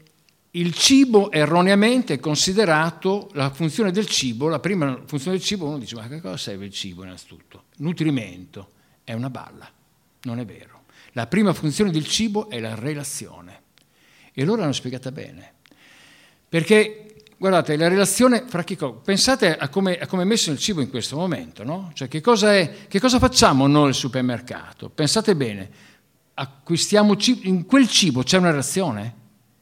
il 0.52 0.74
cibo 0.74 1.32
erroneamente 1.32 2.16
è 2.16 2.20
considerato 2.20 3.30
la 3.34 3.50
funzione 3.52 3.92
del 3.92 4.08
cibo, 4.08 4.48
la 4.48 4.60
prima 4.60 5.04
funzione 5.06 5.38
del 5.38 5.46
cibo, 5.46 5.66
uno 5.66 5.78
dice 5.78 5.96
ma 5.96 6.08
che 6.08 6.22
cosa 6.22 6.38
serve 6.38 6.66
il 6.66 6.72
cibo 6.72 7.04
innanzitutto? 7.04 7.66
Nutrimento, 7.78 8.72
è 9.10 9.14
una 9.14 9.32
balla, 9.32 9.68
non 10.22 10.40
è 10.40 10.46
vero. 10.46 10.84
La 11.14 11.26
prima 11.26 11.52
funzione 11.52 11.90
del 11.90 12.06
cibo 12.06 12.48
è 12.48 12.60
la 12.60 12.76
relazione. 12.76 13.62
E 14.32 14.46
loro 14.46 14.62
l'hanno 14.62 14.72
spiegata 14.72 15.12
bene. 15.12 15.54
Perché 16.48 17.06
Guardate, 17.36 17.78
la 17.78 17.88
relazione 17.88 18.44
fra 18.48 18.66
chi? 18.66 18.78
Pensate 19.02 19.56
a 19.56 19.70
come, 19.70 19.98
a 19.98 20.08
come, 20.08 20.24
è 20.24 20.26
messo 20.26 20.52
il 20.52 20.60
cibo 20.60 20.82
in 20.82 20.90
questo 20.90 21.16
momento, 21.16 21.64
no? 21.64 21.90
Cioè, 21.94 22.10
che 22.10 22.20
cosa, 22.20 22.54
è, 22.54 22.88
che 22.90 23.00
cosa 23.00 23.18
facciamo 23.18 23.66
noi 23.66 23.88
al 23.88 23.94
supermercato? 23.94 24.90
Pensate 24.90 25.38
bene, 25.38 25.70
acquistiamo 26.34 27.16
cibo, 27.16 27.48
in 27.48 27.66
quel 27.66 27.88
cibo 27.88 28.24
c'è 28.24 28.38
una 28.38 28.50
relazione 28.50 29.16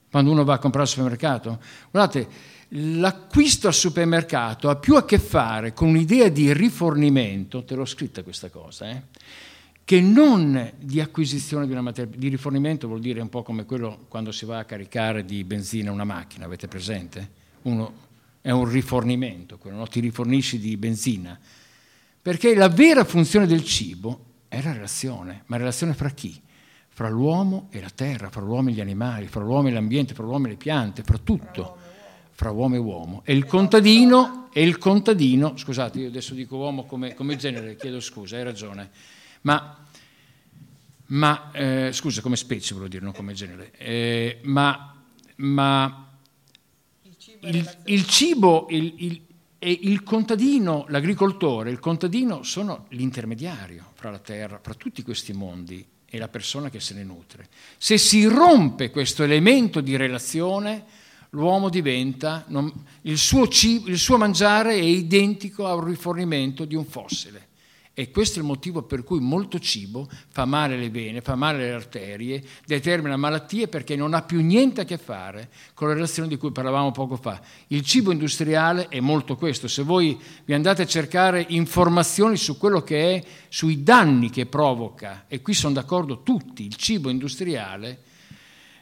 quando 0.10 0.32
uno 0.32 0.44
va 0.44 0.56
a 0.56 0.58
comprare 0.58 0.86
al 0.86 0.90
supermercato? 0.90 1.60
Guardate, 1.92 2.28
l'acquisto 2.70 3.68
al 3.68 3.74
supermercato 3.74 4.70
ha 4.70 4.76
più 4.76 4.96
a 4.96 5.06
che 5.06 5.20
fare 5.20 5.74
con 5.74 5.90
un'idea 5.90 6.28
di 6.30 6.52
rifornimento, 6.54 7.64
te 7.64 7.76
l'ho 7.76 7.86
scritta 7.86 8.24
questa 8.24 8.50
cosa, 8.50 8.90
eh? 8.90 9.02
che 9.86 10.02
non 10.02 10.74
di 10.78 11.00
acquisizione 11.00 11.66
di 11.66 11.72
una 11.72 11.82
materia, 11.82 12.14
di 12.18 12.28
rifornimento 12.28 12.88
vuol 12.88 13.00
dire 13.00 13.22
un 13.22 13.30
po' 13.30 13.44
come 13.44 13.64
quello 13.64 14.06
quando 14.10 14.34
si 14.34 14.46
va 14.46 14.60
a 14.60 14.66
caricare 14.66 15.24
di 15.24 15.44
benzina 15.46 15.92
una 15.92 16.04
macchina, 16.04 16.46
avete 16.46 16.68
presente? 16.68 17.46
uno, 17.64 17.94
è 18.42 18.52
un 18.52 18.70
rifornimento, 18.70 19.58
quello, 19.58 19.78
no? 19.78 19.88
ti 19.88 20.00
rifornisci 20.00 20.60
di 20.60 20.76
benzina, 20.76 21.40
perché 22.22 22.54
la 22.56 22.70
vera 22.70 23.06
funzione 23.06 23.48
del 23.48 23.64
cibo 23.64 24.26
è 24.50 24.62
la 24.62 24.74
relazione, 24.74 25.44
ma 25.46 25.58
relazione 25.58 25.94
fra 25.94 26.10
chi? 26.10 26.42
Fra 26.90 27.10
l'uomo 27.10 27.68
e 27.70 27.80
la 27.80 27.92
terra, 27.94 28.30
fra 28.30 28.42
l'uomo 28.42 28.70
e 28.70 28.74
gli 28.74 28.82
animali, 28.82 29.28
fra 29.28 29.42
l'uomo 29.42 29.68
e 29.68 29.72
l'ambiente, 29.72 30.14
fra 30.14 30.24
l'uomo 30.24 30.48
e 30.48 30.50
le 30.50 30.56
piante, 30.56 31.04
fra 31.04 31.18
tutto, 31.18 31.78
fra 32.38 32.52
uomo 32.52 32.76
e 32.76 32.78
uomo. 32.78 33.24
E 33.26 33.34
il 33.34 33.48
contadino, 33.48 34.50
e 34.54 34.62
il 34.62 34.78
contadino 34.78 35.58
scusate, 35.58 35.98
io 35.98 36.08
adesso 36.10 36.36
dico 36.36 36.56
uomo 36.56 36.86
come, 36.86 37.16
come 37.16 37.36
genere, 37.36 37.76
chiedo 37.76 38.00
scusa, 38.00 38.38
hai 38.38 38.44
ragione, 38.44 38.92
ma 39.42 39.84
ma 41.08 41.50
eh, 41.52 41.90
scusa 41.94 42.22
come 42.22 42.36
specie 42.36 42.74
volevo 42.74 42.92
dire, 42.92 43.04
non 43.04 43.14
come 43.14 43.34
genere, 43.34 43.72
eh, 43.78 44.40
ma, 44.44 44.94
ma 45.38 46.12
il, 47.40 47.78
il 47.86 48.06
cibo 48.06 48.68
il, 48.70 48.94
il, 48.98 49.22
e 49.58 49.80
il 49.82 50.04
contadino, 50.04 50.86
l'agricoltore, 50.90 51.72
il 51.72 51.80
contadino 51.80 52.44
sono 52.44 52.86
l'intermediario 52.90 53.94
fra 53.96 54.12
la 54.12 54.20
terra, 54.20 54.60
fra 54.62 54.76
tutti 54.76 55.02
questi 55.02 55.34
mondi 55.34 55.84
e 56.06 56.18
la 56.20 56.28
persona 56.28 56.70
che 56.70 56.80
se 56.80 56.94
ne 56.94 57.04
nutre. 57.04 57.48
Se 57.78 57.98
si 57.98 58.26
rompe 58.26 58.92
questo 58.92 59.24
elemento 59.24 59.82
di 59.82 59.96
relazione, 59.96 60.97
l'uomo 61.32 61.70
diventa, 61.70 62.46
non, 62.48 62.72
il, 63.02 63.18
suo 63.18 63.48
cibo, 63.48 63.90
il 63.90 63.98
suo 63.98 64.18
mangiare 64.18 64.74
è 64.74 64.82
identico 64.82 65.68
a 65.68 65.76
un 65.76 65.86
rifornimento 65.86 66.66
di 66.66 66.76
un 66.76 66.86
fossile. 66.86 67.46
E 68.00 68.12
questo 68.12 68.38
è 68.38 68.42
il 68.44 68.48
motivo 68.48 68.84
per 68.84 69.04
cui 69.04 69.20
molto 69.20 69.58
cibo 69.58 70.08
fa 70.30 70.46
male 70.46 70.76
alle 70.76 70.92
vene, 70.92 71.22
fa 71.22 71.34
male 71.34 71.64
alle 71.64 71.74
arterie, 71.74 72.44
determina 72.64 73.18
malattie 73.18 73.68
perché 73.68 73.96
non 73.96 74.14
ha 74.14 74.22
più 74.22 74.40
niente 74.40 74.82
a 74.82 74.86
che 74.86 75.00
fare 75.00 75.50
con 75.74 75.88
la 75.88 75.96
relazione 75.96 76.28
di 76.28 76.38
cui 76.38 76.52
parlavamo 76.52 76.92
poco 76.92 77.16
fa. 77.16 77.42
Il 77.70 77.82
cibo 77.82 78.12
industriale 78.12 78.88
è 78.90 79.00
molto 79.00 79.36
questo. 79.36 79.68
Se 79.68 79.82
voi 79.82 80.16
vi 80.46 80.54
andate 80.54 80.84
a 80.84 80.86
cercare 80.86 81.44
informazioni 81.50 82.38
su 82.38 82.60
quello 82.60 82.84
che 82.84 83.16
è, 83.16 83.24
sui 83.50 83.82
danni 83.82 84.30
che 84.30 84.46
provoca, 84.46 85.26
e 85.28 85.42
qui 85.42 85.56
sono 85.56 85.74
d'accordo 85.74 86.22
tutti, 86.22 86.68
il 86.68 86.76
cibo 86.76 87.10
industriale, 87.10 88.02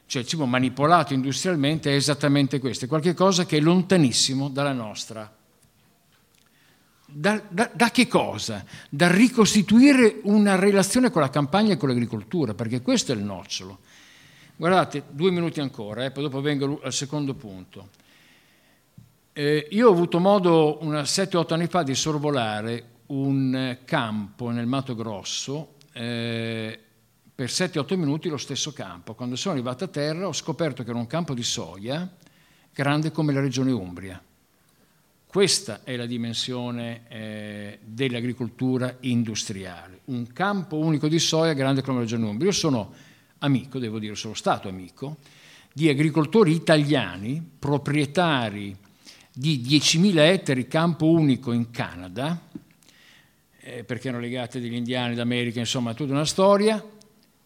cioè 0.06 0.22
il 0.22 0.28
cibo 0.28 0.46
manipolato 0.46 1.14
industrialmente, 1.14 1.92
è 1.92 1.96
esattamente 1.96 2.60
questo, 2.60 2.86
è 2.86 2.88
qualcosa 2.88 3.46
che 3.46 3.58
è 3.58 3.60
lontanissimo 3.60 4.50
dalla 4.50 4.74
nostra 4.74 5.32
da, 7.18 7.42
da, 7.48 7.70
da, 7.74 7.92
che 7.92 8.08
cosa? 8.08 8.66
Da 8.90 9.10
ricostituire 9.10 10.20
una 10.24 10.56
relazione 10.56 11.10
con 11.10 11.22
la 11.22 11.30
campagna 11.30 11.74
e 11.74 11.78
con 11.78 11.88
l'agricoltura, 11.88 12.54
perché 12.54 12.82
questo 12.82 13.14
è 13.14 13.16
il 13.16 13.24
nocciolo. 13.24 13.80
Guardate, 14.58 15.04
due 15.10 15.32
minuti 15.32 15.62
ancora, 15.62 16.04
eh, 16.04 16.12
poi 16.12 16.24
dopo 16.24 16.42
vengo 16.42 16.82
al 16.84 16.92
secondo 16.92 17.34
punto. 17.34 17.90
Eh, 19.32 19.68
io 19.72 19.88
ho 19.88 19.92
avuto 19.92 20.20
modo 20.20 20.80
7-8 20.82 21.54
anni 21.54 21.68
fa 21.68 21.84
di 21.84 21.96
sorvolare 21.96 22.92
un 23.08 23.78
campo 23.86 24.50
nel 24.50 24.66
Mato 24.66 24.94
Grosso, 24.94 25.76
eh, 25.94 26.80
per 27.36 27.50
7-8 27.50 27.98
minuti 27.98 28.30
lo 28.30 28.38
stesso 28.38 28.72
campo. 28.72 29.14
Quando 29.14 29.36
sono 29.36 29.56
arrivato 29.56 29.84
a 29.84 29.88
terra 29.88 30.26
ho 30.28 30.34
scoperto 30.34 30.84
che 30.84 30.90
era 30.90 30.98
un 30.98 31.06
campo 31.06 31.34
di 31.34 31.44
soia 31.44 32.10
grande 32.74 33.12
come 33.12 33.34
la 33.34 33.42
regione 33.42 33.74
Umbria. 33.74 34.24
Questa 35.28 35.84
è 35.84 35.98
la 35.98 36.06
dimensione 36.06 37.02
eh, 37.10 37.80
dell'agricoltura 37.84 38.96
industriale, 39.02 40.00
un 40.06 40.32
campo 40.32 40.78
unico 40.78 41.10
di 41.10 41.20
soia 41.20 41.52
grande 41.52 41.82
come 41.82 41.98
la 41.98 42.04
Regione 42.04 42.26
Umbria. 42.26 42.52
Io 42.52 42.56
sono 42.56 42.94
amico, 43.40 43.78
devo 43.80 44.00
dire, 44.00 44.16
sono 44.16 44.34
stato 44.34 44.70
amico 44.70 45.18
di 45.74 45.90
agricoltori 45.90 46.54
italiani, 46.54 47.46
proprietari 47.60 48.74
di 49.34 49.62
10.000 49.62 50.18
ettari 50.20 50.70
campo 50.70 51.08
unico 51.08 51.52
in 51.52 51.70
Canada, 51.70 52.42
eh, 53.60 53.84
perché 53.84 54.08
erano 54.08 54.24
legati 54.24 54.62
degli 54.62 54.76
indiani 54.76 55.16
d'America, 55.16 55.60
insomma, 55.60 55.94
tutta 55.94 56.14
una 56.14 56.24
storia, 56.24 56.82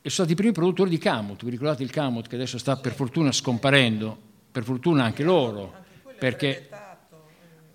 e 0.02 0.10
sono 0.10 0.28
stati 0.28 0.32
i 0.32 0.36
primi 0.36 0.54
produttori 0.54 0.90
di 0.90 0.98
camut. 0.98 1.44
Vi 1.44 1.50
ricordate 1.50 1.84
il 1.84 1.92
camut 1.92 2.28
che 2.28 2.36
adesso 2.36 2.58
sta 2.58 2.78
per 2.78 2.94
fortuna 2.94 3.32
scomparendo, 3.32 4.18
per 4.52 4.64
fortuna 4.64 5.04
anche 5.04 5.24
loro, 5.24 5.74
perché 6.18 6.70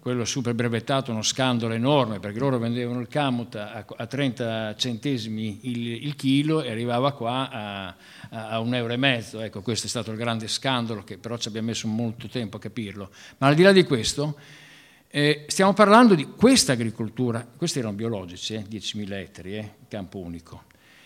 quello 0.04 0.26
super 0.26 0.52
brevettato, 0.52 1.12
uno 1.12 1.22
scandalo 1.22 1.72
enorme 1.72 2.20
perché 2.20 2.38
loro 2.38 2.58
vendevano 2.58 3.00
il 3.00 3.08
camut 3.08 3.54
a, 3.54 3.86
a 3.96 4.06
30 4.06 4.74
centesimi 4.76 5.60
il, 5.62 6.04
il, 6.04 6.14
chilo 6.14 6.60
e 6.60 6.70
arrivava 6.70 7.12
qua 7.12 7.48
a, 7.50 7.96
a, 8.28 8.60
un 8.60 8.74
euro 8.74 8.92
e 8.92 8.98
mezzo. 8.98 9.40
Ecco, 9.40 9.62
questo 9.62 9.86
è 9.86 9.88
stato 9.88 10.10
il 10.10 10.18
grande 10.18 10.46
scandalo 10.46 11.02
che 11.04 11.16
però 11.16 11.38
ci 11.38 11.48
abbiamo 11.48 11.68
messo 11.68 11.88
molto 11.88 12.28
tempo 12.28 12.58
a 12.58 12.60
capirlo. 12.60 13.10
Ma 13.38 13.46
al 13.46 13.54
di 13.54 13.62
là 13.62 13.72
di 13.72 13.84
questo, 13.84 14.36
eh, 15.08 15.46
stiamo 15.48 15.72
parlando 15.72 16.14
di 16.14 16.24
questa 16.24 16.72
agricoltura, 16.72 17.46
questi 17.56 17.78
erano 17.78 17.94
biologici, 17.94 18.52
eh, 18.52 18.66
10.000 18.68 19.12
ettari, 19.12 19.56
eh, 19.56 19.74
campo 19.88 20.18
unico, 20.18 20.64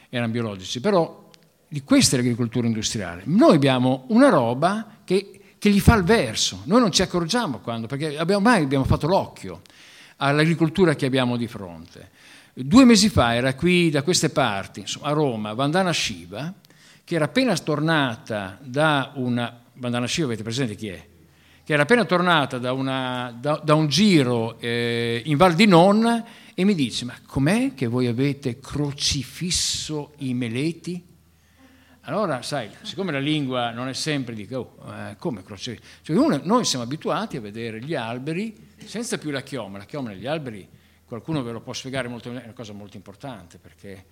erano 0.08 0.32
biologici, 0.32 0.80
però 0.80 1.30
di 1.66 1.82
questa 1.82 2.16
è 2.16 2.18
l'agricoltura 2.18 2.66
industriale. 2.66 3.22
Noi 3.26 3.54
abbiamo 3.54 4.04
una 4.08 4.28
roba 4.28 4.98
che 5.04 5.38
che 5.58 5.70
gli 5.70 5.80
fa 5.80 5.94
il 5.94 6.04
verso. 6.04 6.62
Noi 6.64 6.80
non 6.80 6.92
ci 6.92 7.02
accorgiamo 7.02 7.58
quando, 7.58 7.86
perché 7.86 8.16
abbiamo, 8.16 8.42
mai 8.42 8.62
abbiamo 8.62 8.84
fatto 8.84 9.06
l'occhio 9.06 9.60
all'agricoltura 10.16 10.94
che 10.94 11.06
abbiamo 11.06 11.36
di 11.36 11.46
fronte. 11.46 12.10
Due 12.54 12.84
mesi 12.84 13.08
fa 13.08 13.34
era 13.34 13.54
qui 13.54 13.90
da 13.90 14.02
queste 14.02 14.30
parti, 14.30 14.84
a 15.02 15.10
Roma, 15.10 15.52
Vandana 15.52 15.92
Shiva, 15.92 16.52
che 17.04 17.14
era 17.14 17.26
appena 17.26 17.56
tornata 17.56 18.58
da 18.60 19.12
una... 19.14 19.62
Vandana 19.74 20.06
Shiva 20.06 20.26
avete 20.26 20.42
presente 20.42 20.74
chi 20.74 20.88
è? 20.88 21.06
Che 21.68 21.74
era 21.74 21.82
appena 21.82 22.06
tornata 22.06 22.56
da, 22.56 22.72
una, 22.72 23.30
da, 23.38 23.60
da 23.62 23.74
un 23.74 23.88
giro 23.88 24.58
eh, 24.58 25.20
in 25.26 25.36
Val 25.36 25.52
di 25.52 25.66
Non 25.66 26.24
e 26.54 26.64
mi 26.64 26.74
dice, 26.74 27.04
ma 27.04 27.14
com'è 27.26 27.74
che 27.74 27.86
voi 27.88 28.06
avete 28.06 28.58
crocifisso 28.58 30.14
i 30.20 30.32
meleti? 30.32 31.04
Allora, 32.04 32.40
sai, 32.40 32.70
siccome 32.80 33.12
la 33.12 33.18
lingua 33.18 33.70
non 33.70 33.86
è 33.86 33.92
sempre 33.92 34.34
di 34.34 34.48
oh, 34.54 34.78
eh, 34.86 35.16
come 35.18 35.42
croce, 35.42 35.78
cioè 36.00 36.16
noi 36.42 36.64
siamo 36.64 36.84
abituati 36.84 37.36
a 37.36 37.42
vedere 37.42 37.82
gli 37.82 37.94
alberi 37.94 38.70
senza 38.86 39.18
più 39.18 39.30
la 39.30 39.42
chioma. 39.42 39.76
La 39.76 39.84
chioma 39.84 40.08
negli 40.08 40.26
alberi, 40.26 40.66
qualcuno 41.04 41.42
ve 41.42 41.52
lo 41.52 41.60
può 41.60 41.74
spiegare 41.74 42.08
molto 42.08 42.30
è 42.30 42.44
una 42.44 42.52
cosa 42.54 42.72
molto 42.72 42.96
importante 42.96 43.58
perché 43.58 44.06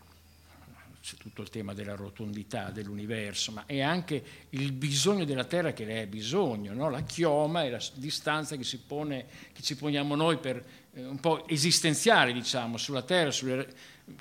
c'è 1.06 1.14
tutto 1.18 1.40
il 1.40 1.50
tema 1.50 1.72
della 1.72 1.94
rotondità 1.94 2.70
dell'universo, 2.70 3.52
ma 3.52 3.64
è 3.64 3.80
anche 3.80 4.24
il 4.50 4.72
bisogno 4.72 5.24
della 5.24 5.44
Terra 5.44 5.72
che 5.72 5.84
ne 5.84 6.02
è 6.02 6.06
bisogno, 6.08 6.74
no? 6.74 6.90
la 6.90 7.02
chioma 7.02 7.62
è 7.62 7.70
la 7.70 7.80
distanza 7.94 8.56
che, 8.56 8.64
si 8.64 8.78
pone, 8.78 9.26
che 9.52 9.62
ci 9.62 9.76
poniamo 9.76 10.16
noi 10.16 10.38
per 10.38 10.64
eh, 10.94 11.06
un 11.06 11.20
po' 11.20 11.46
esistenziale, 11.46 12.32
diciamo, 12.32 12.76
sulla 12.76 13.02
Terra, 13.02 13.30
sulle 13.30 13.72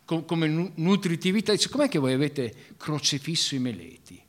come 0.03 0.72
nutritività, 0.76 1.53
dice 1.53 1.70
com'è 1.70 1.90
che 1.90 1.98
voi 1.98 2.14
avete 2.14 2.53
crocefisso 2.78 3.56
i 3.56 3.60
meleti? 3.60 4.22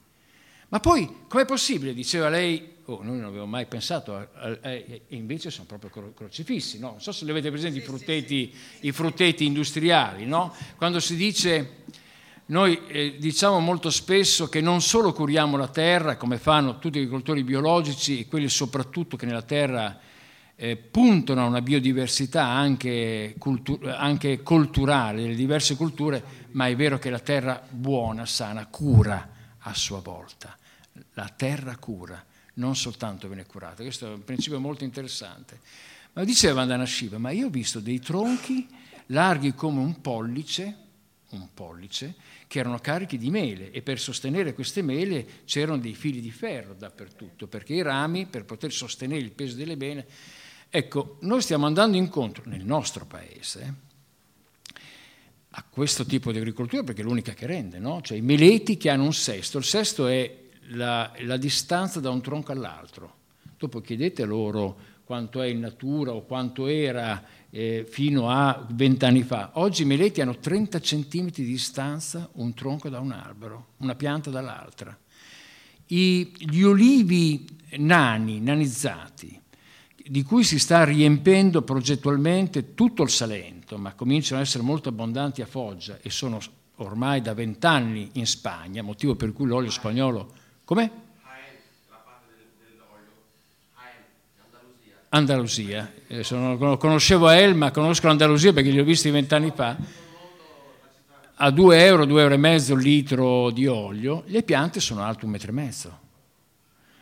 Ma 0.69 0.81
poi 0.81 1.25
com'è 1.29 1.45
possibile, 1.45 1.93
diceva 1.93 2.31
lei, 2.31 2.77
oh, 2.87 3.03
noi 3.03 3.19
non 3.19 3.27
avevo 3.27 3.45
mai 3.45 3.67
pensato, 3.67 4.31
e 4.63 5.03
invece 5.09 5.51
sono 5.51 5.67
proprio 5.67 6.11
crocefissi, 6.15 6.79
no? 6.79 6.93
non 6.93 7.03
so 7.03 7.13
se 7.13 7.27
li 7.27 7.33
avete 7.33 7.51
presenti 7.51 7.81
i 7.81 7.83
frutteti, 7.83 8.51
i 8.81 8.93
frutteti 8.93 9.45
industriali, 9.45 10.25
no? 10.25 10.55
quando 10.79 11.01
si 11.01 11.17
dice, 11.17 11.85
noi 12.47 12.87
eh, 12.87 13.17
diciamo 13.19 13.59
molto 13.59 13.91
spesso 13.91 14.49
che 14.49 14.61
non 14.61 14.81
solo 14.81 15.13
curiamo 15.13 15.57
la 15.57 15.69
terra, 15.69 16.17
come 16.17 16.39
fanno 16.39 16.79
tutti 16.79 16.99
gli 16.99 17.03
agricoltori 17.03 17.43
biologici 17.43 18.21
e 18.21 18.27
quelli 18.29 18.49
soprattutto 18.49 19.17
che 19.17 19.27
nella 19.27 19.43
terra 19.43 19.99
eh, 20.55 20.77
puntano 20.77 21.43
a 21.43 21.47
una 21.47 21.61
biodiversità 21.61 22.45
anche, 22.45 23.35
cultu- 23.39 23.85
anche 23.85 24.43
culturale 24.43 25.23
delle 25.23 25.35
diverse 25.35 25.77
culture, 25.77 26.23
ma 26.53 26.69
è 26.69 26.77
vero 26.77 26.99
che 26.99 27.11
la 27.11 27.19
terra 27.19 27.63
buona, 27.69 28.25
sana, 28.27 28.67
cura 28.67 29.31
a 29.59 29.75
sua 29.75 30.01
volta. 30.01 30.57
La 31.15 31.29
terra 31.29 31.77
cura, 31.77 32.25
non 32.55 32.77
soltanto 32.77 33.27
viene 33.27 33.45
curata. 33.45 33.83
Questo 33.83 34.07
è 34.07 34.15
un 34.15 34.25
principio 34.25 34.61
molto 34.61 34.85
interessante. 34.85 35.61
Ma 36.13 36.25
diceva 36.25 36.55
Vandana 36.55 36.87
Shiva, 36.87 37.19
ma 37.19 37.31
io 37.31 37.49
ho 37.49 37.51
visto 37.51 37.81
dei 37.81 37.99
tronchi 37.99 38.67
larghi 39.07 39.55
come 39.55 39.81
un 39.81 40.01
pollice, 40.01 40.77
un 41.31 41.49
pollice, 41.53 42.15
che 42.57 42.63
erano 42.63 42.79
carichi 42.79 43.19
di 43.19 43.29
mele 43.29 43.71
e 43.71 43.83
per 43.83 43.99
sostenere 43.99 44.55
queste 44.55 44.81
mele 44.81 45.27
c'erano 45.45 45.77
dei 45.77 45.95
fili 45.95 46.21
di 46.23 46.31
ferro 46.31 46.73
dappertutto, 46.73 47.47
perché 47.47 47.75
i 47.75 47.83
rami, 47.83 48.25
per 48.25 48.47
poter 48.47 48.73
sostenere 48.73 49.21
il 49.21 49.33
peso 49.33 49.57
delle 49.57 49.77
mele, 49.77 50.07
Ecco, 50.69 51.19
noi 51.21 51.41
stiamo 51.43 51.67
andando 51.67 51.97
incontro 51.97 52.43
nel 52.47 52.65
nostro 52.65 53.07
paese 53.07 53.75
a 55.51 55.65
questo 55.71 56.05
tipo 56.05 56.33
di 56.33 56.39
agricoltura 56.39 56.83
perché 56.83 57.01
è 57.01 57.05
l'unica 57.05 57.33
che 57.33 57.47
rende, 57.47 57.79
no? 57.79 58.03
Cioè 58.03 58.19
i 58.19 58.21
meleti 58.21 58.77
che 58.77 58.91
hanno 58.91 59.05
un 59.05 59.15
sesto, 59.15 59.59
il 59.59 59.65
sesto 59.65 60.07
è 60.07 60.39
la, 60.71 61.13
la 61.21 61.37
distanza 61.37 62.01
da 62.01 62.11
un 62.11 62.21
tronco 62.21 62.53
all'altro. 62.53 63.15
Dopo 63.57 63.81
chiedete 63.81 64.25
loro 64.25 64.77
quanto 65.05 65.41
è 65.41 65.47
in 65.47 65.61
natura 65.61 66.13
o 66.13 66.25
quanto 66.25 66.67
era 66.67 67.25
eh, 67.51 67.87
fino 67.89 68.29
a 68.29 68.67
vent'anni 68.71 69.23
fa. 69.23 69.51
Oggi 69.55 69.83
i 69.83 69.87
meleti 69.87 70.21
hanno 70.21 70.39
30 70.39 70.81
cm 70.81 71.31
di 71.31 71.45
distanza 71.45 72.29
un 72.35 72.55
tronco 72.55 72.89
da 72.89 73.01
un 73.01 73.13
albero, 73.13 73.69
una 73.79 73.95
pianta 73.95 74.31
dall'altra. 74.31 74.97
I, 75.89 76.33
gli 76.37 76.63
olivi 76.63 77.47
nani, 77.79 78.41
nanizzati, 78.41 79.41
di 80.09 80.23
cui 80.23 80.45
si 80.45 80.59
sta 80.59 80.85
riempendo 80.85 81.63
progettualmente 81.63 82.75
tutto 82.75 83.03
il 83.03 83.11
Salento, 83.11 83.79
ma 83.79 83.95
cominciano 83.95 84.41
ad 84.41 84.47
essere 84.47 84.63
molto 84.63 84.89
abbondanti 84.89 85.43
a 85.43 85.47
Foggia 85.47 85.99
e 86.01 86.11
sono 86.11 86.39
ormai 86.77 87.21
da 87.21 87.35
vent'anni 87.35 88.11
in 88.15 88.27
Spagna, 88.27 88.83
motivo 88.83 89.15
per 89.15 89.33
cui 89.33 89.47
l'olio 89.47 89.71
spagnolo... 89.71 90.45
Com'è? 90.65 90.91
Andalusia. 95.17 95.93
Eh, 96.07 96.23
sono, 96.23 96.57
conoscevo 96.77 97.31
El, 97.31 97.55
ma 97.55 97.71
conosco 97.71 98.07
l'Andalusia 98.07 98.53
perché 98.53 98.71
li 98.71 98.79
ho 98.79 98.85
visti 98.85 99.11
vent'anni 99.11 99.53
fa. 99.55 99.77
A 101.39 101.51
2 101.51 101.85
euro, 101.85 102.07
2 102.07 102.23
euro 102.23 102.35
e 102.35 102.39
mezzo 102.39 102.75
il 102.75 102.81
litro 102.81 103.51
di 103.51 103.67
olio, 103.67 104.23
le 104.27 104.43
piante 104.43 104.81
sono 104.81 105.03
alte 105.03 105.25
un 105.25 105.33
metro 105.33 105.51
e 105.51 105.55
mezzo. 105.55 105.99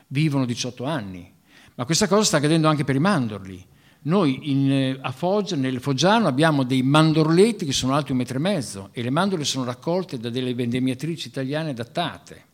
Vivono 0.08 0.44
18 0.44 0.84
anni. 0.84 1.32
Ma 1.74 1.84
questa 1.84 2.08
cosa 2.08 2.24
sta 2.24 2.36
accadendo 2.38 2.68
anche 2.68 2.84
per 2.84 2.96
i 2.96 3.00
mandorli. 3.00 3.66
Noi 4.02 4.50
in, 4.50 4.70
eh, 4.70 4.98
a 5.00 5.12
Foggia, 5.12 5.56
nel 5.56 5.80
Foggiano, 5.80 6.26
abbiamo 6.26 6.62
dei 6.62 6.82
mandorletti 6.82 7.64
che 7.64 7.72
sono 7.72 7.94
alti 7.94 8.12
un 8.12 8.18
metro 8.18 8.36
e 8.36 8.40
mezzo 8.40 8.88
e 8.92 9.02
le 9.02 9.10
mandorle 9.10 9.44
sono 9.44 9.64
raccolte 9.64 10.18
da 10.18 10.30
delle 10.30 10.54
vendemmiatrici 10.54 11.28
italiane 11.28 11.70
adattate. 11.70 12.44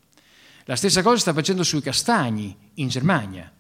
La 0.64 0.76
stessa 0.76 1.02
cosa 1.02 1.18
sta 1.18 1.32
facendo 1.32 1.64
sui 1.64 1.80
castagni 1.80 2.56
in 2.74 2.88
Germania. 2.88 3.50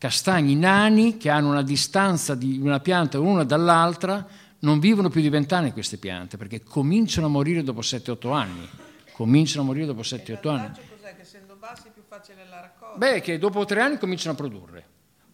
Castagni 0.00 0.56
nani 0.56 1.18
che 1.18 1.28
hanno 1.28 1.50
una 1.50 1.62
distanza 1.62 2.34
di 2.34 2.58
una 2.58 2.80
pianta 2.80 3.18
l'una 3.18 3.44
dall'altra, 3.44 4.26
non 4.60 4.78
vivono 4.78 5.10
più 5.10 5.20
di 5.20 5.28
vent'anni 5.28 5.74
queste 5.74 5.98
piante 5.98 6.38
perché 6.38 6.62
cominciano 6.62 7.26
a 7.26 7.28
morire 7.28 7.62
dopo 7.62 7.80
7-8 7.80 8.28
an-anni. 8.28 8.66
Cominciano 9.12 9.60
a 9.60 9.66
morire 9.66 9.84
dopo 9.84 10.00
7-8 10.00 10.48
anni. 10.48 10.70
Cos'è 10.96 11.14
che 11.14 11.20
essendo 11.20 11.54
bassi 11.56 11.88
è 11.88 11.90
più 11.90 12.00
facile 12.08 12.46
la 12.48 12.62
raccolta? 12.62 12.96
Beh, 12.96 13.20
che 13.20 13.36
dopo 13.36 13.66
tre 13.66 13.82
anni 13.82 13.98
cominciano 13.98 14.32
a 14.32 14.36
produrre 14.36 14.89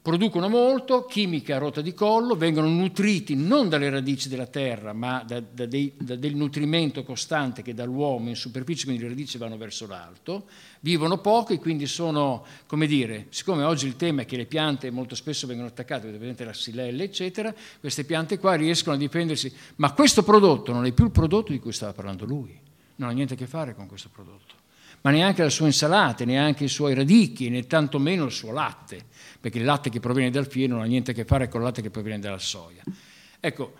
producono 0.06 0.48
molto, 0.48 1.04
chimica 1.04 1.56
a 1.56 1.58
rotta 1.58 1.80
di 1.80 1.92
collo, 1.92 2.36
vengono 2.36 2.68
nutriti 2.68 3.34
non 3.34 3.68
dalle 3.68 3.90
radici 3.90 4.28
della 4.28 4.46
terra, 4.46 4.92
ma 4.92 5.24
da, 5.26 5.40
da, 5.40 5.66
dei, 5.66 5.92
da, 5.98 6.14
del 6.14 6.36
nutrimento 6.36 7.02
costante 7.02 7.60
che 7.60 7.74
dall'uomo 7.74 8.28
in 8.28 8.36
superficie, 8.36 8.84
quindi 8.84 9.02
le 9.02 9.08
radici 9.08 9.36
vanno 9.36 9.56
verso 9.56 9.84
l'alto, 9.88 10.44
vivono 10.78 11.18
poco 11.18 11.54
e 11.54 11.58
quindi 11.58 11.86
sono, 11.86 12.44
come 12.68 12.86
dire, 12.86 13.26
siccome 13.30 13.64
oggi 13.64 13.88
il 13.88 13.96
tema 13.96 14.22
è 14.22 14.26
che 14.26 14.36
le 14.36 14.46
piante 14.46 14.92
molto 14.92 15.16
spesso 15.16 15.48
vengono 15.48 15.66
attaccate, 15.66 16.08
vedete 16.08 16.44
la 16.44 16.52
xylella, 16.52 17.02
eccetera, 17.02 17.52
queste 17.80 18.04
piante 18.04 18.38
qua 18.38 18.54
riescono 18.54 18.94
a 18.94 18.98
difendersi, 18.98 19.52
ma 19.76 19.92
questo 19.92 20.22
prodotto 20.22 20.70
non 20.70 20.86
è 20.86 20.92
più 20.92 21.06
il 21.06 21.10
prodotto 21.10 21.50
di 21.50 21.58
cui 21.58 21.72
stava 21.72 21.92
parlando 21.92 22.24
lui, 22.24 22.56
non 22.94 23.08
ha 23.08 23.12
niente 23.12 23.34
a 23.34 23.36
che 23.36 23.48
fare 23.48 23.74
con 23.74 23.88
questo 23.88 24.08
prodotto. 24.12 24.54
Ma 25.00 25.10
neanche 25.10 25.42
la 25.42 25.50
sua 25.50 25.66
insalata, 25.66 26.24
neanche 26.24 26.64
i 26.64 26.68
suoi 26.68 26.94
radicchi, 26.94 27.48
né 27.48 27.66
tantomeno 27.66 28.24
il 28.24 28.32
suo 28.32 28.52
latte, 28.52 29.04
perché 29.40 29.58
il 29.58 29.64
latte 29.64 29.90
che 29.90 30.00
proviene 30.00 30.30
dal 30.30 30.46
fieno 30.46 30.74
non 30.74 30.84
ha 30.84 30.86
niente 30.86 31.10
a 31.12 31.14
che 31.14 31.24
fare 31.24 31.48
con 31.48 31.60
il 31.60 31.66
latte 31.66 31.82
che 31.82 31.90
proviene 31.90 32.20
dalla 32.20 32.38
soia. 32.38 32.82
Ecco, 33.40 33.74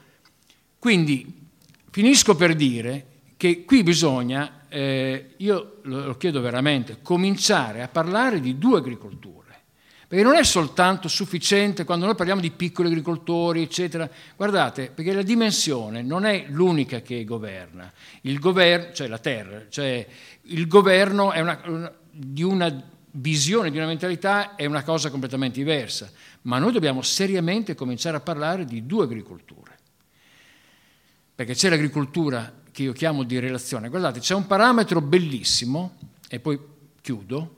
quindi 0.79 1.45
finisco 1.91 2.37
per 2.37 2.55
dire 2.55 3.07
che 3.37 3.65
qui 3.65 3.83
bisogna, 3.83 4.67
eh, 4.69 5.35
io 5.39 5.79
lo 5.83 6.17
chiedo 6.17 6.41
veramente, 6.41 6.99
cominciare 7.03 7.83
a 7.83 7.89
parlare 7.89 8.41
di 8.41 8.59
due 8.59 8.79
agricolture. 8.79 9.35
Perché 10.09 10.23
non 10.23 10.37
è 10.37 10.45
soltanto 10.45 11.09
sufficiente 11.09 11.85
quando 11.85 12.07
noi 12.07 12.15
parliamo 12.15 12.41
di 12.41 12.53
piccoli 12.53 12.87
agricoltori, 12.89 13.63
eccetera. 13.63 14.09
Guardate, 14.37 14.93
perché 14.95 15.13
la 15.13 15.23
dimensione 15.23 16.01
non 16.01 16.25
è 16.25 16.47
l'unica 16.49 17.01
che 17.01 17.25
governa. 17.25 17.93
Il 18.21 18.39
governo, 18.39 18.93
cioè 18.93 19.09
la 19.09 19.19
terra, 19.19 19.65
cioè 19.69 20.07
il 20.43 20.69
governo 20.69 21.33
è 21.33 21.41
una, 21.41 21.61
una, 21.65 21.93
di 22.09 22.45
una 22.45 22.73
visione, 23.17 23.71
di 23.71 23.77
una 23.77 23.87
mentalità, 23.87 24.55
è 24.55 24.65
una 24.65 24.83
cosa 24.83 25.11
completamente 25.11 25.59
diversa. 25.59 26.11
Ma 26.43 26.59
noi 26.59 26.73
dobbiamo 26.73 27.03
seriamente 27.03 27.75
cominciare 27.75 28.17
a 28.17 28.21
parlare 28.21 28.65
di 28.65 28.87
due 28.87 29.05
agricolture. 29.05 29.79
Perché 31.35 31.55
c'è 31.55 31.69
l'agricoltura 31.69 32.63
che 32.73 32.83
io 32.83 32.93
chiamo 32.93 33.23
di 33.23 33.39
relazione. 33.39 33.89
Guardate, 33.89 34.21
c'è 34.21 34.35
un 34.35 34.47
parametro 34.47 35.01
bellissimo, 35.01 35.97
e 36.29 36.41
poi 36.41 36.59
chiudo, 37.01 37.57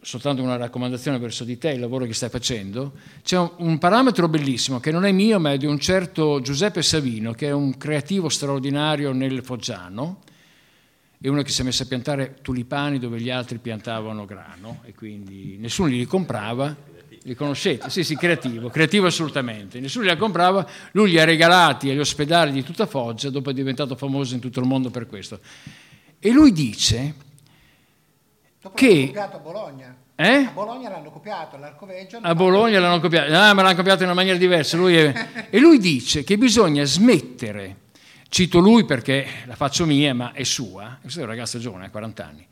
soltanto 0.00 0.40
una 0.40 0.56
raccomandazione 0.56 1.18
verso 1.18 1.42
di 1.42 1.58
te, 1.58 1.70
il 1.70 1.80
lavoro 1.80 2.06
che 2.06 2.14
stai 2.14 2.28
facendo, 2.28 2.92
c'è 3.22 3.38
un, 3.38 3.50
un, 3.56 3.78
parametro 3.78 4.28
bellissimo 4.28 4.78
che 4.78 4.92
non 4.92 5.04
è 5.04 5.10
mio 5.10 5.40
ma 5.40 5.52
è 5.52 5.56
di 5.56 5.66
un 5.66 5.80
certo 5.80 6.40
Giuseppe 6.40 6.82
Savino, 6.82 7.32
che 7.32 7.48
è 7.48 7.52
un 7.52 7.76
creativo 7.76 8.28
straordinario 8.28 9.12
nel 9.12 9.42
Foggiano, 9.42 10.20
è 11.26 11.28
uno 11.28 11.42
che 11.42 11.50
si 11.50 11.62
è 11.62 11.64
messo 11.64 11.82
a 11.82 11.86
piantare 11.86 12.36
tulipani 12.40 13.00
dove 13.00 13.20
gli 13.20 13.30
altri 13.30 13.58
piantavano 13.58 14.24
grano 14.26 14.82
e 14.84 14.94
quindi 14.94 15.56
nessuno 15.58 15.88
li 15.88 16.04
comprava. 16.04 16.94
Li 17.22 17.34
conoscete? 17.34 17.90
Sì, 17.90 18.04
sì, 18.04 18.14
creativo, 18.14 18.68
creativo 18.68 19.08
assolutamente. 19.08 19.80
Nessuno 19.80 20.08
li 20.08 20.16
comprava, 20.16 20.64
lui 20.92 21.10
li 21.10 21.18
ha 21.18 21.24
regalati 21.24 21.90
agli 21.90 21.98
ospedali 21.98 22.52
di 22.52 22.62
tutta 22.62 22.86
Foggia, 22.86 23.30
dopo 23.30 23.50
è 23.50 23.52
diventato 23.52 23.96
famoso 23.96 24.34
in 24.34 24.40
tutto 24.40 24.60
il 24.60 24.66
mondo 24.66 24.90
per 24.90 25.08
questo. 25.08 25.40
E 26.20 26.30
lui 26.30 26.52
dice 26.52 27.14
Dopo 28.62 28.76
che... 28.76 29.06
copiato 29.06 29.36
a 29.36 29.40
Bologna. 29.40 29.96
Eh? 30.14 30.44
A 30.44 30.52
Bologna 30.52 30.90
l'hanno 30.90 31.10
copiato, 31.10 31.56
all'Arcoveggio. 31.56 32.18
A 32.22 32.34
Bologna 32.36 32.78
l'hanno 32.78 33.00
copiato, 33.00 33.34
ah, 33.34 33.52
ma 33.52 33.62
l'hanno 33.62 33.74
copiato 33.74 34.02
in 34.02 34.10
una 34.10 34.14
maniera 34.14 34.38
diversa. 34.38 34.76
Lui 34.76 34.96
è... 34.96 35.28
e 35.50 35.58
lui 35.58 35.78
dice 35.78 36.22
che 36.22 36.38
bisogna 36.38 36.84
smettere, 36.84 37.76
cito 38.36 38.58
lui 38.58 38.84
perché 38.84 39.26
la 39.46 39.56
faccio 39.56 39.86
mia, 39.86 40.14
ma 40.14 40.32
è 40.32 40.42
sua, 40.42 40.98
questo 41.00 41.20
è 41.20 41.22
un 41.22 41.28
ragazzo 41.30 41.58
giovane, 41.58 41.86
ha 41.86 41.90
40 41.90 42.26
anni. 42.26 42.46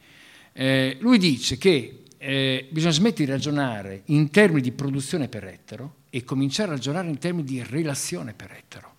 Eh, 0.55 0.97
lui 1.01 1.19
dice 1.19 1.59
che 1.59 2.05
eh, 2.17 2.67
bisogna 2.71 2.95
smettere 2.95 3.27
di 3.27 3.31
ragionare 3.31 4.01
in 4.07 4.31
termini 4.31 4.63
di 4.63 4.73
produzione 4.73 5.29
per 5.29 5.45
ettaro 5.45 5.97
e 6.09 6.25
cominciare 6.25 6.71
a 6.71 6.75
ragionare 6.77 7.09
in 7.09 7.19
termini 7.19 7.47
di 7.47 7.63
relazione 7.63 8.33
per 8.33 8.53
ettaro. 8.53 8.95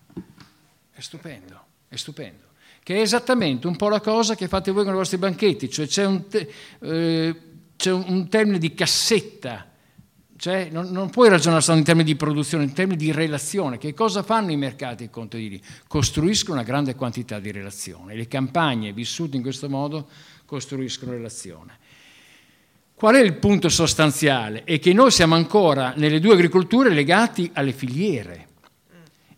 È 0.92 1.00
stupendo, 1.00 1.60
è 1.88 1.96
stupendo 1.96 2.44
che 2.84 2.94
è 2.94 3.00
esattamente 3.00 3.66
un 3.66 3.74
po' 3.74 3.88
la 3.88 4.00
cosa 4.00 4.36
che 4.36 4.46
fate 4.46 4.70
voi 4.70 4.84
con 4.84 4.92
i 4.92 4.96
vostri 4.96 5.18
banchetti, 5.18 5.68
cioè 5.68 5.88
c'è 5.88 6.04
un, 6.04 6.28
te, 6.28 6.48
eh, 6.78 7.36
c'è 7.76 7.90
un 7.90 8.28
termine 8.28 8.58
di 8.58 8.74
cassetta, 8.74 9.72
cioè 10.38 10.68
non, 10.70 10.88
non, 10.90 11.08
puoi 11.10 11.28
ragionare 11.28 11.62
solo 11.62 11.78
in 11.78 11.84
termini 11.84 12.06
di 12.06 12.16
produzione, 12.16 12.64
in 12.64 12.72
termini 12.72 12.98
di 12.98 13.12
relazione. 13.12 13.78
Che 13.78 13.94
cosa 13.94 14.22
fanno 14.22 14.50
i 14.50 14.56
mercati 14.56 15.04
e 15.04 15.06
i 15.06 15.10
contadini? 15.10 15.60
Costruiscono 15.86 16.58
una 16.58 16.66
grande 16.66 16.94
quantità 16.94 17.38
di 17.38 17.50
relazioni. 17.50 18.16
Le 18.16 18.28
campagne 18.28 18.92
vissute 18.92 19.36
in 19.36 19.42
questo 19.42 19.68
modo 19.68 20.08
costruiscono 20.44 21.12
relazione. 21.12 21.78
Qual 22.94 23.14
è 23.14 23.20
il 23.20 23.34
punto 23.34 23.68
sostanziale? 23.68 24.64
È 24.64 24.78
che 24.78 24.92
noi 24.92 25.10
siamo 25.10 25.34
ancora 25.34 25.92
nelle 25.96 26.20
due 26.20 26.34
agricolture 26.34 26.90
legati 26.90 27.50
alle 27.52 27.72
filiere. 27.72 28.48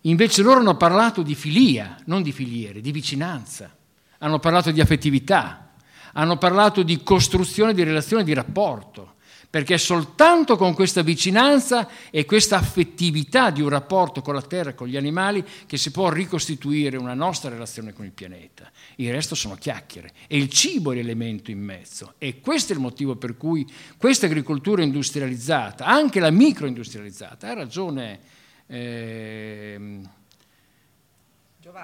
Invece 0.02 0.42
loro 0.42 0.60
hanno 0.60 0.76
parlato 0.76 1.22
di 1.22 1.34
filia, 1.34 1.96
non 2.04 2.22
di 2.22 2.32
filiere, 2.32 2.80
di 2.80 2.92
vicinanza, 2.92 3.74
hanno 4.18 4.38
parlato 4.38 4.70
di 4.70 4.80
affettività, 4.80 5.72
hanno 6.12 6.38
parlato 6.38 6.82
di 6.82 7.02
costruzione 7.02 7.74
di 7.74 7.82
relazione, 7.82 8.24
di 8.24 8.32
rapporto, 8.32 9.14
perché 9.50 9.74
è 9.74 9.78
soltanto 9.78 10.56
con 10.56 10.74
questa 10.74 11.02
vicinanza 11.02 11.88
e 12.10 12.26
questa 12.26 12.58
affettività 12.58 13.50
di 13.50 13.62
un 13.62 13.70
rapporto 13.70 14.20
con 14.20 14.34
la 14.34 14.42
terra 14.42 14.70
e 14.70 14.74
con 14.74 14.88
gli 14.88 14.96
animali 14.96 15.44
che 15.66 15.78
si 15.78 15.90
può 15.90 16.10
ricostituire 16.10 16.98
una 16.98 17.14
nostra 17.14 17.48
relazione 17.48 17.92
con 17.94 18.04
il 18.04 18.12
pianeta. 18.12 18.70
Il 18.96 19.10
resto 19.10 19.34
sono 19.34 19.54
chiacchiere 19.54 20.12
e 20.26 20.36
il 20.36 20.50
cibo 20.50 20.92
è 20.92 20.96
l'elemento 20.96 21.50
in 21.50 21.60
mezzo 21.60 22.14
e 22.18 22.40
questo 22.40 22.72
è 22.72 22.76
il 22.76 22.82
motivo 22.82 23.16
per 23.16 23.36
cui 23.36 23.66
questa 23.96 24.26
agricoltura 24.26 24.82
industrializzata, 24.82 25.86
anche 25.86 26.20
la 26.20 26.30
microindustrializzata, 26.30 27.48
ha 27.48 27.54
ragione 27.54 28.20
eh, 28.66 30.00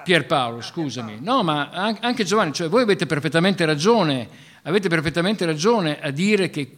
Pierpaolo, 0.03 0.61
scusami. 0.61 1.17
No, 1.21 1.43
ma 1.43 1.69
anche 1.69 2.23
Giovanni, 2.23 2.53
cioè 2.53 2.69
voi 2.69 2.83
avete 2.83 3.05
perfettamente 3.05 3.65
ragione, 3.65 4.27
avete 4.63 4.89
perfettamente 4.89 5.45
ragione 5.45 5.99
a 5.99 6.11
dire 6.11 6.49
che, 6.49 6.77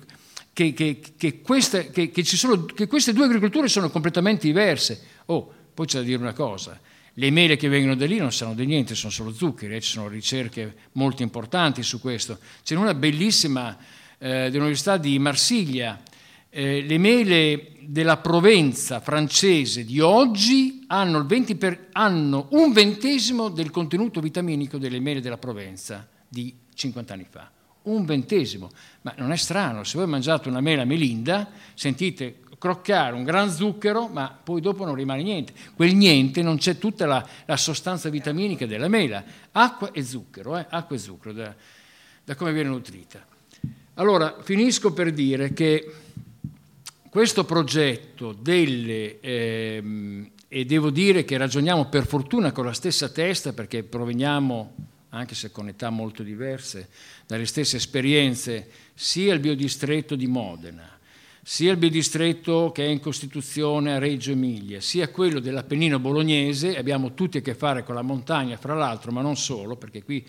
che, 0.57 0.73
che, 0.73 0.99
che 1.15 1.41
queste, 1.41 1.91
sono, 2.23 2.65
che 2.65 2.87
queste 2.87 3.13
due 3.13 3.25
agricolture 3.25 3.67
sono 3.67 3.91
completamente 3.91 4.47
diverse. 4.47 4.99
Oh, 5.25 5.53
poi 5.71 5.85
c'è 5.85 5.99
da 5.99 6.03
dire 6.03 6.17
una 6.17 6.33
cosa. 6.33 6.79
Le 7.13 7.29
mele 7.29 7.57
che 7.57 7.67
vengono 7.67 7.95
da 7.95 8.07
lì 8.07 8.17
non 8.17 8.31
sanno 8.31 8.55
di 8.55 8.65
niente, 8.65 8.95
sono 8.95 9.11
solo 9.11 9.31
zuccheri, 9.31 9.75
eh, 9.75 9.81
ci 9.81 9.91
sono 9.91 10.07
ricerche 10.07 10.75
molto 10.93 11.21
importanti 11.21 11.83
su 11.83 12.01
questo. 12.01 12.39
C'è 12.63 12.73
una 12.73 12.95
bellissima 12.95 13.77
eh, 14.17 14.49
dell'Università 14.49 14.97
di 14.97 15.19
Marsiglia, 15.19 16.01
eh, 16.49 16.81
le 16.81 16.97
mele 16.97 17.73
della 17.81 18.17
Provenza 18.17 18.99
francese 18.99 19.85
di 19.85 19.99
oggi 19.99 20.85
hanno, 20.87 21.23
per, 21.23 21.89
hanno, 21.91 22.47
un 22.51 22.73
ventesimo 22.73 23.49
del 23.49 23.69
contenuto 23.69 24.21
vitaminico 24.21 24.79
delle 24.79 24.99
mele 24.99 25.21
della 25.21 25.37
Provenza 25.37 26.07
di 26.27 26.51
50 26.73 27.13
anni 27.13 27.27
fa. 27.29 27.51
Un 27.89 28.05
ventesimo. 28.05 28.69
Ma 29.01 29.13
non 29.17 29.31
è 29.31 29.37
strano, 29.37 29.83
se 29.83 29.97
voi 29.97 30.07
mangiate 30.07 30.49
una 30.49 30.61
mela 30.61 30.85
melinda, 30.85 31.49
sentite 31.73 32.39
croccare 32.59 33.15
un 33.15 33.23
gran 33.23 33.51
zucchero, 33.51 34.07
ma 34.07 34.35
poi 34.43 34.61
dopo 34.61 34.83
non 34.83 34.95
rimane 34.95 35.23
niente. 35.23 35.53
Quel 35.75 35.95
niente 35.95 36.41
non 36.41 36.57
c'è 36.57 36.77
tutta 36.77 37.05
la, 37.05 37.25
la 37.45 37.57
sostanza 37.57 38.09
vitaminica 38.09 38.65
della 38.65 38.87
mela. 38.87 39.23
Acqua 39.51 39.91
e 39.91 40.03
zucchero, 40.03 40.57
eh? 40.57 40.65
acqua 40.69 40.95
e 40.95 40.99
zucchero, 40.99 41.33
da, 41.33 41.55
da 42.23 42.35
come 42.35 42.51
viene 42.53 42.69
nutrita. 42.69 43.25
Allora, 43.95 44.37
finisco 44.41 44.93
per 44.93 45.11
dire 45.11 45.53
che 45.53 45.91
questo 47.09 47.45
progetto 47.45 48.33
delle, 48.33 49.19
ehm, 49.21 50.29
e 50.47 50.65
devo 50.65 50.91
dire 50.91 51.25
che 51.25 51.37
ragioniamo 51.37 51.85
per 51.85 52.05
fortuna 52.05 52.51
con 52.51 52.65
la 52.65 52.73
stessa 52.73 53.09
testa 53.09 53.53
perché 53.53 53.83
proveniamo, 53.83 54.75
anche 55.09 55.35
se 55.35 55.51
con 55.51 55.67
età 55.67 55.89
molto 55.89 56.23
diverse, 56.23 56.89
dalle 57.25 57.45
stesse 57.45 57.77
esperienze, 57.77 58.69
sia 58.93 59.33
il 59.33 59.39
biodistretto 59.39 60.15
di 60.15 60.27
Modena, 60.27 60.99
sia 61.43 61.71
il 61.71 61.77
biodistretto 61.77 62.71
che 62.73 62.85
è 62.85 62.87
in 62.87 62.99
Costituzione 62.99 63.93
a 63.93 63.99
Reggio 63.99 64.31
Emilia, 64.31 64.81
sia 64.81 65.09
quello 65.09 65.39
dell'Appennino 65.39 65.99
bolognese, 65.99 66.77
abbiamo 66.77 67.13
tutti 67.13 67.37
a 67.37 67.41
che 67.41 67.55
fare 67.55 67.83
con 67.83 67.95
la 67.95 68.01
montagna, 68.01 68.57
fra 68.57 68.75
l'altro, 68.75 69.11
ma 69.11 69.21
non 69.21 69.37
solo, 69.37 69.77
perché 69.77 70.03
qui 70.03 70.25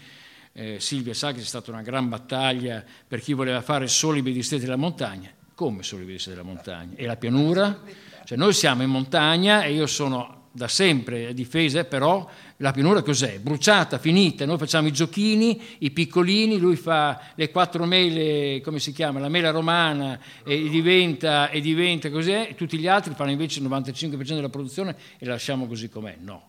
eh, 0.52 0.78
Silvia 0.80 1.14
sa 1.14 1.32
che 1.32 1.40
c'è 1.40 1.46
stata 1.46 1.70
una 1.70 1.82
gran 1.82 2.08
battaglia 2.08 2.84
per 3.06 3.20
chi 3.20 3.32
voleva 3.32 3.60
fare 3.62 3.88
solo 3.88 4.18
i 4.18 4.22
biodistretti 4.22 4.64
della 4.64 4.76
montagna 4.76 5.36
come 5.58 5.82
sulle 5.82 6.02
sollevese 6.02 6.30
della 6.30 6.44
montagna? 6.44 6.94
E 6.94 7.04
la 7.04 7.16
pianura? 7.16 7.82
Cioè 8.24 8.38
noi 8.38 8.52
siamo 8.52 8.84
in 8.84 8.90
montagna 8.90 9.64
e 9.64 9.72
io 9.72 9.88
sono 9.88 10.37
da 10.50 10.68
sempre 10.68 11.34
difesa, 11.34 11.84
però 11.84 12.28
la 12.58 12.72
pianura 12.72 13.02
cos'è? 13.02 13.38
Bruciata, 13.38 13.98
finita, 13.98 14.44
noi 14.44 14.58
facciamo 14.58 14.88
i 14.88 14.92
giochini, 14.92 15.60
i 15.78 15.90
piccolini, 15.90 16.58
lui 16.58 16.76
fa 16.76 17.32
le 17.34 17.50
quattro 17.50 17.84
mele, 17.84 18.60
come 18.62 18.78
si 18.78 18.92
chiama, 18.92 19.20
la 19.20 19.28
mela 19.28 19.50
romana 19.50 20.18
e 20.44 20.68
diventa, 20.68 21.50
e 21.50 21.60
diventa 21.60 22.10
così, 22.10 22.54
tutti 22.56 22.78
gli 22.78 22.88
altri 22.88 23.14
fanno 23.14 23.30
invece 23.30 23.60
il 23.60 23.66
95% 23.66 24.34
della 24.34 24.48
produzione 24.48 24.96
e 25.18 25.26
la 25.26 25.32
lasciamo 25.32 25.66
così 25.66 25.88
com'è. 25.88 26.16
No. 26.20 26.48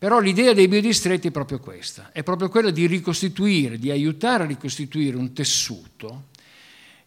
Però 0.00 0.18
l'idea 0.18 0.54
dei 0.54 0.66
biodistretti 0.66 1.28
è 1.28 1.30
proprio 1.30 1.60
questa, 1.60 2.08
è 2.12 2.22
proprio 2.22 2.48
quella 2.48 2.70
di 2.70 2.86
ricostituire, 2.86 3.78
di 3.78 3.90
aiutare 3.90 4.44
a 4.44 4.46
ricostituire 4.46 5.16
un 5.16 5.34
tessuto 5.34 6.28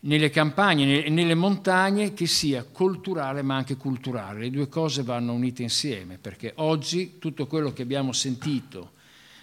nelle 0.05 0.29
campagne 0.29 1.05
e 1.05 1.09
nelle 1.09 1.35
montagne 1.35 2.13
che 2.13 2.27
sia 2.27 2.63
culturale 2.63 3.41
ma 3.41 3.55
anche 3.55 3.77
culturale. 3.77 4.39
Le 4.39 4.49
due 4.49 4.67
cose 4.67 5.03
vanno 5.03 5.33
unite 5.33 5.61
insieme 5.61 6.17
perché 6.17 6.53
oggi 6.57 7.19
tutto 7.19 7.47
quello 7.47 7.71
che 7.71 7.83
abbiamo 7.83 8.11
sentito 8.11 8.91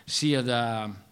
sia 0.05 0.43
da 0.43 1.09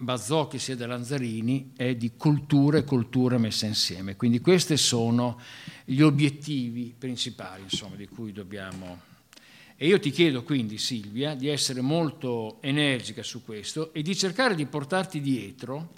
Bazzocchi 0.00 0.58
sia 0.58 0.74
da 0.74 0.86
Lanzarini 0.86 1.72
è 1.76 1.94
di 1.94 2.12
cultura 2.16 2.78
e 2.78 2.84
cultura 2.84 3.36
messa 3.38 3.66
insieme. 3.66 4.16
Quindi 4.16 4.40
questi 4.40 4.76
sono 4.76 5.38
gli 5.84 6.00
obiettivi 6.00 6.94
principali 6.96 7.62
insomma, 7.62 7.96
di 7.96 8.08
cui 8.08 8.32
dobbiamo... 8.32 9.10
E 9.76 9.86
io 9.86 9.98
ti 9.98 10.10
chiedo 10.10 10.44
quindi 10.44 10.78
Silvia 10.78 11.34
di 11.34 11.48
essere 11.48 11.80
molto 11.80 12.58
energica 12.62 13.22
su 13.22 13.44
questo 13.44 13.92
e 13.92 14.02
di 14.02 14.16
cercare 14.16 14.54
di 14.54 14.64
portarti 14.64 15.20
dietro 15.20 15.90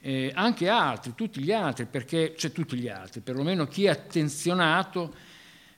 eh, 0.00 0.30
anche 0.34 0.68
altri, 0.68 1.14
tutti 1.14 1.40
gli 1.40 1.52
altri, 1.52 1.86
perché, 1.86 2.34
cioè 2.36 2.52
tutti 2.52 2.76
gli 2.76 2.88
altri, 2.88 3.20
perlomeno 3.20 3.66
chi 3.66 3.86
è 3.86 3.88
attenzionato, 3.88 5.14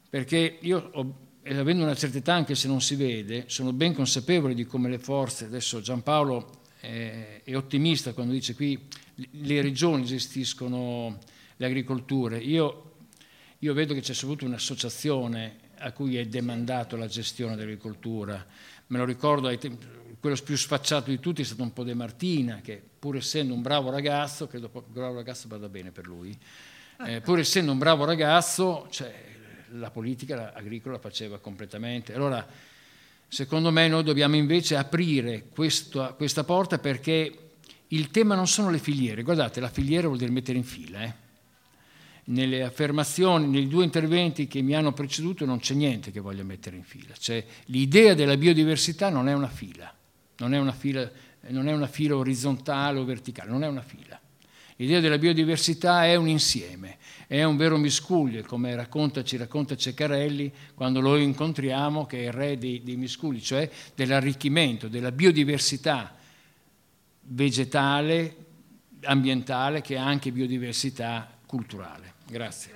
perché 0.09 0.59
io 0.61 0.91
ho, 0.93 1.15
avendo 1.45 1.85
una 1.85 1.95
certa 1.95 2.19
età, 2.19 2.35
anche 2.35 2.55
se 2.55 2.69
non 2.69 2.81
si 2.81 2.97
vede, 2.97 3.45
sono 3.47 3.73
ben 3.73 3.95
consapevole 3.95 4.55
di 4.55 4.67
come 4.67 4.89
le 4.89 4.99
forze, 4.99 5.47
adesso 5.47 5.81
Giampaolo 5.81 6.59
è, 6.79 7.43
è 7.45 7.57
ottimista 7.57 8.13
quando 8.13 8.33
dice 8.33 8.55
qui 8.55 8.79
le 9.15 9.63
regioni 9.63 10.05
gestiscono 10.05 11.19
le 11.57 11.67
agricolture, 11.67 12.39
io, 12.39 12.93
io 13.59 13.75
vedo 13.75 13.95
che 13.95 14.01
c'è 14.01 14.15
avuto 14.23 14.45
un'associazione 14.45 15.69
a 15.79 15.93
cui 15.93 16.17
è 16.17 16.27
demandato 16.27 16.97
la 16.97 17.07
gestione 17.07 17.55
dell'agricoltura, 17.55 18.47
me 18.89 18.99
lo 18.99 19.05
ricordo 19.05 19.49
ai 19.49 19.59
tempi, 19.59 19.87
quello 20.21 20.37
più 20.45 20.57
sfacciato 20.57 21.11
di 21.11 21.19
tutti 21.19 21.43
è 21.43 21.45
stato 21.45 21.63
un 21.63 21.73
po' 21.73 21.83
De 21.83 21.95
Martina, 21.95 22.61
che 22.63 22.81
pur 22.99 23.17
essendo 23.17 23.55
un 23.55 23.63
bravo 23.63 23.91
ragazzo, 23.91 24.47
credo 24.47 24.71
che 24.71 24.79
un 24.79 24.85
bravo 24.93 25.15
ragazzo 25.15 25.49
vada 25.49 25.69
bene 25.69 25.91
per 25.91 26.07
lui, 26.07 26.37
eh, 27.07 27.23
pur 27.23 27.39
essendo 27.39 27.73
un 27.73 27.79
bravo 27.79 28.05
ragazzo, 28.05 28.87
cioè, 28.91 29.13
la 29.73 29.91
politica 29.91 30.53
agricola 30.53 30.95
la 30.95 31.01
faceva 31.01 31.39
completamente. 31.39 32.15
Allora, 32.15 32.47
secondo 33.27 33.71
me 33.71 33.89
noi 33.89 34.03
dobbiamo 34.03 34.37
invece 34.37 34.77
aprire 34.77 35.47
questo, 35.49 36.15
questa 36.17 36.45
porta 36.45 36.79
perché 36.79 37.39
il 37.89 38.11
tema 38.11 38.35
non 38.35 38.47
sono 38.47 38.71
le 38.71 38.79
filiere, 38.79 39.23
guardate, 39.23 39.61
la 39.61 39.71
filiera 39.71 40.07
vuol 40.07 40.19
dire 40.19 40.31
mettere 40.31 40.59
in 40.59 40.65
fila, 40.65 41.03
eh? 41.03 41.15
nelle 42.25 42.63
affermazioni, 42.63 43.47
nei 43.47 43.69
due 43.69 43.85
interventi 43.85 44.47
che 44.47 44.61
mi 44.61 44.75
hanno 44.75 44.93
preceduto 44.93 45.45
non 45.45 45.59
c'è 45.59 45.75
niente 45.75 46.11
che 46.11 46.21
voglia 46.21 46.45
mettere 46.45 46.77
in 46.77 46.85
fila. 46.85 47.15
Cioè, 47.19 47.45
l'idea 47.67 48.15
della 48.15 48.37
biodiversità 48.37 49.09
non 49.09 49.29
è 49.29 49.33
una 49.33 49.49
fila, 49.49 49.93
non 50.41 50.55
è 50.55 50.59
una 50.59 50.73
fila, 50.73 51.09
non 51.49 51.69
è 51.69 51.73
una 51.73 51.87
fila 51.87 52.17
orizzontale 52.17 52.99
o 52.99 53.05
verticale, 53.05 53.51
non 53.51 53.63
è 53.63 53.69
una 53.69 53.83
fila. 53.83 54.19
L'idea 54.77 55.01
della 55.01 55.19
biodiversità 55.19 56.07
è 56.07 56.15
un 56.15 56.27
insieme, 56.27 56.97
è 57.27 57.43
un 57.45 57.59
vero 57.59 57.77
miscuglio, 57.77 58.43
come 58.45 58.75
racconta, 58.75 59.23
ci 59.23 59.37
racconta 59.37 59.77
Ceccarelli 59.77 60.51
quando 60.75 61.01
lo 61.01 61.17
incontriamo, 61.17 62.07
che 62.07 62.23
è 62.23 62.27
il 62.29 62.33
re 62.33 62.57
dei, 62.57 62.83
dei 62.83 62.97
miscugli, 62.97 63.41
cioè 63.41 63.69
dell'arricchimento, 63.95 64.89
della 64.89 65.13
biodiversità 65.13 66.17
vegetale, 67.25 68.37
ambientale, 69.03 69.83
che 69.83 69.97
è 69.97 69.99
anche 69.99 70.33
biodiversità 70.33 71.31
culturale. 71.45 72.15
Grazie. 72.27 72.73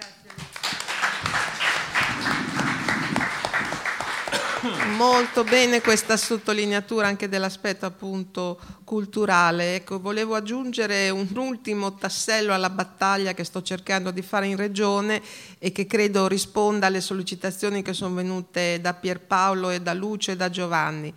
Molto 4.97 5.45
bene 5.45 5.83
questa 5.83 6.17
sottolineatura 6.17 7.07
anche 7.07 7.29
dell'aspetto 7.29 7.85
appunto 7.85 8.59
culturale. 8.85 9.75
Ecco, 9.75 10.01
volevo 10.01 10.35
aggiungere 10.35 11.11
un 11.11 11.29
ultimo 11.37 11.97
tassello 11.97 12.55
alla 12.55 12.71
battaglia 12.71 13.35
che 13.35 13.45
sto 13.45 13.61
cercando 13.61 14.11
di 14.11 14.23
fare 14.23 14.47
in 14.47 14.57
regione 14.57 15.21
e 15.59 15.71
che 15.71 15.87
credo 15.87 16.27
risponda 16.29 16.87
alle 16.87 17.03
sollecitazioni 17.03 17.83
che 17.83 17.93
sono 17.93 18.15
venute 18.15 18.81
da 18.81 18.95
Pierpaolo 18.95 19.69
e 19.69 19.83
da 19.83 19.93
Luce 19.93 20.33
e 20.33 20.37
da 20.37 20.49
Giovanni. 20.49 21.13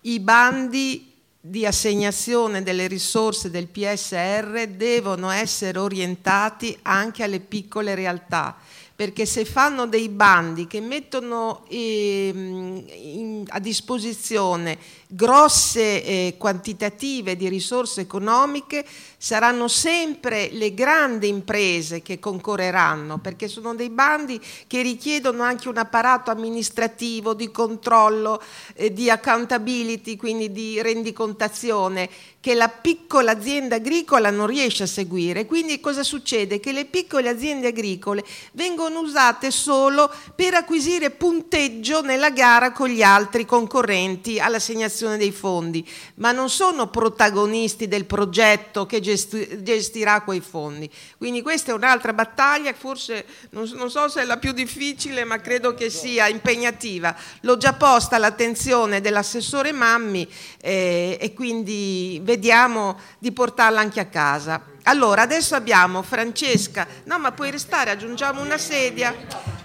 I 0.00 0.18
bandi 0.18 1.12
di 1.40 1.64
assegnazione 1.64 2.64
delle 2.64 2.88
risorse 2.88 3.50
del 3.50 3.68
PSR 3.68 4.66
devono 4.66 5.30
essere 5.30 5.78
orientati 5.78 6.76
anche 6.82 7.22
alle 7.22 7.38
piccole 7.38 7.94
realtà 7.94 8.56
perché 9.00 9.24
se 9.24 9.46
fanno 9.46 9.86
dei 9.86 10.10
bandi 10.10 10.66
che 10.66 10.78
mettono 10.78 11.64
eh, 11.68 12.30
in, 12.34 13.44
a 13.48 13.58
disposizione 13.58 14.76
grosse 15.12 16.04
eh, 16.04 16.34
quantitative 16.38 17.36
di 17.36 17.48
risorse 17.48 18.02
economiche, 18.02 18.84
saranno 19.16 19.66
sempre 19.66 20.50
le 20.52 20.72
grandi 20.72 21.28
imprese 21.28 22.00
che 22.00 22.20
concorreranno, 22.20 23.18
perché 23.18 23.48
sono 23.48 23.74
dei 23.74 23.90
bandi 23.90 24.40
che 24.66 24.82
richiedono 24.82 25.42
anche 25.42 25.68
un 25.68 25.78
apparato 25.78 26.30
amministrativo 26.30 27.34
di 27.34 27.50
controllo, 27.50 28.40
eh, 28.74 28.92
di 28.92 29.10
accountability, 29.10 30.16
quindi 30.16 30.52
di 30.52 30.80
rendicontazione 30.80 32.08
che 32.40 32.54
la 32.54 32.68
piccola 32.68 33.32
azienda 33.32 33.76
agricola 33.76 34.30
non 34.30 34.46
riesce 34.46 34.84
a 34.84 34.86
seguire. 34.86 35.44
Quindi 35.44 35.80
cosa 35.80 36.02
succede? 36.02 36.58
Che 36.58 36.72
le 36.72 36.86
piccole 36.86 37.28
aziende 37.28 37.66
agricole 37.66 38.24
vengono 38.52 39.00
usate 39.00 39.50
solo 39.50 40.10
per 40.34 40.54
acquisire 40.54 41.10
punteggio 41.10 42.00
nella 42.00 42.30
gara 42.30 42.72
con 42.72 42.88
gli 42.88 43.02
altri 43.02 43.44
concorrenti 43.44 44.40
all'assegnazione 44.40 44.99
dei 45.08 45.32
fondi, 45.32 45.86
ma 46.16 46.32
non 46.32 46.50
sono 46.50 46.88
protagonisti 46.88 47.88
del 47.88 48.04
progetto 48.04 48.86
che 48.86 49.00
gestirà 49.00 50.22
quei 50.22 50.40
fondi. 50.40 50.90
Quindi 51.16 51.42
questa 51.42 51.72
è 51.72 51.74
un'altra 51.74 52.12
battaglia, 52.12 52.72
forse 52.72 53.24
non, 53.50 53.66
so 53.66 54.08
se 54.08 54.22
è 54.22 54.24
la 54.24 54.38
più 54.38 54.52
difficile, 54.52 55.24
ma 55.24 55.40
credo 55.40 55.74
che 55.74 55.90
sia 55.90 56.28
impegnativa. 56.28 57.14
L'ho 57.42 57.56
già 57.56 57.72
posta 57.72 58.16
all'attenzione 58.16 59.00
dell'assessore 59.00 59.72
Mammi 59.72 60.28
eh, 60.60 61.18
e 61.20 61.32
quindi 61.34 62.20
vediamo 62.22 62.98
di 63.18 63.32
portarla 63.32 63.80
anche 63.80 64.00
a 64.00 64.06
casa. 64.06 64.62
Allora, 64.84 65.22
adesso 65.22 65.54
abbiamo 65.54 66.02
Francesca. 66.02 66.86
No, 67.04 67.18
ma 67.18 67.32
puoi 67.32 67.50
restare, 67.50 67.90
aggiungiamo 67.90 68.40
una 68.40 68.58
sedia. 68.58 69.59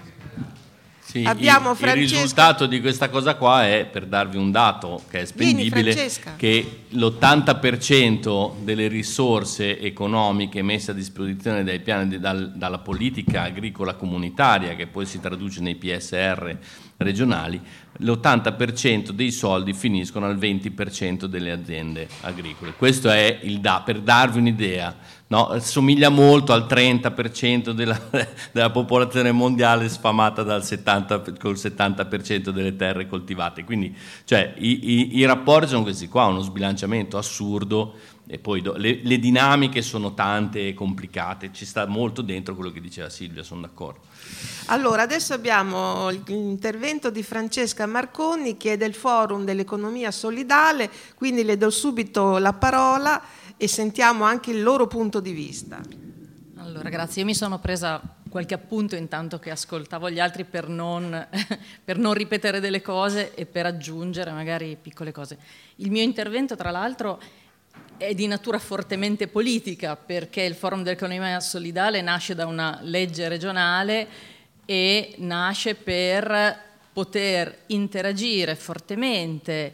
Sì, 1.16 1.24
Abbiamo 1.24 1.72
il, 1.72 1.78
Francesca... 1.78 2.02
il 2.02 2.10
risultato 2.10 2.66
di 2.66 2.82
questa 2.82 3.08
cosa 3.08 3.36
qua 3.36 3.66
è, 3.66 3.86
per 3.90 4.06
darvi 4.06 4.36
un 4.36 4.52
dato 4.52 5.02
che 5.10 5.22
è 5.22 5.26
spendibile, 5.26 5.94
Vieni, 5.94 6.12
che 6.36 6.80
l'80% 6.90 8.56
delle 8.62 8.90
risorse 8.90 9.80
economiche 9.80 10.62
messe 10.62 10.92
a 10.92 10.94
disposizione 10.94 11.64
dai 11.64 11.80
piani, 11.80 12.20
dal, 12.20 12.52
dalla 12.54 12.80
politica 12.80 13.44
agricola 13.44 13.94
comunitaria, 13.94 14.76
che 14.76 14.88
poi 14.88 15.06
si 15.06 15.22
traduce 15.22 15.62
nei 15.62 15.76
PSR 15.76 16.58
regionali, 16.98 17.62
l'80% 18.00 19.12
dei 19.12 19.32
soldi 19.32 19.72
finiscono 19.72 20.26
al 20.26 20.38
20% 20.38 21.28
delle 21.28 21.52
aziende 21.52 22.10
agricole. 22.24 22.74
Questo 22.74 23.10
è 23.10 23.40
il 23.44 23.62
da, 23.62 23.82
per 23.86 24.02
darvi 24.02 24.40
un'idea. 24.40 24.94
No? 25.28 25.58
Somiglia 25.60 26.10
molto 26.10 26.54
al 26.54 26.66
30% 26.70 27.72
della, 27.72 28.00
della, 28.52 28.70
popolazione 28.70 29.32
mondiale 29.32 29.90
sfamata 29.90 30.44
dal 30.44 30.64
70, 30.64 31.24
col 31.40 31.56
70% 31.56 32.50
delle 32.50 32.76
terre 32.76 33.08
coltivate. 33.08 33.64
Quindi 33.64 33.96
cioè, 34.24 34.54
i, 34.58 34.92
i, 34.92 35.18
i 35.18 35.26
rapporti 35.26 35.70
sono 35.70 35.84
questi 35.84 36.08
qua, 36.08 36.26
uno 36.26 36.42
sbilanciamento 36.42 37.18
assurdo 37.18 37.96
e 38.28 38.40
poi 38.40 38.62
do, 38.62 38.74
le, 38.76 39.02
le 39.04 39.20
dinamiche 39.20 39.84
sono 39.84 40.16
tante 40.16 40.68
e 40.68 40.74
complicate, 40.74 41.52
ci 41.54 41.66
sta 41.66 41.86
molto 41.86 42.24
dentro 42.24 42.56
quello 42.56 42.72
che 42.72 42.82
diceva 42.82 43.10
Silvia, 43.10 43.44
sono 43.44 43.62
d'accordo. 43.62 44.00
Allora, 44.68 45.04
adesso 45.04 45.34
abbiamo 45.34 46.10
l'intervento 46.10 47.12
di 47.12 47.22
Francesca 47.22 47.86
Marconi 47.86 48.58
che 48.58 48.74
è 48.74 48.78
del 48.78 48.96
Forum 48.96 49.44
dell'Economia 49.44 50.10
Solidale, 50.10 50.90
quindi 51.16 51.44
le 51.44 51.58
do 51.58 51.70
subito 51.70 52.40
la 52.40 52.54
parola 52.54 53.22
e 53.58 53.68
sentiamo 53.68 54.24
anche 54.24 54.52
il 54.52 54.62
loro 54.62 54.88
punto 54.88 55.20
di 55.20 55.32
vista. 55.32 55.82
Allora, 56.58 56.90
grazie. 56.90 57.22
Io 57.22 57.28
mi 57.28 57.36
sono 57.36 57.60
presa 57.60 58.02
qualche 58.30 58.54
appunto 58.54 58.96
intanto 58.96 59.40
che 59.40 59.50
ascoltavo 59.50 60.10
gli 60.10 60.20
altri 60.20 60.44
per 60.44 60.68
non, 60.68 61.28
per 61.84 61.98
non 61.98 62.14
ripetere 62.14 62.60
delle 62.60 62.82
cose 62.82 63.34
e 63.34 63.46
per 63.46 63.66
aggiungere 63.66 64.32
magari 64.32 64.78
piccole 64.82 65.12
cose. 65.12 65.38
Il 65.78 65.92
mio 65.92 66.02
intervento, 66.02 66.56
tra 66.56 66.72
l'altro, 66.72 67.22
è 67.98 68.14
di 68.14 68.28
natura 68.28 68.60
fortemente 68.60 69.28
politica 69.28 69.96
perché 69.96 70.42
il 70.42 70.56
Forum 70.56 70.84
dell'Economia 70.84 71.40
Solidale 71.40 72.02
nasce 72.02 72.36
da 72.36 72.46
una 72.46 72.80
legge 72.82 73.30
regionale 73.30 74.08
e 74.66 75.16
nasce 75.20 75.76
per 75.76 76.64
poter 76.92 77.64
interagire 77.68 78.56
fortemente 78.56 79.74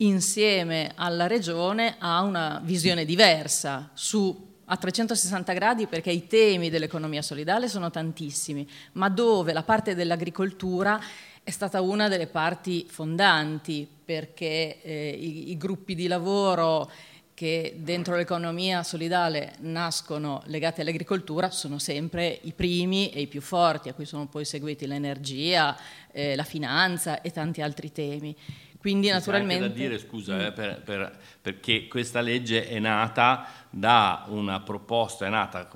insieme 0.00 0.92
alla 0.94 1.26
regione 1.26 1.96
a 1.98 2.22
una 2.22 2.60
visione 2.62 3.04
diversa 3.04 3.90
su 3.94 4.48
a 4.72 4.76
360 4.76 5.52
gradi 5.52 5.86
perché 5.86 6.10
i 6.10 6.28
temi 6.28 6.70
dell'economia 6.70 7.22
solidale 7.22 7.68
sono 7.68 7.90
tantissimi, 7.90 8.68
ma 8.92 9.08
dove 9.08 9.52
la 9.52 9.64
parte 9.64 9.96
dell'agricoltura 9.96 11.00
è 11.42 11.50
stata 11.50 11.80
una 11.80 12.08
delle 12.08 12.28
parti 12.28 12.86
fondanti 12.88 13.88
perché 14.04 14.80
eh, 14.80 15.08
i, 15.08 15.50
i 15.50 15.56
gruppi 15.56 15.96
di 15.96 16.06
lavoro 16.06 16.88
che 17.34 17.76
dentro 17.78 18.16
l'economia 18.16 18.82
solidale 18.82 19.54
nascono 19.60 20.42
legati 20.44 20.82
all'agricoltura 20.82 21.50
sono 21.50 21.78
sempre 21.78 22.38
i 22.42 22.52
primi 22.52 23.10
e 23.10 23.22
i 23.22 23.26
più 23.26 23.40
forti, 23.40 23.88
a 23.88 23.94
cui 23.94 24.04
sono 24.04 24.26
poi 24.26 24.44
seguiti 24.44 24.86
l'energia, 24.86 25.74
eh, 26.12 26.36
la 26.36 26.44
finanza 26.44 27.22
e 27.22 27.30
tanti 27.30 27.62
altri 27.62 27.92
temi. 27.92 28.36
Quindi 28.80 29.08
Ci 29.08 29.12
naturalmente... 29.12 29.68
da 29.68 29.74
dire, 29.74 29.98
scusa, 29.98 30.36
mm. 30.36 30.40
eh, 30.40 30.52
per, 30.52 30.80
per, 30.82 31.18
perché 31.42 31.86
questa 31.86 32.20
legge 32.20 32.66
è 32.66 32.78
nata 32.78 33.46
da 33.68 34.24
una 34.28 34.60
proposta, 34.60 35.26
è 35.26 35.28
nata 35.28 35.68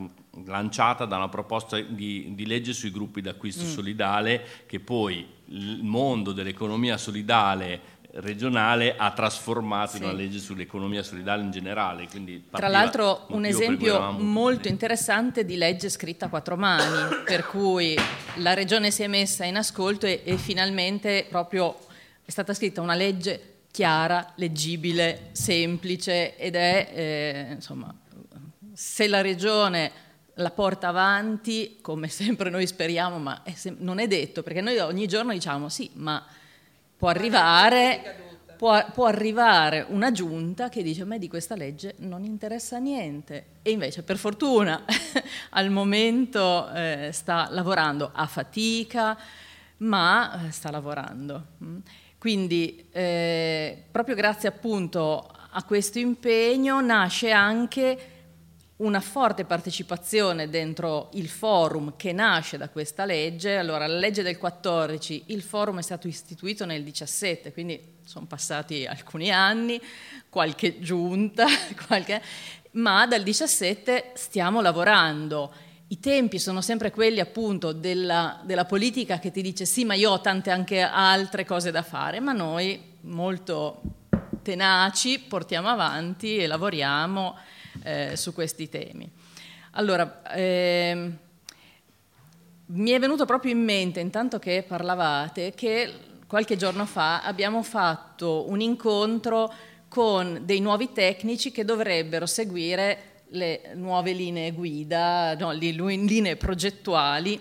lanciata 0.46 1.04
da 1.04 1.16
una 1.16 1.28
proposta 1.28 1.78
di, 1.78 2.32
di 2.34 2.46
legge 2.46 2.72
sui 2.72 2.90
gruppi 2.90 3.20
d'acquisto 3.20 3.64
mm. 3.64 3.68
solidale 3.68 4.46
che 4.66 4.80
poi 4.80 5.26
il 5.48 5.82
mondo 5.82 6.32
dell'economia 6.32 6.96
solidale 6.96 7.92
regionale 8.14 8.94
ha 8.96 9.10
trasformato 9.10 9.92
sì. 9.92 9.96
in 9.98 10.04
una 10.04 10.12
legge 10.12 10.38
sull'economia 10.38 11.02
solidale 11.02 11.42
in 11.42 11.50
generale. 11.50 12.08
Tra 12.50 12.68
l'altro 12.68 13.26
un 13.30 13.44
esempio 13.44 14.12
molto 14.12 14.68
interessante 14.68 15.44
di 15.44 15.56
legge 15.56 15.88
scritta 15.88 16.26
a 16.26 16.28
quattro 16.28 16.56
mani, 16.56 17.22
per 17.24 17.44
cui 17.46 17.96
la 18.36 18.54
regione 18.54 18.90
si 18.90 19.02
è 19.02 19.08
messa 19.08 19.44
in 19.44 19.56
ascolto 19.56 20.06
e, 20.06 20.22
e 20.24 20.36
finalmente 20.36 21.26
proprio 21.28 21.76
è 22.24 22.30
stata 22.30 22.54
scritta 22.54 22.80
una 22.80 22.94
legge 22.94 23.52
chiara, 23.70 24.32
leggibile, 24.36 25.30
semplice 25.32 26.36
ed 26.36 26.54
è, 26.54 26.90
eh, 26.94 27.52
insomma, 27.54 27.92
se 28.72 29.08
la 29.08 29.20
regione 29.20 29.90
la 30.34 30.50
porta 30.50 30.88
avanti, 30.88 31.78
come 31.80 32.08
sempre 32.08 32.50
noi 32.50 32.66
speriamo, 32.66 33.18
ma 33.18 33.42
è 33.42 33.52
sem- 33.52 33.76
non 33.80 33.98
è 33.98 34.06
detto, 34.06 34.42
perché 34.42 34.60
noi 34.60 34.78
ogni 34.78 35.06
giorno 35.06 35.32
diciamo 35.32 35.68
sì, 35.68 35.90
ma 35.94 36.24
può 36.96 37.08
arrivare, 37.08 38.36
può, 38.56 38.84
può 38.92 39.06
arrivare 39.06 39.84
una 39.88 40.10
giunta 40.12 40.68
che 40.68 40.82
dice 40.82 41.02
a 41.02 41.06
me 41.06 41.18
di 41.18 41.28
questa 41.28 41.54
legge 41.54 41.94
non 41.98 42.24
interessa 42.24 42.78
niente 42.78 43.46
e 43.62 43.70
invece 43.70 44.02
per 44.02 44.16
fortuna 44.16 44.84
al 45.50 45.70
momento 45.70 46.70
eh, 46.72 47.10
sta 47.12 47.48
lavorando 47.50 48.10
a 48.12 48.26
fatica, 48.26 49.18
ma 49.78 50.46
eh, 50.46 50.50
sta 50.50 50.70
lavorando. 50.70 51.46
Quindi 52.24 52.88
eh, 52.90 53.84
proprio 53.90 54.14
grazie 54.14 54.48
appunto 54.48 55.30
a 55.50 55.62
questo 55.64 55.98
impegno 55.98 56.80
nasce 56.80 57.30
anche 57.30 57.98
una 58.76 59.00
forte 59.00 59.44
partecipazione 59.44 60.48
dentro 60.48 61.10
il 61.12 61.28
forum 61.28 61.96
che 61.98 62.14
nasce 62.14 62.56
da 62.56 62.70
questa 62.70 63.04
legge. 63.04 63.58
Allora, 63.58 63.86
la 63.86 63.98
legge 63.98 64.22
del 64.22 64.38
14, 64.38 65.24
il 65.26 65.42
forum 65.42 65.80
è 65.80 65.82
stato 65.82 66.08
istituito 66.08 66.64
nel 66.64 66.82
17, 66.82 67.52
quindi 67.52 67.78
sono 68.06 68.24
passati 68.24 68.86
alcuni 68.86 69.30
anni, 69.30 69.78
qualche 70.30 70.80
giunta, 70.80 71.44
qualche... 71.86 72.22
ma 72.70 73.06
dal 73.06 73.22
17 73.22 74.12
stiamo 74.14 74.62
lavorando. 74.62 75.52
I 75.94 76.00
tempi 76.00 76.40
sono 76.40 76.60
sempre 76.60 76.90
quelli 76.90 77.20
appunto 77.20 77.70
della, 77.70 78.40
della 78.42 78.64
politica 78.64 79.20
che 79.20 79.30
ti 79.30 79.40
dice 79.42 79.64
sì, 79.64 79.84
ma 79.84 79.94
io 79.94 80.10
ho 80.10 80.20
tante 80.20 80.50
anche 80.50 80.80
altre 80.80 81.44
cose 81.44 81.70
da 81.70 81.82
fare, 81.82 82.18
ma 82.18 82.32
noi 82.32 82.82
molto 83.02 83.80
tenaci 84.42 85.20
portiamo 85.20 85.68
avanti 85.68 86.38
e 86.38 86.48
lavoriamo 86.48 87.36
eh, 87.84 88.16
su 88.16 88.34
questi 88.34 88.68
temi. 88.68 89.08
Allora, 89.74 90.22
ehm, 90.34 91.16
mi 92.66 92.90
è 92.90 92.98
venuto 92.98 93.24
proprio 93.24 93.52
in 93.52 93.62
mente, 93.62 94.00
intanto 94.00 94.40
che 94.40 94.64
parlavate, 94.66 95.52
che 95.54 95.94
qualche 96.26 96.56
giorno 96.56 96.86
fa 96.86 97.22
abbiamo 97.22 97.62
fatto 97.62 98.50
un 98.50 98.60
incontro 98.60 99.52
con 99.86 100.40
dei 100.42 100.58
nuovi 100.58 100.90
tecnici 100.92 101.52
che 101.52 101.64
dovrebbero 101.64 102.26
seguire 102.26 103.13
le 103.34 103.72
nuove 103.74 104.12
linee 104.12 104.52
guida, 104.52 105.34
no, 105.34 105.52
le 105.52 105.70
linee 105.70 106.36
progettuali 106.36 107.40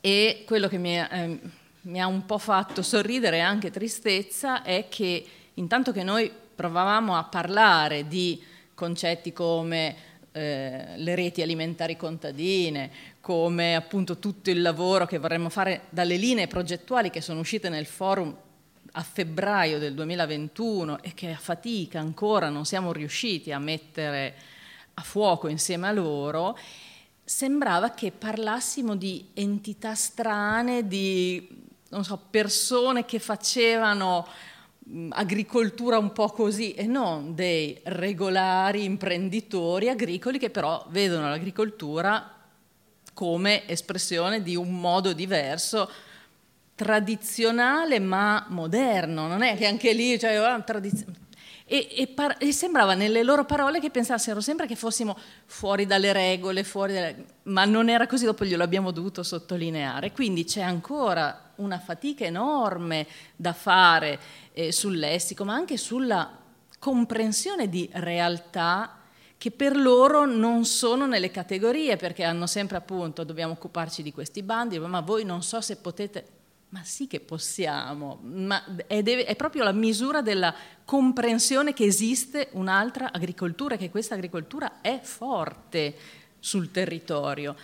e 0.00 0.42
quello 0.46 0.68
che 0.68 0.78
mi, 0.78 0.98
eh, 0.98 1.38
mi 1.82 2.00
ha 2.00 2.06
un 2.06 2.24
po' 2.24 2.38
fatto 2.38 2.82
sorridere 2.82 3.38
e 3.38 3.40
anche 3.40 3.70
tristezza 3.70 4.62
è 4.62 4.86
che 4.88 5.24
intanto 5.54 5.92
che 5.92 6.02
noi 6.02 6.30
provavamo 6.54 7.16
a 7.16 7.24
parlare 7.24 8.06
di 8.06 8.40
concetti 8.74 9.32
come 9.32 9.96
eh, 10.32 10.94
le 10.96 11.14
reti 11.14 11.42
alimentari 11.42 11.96
contadine, 11.96 12.90
come 13.20 13.74
appunto 13.74 14.18
tutto 14.18 14.50
il 14.50 14.62
lavoro 14.62 15.06
che 15.06 15.18
vorremmo 15.18 15.48
fare 15.48 15.82
dalle 15.90 16.16
linee 16.16 16.46
progettuali 16.46 17.10
che 17.10 17.20
sono 17.20 17.40
uscite 17.40 17.68
nel 17.68 17.86
forum 17.86 18.36
a 18.96 19.02
febbraio 19.02 19.78
del 19.78 19.94
2021 19.94 21.02
e 21.02 21.14
che 21.14 21.32
a 21.32 21.36
fatica 21.36 21.98
ancora 21.98 22.48
non 22.48 22.64
siamo 22.64 22.92
riusciti 22.92 23.50
a 23.50 23.58
mettere 23.58 24.34
a 24.94 25.02
fuoco 25.02 25.48
insieme 25.48 25.88
a 25.88 25.92
loro, 25.92 26.56
sembrava 27.24 27.90
che 27.90 28.12
parlassimo 28.12 28.96
di 28.96 29.30
entità 29.34 29.94
strane, 29.94 30.86
di 30.86 31.48
so, 32.02 32.20
persone 32.30 33.04
che 33.04 33.18
facevano 33.18 34.26
agricoltura 35.10 35.98
un 35.98 36.12
po' 36.12 36.28
così 36.28 36.74
e 36.74 36.86
non 36.86 37.34
dei 37.34 37.78
regolari 37.84 38.84
imprenditori 38.84 39.88
agricoli 39.88 40.38
che 40.38 40.50
però 40.50 40.84
vedono 40.90 41.28
l'agricoltura 41.30 42.30
come 43.14 43.66
espressione 43.66 44.42
di 44.42 44.56
un 44.56 44.78
modo 44.78 45.14
diverso 45.14 45.88
tradizionale 46.74 47.98
ma 48.00 48.44
moderno, 48.48 49.26
non 49.26 49.42
è 49.42 49.56
che 49.56 49.66
anche 49.66 49.92
lì 49.92 50.18
cioè, 50.18 50.38
oh, 50.40 50.64
tradiz- 50.64 51.04
e, 51.74 51.88
e, 51.90 52.06
par- 52.06 52.36
e, 52.38 52.52
sembrava 52.52 52.94
nelle 52.94 53.24
loro 53.24 53.44
parole 53.44 53.80
che 53.80 53.90
pensassero 53.90 54.40
sempre 54.40 54.68
che 54.68 54.76
fossimo 54.76 55.18
fuori 55.44 55.86
dalle 55.86 56.12
regole, 56.12 56.62
fuori 56.62 56.92
dalle... 56.92 57.24
ma 57.44 57.64
non 57.64 57.88
era 57.88 58.06
così, 58.06 58.24
dopo 58.24 58.44
glielo 58.44 58.62
abbiamo 58.62 58.92
dovuto 58.92 59.24
sottolineare. 59.24 60.12
Quindi 60.12 60.44
c'è 60.44 60.60
ancora 60.60 61.50
una 61.56 61.80
fatica 61.80 62.24
enorme 62.24 63.08
da 63.34 63.52
fare 63.52 64.20
eh, 64.52 64.70
sul 64.70 64.96
lessico, 64.96 65.44
ma 65.44 65.54
anche 65.54 65.76
sulla 65.76 66.38
comprensione 66.78 67.68
di 67.68 67.90
realtà 67.94 68.98
che 69.36 69.50
per 69.50 69.76
loro 69.76 70.26
non 70.26 70.64
sono 70.64 71.06
nelle 71.06 71.32
categorie, 71.32 71.96
perché 71.96 72.22
hanno 72.22 72.46
sempre 72.46 72.76
appunto 72.76 73.24
dobbiamo 73.24 73.54
occuparci 73.54 74.00
di 74.04 74.12
questi 74.12 74.44
bandi, 74.44 74.78
ma 74.78 75.00
voi 75.00 75.24
non 75.24 75.42
so 75.42 75.60
se 75.60 75.74
potete 75.78 76.24
ma 76.74 76.82
sì 76.82 77.06
che 77.06 77.20
possiamo, 77.20 78.18
ma 78.22 78.64
è, 78.88 79.00
deve, 79.00 79.26
è, 79.26 79.36
proprio 79.36 79.62
la 79.62 79.70
misura 79.70 80.22
della 80.22 80.52
comprensione 80.84 81.72
che 81.72 81.84
esiste 81.84 82.48
un'altra 82.54 83.12
agricoltura, 83.12 83.76
che 83.76 83.90
questa 83.90 84.14
agricoltura 84.14 84.80
è 84.80 84.98
forte 85.00 85.94
sul 86.40 86.72
territorio. 86.72 87.54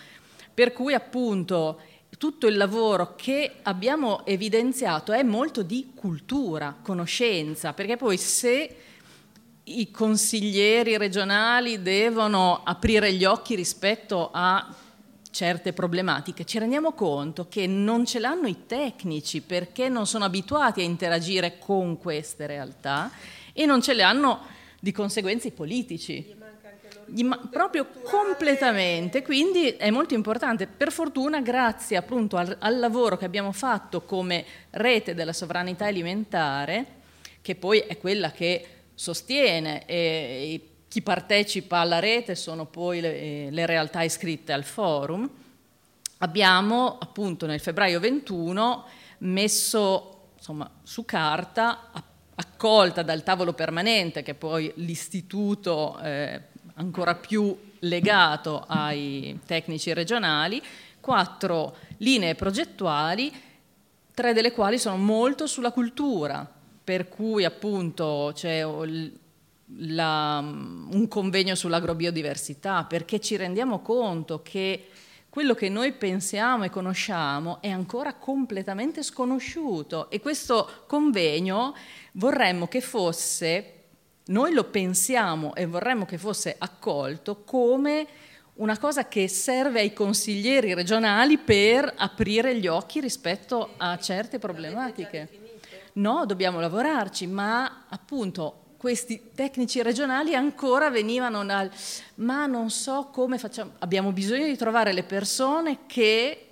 Per 0.53 0.71
cui 0.71 0.93
appunto 0.93 1.81
tutto 2.17 2.47
il 2.47 2.55
lavoro 2.55 3.15
che 3.17 3.55
abbiamo 3.63 4.25
evidenziato 4.25 5.11
è 5.11 5.23
molto 5.23 5.61
di 5.61 5.91
cultura, 5.93 6.77
conoscenza, 6.81 7.73
perché 7.73 7.97
poi 7.97 8.15
se 8.15 8.75
i 9.65 9.91
consiglieri 9.91 10.95
regionali 10.95 11.81
devono 11.81 12.61
aprire 12.63 13.11
gli 13.11 13.25
occhi 13.25 13.55
rispetto 13.55 14.29
a 14.31 14.73
certe 15.31 15.73
problematiche, 15.73 16.45
ci 16.45 16.59
rendiamo 16.59 16.91
conto 16.91 17.47
che 17.47 17.65
non 17.65 18.05
ce 18.05 18.19
l'hanno 18.19 18.47
i 18.47 18.65
tecnici 18.67 19.41
perché 19.41 19.89
non 19.89 20.05
sono 20.05 20.25
abituati 20.25 20.81
a 20.81 20.83
interagire 20.83 21.57
con 21.57 21.97
queste 21.97 22.45
realtà 22.45 23.09
e 23.53 23.65
non 23.65 23.81
ce 23.81 23.93
le 23.93 24.03
hanno 24.03 24.39
di 24.79 24.91
conseguenza 24.91 25.47
i 25.47 25.51
politici. 25.51 26.35
Ma- 27.23 27.39
proprio 27.49 27.87
completamente, 28.03 29.21
quindi 29.21 29.69
è 29.69 29.89
molto 29.89 30.13
importante. 30.13 30.67
Per 30.67 30.91
fortuna, 30.91 31.41
grazie 31.41 31.97
appunto 31.97 32.37
al, 32.37 32.55
al 32.59 32.79
lavoro 32.79 33.17
che 33.17 33.25
abbiamo 33.25 33.51
fatto 33.51 34.01
come 34.01 34.45
rete 34.71 35.13
della 35.13 35.33
sovranità 35.33 35.85
alimentare, 35.85 36.85
che 37.41 37.55
poi 37.55 37.79
è 37.79 37.97
quella 37.97 38.31
che 38.31 38.65
sostiene 38.93 39.85
e, 39.85 40.70
chi 40.91 41.01
partecipa 41.01 41.77
alla 41.77 41.99
rete 41.99 42.35
sono 42.35 42.65
poi 42.65 42.99
le, 42.99 43.15
eh, 43.17 43.47
le 43.49 43.65
realtà 43.65 44.01
iscritte 44.01 44.51
al 44.51 44.65
forum. 44.65 45.29
Abbiamo 46.17 46.97
appunto 46.99 47.45
nel 47.45 47.61
febbraio 47.61 48.01
21 48.01 48.83
messo 49.19 50.31
insomma, 50.35 50.69
su 50.83 51.05
carta, 51.05 51.91
accolta 52.35 53.03
dal 53.03 53.23
tavolo 53.23 53.53
permanente, 53.53 54.21
che 54.21 54.31
è 54.31 54.33
poi 54.33 54.69
l'istituto 54.75 55.97
eh, 56.03 56.41
ancora 56.73 57.15
più 57.15 57.57
legato 57.79 58.65
ai 58.67 59.39
tecnici 59.45 59.93
regionali, 59.93 60.61
quattro 60.99 61.77
linee 61.99 62.35
progettuali, 62.35 63.31
tre 64.13 64.33
delle 64.33 64.51
quali 64.51 64.77
sono 64.77 64.97
molto 64.97 65.47
sulla 65.47 65.71
cultura, 65.71 66.45
per 66.83 67.07
cui 67.07 67.45
appunto 67.45 68.31
c'è 68.35 68.65
la, 69.77 70.39
un 70.39 71.07
convegno 71.07 71.55
sull'agrobiodiversità, 71.55 72.83
perché 72.85 73.19
ci 73.19 73.35
rendiamo 73.35 73.79
conto 73.79 74.41
che 74.41 74.87
quello 75.29 75.53
che 75.53 75.69
noi 75.69 75.93
pensiamo 75.93 76.65
e 76.65 76.69
conosciamo 76.69 77.61
è 77.61 77.69
ancora 77.69 78.15
completamente 78.15 79.01
sconosciuto 79.01 80.09
e 80.09 80.19
questo 80.19 80.83
convegno 80.87 81.73
vorremmo 82.13 82.67
che 82.67 82.81
fosse, 82.81 83.73
noi 84.25 84.53
lo 84.53 84.65
pensiamo 84.65 85.55
e 85.55 85.65
vorremmo 85.65 86.05
che 86.05 86.17
fosse 86.17 86.55
accolto 86.57 87.43
come 87.43 88.05
una 88.55 88.77
cosa 88.77 89.07
che 89.07 89.29
serve 89.29 89.79
ai 89.79 89.93
consiglieri 89.93 90.73
regionali 90.73 91.37
per 91.37 91.93
aprire 91.95 92.57
gli 92.57 92.67
occhi 92.67 92.99
rispetto 92.99 93.75
a 93.77 93.97
certe 93.97 94.37
problematiche. 94.37 95.29
No, 95.93 96.25
dobbiamo 96.25 96.59
lavorarci, 96.59 97.25
ma 97.27 97.85
appunto 97.87 98.60
questi 98.81 99.29
tecnici 99.35 99.83
regionali 99.83 100.33
ancora 100.33 100.89
venivano 100.89 101.45
dal 101.45 101.69
ma 102.15 102.47
non 102.47 102.71
so 102.71 103.09
come 103.13 103.37
facciamo, 103.37 103.73
abbiamo 103.77 104.11
bisogno 104.11 104.47
di 104.47 104.57
trovare 104.57 104.91
le 104.91 105.03
persone 105.03 105.85
che 105.85 106.47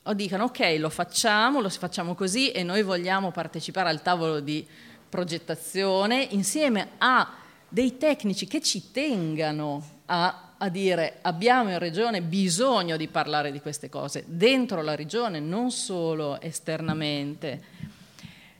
o 0.00 0.12
dicano 0.12 0.44
ok 0.44 0.76
lo 0.78 0.88
facciamo, 0.88 1.60
lo 1.60 1.68
facciamo 1.68 2.14
così 2.14 2.52
e 2.52 2.62
noi 2.62 2.82
vogliamo 2.84 3.32
partecipare 3.32 3.88
al 3.88 4.02
tavolo 4.02 4.38
di 4.38 4.64
progettazione 5.08 6.28
insieme 6.30 6.90
a 6.98 7.38
dei 7.68 7.98
tecnici 7.98 8.46
che 8.46 8.62
ci 8.62 8.92
tengano 8.92 9.84
a, 10.06 10.52
a 10.56 10.68
dire 10.68 11.18
abbiamo 11.22 11.70
in 11.70 11.80
regione 11.80 12.22
bisogno 12.22 12.96
di 12.96 13.08
parlare 13.08 13.50
di 13.50 13.60
queste 13.60 13.88
cose 13.88 14.22
dentro 14.28 14.80
la 14.80 14.94
regione, 14.94 15.40
non 15.40 15.72
solo 15.72 16.40
esternamente. 16.40 17.62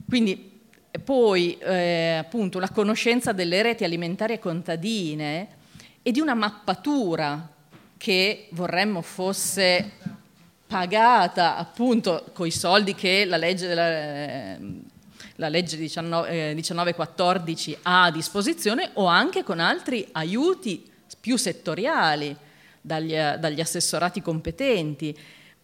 Quindi 0.09 0.54
poi 1.03 1.59
eh, 1.59 2.17
appunto 2.21 2.59
la 2.59 2.71
conoscenza 2.71 3.33
delle 3.33 3.63
reti 3.63 3.85
alimentari 3.85 4.35
e 4.35 4.39
contadine 4.39 5.49
e 6.03 6.13
di 6.13 6.21
una 6.21 6.35
mappatura 6.35 7.49
che 7.97 8.49
vorremmo 8.51 9.03
fosse 9.03 9.93
pagata 10.67 11.57
appunto 11.57 12.27
con 12.33 12.47
i 12.47 12.51
soldi 12.51 12.95
che 12.95 13.25
la 13.25 13.37
legge, 13.37 13.67
della, 13.67 13.89
eh, 13.89 14.59
la 15.37 15.49
legge 15.49 15.77
19, 15.77 16.29
eh, 16.29 16.49
1914 16.49 17.79
ha 17.83 18.05
a 18.05 18.11
disposizione 18.11 18.91
o 18.95 19.07
anche 19.07 19.43
con 19.43 19.61
altri 19.61 20.07
aiuti 20.13 20.91
più 21.19 21.37
settoriali 21.37 22.37
dagli, 22.81 23.15
dagli 23.15 23.61
assessorati 23.61 24.21
competenti 24.21 25.17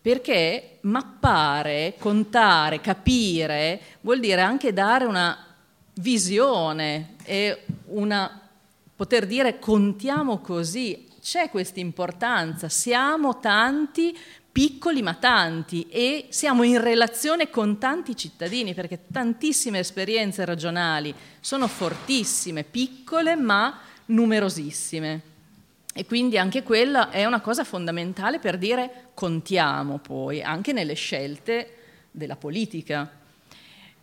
perché 0.02 0.78
mappare, 0.82 1.94
contare, 1.98 2.80
capire 2.80 3.80
vuol 4.00 4.20
dire 4.20 4.40
anche 4.40 4.72
dare 4.72 5.04
una 5.04 5.46
visione 5.94 7.16
e 7.24 7.64
una, 7.86 8.48
poter 8.96 9.26
dire 9.26 9.58
contiamo 9.58 10.38
così 10.38 11.08
c'è 11.20 11.50
questa 11.50 11.80
importanza, 11.80 12.68
siamo 12.70 13.38
tanti, 13.40 14.16
piccoli 14.50 15.02
ma 15.02 15.14
tanti 15.14 15.86
e 15.88 16.26
siamo 16.30 16.62
in 16.62 16.80
relazione 16.80 17.50
con 17.50 17.78
tanti 17.78 18.16
cittadini 18.16 18.74
perché 18.74 19.06
tantissime 19.12 19.78
esperienze 19.78 20.44
regionali 20.44 21.14
sono 21.40 21.68
fortissime, 21.68 22.64
piccole 22.64 23.36
ma 23.36 23.78
numerosissime. 24.06 25.29
E 25.92 26.06
quindi 26.06 26.38
anche 26.38 26.62
quella 26.62 27.10
è 27.10 27.24
una 27.24 27.40
cosa 27.40 27.64
fondamentale 27.64 28.38
per 28.38 28.58
dire 28.58 29.08
contiamo 29.12 29.98
poi 29.98 30.40
anche 30.40 30.72
nelle 30.72 30.94
scelte 30.94 31.74
della 32.10 32.36
politica. 32.36 33.10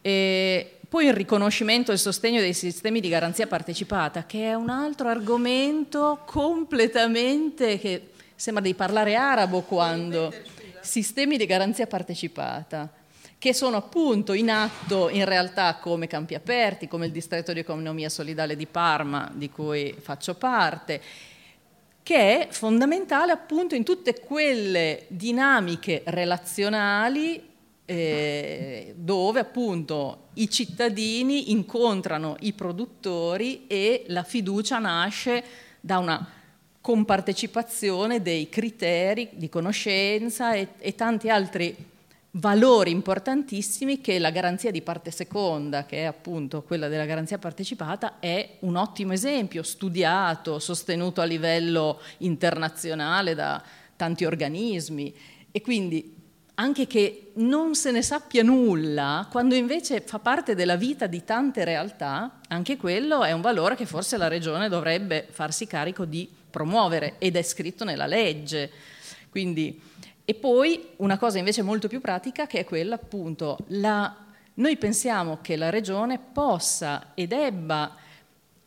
E 0.02 0.80
poi 0.90 1.06
il 1.06 1.14
riconoscimento 1.14 1.92
e 1.92 1.96
il 1.96 2.00
sostegno 2.00 2.40
dei 2.40 2.54
sistemi 2.54 3.00
di 3.00 3.10
garanzia 3.10 3.48
partecipata, 3.48 4.26
che 4.26 4.50
è 4.50 4.54
un 4.54 4.70
altro 4.70 5.08
argomento 5.08 6.22
completamente 6.26 7.80
che 7.80 8.10
sembra 8.36 8.64
di 8.64 8.74
parlare 8.74 9.16
arabo 9.16 9.62
quando 9.62 10.34
sistemi 10.82 11.38
di 11.38 11.46
garanzia 11.46 11.88
partecipata 11.88 12.92
che 13.40 13.54
sono 13.54 13.78
appunto 13.78 14.34
in 14.34 14.50
atto 14.50 15.10
in 15.10 15.26
realtà 15.26 15.76
come 15.76 16.08
campi 16.08 16.34
aperti, 16.34 16.88
come 16.88 17.06
il 17.06 17.12
distretto 17.12 17.54
di 17.54 17.60
economia 17.60 18.10
solidale 18.10 18.56
di 18.56 18.66
Parma, 18.66 19.30
di 19.32 19.52
cui 19.52 19.96
faccio 20.00 20.34
parte, 20.34 21.02
che 22.08 22.48
è 22.48 22.48
fondamentale 22.52 23.34
appunto 23.34 23.76
in 23.76 23.84
tutte 23.84 24.18
quelle 24.22 25.08
dinamiche 25.10 26.04
relazionali 26.06 27.46
eh, 27.84 28.94
dove 28.96 29.42
appunto 29.42 30.28
i 30.36 30.50
cittadini 30.50 31.52
incontrano 31.52 32.38
i 32.40 32.54
produttori 32.54 33.68
e 33.68 34.06
la 34.08 34.24
fiducia 34.24 34.80
nasce 34.80 35.44
da 35.82 35.98
una 35.98 36.26
compartecipazione 36.80 38.22
dei 38.22 38.48
criteri 38.48 39.28
di 39.34 39.50
conoscenza 39.50 40.54
e, 40.54 40.70
e 40.78 40.96
tanti 40.96 41.30
altri 41.30 41.76
valori 42.40 42.92
importantissimi 42.92 44.00
che 44.00 44.20
la 44.20 44.30
garanzia 44.30 44.72
di 44.72 44.82
parte 44.82 45.12
seconda, 45.12 45.86
che 45.86 46.00
è 46.00 46.04
appunto 46.04 46.62
quella 46.64 46.88
della 46.88 47.06
garanzia 47.06 47.38
partecipata, 47.38 48.20
è 48.20 48.58
un 48.60 48.76
ottimo 48.76 49.14
esempio, 49.14 49.64
studiato, 49.64 50.60
sostenuto 50.60 51.22
a 51.22 51.26
livello 51.26 52.00
internazionale 52.20 53.34
da 53.34 53.62
tanti 53.96 54.26
organismi 54.26 55.14
e 55.52 55.62
quindi 55.62 56.16
anche 56.60 56.88
che 56.88 57.32
non 57.36 57.76
se 57.76 57.92
ne 57.92 58.02
sappia 58.02 58.42
nulla, 58.42 59.28
quando 59.32 59.54
invece 59.54 60.02
fa 60.02 60.18
parte 60.18 60.56
della 60.56 60.76
vita 60.76 61.06
di 61.06 61.24
tante 61.24 61.64
realtà, 61.64 62.40
anche 62.48 62.78
quello 62.78 63.24
è 63.24 63.32
un 63.32 63.42
valore 63.42 63.76
che 63.76 63.86
forse 63.86 64.18
la 64.18 64.28
Regione 64.28 64.68
dovrebbe 64.68 65.28
farsi 65.30 65.68
carico 65.68 66.06
di 66.06 66.28
promuovere 66.50 67.16
ed 67.20 67.36
è 67.36 67.44
scritto 67.44 67.84
nella 67.84 68.08
legge. 68.08 68.72
Quindi 69.30 69.80
e 70.30 70.34
poi 70.34 70.90
una 70.98 71.18
cosa 71.18 71.38
invece 71.38 71.62
molto 71.62 71.88
più 71.88 72.02
pratica 72.02 72.48
che 72.48 72.60
è 72.60 72.66
quella 72.66 72.96
appunto, 72.96 73.60
la, 73.68 74.14
noi 74.56 74.76
pensiamo 74.76 75.40
che 75.42 75.56
la 75.56 75.70
regione 75.70 76.20
possa 76.20 77.14
e 77.14 77.28
debba 77.28 77.96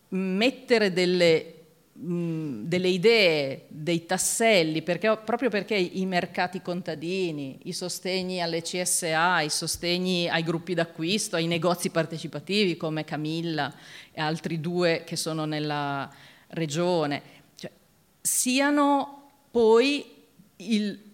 mettere 0.09 0.91
delle, 0.91 1.55
mh, 1.93 2.63
delle 2.63 2.89
idee, 2.89 3.67
dei 3.69 4.07
tasselli, 4.07 4.81
perché, 4.81 5.15
proprio 5.23 5.51
perché 5.51 5.75
i 5.75 6.07
mercati 6.07 6.63
contadini, 6.63 7.59
i 7.65 7.75
sostegni 7.75 8.41
alle 8.41 8.63
CSA, 8.63 9.43
i 9.43 9.51
sostegni 9.51 10.31
ai 10.31 10.43
gruppi 10.43 10.73
d'acquisto, 10.73 11.37
ai 11.37 11.47
negozi 11.47 11.91
partecipativi 11.91 12.79
come 12.79 13.05
Camilla 13.05 13.71
e 14.13 14.23
altri 14.23 14.63
due 14.63 15.03
che 15.05 15.17
sono 15.17 15.45
nella 15.45 16.11
regione, 16.53 17.21
cioè, 17.55 17.71
siano 18.19 19.29
poi 19.51 20.07
il, 20.57 21.09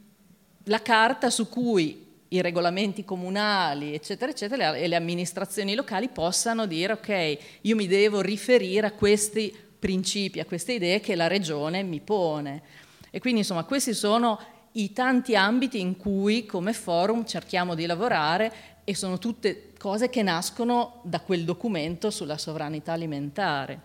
la 0.68 0.82
carta 0.82 1.30
su 1.30 1.48
cui 1.48 2.04
i 2.28 2.40
regolamenti 2.40 3.04
comunali, 3.04 3.94
eccetera, 3.94 4.30
eccetera, 4.30 4.74
e 4.74 4.88
le 4.88 4.96
amministrazioni 4.96 5.74
locali 5.74 6.08
possano 6.08 6.66
dire 6.66 6.94
ok, 6.94 7.38
io 7.62 7.76
mi 7.76 7.86
devo 7.86 8.20
riferire 8.20 8.86
a 8.86 8.92
questi 8.92 9.54
principi, 9.78 10.40
a 10.40 10.44
queste 10.44 10.72
idee 10.72 11.00
che 11.00 11.14
la 11.14 11.28
regione 11.28 11.82
mi 11.82 12.00
pone. 12.00 12.62
E 13.10 13.20
quindi 13.20 13.40
insomma 13.40 13.64
questi 13.64 13.94
sono 13.94 14.38
i 14.72 14.92
tanti 14.92 15.36
ambiti 15.36 15.80
in 15.80 15.96
cui 15.96 16.44
come 16.44 16.72
forum 16.72 17.24
cerchiamo 17.24 17.74
di 17.74 17.86
lavorare 17.86 18.52
e 18.84 18.94
sono 18.94 19.18
tutte 19.18 19.72
cose 19.78 20.10
che 20.10 20.22
nascono 20.22 21.00
da 21.04 21.20
quel 21.20 21.44
documento 21.44 22.10
sulla 22.10 22.38
sovranità 22.38 22.92
alimentare. 22.92 23.80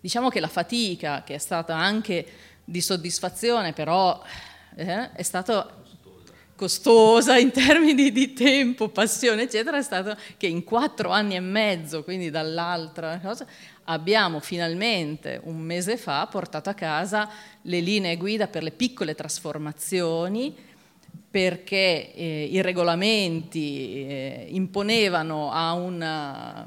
Diciamo 0.00 0.28
che 0.28 0.40
la 0.40 0.48
fatica, 0.48 1.22
che 1.24 1.34
è 1.34 1.38
stata 1.38 1.76
anche 1.76 2.26
di 2.64 2.80
soddisfazione, 2.80 3.72
però 3.72 4.20
eh, 4.74 5.12
è 5.12 5.22
stata 5.22 5.80
costosa 6.54 7.36
in 7.38 7.50
termini 7.50 8.12
di 8.12 8.32
tempo, 8.32 8.88
passione, 8.88 9.42
eccetera, 9.42 9.78
è 9.78 9.82
stato 9.82 10.16
che 10.36 10.46
in 10.46 10.62
quattro 10.62 11.10
anni 11.10 11.34
e 11.34 11.40
mezzo, 11.40 12.04
quindi 12.04 12.30
dall'altra 12.30 13.18
cosa, 13.18 13.46
abbiamo 13.84 14.38
finalmente 14.38 15.40
un 15.44 15.58
mese 15.58 15.96
fa 15.96 16.26
portato 16.28 16.70
a 16.70 16.74
casa 16.74 17.28
le 17.62 17.80
linee 17.80 18.16
guida 18.16 18.46
per 18.46 18.62
le 18.62 18.70
piccole 18.70 19.16
trasformazioni 19.16 20.54
perché 21.28 22.14
eh, 22.14 22.48
i 22.50 22.60
regolamenti 22.60 24.06
eh, 24.06 24.46
imponevano 24.50 25.50
a, 25.50 25.72
una, 25.72 26.66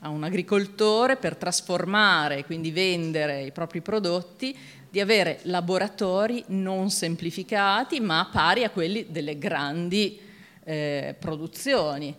a 0.00 0.08
un 0.10 0.22
agricoltore 0.22 1.16
per 1.16 1.34
trasformare, 1.36 2.44
quindi 2.44 2.70
vendere 2.70 3.42
i 3.42 3.52
propri 3.52 3.80
prodotti, 3.80 4.56
di 4.92 5.00
avere 5.00 5.38
laboratori 5.44 6.44
non 6.48 6.90
semplificati 6.90 7.98
ma 7.98 8.28
pari 8.30 8.62
a 8.62 8.68
quelli 8.68 9.06
delle 9.08 9.38
grandi 9.38 10.20
eh, 10.64 11.16
produzioni. 11.18 12.14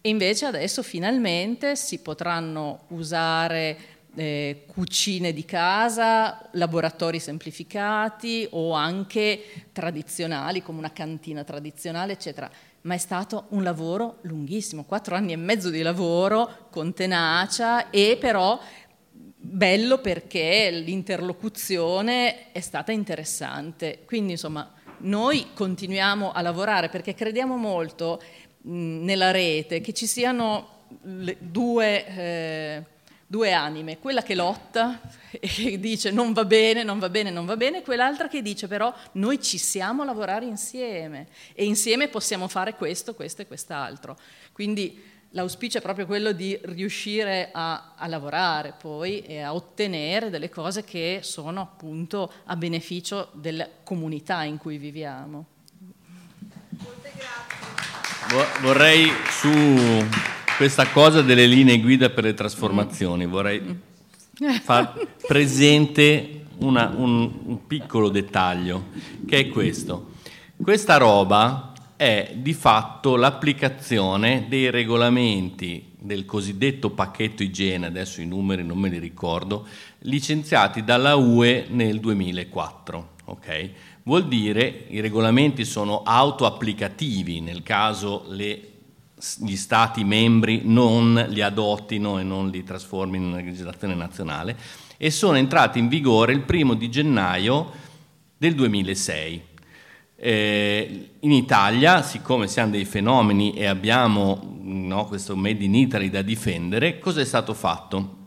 E 0.00 0.08
invece 0.08 0.46
adesso 0.46 0.84
finalmente 0.84 1.74
si 1.74 1.98
potranno 1.98 2.84
usare 2.90 3.76
eh, 4.14 4.66
cucine 4.68 5.32
di 5.32 5.44
casa, 5.44 6.48
laboratori 6.52 7.18
semplificati 7.18 8.46
o 8.50 8.72
anche 8.72 9.42
tradizionali 9.72 10.62
come 10.62 10.78
una 10.78 10.92
cantina 10.92 11.42
tradizionale, 11.42 12.12
eccetera. 12.12 12.48
Ma 12.82 12.94
è 12.94 12.98
stato 12.98 13.46
un 13.48 13.64
lavoro 13.64 14.18
lunghissimo, 14.22 14.84
quattro 14.84 15.16
anni 15.16 15.32
e 15.32 15.36
mezzo 15.36 15.70
di 15.70 15.82
lavoro 15.82 16.68
con 16.70 16.92
tenacia 16.92 17.90
e 17.90 18.16
però 18.20 18.60
bello 19.44 19.98
perché 19.98 20.70
l'interlocuzione 20.70 22.52
è 22.52 22.60
stata 22.60 22.92
interessante. 22.92 24.00
Quindi 24.06 24.32
insomma 24.32 24.72
noi 24.98 25.48
continuiamo 25.52 26.30
a 26.30 26.40
lavorare 26.40 26.88
perché 26.88 27.14
crediamo 27.14 27.56
molto 27.56 28.22
nella 28.62 29.32
rete, 29.32 29.80
che 29.80 29.92
ci 29.92 30.06
siano 30.06 30.84
due, 31.00 32.06
eh, 32.06 32.82
due, 33.26 33.52
anime, 33.52 33.98
quella 33.98 34.22
che 34.22 34.36
lotta 34.36 35.00
e 35.40 35.80
dice 35.80 36.12
non 36.12 36.32
va 36.32 36.44
bene, 36.44 36.84
non 36.84 37.00
va 37.00 37.08
bene, 37.08 37.30
non 37.30 37.44
va 37.44 37.56
bene, 37.56 37.78
e 37.78 37.82
quell'altra 37.82 38.28
che 38.28 38.42
dice 38.42 38.68
però 38.68 38.94
noi 39.12 39.42
ci 39.42 39.58
siamo 39.58 40.02
a 40.02 40.04
lavorare 40.04 40.44
insieme 40.44 41.26
e 41.52 41.64
insieme 41.64 42.06
possiamo 42.06 42.46
fare 42.46 42.74
questo, 42.74 43.14
questo 43.14 43.42
e 43.42 43.46
quest'altro. 43.48 44.16
Quindi 44.52 45.10
l'auspicio 45.32 45.78
è 45.78 45.80
proprio 45.82 46.06
quello 46.06 46.32
di 46.32 46.58
riuscire 46.62 47.50
a, 47.52 47.94
a, 47.96 48.06
lavorare 48.06 48.74
poi 48.78 49.20
e 49.20 49.40
a 49.40 49.54
ottenere 49.54 50.30
delle 50.30 50.48
cose 50.48 50.84
che 50.84 51.20
sono 51.22 51.60
appunto 51.60 52.30
a 52.44 52.56
beneficio 52.56 53.28
della 53.32 53.68
comunità 53.82 54.42
in 54.42 54.58
cui 54.58 54.78
viviamo. 54.78 55.46
Vorrei 58.60 59.10
su 59.28 60.04
questa 60.56 60.88
cosa 60.88 61.22
delle 61.22 61.46
linee 61.46 61.80
guida 61.80 62.08
per 62.10 62.24
le 62.24 62.34
trasformazioni, 62.34 63.26
vorrei 63.26 63.80
far 64.62 64.94
presente 65.26 66.44
una, 66.58 66.92
un, 66.94 67.30
un 67.44 67.66
piccolo 67.66 68.08
dettaglio, 68.08 68.86
che 69.26 69.38
è 69.38 69.48
questo. 69.48 70.12
Questa 70.62 70.96
roba 70.96 71.71
è 72.02 72.32
di 72.34 72.52
fatto 72.52 73.14
l'applicazione 73.14 74.46
dei 74.48 74.70
regolamenti 74.70 75.92
del 75.96 76.24
cosiddetto 76.24 76.90
pacchetto 76.90 77.44
igiene, 77.44 77.86
adesso 77.86 78.20
i 78.20 78.26
numeri 78.26 78.64
non 78.64 78.76
me 78.78 78.88
li 78.88 78.98
ricordo, 78.98 79.64
licenziati 80.00 80.82
dalla 80.82 81.14
UE 81.14 81.66
nel 81.68 82.00
2004. 82.00 83.10
Okay? 83.26 83.72
Vuol 84.02 84.26
dire 84.26 84.86
che 84.88 84.94
i 84.94 85.00
regolamenti 85.00 85.64
sono 85.64 86.02
autoapplicativi 86.02 87.40
nel 87.40 87.62
caso 87.62 88.24
le, 88.30 88.70
gli 89.38 89.54
Stati 89.54 90.02
membri 90.02 90.62
non 90.64 91.26
li 91.28 91.40
adottino 91.40 92.18
e 92.18 92.24
non 92.24 92.50
li 92.50 92.64
trasformino 92.64 93.26
in 93.26 93.44
legislazione 93.44 93.94
nazionale 93.94 94.58
e 94.96 95.12
sono 95.12 95.36
entrati 95.36 95.78
in 95.78 95.86
vigore 95.86 96.32
il 96.32 96.40
primo 96.40 96.74
di 96.74 96.90
gennaio 96.90 97.70
del 98.36 98.56
2006 98.56 99.50
eh, 100.24 101.10
in 101.18 101.32
Italia, 101.32 102.00
siccome 102.02 102.46
siamo 102.46 102.70
dei 102.70 102.84
fenomeni 102.84 103.54
e 103.54 103.66
abbiamo 103.66 104.56
no, 104.60 105.06
questo 105.06 105.34
Made 105.34 105.64
in 105.64 105.74
Italy 105.74 106.10
da 106.10 106.22
difendere, 106.22 107.00
cosa 107.00 107.20
è 107.20 107.24
stato 107.24 107.54
fatto? 107.54 108.20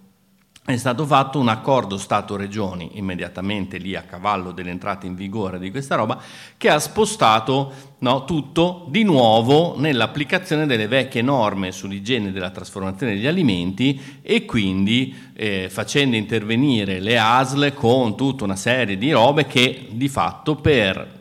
è 0.68 0.78
stato 0.78 1.06
fatto 1.06 1.38
un 1.38 1.48
accordo 1.48 1.96
Stato-Regioni 1.96 2.94
immediatamente 2.94 3.78
lì 3.78 3.96
a 3.96 4.02
cavallo 4.02 4.52
dell'entrata 4.52 5.06
in 5.06 5.14
vigore 5.14 5.60
di 5.60 5.70
questa 5.70 5.94
roba 5.94 6.20
che 6.58 6.70
ha 6.70 6.80
spostato 6.80 7.72
no, 8.00 8.26
tutto 8.26 8.88
di 8.90 9.04
nuovo 9.04 9.80
nell'applicazione 9.80 10.66
delle 10.66 10.88
vecchie 10.88 11.22
norme 11.22 11.72
sull'igiene 11.72 12.32
della 12.32 12.50
trasformazione 12.50 13.14
degli 13.14 13.28
alimenti 13.28 14.20
e 14.24 14.46
quindi 14.46 15.16
eh, 15.36 15.70
facendo 15.70 16.16
intervenire 16.16 17.00
le 17.00 17.20
ASL 17.20 17.72
con 17.76 18.18
tutta 18.18 18.44
una 18.44 18.56
serie 18.56 18.98
di 18.98 19.12
robe 19.12 19.46
che 19.46 19.90
di 19.92 20.08
fatto 20.08 20.56
per, 20.56 21.15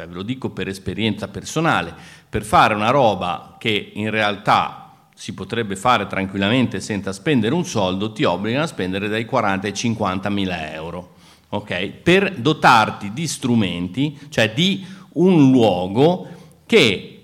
cioè 0.00 0.08
ve 0.08 0.14
lo 0.14 0.22
dico 0.22 0.48
per 0.48 0.68
esperienza 0.68 1.28
personale, 1.28 1.94
per 2.28 2.42
fare 2.42 2.74
una 2.74 2.90
roba 2.90 3.56
che 3.58 3.92
in 3.94 4.10
realtà 4.10 5.08
si 5.14 5.34
potrebbe 5.34 5.76
fare 5.76 6.06
tranquillamente 6.06 6.80
senza 6.80 7.12
spendere 7.12 7.54
un 7.54 7.66
soldo, 7.66 8.12
ti 8.12 8.24
obbligano 8.24 8.64
a 8.64 8.68
spendere 8.68 9.08
dai 9.08 9.26
40 9.26 9.66
ai 9.66 9.74
50 9.74 10.30
mila 10.30 10.72
euro. 10.72 11.16
Okay? 11.50 11.90
Per 11.90 12.36
dotarti 12.36 13.12
di 13.12 13.26
strumenti, 13.26 14.18
cioè 14.30 14.52
di 14.54 14.86
un 15.14 15.50
luogo 15.50 16.28
che 16.64 17.16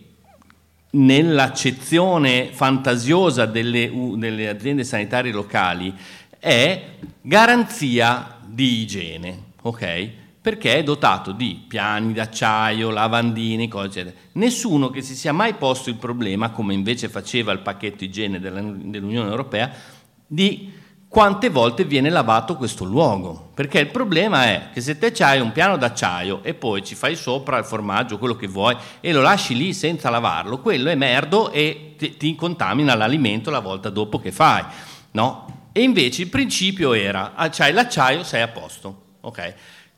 nell'accezione 0.91 2.51
fantasiosa 2.53 3.47
delle, 3.47 3.91
delle 4.17 4.49
aziende 4.49 4.85
sanitarie 4.85 5.33
locali 5.33 5.95
è 6.39 6.83
garanzia 7.23 8.39
di 8.45 8.83
igiene. 8.83 9.45
Okay? 9.63 10.25
Perché 10.47 10.77
è 10.77 10.85
dotato 10.85 11.33
di 11.33 11.65
piani 11.67 12.13
d'acciaio, 12.13 12.91
lavandini, 12.91 13.67
cose 13.67 13.87
eccetera. 13.89 14.17
Nessuno 14.35 14.91
che 14.91 15.03
si 15.03 15.17
sia 15.17 15.33
mai 15.33 15.55
posto 15.55 15.91
il 15.91 15.97
problema, 15.97 16.51
come 16.51 16.73
invece 16.73 17.09
faceva 17.09 17.51
il 17.51 17.59
pacchetto 17.59 18.05
igiene 18.05 18.39
dell'Unione 18.39 19.29
Europea, 19.29 19.73
di 20.25 20.73
quante 21.09 21.49
volte 21.49 21.83
viene 21.83 22.11
lavato 22.11 22.55
questo 22.55 22.85
luogo. 22.85 23.51
Perché 23.55 23.81
il 23.81 23.89
problema 23.89 24.45
è 24.45 24.69
che 24.73 24.81
se 24.81 24.99
te 24.99 25.13
hai 25.25 25.41
un 25.41 25.51
piano 25.51 25.77
d'acciaio 25.77 26.45
e 26.45 26.55
poi 26.55 26.85
ci 26.85 26.95
fai 26.95 27.17
sopra 27.17 27.59
il 27.59 27.65
formaggio, 27.65 28.17
quello 28.17 28.37
che 28.37 28.47
vuoi, 28.47 28.77
e 29.01 29.13
lo 29.13 29.23
lasci 29.23 29.57
lì 29.57 29.73
senza 29.73 30.11
lavarlo, 30.11 30.61
quello 30.61 30.91
è 30.91 30.95
merdo 30.95 31.51
e 31.51 31.97
ti, 31.99 32.17
ti 32.17 32.37
contamina 32.37 32.95
l'alimento 32.95 33.51
la 33.51 33.59
volta 33.59 33.91
dopo 33.91 34.21
che 34.21 34.31
fai. 34.31 34.63
No? 35.11 35.71
E 35.73 35.83
invece 35.83 36.23
il 36.23 36.29
principio 36.29 36.93
era, 36.93 37.35
ah, 37.35 37.49
c'hai 37.49 37.73
l'acciaio, 37.73 38.23
sei 38.23 38.43
a 38.43 38.49
posto. 38.49 39.03
Okay? 39.23 39.53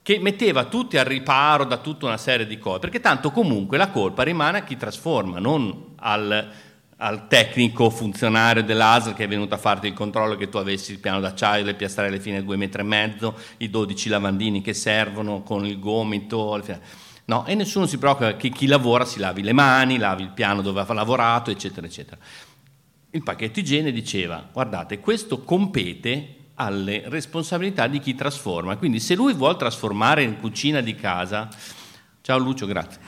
Che 0.08 0.18
metteva 0.18 0.64
tutti 0.64 0.96
al 0.96 1.04
riparo 1.04 1.64
da 1.64 1.76
tutta 1.76 2.06
una 2.06 2.16
serie 2.16 2.46
di 2.46 2.58
cose, 2.58 2.78
perché 2.78 2.98
tanto 2.98 3.30
comunque 3.30 3.76
la 3.76 3.90
colpa 3.90 4.22
rimane 4.22 4.56
a 4.56 4.64
chi 4.64 4.74
trasforma, 4.78 5.38
non 5.38 5.96
al, 5.96 6.50
al 6.96 7.28
tecnico 7.28 7.90
funzionario 7.90 8.64
dell'ASL 8.64 9.12
che 9.12 9.24
è 9.24 9.28
venuto 9.28 9.54
a 9.54 9.58
farti 9.58 9.86
il 9.86 9.92
controllo 9.92 10.36
che 10.36 10.48
tu 10.48 10.56
avessi 10.56 10.92
il 10.92 10.98
piano 10.98 11.20
d'acciaio, 11.20 11.62
le 11.62 11.74
piastrelle 11.74 12.20
fine 12.20 12.42
2 12.42 12.56
metri 12.56 12.80
e 12.80 12.84
mezzo, 12.84 13.38
i 13.58 13.68
12 13.68 14.08
lavandini 14.08 14.62
che 14.62 14.72
servono 14.72 15.42
con 15.42 15.66
il 15.66 15.78
gomito. 15.78 16.58
No, 17.26 17.44
e 17.44 17.54
nessuno 17.54 17.84
si 17.84 17.98
preoccupa 17.98 18.34
che 18.34 18.48
chi 18.48 18.66
lavora 18.66 19.04
si 19.04 19.18
lavi 19.18 19.42
le 19.42 19.52
mani, 19.52 19.98
lavi 19.98 20.22
il 20.22 20.30
piano 20.30 20.62
dove 20.62 20.80
ha 20.80 20.92
lavorato, 20.94 21.50
eccetera, 21.50 21.86
eccetera. 21.86 22.16
Il 23.10 23.22
pacchetto 23.22 23.58
igiene 23.58 23.92
diceva, 23.92 24.48
guardate, 24.50 25.00
questo 25.00 25.42
compete 25.42 26.37
alle 26.58 27.04
responsabilità 27.06 27.86
di 27.86 28.00
chi 28.00 28.14
trasforma. 28.14 28.76
Quindi 28.76 29.00
se 29.00 29.14
lui 29.14 29.32
vuole 29.32 29.56
trasformare 29.56 30.22
in 30.22 30.38
cucina 30.38 30.80
di 30.80 30.94
casa, 30.94 31.48
ciao 32.20 32.38
Lucio, 32.38 32.66
grazie. 32.66 33.00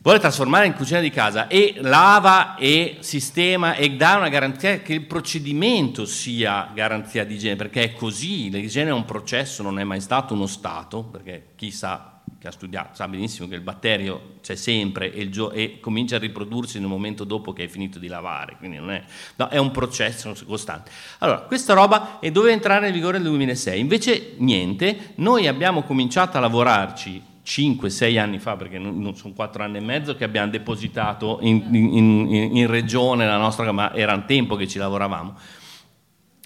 Vuole 0.00 0.20
trasformare 0.20 0.66
in 0.66 0.74
cucina 0.74 1.00
di 1.00 1.10
casa 1.10 1.48
e 1.48 1.74
lava 1.80 2.54
e 2.54 2.98
sistema 3.00 3.74
e 3.74 3.90
dà 3.90 4.16
una 4.16 4.28
garanzia 4.28 4.78
che 4.78 4.94
il 4.94 5.04
procedimento 5.04 6.06
sia 6.06 6.70
garanzia 6.72 7.24
di 7.24 7.34
igiene, 7.34 7.56
perché 7.56 7.82
è 7.82 7.92
così, 7.92 8.48
l'igiene 8.48 8.90
è 8.90 8.92
un 8.92 9.04
processo, 9.04 9.62
non 9.62 9.78
è 9.78 9.84
mai 9.84 10.00
stato 10.00 10.34
uno 10.34 10.46
stato, 10.46 11.02
perché 11.02 11.48
chi 11.56 11.72
sa 11.72 12.17
che 12.38 12.46
ha 12.46 12.52
studiato 12.52 12.94
sa 12.94 13.08
benissimo 13.08 13.48
che 13.48 13.56
il 13.56 13.62
batterio 13.62 14.36
c'è 14.42 14.54
sempre 14.54 15.12
e, 15.12 15.28
gio- 15.28 15.50
e, 15.50 15.78
comincia 15.80 16.16
a 16.16 16.18
riprodursi 16.20 16.78
nel 16.78 16.88
momento 16.88 17.24
dopo 17.24 17.52
che 17.52 17.62
hai 17.62 17.68
finito 17.68 17.98
di 17.98 18.06
lavare, 18.06 18.56
quindi 18.58 18.76
non 18.76 18.92
è, 18.92 19.02
no, 19.36 19.48
è 19.48 19.58
un 19.58 19.72
processo 19.72 20.34
costante. 20.46 20.90
Allora, 21.18 21.40
questa 21.40 21.74
roba 21.74 22.20
è 22.20 22.30
doveva 22.30 22.52
entrare 22.52 22.88
in 22.88 22.92
vigore 22.92 23.18
nel 23.18 23.26
2006, 23.26 23.80
invece 23.80 24.34
niente, 24.36 25.14
noi 25.16 25.48
abbiamo 25.48 25.82
cominciato 25.82 26.36
a 26.36 26.40
lavorarci 26.40 27.22
5-6 27.44 28.18
anni 28.18 28.38
fa, 28.38 28.56
perché 28.56 28.78
non, 28.78 29.16
sono 29.16 29.32
4 29.34 29.64
anni 29.64 29.78
e 29.78 29.80
mezzo 29.80 30.14
che 30.14 30.22
abbiamo 30.22 30.50
depositato 30.50 31.38
in, 31.40 31.66
in, 31.72 31.96
in, 31.96 32.56
in 32.56 32.66
regione 32.66 33.26
la 33.26 33.38
nostra, 33.38 33.72
ma 33.72 33.94
era 33.94 34.12
un 34.12 34.26
tempo 34.26 34.54
che 34.54 34.68
ci 34.68 34.78
lavoravamo 34.78 35.36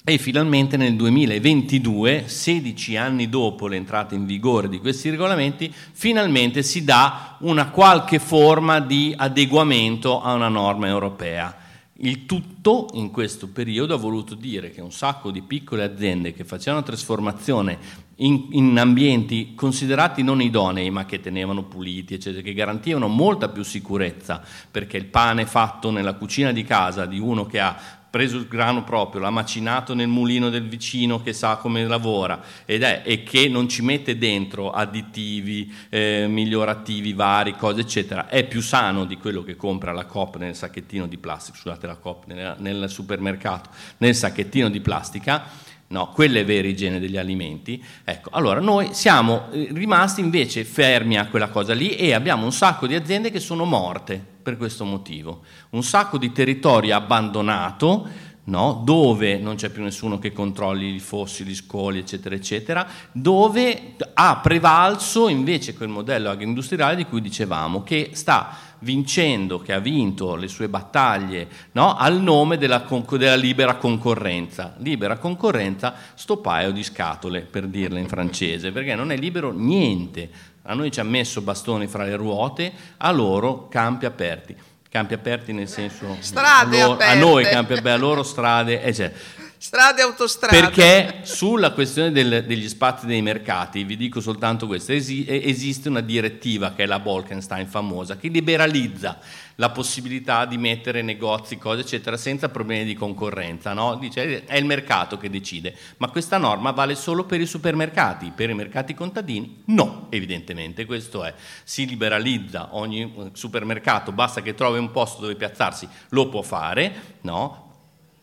e 0.05 0.19
finalmente 0.19 0.77
nel 0.77 0.97
2022, 0.97 2.25
16 2.27 2.97
anni 2.97 3.29
dopo 3.29 3.69
l'entrata 3.69 4.17
in 4.17 4.27
vigore 4.27 4.69
di 4.69 4.79
questi 4.79 5.11
regolamenti, 5.11 5.73
finalmente 5.73 6.65
si 6.65 6.83
dà 6.83 7.37
una 7.41 7.71
qualche 7.71 8.19
forma 8.19 8.81
di 8.81 9.15
adeguamento 9.17 10.21
a 10.21 10.35
una 10.35 10.49
norma 10.49 10.89
europea. 10.89 11.57
Il 11.99 12.27
tutto 12.27 12.89
in 12.95 13.13
questo 13.13 13.47
periodo 13.47 13.95
ha 13.95 13.99
voluto 13.99 14.35
dire 14.35 14.73
che 14.73 14.81
un 14.81 14.91
sacco 14.91 15.31
di 15.31 15.41
piccole 15.41 15.85
aziende 15.85 16.33
che 16.33 16.45
facevano 16.45 16.83
trasformazione 16.83 17.79
in, 18.25 18.49
in, 18.51 18.79
ambienti 18.79 19.55
considerati 19.55 20.23
non 20.23 20.41
idonei, 20.41 20.91
ma 20.91 21.05
che 21.05 21.21
tenevano 21.21 21.65
puliti, 21.65 22.15
eccetera, 22.15 22.43
che 22.43 22.55
garantivano 22.55 23.09
molta 23.09 23.49
più 23.49 23.63
sicurezza, 23.63 24.43
perché 24.71 24.97
il 24.97 25.07
pane 25.07 25.47
fatto 25.47 25.91
nella 25.91 26.15
cucina 26.15 26.53
di 26.53 26.65
casa 26.65 27.07
di 27.07 27.19
uno 27.19 27.47
che 27.47 27.61
ha 27.61 28.01
preso 28.13 28.37
il 28.37 28.47
grano 28.47 28.85
proprio, 28.85 29.23
l'ha 29.23 29.31
macinato 29.31 29.95
nel 29.95 30.07
mulino 30.07 30.51
del 30.51 30.69
vicino 30.69 31.23
che 31.23 31.33
sa 31.33 31.57
come 31.57 31.87
lavora 31.87 32.43
ed 32.67 32.83
è, 32.83 33.01
e 33.07 33.23
che 33.23 33.49
non 33.49 33.71
ci 33.71 33.81
mette 33.81 34.19
dentro 34.19 34.71
additivi, 34.71 35.73
eh, 35.89 36.27
migliorativi 36.29 37.15
vari, 37.15 37.57
cose 37.57 37.81
eccetera, 37.81 38.29
è 38.29 38.47
più 38.47 38.61
sano 38.61 39.07
di 39.07 39.17
quello 39.17 39.43
che 39.43 39.57
compra 39.57 39.93
la 39.93 40.05
COP 40.05 40.37
nel 40.37 40.55
sacchettino 40.55 41.07
di 41.07 41.17
plastica, 41.17 41.57
scusate 41.57 41.87
la 41.87 41.97
COP 41.97 42.27
nel, 42.27 42.55
nel 42.59 42.91
supermercato, 42.91 43.71
nel 43.97 44.15
sacchettino 44.15 44.69
di 44.69 44.81
plastica, 44.81 45.71
no, 45.93 46.09
quella 46.09 46.41
è 46.41 46.45
vera 46.45 46.67
igiene 46.67 46.99
degli 46.99 47.19
alimenti. 47.19 47.83
Ecco, 48.03 48.31
allora 48.33 48.61
noi 48.61 48.89
siamo 48.93 49.51
eh, 49.53 49.69
rimasti 49.73 50.21
invece 50.21 50.65
fermi 50.65 51.19
a 51.19 51.27
quella 51.27 51.49
cosa 51.49 51.75
lì 51.75 51.95
e 51.95 52.15
abbiamo 52.15 52.45
un 52.45 52.53
sacco 52.53 52.87
di 52.87 52.95
aziende 52.95 53.31
che 53.31 53.41
sono 53.41 53.65
morte 53.65 54.21
per 54.43 54.57
questo 54.57 54.85
motivo. 54.85 55.43
Un 55.71 55.83
sacco 55.83 56.17
di 56.17 56.33
territorio 56.33 56.97
abbandonato, 56.97 58.09
no? 58.45 58.81
dove 58.85 59.37
non 59.37 59.57
c'è 59.57 59.69
più 59.69 59.83
nessuno 59.83 60.19
che 60.19 60.33
controlli 60.33 60.95
i 60.95 60.99
fossi, 60.99 61.45
gli 61.45 61.55
scoli, 61.55 61.99
eccetera, 61.99 62.35
eccetera, 62.35 62.87
dove 63.13 63.95
ha 64.15 64.39
prevalso 64.39 65.29
invece 65.29 65.75
quel 65.75 65.91
modello 65.91 66.31
agroindustriale 66.31 66.97
di 66.97 67.05
cui 67.05 67.21
dicevamo, 67.21 67.83
che 67.83 68.11
sta 68.15 68.72
vincendo, 68.83 69.61
che 69.61 69.73
ha 69.73 69.79
vinto 69.79 70.37
le 70.37 70.49
sue 70.49 70.69
battaglie 70.69 71.49
no? 71.73 71.97
al 71.97 72.21
nome 72.21 72.59
della, 72.59 72.87
della, 73.11 73.35
libera 73.35 73.77
concorrenza. 73.77 74.75
Libera 74.79 75.17
concorrenza, 75.17 75.95
sto 76.15 76.39
paio 76.39 76.71
di 76.71 76.83
scatole, 76.83 77.41
per 77.41 77.67
dirla 77.67 77.99
in 77.99 78.09
francese, 78.09 78.71
perché 78.71 78.95
non 78.95 79.11
è 79.11 79.17
libero 79.17 79.53
niente 79.53 80.51
a 80.65 80.75
noi 80.75 80.93
ci 80.93 81.01
ha 81.01 81.05
messo 81.05 81.41
bastoni 81.41 81.87
fra 81.89 82.05
le 82.05 82.15
ruote, 82.15 82.73
a 82.99 83.11
loro 83.11 83.69
campi 83.69 84.07
aperti. 84.07 84.55
Campi 84.89 85.15
aperti 85.15 85.53
nel 85.53 85.69
senso... 85.69 86.17
Strade 86.21 86.81
a, 86.81 86.85
loro, 86.85 86.95
aperte. 86.95 87.13
a 87.13 87.19
noi 87.19 87.45
campi 87.45 87.73
aperti, 87.73 87.89
a 87.89 87.97
loro 87.97 88.23
strade, 88.23 88.83
eccetera. 88.83 89.19
Strade 89.63 90.01
e 90.01 90.03
autostrade. 90.03 90.61
Perché 90.61 91.21
sulla 91.23 91.71
questione 91.71 92.11
del, 92.11 92.45
degli 92.47 92.69
spazi 92.69 93.07
dei 93.07 93.23
mercati, 93.23 93.85
vi 93.85 93.97
dico 93.97 94.21
soltanto 94.21 94.67
questo, 94.67 94.91
esi, 94.91 95.25
esiste 95.25 95.89
una 95.89 96.01
direttiva 96.01 96.73
che 96.73 96.83
è 96.83 96.87
la 96.87 96.99
Bolkenstein 96.99 97.69
famosa, 97.69 98.17
che 98.17 98.27
liberalizza 98.27 99.21
la 99.55 99.71
possibilità 99.71 100.47
di 100.47 100.59
mettere 100.59 101.03
negozi, 101.03 101.59
cose 101.59 101.83
eccetera, 101.83 102.17
senza 102.17 102.49
problemi 102.49 102.85
di 102.85 102.95
concorrenza. 102.95 103.73
No? 103.73 103.95
Dice, 103.95 104.47
è 104.47 104.57
il 104.57 104.65
mercato 104.65 105.17
che 105.17 105.31
decide, 105.31 105.77
ma 105.99 106.09
questa 106.09 106.39
norma 106.39 106.73
vale 106.73 106.97
solo 106.97 107.23
per 107.23 107.41
i 107.41 107.47
supermercati, 107.47 108.33
per 108.35 108.51
i 108.51 108.55
mercati 108.55 108.95
contadini? 108.95 109.63
No, 109.67 110.09
evidentemente, 110.11 110.87
questo 110.87 111.23
è. 111.23 111.33
Si 111.63 111.87
liberalizza 111.87 112.71
ogni 112.73 113.03
eh, 113.03 113.31
supermercato, 113.33 114.11
basta 114.11 114.43
che 114.43 114.55
trovi 114.55 114.81
un 114.81 114.91
posto 114.91 115.21
dove 115.21 115.37
piazzarsi, 115.37 115.87
lo 116.09 116.29
può 116.29 116.43
fare, 116.43 117.19
no? 117.21 117.71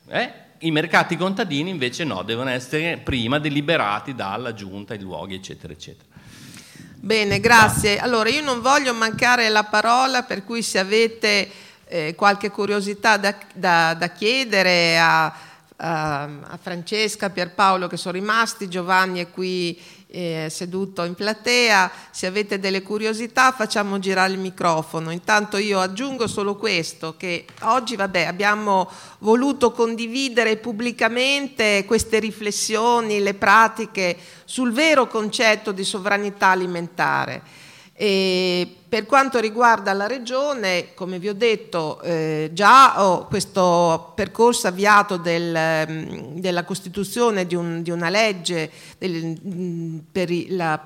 Eh? 0.10 0.48
I 0.61 0.72
mercati 0.72 1.15
contadini 1.15 1.69
invece 1.69 2.03
no, 2.03 2.22
devono 2.23 2.49
essere 2.49 2.98
prima 2.98 3.40
deliberati 3.40 4.14
dalla 4.14 4.53
giunta, 4.53 4.94
i 4.94 4.99
luoghi, 4.99 5.36
eccetera, 5.36 5.72
eccetera. 5.72 6.07
Bene, 6.95 7.40
grazie. 7.40 7.98
Allora, 7.98 8.27
io 8.27 8.41
non 8.41 8.60
voglio 8.61 8.94
mancare 8.94 9.48
la 9.48 9.64
parola, 9.64 10.23
per 10.23 10.44
cui 10.44 10.61
se 10.61 10.80
avete 10.80 11.49
eh, 11.88 12.14
qualche 12.14 12.52
curiosità 12.52 13.15
da, 13.15 13.36
da, 13.53 13.94
da 13.94 14.10
chiedere 14.10 14.99
a, 14.99 15.34
a 15.77 16.60
Francesca, 16.61 17.27
a 17.27 17.30
Pierpaolo 17.30 17.88
che 17.88 17.95
sono 17.95 18.18
rimasti, 18.18 18.68
Giovanni 18.68 19.22
è 19.22 19.30
qui 19.30 19.80
eh, 20.11 20.48
seduto 20.49 21.03
in 21.03 21.14
platea, 21.14 21.91
se 22.10 22.26
avete 22.26 22.60
delle 22.60 22.81
curiosità 22.81 23.52
facciamo 23.52 23.99
girare 23.99 24.31
il 24.34 24.40
microfono. 24.40 25.11
Intanto 25.11 25.57
io 25.57 25.80
aggiungo 25.80 26.27
solo 26.27 26.56
questo, 26.56 27.15
che 27.15 27.45
oggi 27.61 27.95
vabbè, 27.95 28.26
abbiamo 28.26 28.90
voluto 29.19 29.72
condividere 29.72 30.57
pubblicamente 30.57 31.86
queste 31.86 32.18
riflessioni, 32.19 33.19
le 33.19 33.36
pratiche 33.36 34.18
sul 34.45 34.72
vero 34.72 35.07
concetto 35.07 35.72
di 35.72 35.84
sovranità 35.84 36.48
alimentare. 36.48 37.41
E 37.94 38.79
per 38.90 39.06
quanto 39.06 39.38
riguarda 39.38 39.94
la 39.94 40.07
regione, 40.07 40.95
come 40.95 41.20
vi 41.20 41.30
ho 41.30 41.36
detto, 41.36 42.02
eh, 42.02 42.49
già 42.53 43.06
ho 43.06 43.28
questo 43.28 44.14
percorso 44.16 44.66
avviato 44.66 45.18
del, 45.18 45.86
mm, 45.88 46.40
della 46.40 46.64
costituzione 46.64 47.45
di, 47.45 47.53
un, 47.53 47.84
di 47.84 47.91
una 47.91 48.10
legge 48.10 48.72
del, 48.98 49.40
mm, 49.45 49.98
per, 50.11 50.30
la 50.49 50.84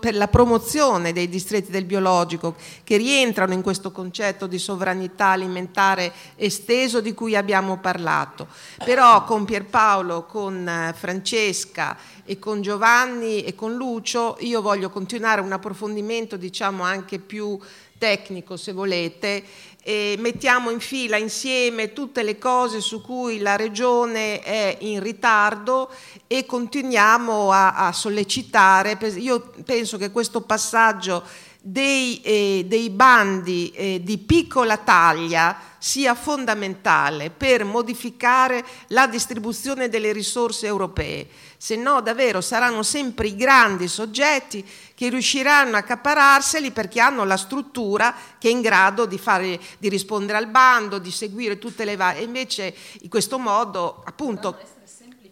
per, 0.00 0.14
la 0.14 0.28
promozione 0.28 1.12
dei 1.12 1.28
distretti 1.28 1.70
del 1.70 1.84
biologico 1.84 2.56
che 2.82 2.96
rientrano 2.96 3.52
in 3.52 3.60
questo 3.60 3.92
concetto 3.92 4.46
di 4.46 4.58
sovranità 4.58 5.26
alimentare 5.26 6.12
esteso 6.36 7.02
di 7.02 7.12
cui 7.12 7.36
abbiamo 7.36 7.76
parlato. 7.76 8.46
Però 8.82 9.24
con 9.24 9.44
Pierpaolo, 9.44 10.24
con 10.24 10.66
eh, 10.66 10.94
Francesca 10.96 11.94
e 12.24 12.38
con 12.38 12.62
Giovanni 12.62 13.42
e 13.42 13.54
con 13.54 13.74
Lucio 13.74 14.36
io 14.40 14.62
voglio 14.62 14.88
continuare 14.88 15.40
un 15.40 15.52
approfondimento 15.52 16.36
diciamo 16.36 16.84
anche 16.84 17.01
più 17.02 17.58
tecnico 17.98 18.56
se 18.56 18.72
volete 18.72 19.44
e 19.84 20.16
mettiamo 20.18 20.70
in 20.70 20.80
fila 20.80 21.16
insieme 21.16 21.92
tutte 21.92 22.22
le 22.22 22.38
cose 22.38 22.80
su 22.80 23.00
cui 23.00 23.38
la 23.38 23.56
Regione 23.56 24.40
è 24.40 24.76
in 24.80 25.00
ritardo 25.00 25.90
e 26.26 26.46
continuiamo 26.46 27.50
a, 27.50 27.74
a 27.74 27.92
sollecitare. 27.92 28.98
Io 29.16 29.52
penso 29.64 29.98
che 29.98 30.10
questo 30.10 30.42
passaggio 30.42 31.24
dei, 31.60 32.20
eh, 32.22 32.64
dei 32.66 32.90
bandi 32.90 33.70
eh, 33.70 34.00
di 34.02 34.18
piccola 34.18 34.78
taglia 34.78 35.56
sia 35.78 36.14
fondamentale 36.14 37.30
per 37.30 37.64
modificare 37.64 38.64
la 38.88 39.06
distribuzione 39.06 39.88
delle 39.88 40.12
risorse 40.12 40.66
europee, 40.66 41.26
se 41.62 41.76
no 41.76 42.00
davvero 42.00 42.40
saranno 42.40 42.82
sempre 42.82 43.28
i 43.28 43.36
grandi 43.36 43.86
soggetti 43.86 44.68
che 44.96 45.08
riusciranno 45.08 45.76
a 45.76 45.78
accapararseli 45.78 46.72
perché 46.72 46.98
hanno 46.98 47.22
la 47.22 47.36
struttura 47.36 48.12
che 48.36 48.48
è 48.48 48.50
in 48.50 48.60
grado 48.60 49.06
di, 49.06 49.16
fare, 49.16 49.60
di 49.78 49.88
rispondere 49.88 50.38
al 50.38 50.48
bando, 50.48 50.98
di 50.98 51.12
seguire 51.12 51.60
tutte 51.60 51.84
le 51.84 51.94
varie. 51.94 52.22
E 52.22 52.24
invece 52.24 52.74
in 53.02 53.08
questo 53.08 53.38
modo 53.38 54.02
appunto 54.04 54.58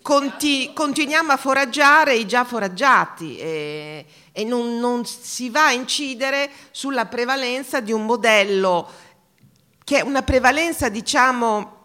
conti, 0.03 0.71
continuiamo 0.73 1.33
a 1.33 1.37
foraggiare 1.37 2.15
i 2.15 2.29
già 2.29 2.45
foraggiati. 2.45 3.37
E, 3.37 4.07
e 4.31 4.45
non, 4.45 4.79
non 4.79 5.05
si 5.05 5.51
va 5.51 5.67
a 5.67 5.73
incidere 5.73 6.49
sulla 6.71 7.07
prevalenza 7.07 7.81
di 7.81 7.91
un 7.91 8.05
modello 8.07 8.89
che 9.83 9.99
è 9.99 10.03
una 10.03 10.23
prevalenza, 10.23 10.89
diciamo, 10.89 11.80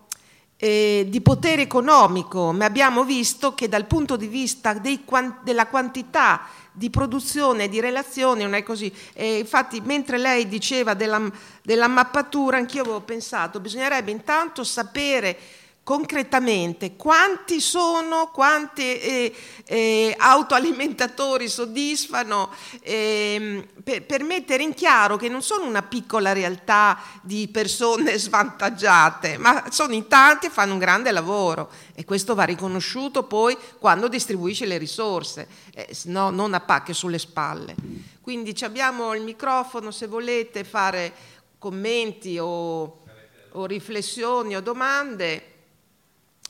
eh, 0.65 1.05
di 1.07 1.21
potere 1.21 1.61
economico, 1.61 2.51
ma 2.51 2.65
abbiamo 2.65 3.03
visto 3.03 3.53
che 3.53 3.69
dal 3.69 3.85
punto 3.85 4.15
di 4.15 4.25
vista 4.25 4.73
dei, 4.73 5.05
della 5.43 5.67
quantità 5.67 6.47
di 6.71 6.89
produzione 6.89 7.69
di 7.69 7.79
relazioni 7.79 8.41
non 8.41 8.55
è 8.55 8.63
così. 8.63 8.91
E 9.13 9.37
infatti, 9.37 9.79
mentre 9.81 10.17
lei 10.17 10.47
diceva 10.47 10.95
della, 10.95 11.21
della 11.61 11.87
mappatura, 11.87 12.57
anch'io 12.57 12.81
avevo 12.81 13.01
pensato, 13.01 13.59
bisognerebbe 13.59 14.09
intanto 14.09 14.63
sapere 14.63 15.37
concretamente 15.85 16.95
quanti 16.95 17.61
sono, 17.61 18.31
quanti 18.33 18.81
eh, 18.81 19.35
eh, 19.65 20.15
autoalimentatori 20.17 21.47
soddisfano, 21.47 22.51
eh, 22.81 23.67
per, 23.83 24.03
per, 24.03 24.23
mettere 24.23 24.63
in 24.63 24.73
chiaro 24.73 25.15
che 25.15 25.29
non 25.29 25.43
sono 25.43 25.67
una 25.67 25.83
piccola 25.83 26.33
realtà 26.33 26.97
di 27.21 27.47
persone 27.49 28.17
svantaggiate, 28.17 29.37
ma 29.37 29.65
sono 29.69 29.93
in 29.93 30.07
tanti 30.07 30.47
e 30.47 30.49
fanno 30.49 30.73
un 30.73 30.79
grande 30.79 31.11
lavoro 31.11 31.69
e 31.93 32.03
questo 32.03 32.33
va 32.33 32.45
riconosciuto 32.45 33.25
poi 33.25 33.55
quando 33.77 34.07
distribuisce 34.07 34.65
le 34.65 34.79
risorse, 34.79 35.47
eh, 35.75 35.95
no, 36.05 36.31
non 36.31 36.55
a 36.55 36.61
pacche 36.61 36.93
sulle 36.93 37.19
spalle. 37.19 37.75
Quindi 38.21 38.57
abbiamo 38.63 39.13
il 39.13 39.21
microfono 39.21 39.91
se 39.91 40.07
volete 40.07 40.63
fare 40.63 41.13
commenti 41.59 42.39
o, 42.39 43.03
o 43.51 43.65
riflessioni 43.67 44.55
o 44.55 44.61
domande. 44.61 45.53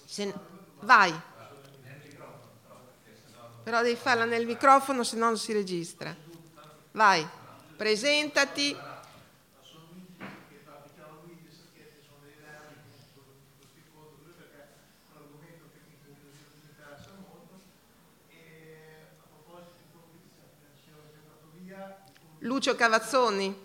Se... 0.06 0.34
Vai. 0.82 1.14
Però 3.64 3.82
devi 3.82 3.96
farla 3.96 4.26
nel 4.26 4.46
microfono, 4.46 5.04
se 5.04 5.16
no 5.18 5.26
non 5.26 5.38
si 5.38 5.52
registra. 5.52 6.16
Vai, 6.92 7.28
presentati. 7.76 8.78
Lucio 22.40 22.76
Cavazzoni. 22.76 23.65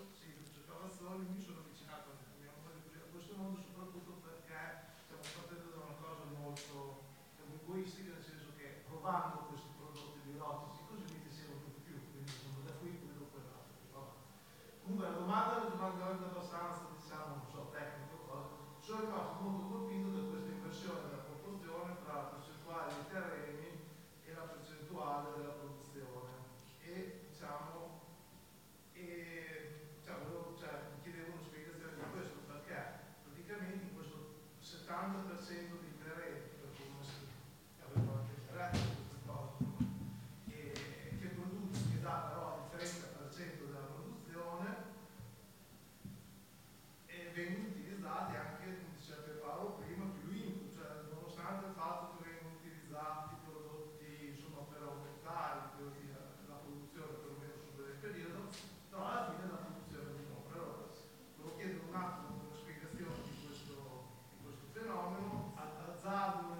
nominal, 65.01 65.53
a, 65.57 65.63
a 65.89 66.50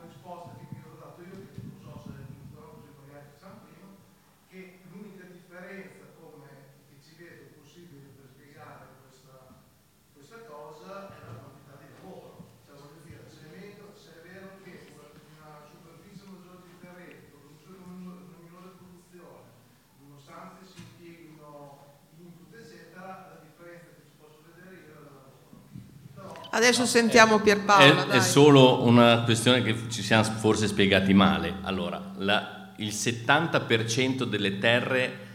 Adesso 26.54 26.86
sentiamo 26.86 27.40
Pierpaolo. 27.40 28.10
È, 28.10 28.18
è, 28.18 28.20
solo 28.20 28.84
una 28.84 29.22
questione 29.24 29.62
che 29.62 29.74
ci 29.90 30.04
siamo 30.04 30.24
forse 30.24 30.68
spiegati 30.68 31.14
male. 31.14 31.60
Allora, 31.62 32.12
la, 32.18 32.74
il 32.78 32.90
70% 32.90 34.24
delle 34.24 34.58
terre 34.58 35.30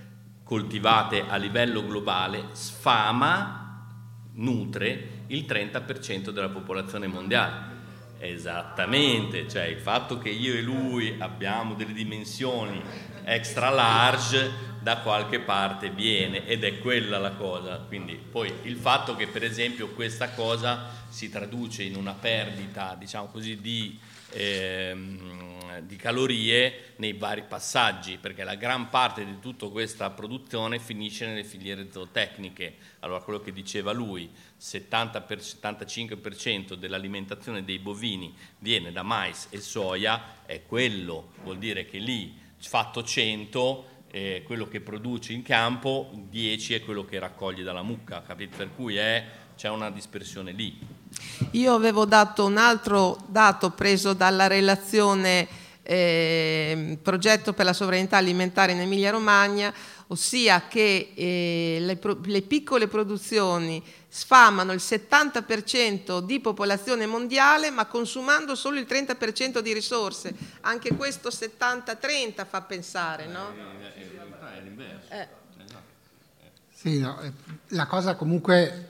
coltivate 0.44 1.24
a 1.26 1.36
livello 1.36 1.86
globale 1.86 2.48
sfama, 2.52 3.86
nutre 4.34 5.22
il 5.28 5.46
30% 5.48 6.28
della 6.30 6.50
popolazione 6.50 7.06
mondiale. 7.06 7.74
Esattamente, 8.18 9.48
cioè 9.48 9.64
il 9.64 9.78
fatto 9.78 10.18
che 10.18 10.28
io 10.28 10.52
e 10.52 10.60
lui 10.60 11.16
abbiamo 11.18 11.74
delle 11.74 11.94
dimensioni 11.94 12.82
extra 13.28 13.70
large 13.70 14.74
da 14.80 14.98
qualche 14.98 15.40
parte 15.40 15.90
viene 15.90 16.46
ed 16.46 16.62
è 16.62 16.78
quella 16.78 17.18
la 17.18 17.32
cosa. 17.32 17.76
Quindi 17.78 18.14
poi 18.14 18.52
il 18.62 18.76
fatto 18.76 19.16
che 19.16 19.26
per 19.26 19.42
esempio 19.42 19.88
questa 19.88 20.30
cosa 20.30 20.88
si 21.08 21.28
traduce 21.28 21.82
in 21.82 21.96
una 21.96 22.12
perdita, 22.12 22.94
diciamo 22.98 23.26
così, 23.26 23.60
di 23.60 23.98
ehm, 24.30 25.80
di 25.82 25.96
calorie 25.96 26.94
nei 26.96 27.12
vari 27.12 27.42
passaggi, 27.42 28.18
perché 28.18 28.44
la 28.44 28.54
gran 28.54 28.88
parte 28.88 29.24
di 29.24 29.38
tutta 29.40 29.66
questa 29.68 30.10
produzione 30.10 30.78
finisce 30.78 31.26
nelle 31.26 31.44
filiere 31.44 31.88
zootecniche. 31.90 32.76
Allora 33.00 33.20
quello 33.20 33.40
che 33.40 33.52
diceva 33.52 33.92
lui, 33.92 34.30
70 34.56 35.20
per 35.22 35.38
75% 35.38 36.74
dell'alimentazione 36.74 37.64
dei 37.64 37.78
bovini 37.78 38.34
viene 38.58 38.92
da 38.92 39.02
mais 39.02 39.48
e 39.50 39.60
soia, 39.60 40.44
è 40.46 40.62
quello, 40.64 41.32
vuol 41.42 41.58
dire 41.58 41.84
che 41.84 41.98
lì 41.98 42.44
fatto 42.66 43.02
100 43.02 43.84
eh, 44.10 44.42
quello 44.46 44.66
che 44.66 44.80
produce 44.80 45.32
in 45.32 45.42
campo, 45.42 46.10
10 46.30 46.74
è 46.74 46.84
quello 46.84 47.04
che 47.04 47.18
raccoglie 47.18 47.62
dalla 47.62 47.82
mucca, 47.82 48.22
capito? 48.22 48.56
per 48.56 48.70
cui 48.74 48.96
è, 48.96 49.24
c'è 49.56 49.68
una 49.68 49.90
dispersione 49.90 50.52
lì. 50.52 50.78
Io 51.52 51.74
avevo 51.74 52.04
dato 52.04 52.44
un 52.44 52.56
altro 52.56 53.18
dato 53.26 53.70
preso 53.70 54.12
dalla 54.12 54.46
relazione 54.46 55.46
eh, 55.82 56.98
progetto 57.00 57.52
per 57.52 57.64
la 57.64 57.72
sovranità 57.72 58.16
alimentare 58.16 58.72
in 58.72 58.80
Emilia 58.80 59.10
Romagna, 59.10 59.72
ossia 60.08 60.66
che 60.66 61.12
eh, 61.14 61.78
le, 61.80 61.98
le, 62.24 62.42
piccole 62.42 62.88
produzioni 62.88 63.82
sfamano 64.16 64.72
il 64.72 64.80
70% 64.82 66.20
di 66.20 66.40
popolazione 66.40 67.04
mondiale 67.04 67.68
ma 67.68 67.84
consumando 67.84 68.54
solo 68.54 68.78
il 68.78 68.86
30% 68.88 69.58
di 69.58 69.74
risorse. 69.74 70.34
Anche 70.62 70.96
questo 70.96 71.28
70-30 71.28 72.46
fa 72.46 72.62
pensare, 72.62 73.26
no? 73.26 73.52
Eh. 75.10 75.28
Sì, 76.72 76.98
no, 76.98 77.20
eh, 77.20 77.32
la 77.68 77.84
cosa 77.84 78.14
comunque 78.14 78.88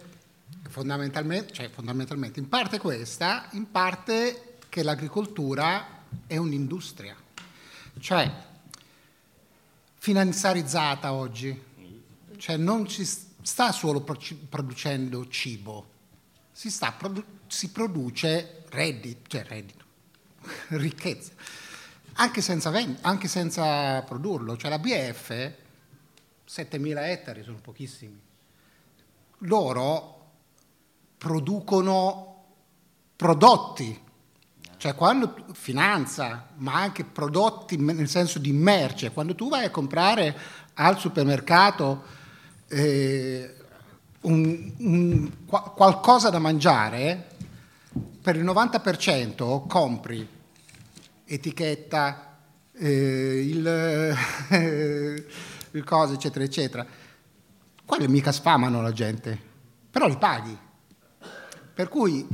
fondamentalmente, 0.69 1.53
cioè 1.53 1.71
fondamentalmente 1.71 2.39
in 2.39 2.49
parte 2.49 2.79
questa, 2.79 3.49
in 3.53 3.69
parte 3.69 4.59
che 4.69 4.85
l'agricoltura 4.85 6.05
è 6.29 6.37
un'industria, 6.37 7.17
cioè 7.99 8.33
finanziarizzata 9.99 11.13
oggi, 11.13 11.61
cioè 12.37 12.57
non 12.57 12.87
ci 12.87 13.05
sta 13.05 13.26
solo 13.71 14.01
producendo 14.01 15.29
cibo, 15.29 15.87
si, 16.51 16.75
produ- 16.99 17.25
si 17.47 17.71
produce 17.71 18.65
reddito, 18.71 19.29
cioè 19.29 19.45
reddito, 19.45 19.85
ricchezza, 20.77 21.33
anche 22.15 22.41
senza, 22.41 22.71
vend- 22.71 22.99
anche 23.03 23.29
senza 23.29 24.03
produrlo, 24.03 24.57
cioè 24.57 24.69
la 24.69 24.81
BF 24.81 25.31
7.000 26.49 26.97
ettari 27.05 27.45
sono 27.45 27.59
pochissimi, 27.63 28.21
loro 29.39 30.31
producono 31.17 32.45
prodotti. 33.15 34.03
Cioè 34.77 34.95
quando 34.95 35.47
finanza, 35.53 36.49
ma 36.57 36.75
anche 36.75 37.05
prodotti 37.05 37.77
nel 37.77 38.09
senso 38.09 38.39
di 38.41 38.53
merce, 38.53 39.13
quando 39.13 39.35
tu 39.35 39.49
vai 39.49 39.65
a 39.65 39.71
comprare 39.71 40.37
al 40.75 40.99
supermercato 40.99 42.25
eh, 42.69 43.55
un, 44.23 44.73
un, 44.79 45.31
qualcosa 45.47 46.31
da 46.31 46.39
mangiare, 46.39 47.35
per 48.21 48.37
il 48.37 48.45
90% 48.45 49.67
compri 49.67 50.29
etichetta, 51.25 52.39
eh, 52.73 53.47
il, 53.49 53.67
eh, 53.67 55.25
il 55.71 55.85
coso, 55.85 56.15
eccetera, 56.15 56.45
eccetera. 56.45 56.87
Quelli 57.85 58.09
mica 58.09 58.33
sfamano 58.33 58.83
la 58.83 58.93
gente, 58.93 59.39
però 59.91 60.09
li 60.09 60.17
paghi. 60.17 60.59
Per 61.75 61.89
cui 61.89 62.27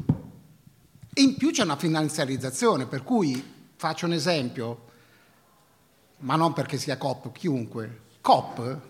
in 1.15 1.37
più 1.37 1.51
c'è 1.51 1.63
una 1.63 1.77
finanziarizzazione, 1.77 2.87
per 2.87 3.03
cui 3.03 3.43
faccio 3.77 4.07
un 4.07 4.13
esempio, 4.13 4.87
ma 6.19 6.37
non 6.37 6.53
perché 6.55 6.79
sia 6.79 6.97
COP, 6.97 7.33
chiunque. 7.33 8.01
COP 8.21 8.81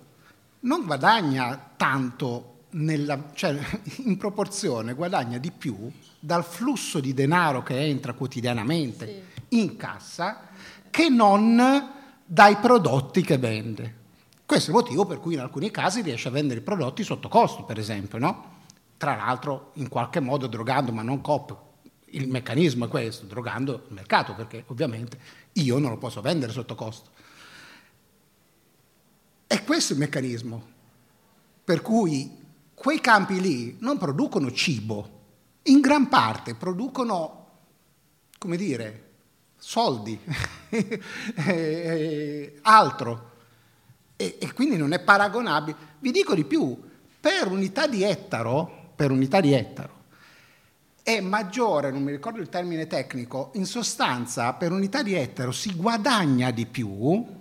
non 0.62 0.84
guadagna 0.84 1.72
tanto, 1.76 2.64
nella, 2.70 3.30
cioè 3.34 3.58
in 4.04 4.16
proporzione 4.16 4.94
guadagna 4.94 5.38
di 5.38 5.50
più 5.50 5.90
dal 6.18 6.44
flusso 6.44 7.00
di 7.00 7.14
denaro 7.14 7.62
che 7.62 7.78
entra 7.78 8.12
quotidianamente 8.12 9.06
sì. 9.48 9.60
in 9.60 9.76
cassa 9.76 10.48
che 10.90 11.08
non 11.08 11.60
dai 12.24 12.56
prodotti 12.56 13.22
che 13.22 13.38
vende. 13.38 14.00
Questo 14.44 14.70
è 14.70 14.74
il 14.74 14.80
motivo 14.80 15.06
per 15.06 15.18
cui 15.18 15.34
in 15.34 15.40
alcuni 15.40 15.70
casi 15.70 16.02
riesce 16.02 16.28
a 16.28 16.30
vendere 16.30 16.60
i 16.60 16.62
prodotti 16.62 17.02
sotto 17.02 17.28
costo, 17.28 17.64
per 17.64 17.78
esempio, 17.78 18.18
no? 18.18 18.50
Tra 18.96 19.16
l'altro 19.16 19.72
in 19.74 19.88
qualche 19.88 20.20
modo 20.20 20.46
drogando, 20.46 20.92
ma 20.92 21.02
non 21.02 21.20
COP, 21.20 21.56
il 22.10 22.28
meccanismo 22.28 22.84
è 22.84 22.88
questo, 22.88 23.24
drogando 23.24 23.86
il 23.88 23.94
mercato, 23.94 24.34
perché 24.34 24.64
ovviamente 24.68 25.18
io 25.52 25.78
non 25.78 25.90
lo 25.90 25.96
posso 25.96 26.20
vendere 26.20 26.52
sotto 26.52 26.74
costo. 26.74 27.10
È 29.52 29.64
questo 29.64 29.92
il 29.92 29.98
meccanismo, 29.98 30.66
per 31.62 31.82
cui 31.82 32.38
quei 32.72 33.02
campi 33.02 33.38
lì 33.38 33.76
non 33.80 33.98
producono 33.98 34.50
cibo, 34.50 35.20
in 35.64 35.80
gran 35.80 36.08
parte 36.08 36.54
producono, 36.54 37.48
come 38.38 38.56
dire, 38.56 39.10
soldi, 39.58 40.18
altro. 42.62 43.30
E, 44.16 44.38
e, 44.40 44.52
quindi 44.54 44.78
non 44.78 44.94
è 44.94 45.00
paragonabile. 45.00 45.76
Vi 45.98 46.12
dico 46.12 46.34
di 46.34 46.44
più, 46.44 46.74
per 47.20 47.48
unità 47.48 47.86
di 47.86 48.04
ettaro, 48.04 48.92
per 48.96 49.10
unità 49.10 49.42
di 49.42 49.52
ettaro, 49.52 50.04
è 51.02 51.20
maggiore, 51.20 51.90
non 51.90 52.02
mi 52.02 52.12
ricordo 52.12 52.40
il 52.40 52.48
termine 52.48 52.86
tecnico, 52.86 53.50
in 53.56 53.66
sostanza 53.66 54.54
per 54.54 54.72
unità 54.72 55.02
di 55.02 55.12
ettaro 55.12 55.52
si 55.52 55.74
guadagna 55.74 56.50
di 56.50 56.64
più 56.64 57.40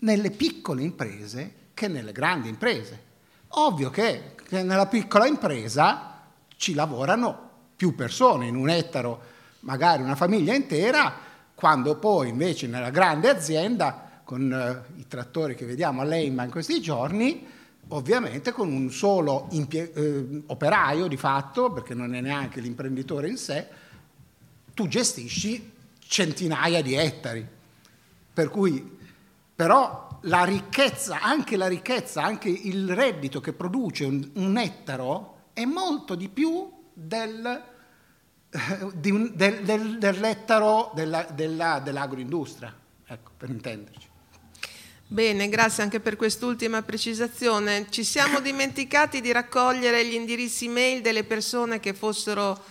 nelle 0.00 0.30
piccole 0.30 0.82
imprese 0.82 1.54
che 1.74 1.88
nelle 1.88 2.12
grandi 2.12 2.48
imprese. 2.48 3.06
Ovvio 3.48 3.90
che, 3.90 4.34
nella 4.50 4.86
piccola 4.86 5.26
impresa 5.26 6.22
ci 6.56 6.74
lavorano 6.74 7.50
più 7.76 7.94
persone, 7.94 8.46
in 8.46 8.56
un 8.56 8.68
ettaro 8.68 9.22
magari 9.60 10.02
una 10.02 10.16
famiglia 10.16 10.54
intera, 10.54 11.14
quando 11.54 11.96
poi 11.96 12.28
invece 12.28 12.66
nella 12.66 12.90
grande 12.90 13.28
azienda, 13.28 14.22
con 14.24 14.52
eh, 14.52 15.00
i 15.00 15.06
trattori 15.08 15.54
che 15.54 15.64
vediamo 15.64 16.02
all'EIMA 16.02 16.44
in 16.44 16.50
questi 16.50 16.80
giorni, 16.80 17.46
ovviamente 17.88 18.52
con 18.52 18.70
un 18.70 18.90
solo 18.90 19.48
impie- 19.50 19.92
eh, 19.92 20.42
operaio 20.46 21.06
di 21.06 21.16
fatto, 21.16 21.72
perché 21.72 21.94
non 21.94 22.14
è 22.14 22.20
neanche 22.20 22.60
l'imprenditore 22.60 23.28
in 23.28 23.36
sé, 23.36 23.66
tu 24.74 24.86
gestisci 24.86 25.72
centinaia 25.98 26.82
di 26.82 26.94
ettari. 26.94 27.46
Per 28.32 28.48
cui, 28.50 28.97
però, 29.58 30.20
la 30.22 30.44
ricchezza, 30.44 31.20
anche 31.20 31.56
la 31.56 31.66
ricchezza, 31.66 32.22
anche 32.22 32.48
il 32.48 32.94
reddito 32.94 33.40
che 33.40 33.52
produce 33.52 34.04
un, 34.04 34.30
un 34.34 34.56
ettaro 34.56 35.48
è 35.52 35.64
molto 35.64 36.14
di 36.14 36.28
più 36.28 36.70
del, 36.92 37.64
eh, 38.50 38.60
di 38.94 39.10
un, 39.10 39.32
del, 39.34 39.64
del, 39.64 39.98
dell'ettaro 39.98 40.92
della, 40.94 41.24
della, 41.24 41.80
dell'agroindustria, 41.80 42.72
ecco, 43.04 43.32
per 43.36 43.48
intenderci. 43.50 44.08
Bene, 45.08 45.48
grazie 45.48 45.82
anche 45.82 45.98
per 45.98 46.14
quest'ultima 46.14 46.82
precisazione. 46.82 47.88
Ci 47.90 48.04
siamo 48.04 48.38
dimenticati 48.38 49.20
di 49.20 49.32
raccogliere 49.32 50.06
gli 50.06 50.14
indirizzi 50.14 50.68
mail 50.68 51.00
delle 51.02 51.24
persone 51.24 51.80
che 51.80 51.94
fossero 51.94 52.62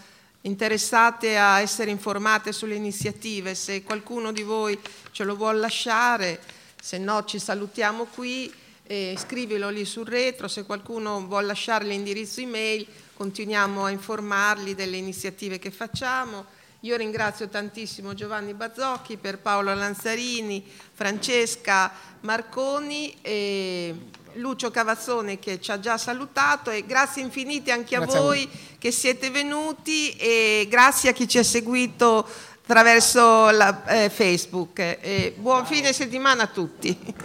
interessate 0.43 1.37
a 1.37 1.59
essere 1.59 1.91
informate 1.91 2.53
sulle 2.53 2.75
iniziative. 2.75 3.55
Se 3.55 3.83
qualcuno 3.83 4.31
di 4.31 4.43
voi 4.43 4.79
ce 5.11 5.25
lo 5.25 5.35
vuole 5.35 5.59
lasciare, 5.59 6.55
se 6.81 6.97
no 6.97 7.23
ci 7.25 7.39
salutiamo 7.39 8.05
qui, 8.05 8.51
e 8.89 9.15
scrivilo 9.17 9.69
lì 9.69 9.83
sul 9.83 10.05
retro. 10.05 10.47
Se 10.47 10.63
qualcuno 10.63 11.25
vuole 11.27 11.47
lasciare 11.47 11.85
l'indirizzo 11.85 12.39
email, 12.39 12.87
continuiamo 13.13 13.85
a 13.85 13.89
informarli 13.89 14.75
delle 14.75 14.97
iniziative 14.97 15.59
che 15.59 15.71
facciamo. 15.71 16.45
Io 16.81 16.95
ringrazio 16.95 17.49
tantissimo 17.49 18.13
Giovanni 18.13 18.53
Bazzocchi, 18.53 19.17
per 19.17 19.39
Paolo 19.39 19.73
Lanzarini, 19.73 20.63
Francesca 20.93 21.91
Marconi 22.21 23.17
e 23.21 23.95
Lucio 24.33 24.69
Cavazzone 24.69 25.39
che 25.39 25.59
ci 25.59 25.71
ha 25.71 25.79
già 25.79 25.97
salutato 25.97 26.69
e 26.69 26.85
grazie 26.85 27.23
infinite 27.23 27.71
anche 27.71 27.95
grazie 27.95 28.17
a 28.19 28.21
voi 28.21 28.43
a 28.43 28.75
che 28.77 28.91
siete 28.91 29.31
venuti 29.31 30.15
e 30.15 30.67
grazie 30.69 31.09
a 31.09 31.13
chi 31.13 31.27
ci 31.27 31.39
ha 31.39 31.43
seguito 31.43 32.27
attraverso 32.67 33.49
la, 33.49 33.83
eh, 33.85 34.09
Facebook. 34.09 34.79
E 34.79 35.33
buon 35.37 35.65
fine 35.65 35.93
settimana 35.93 36.43
a 36.43 36.47
tutti. 36.47 37.15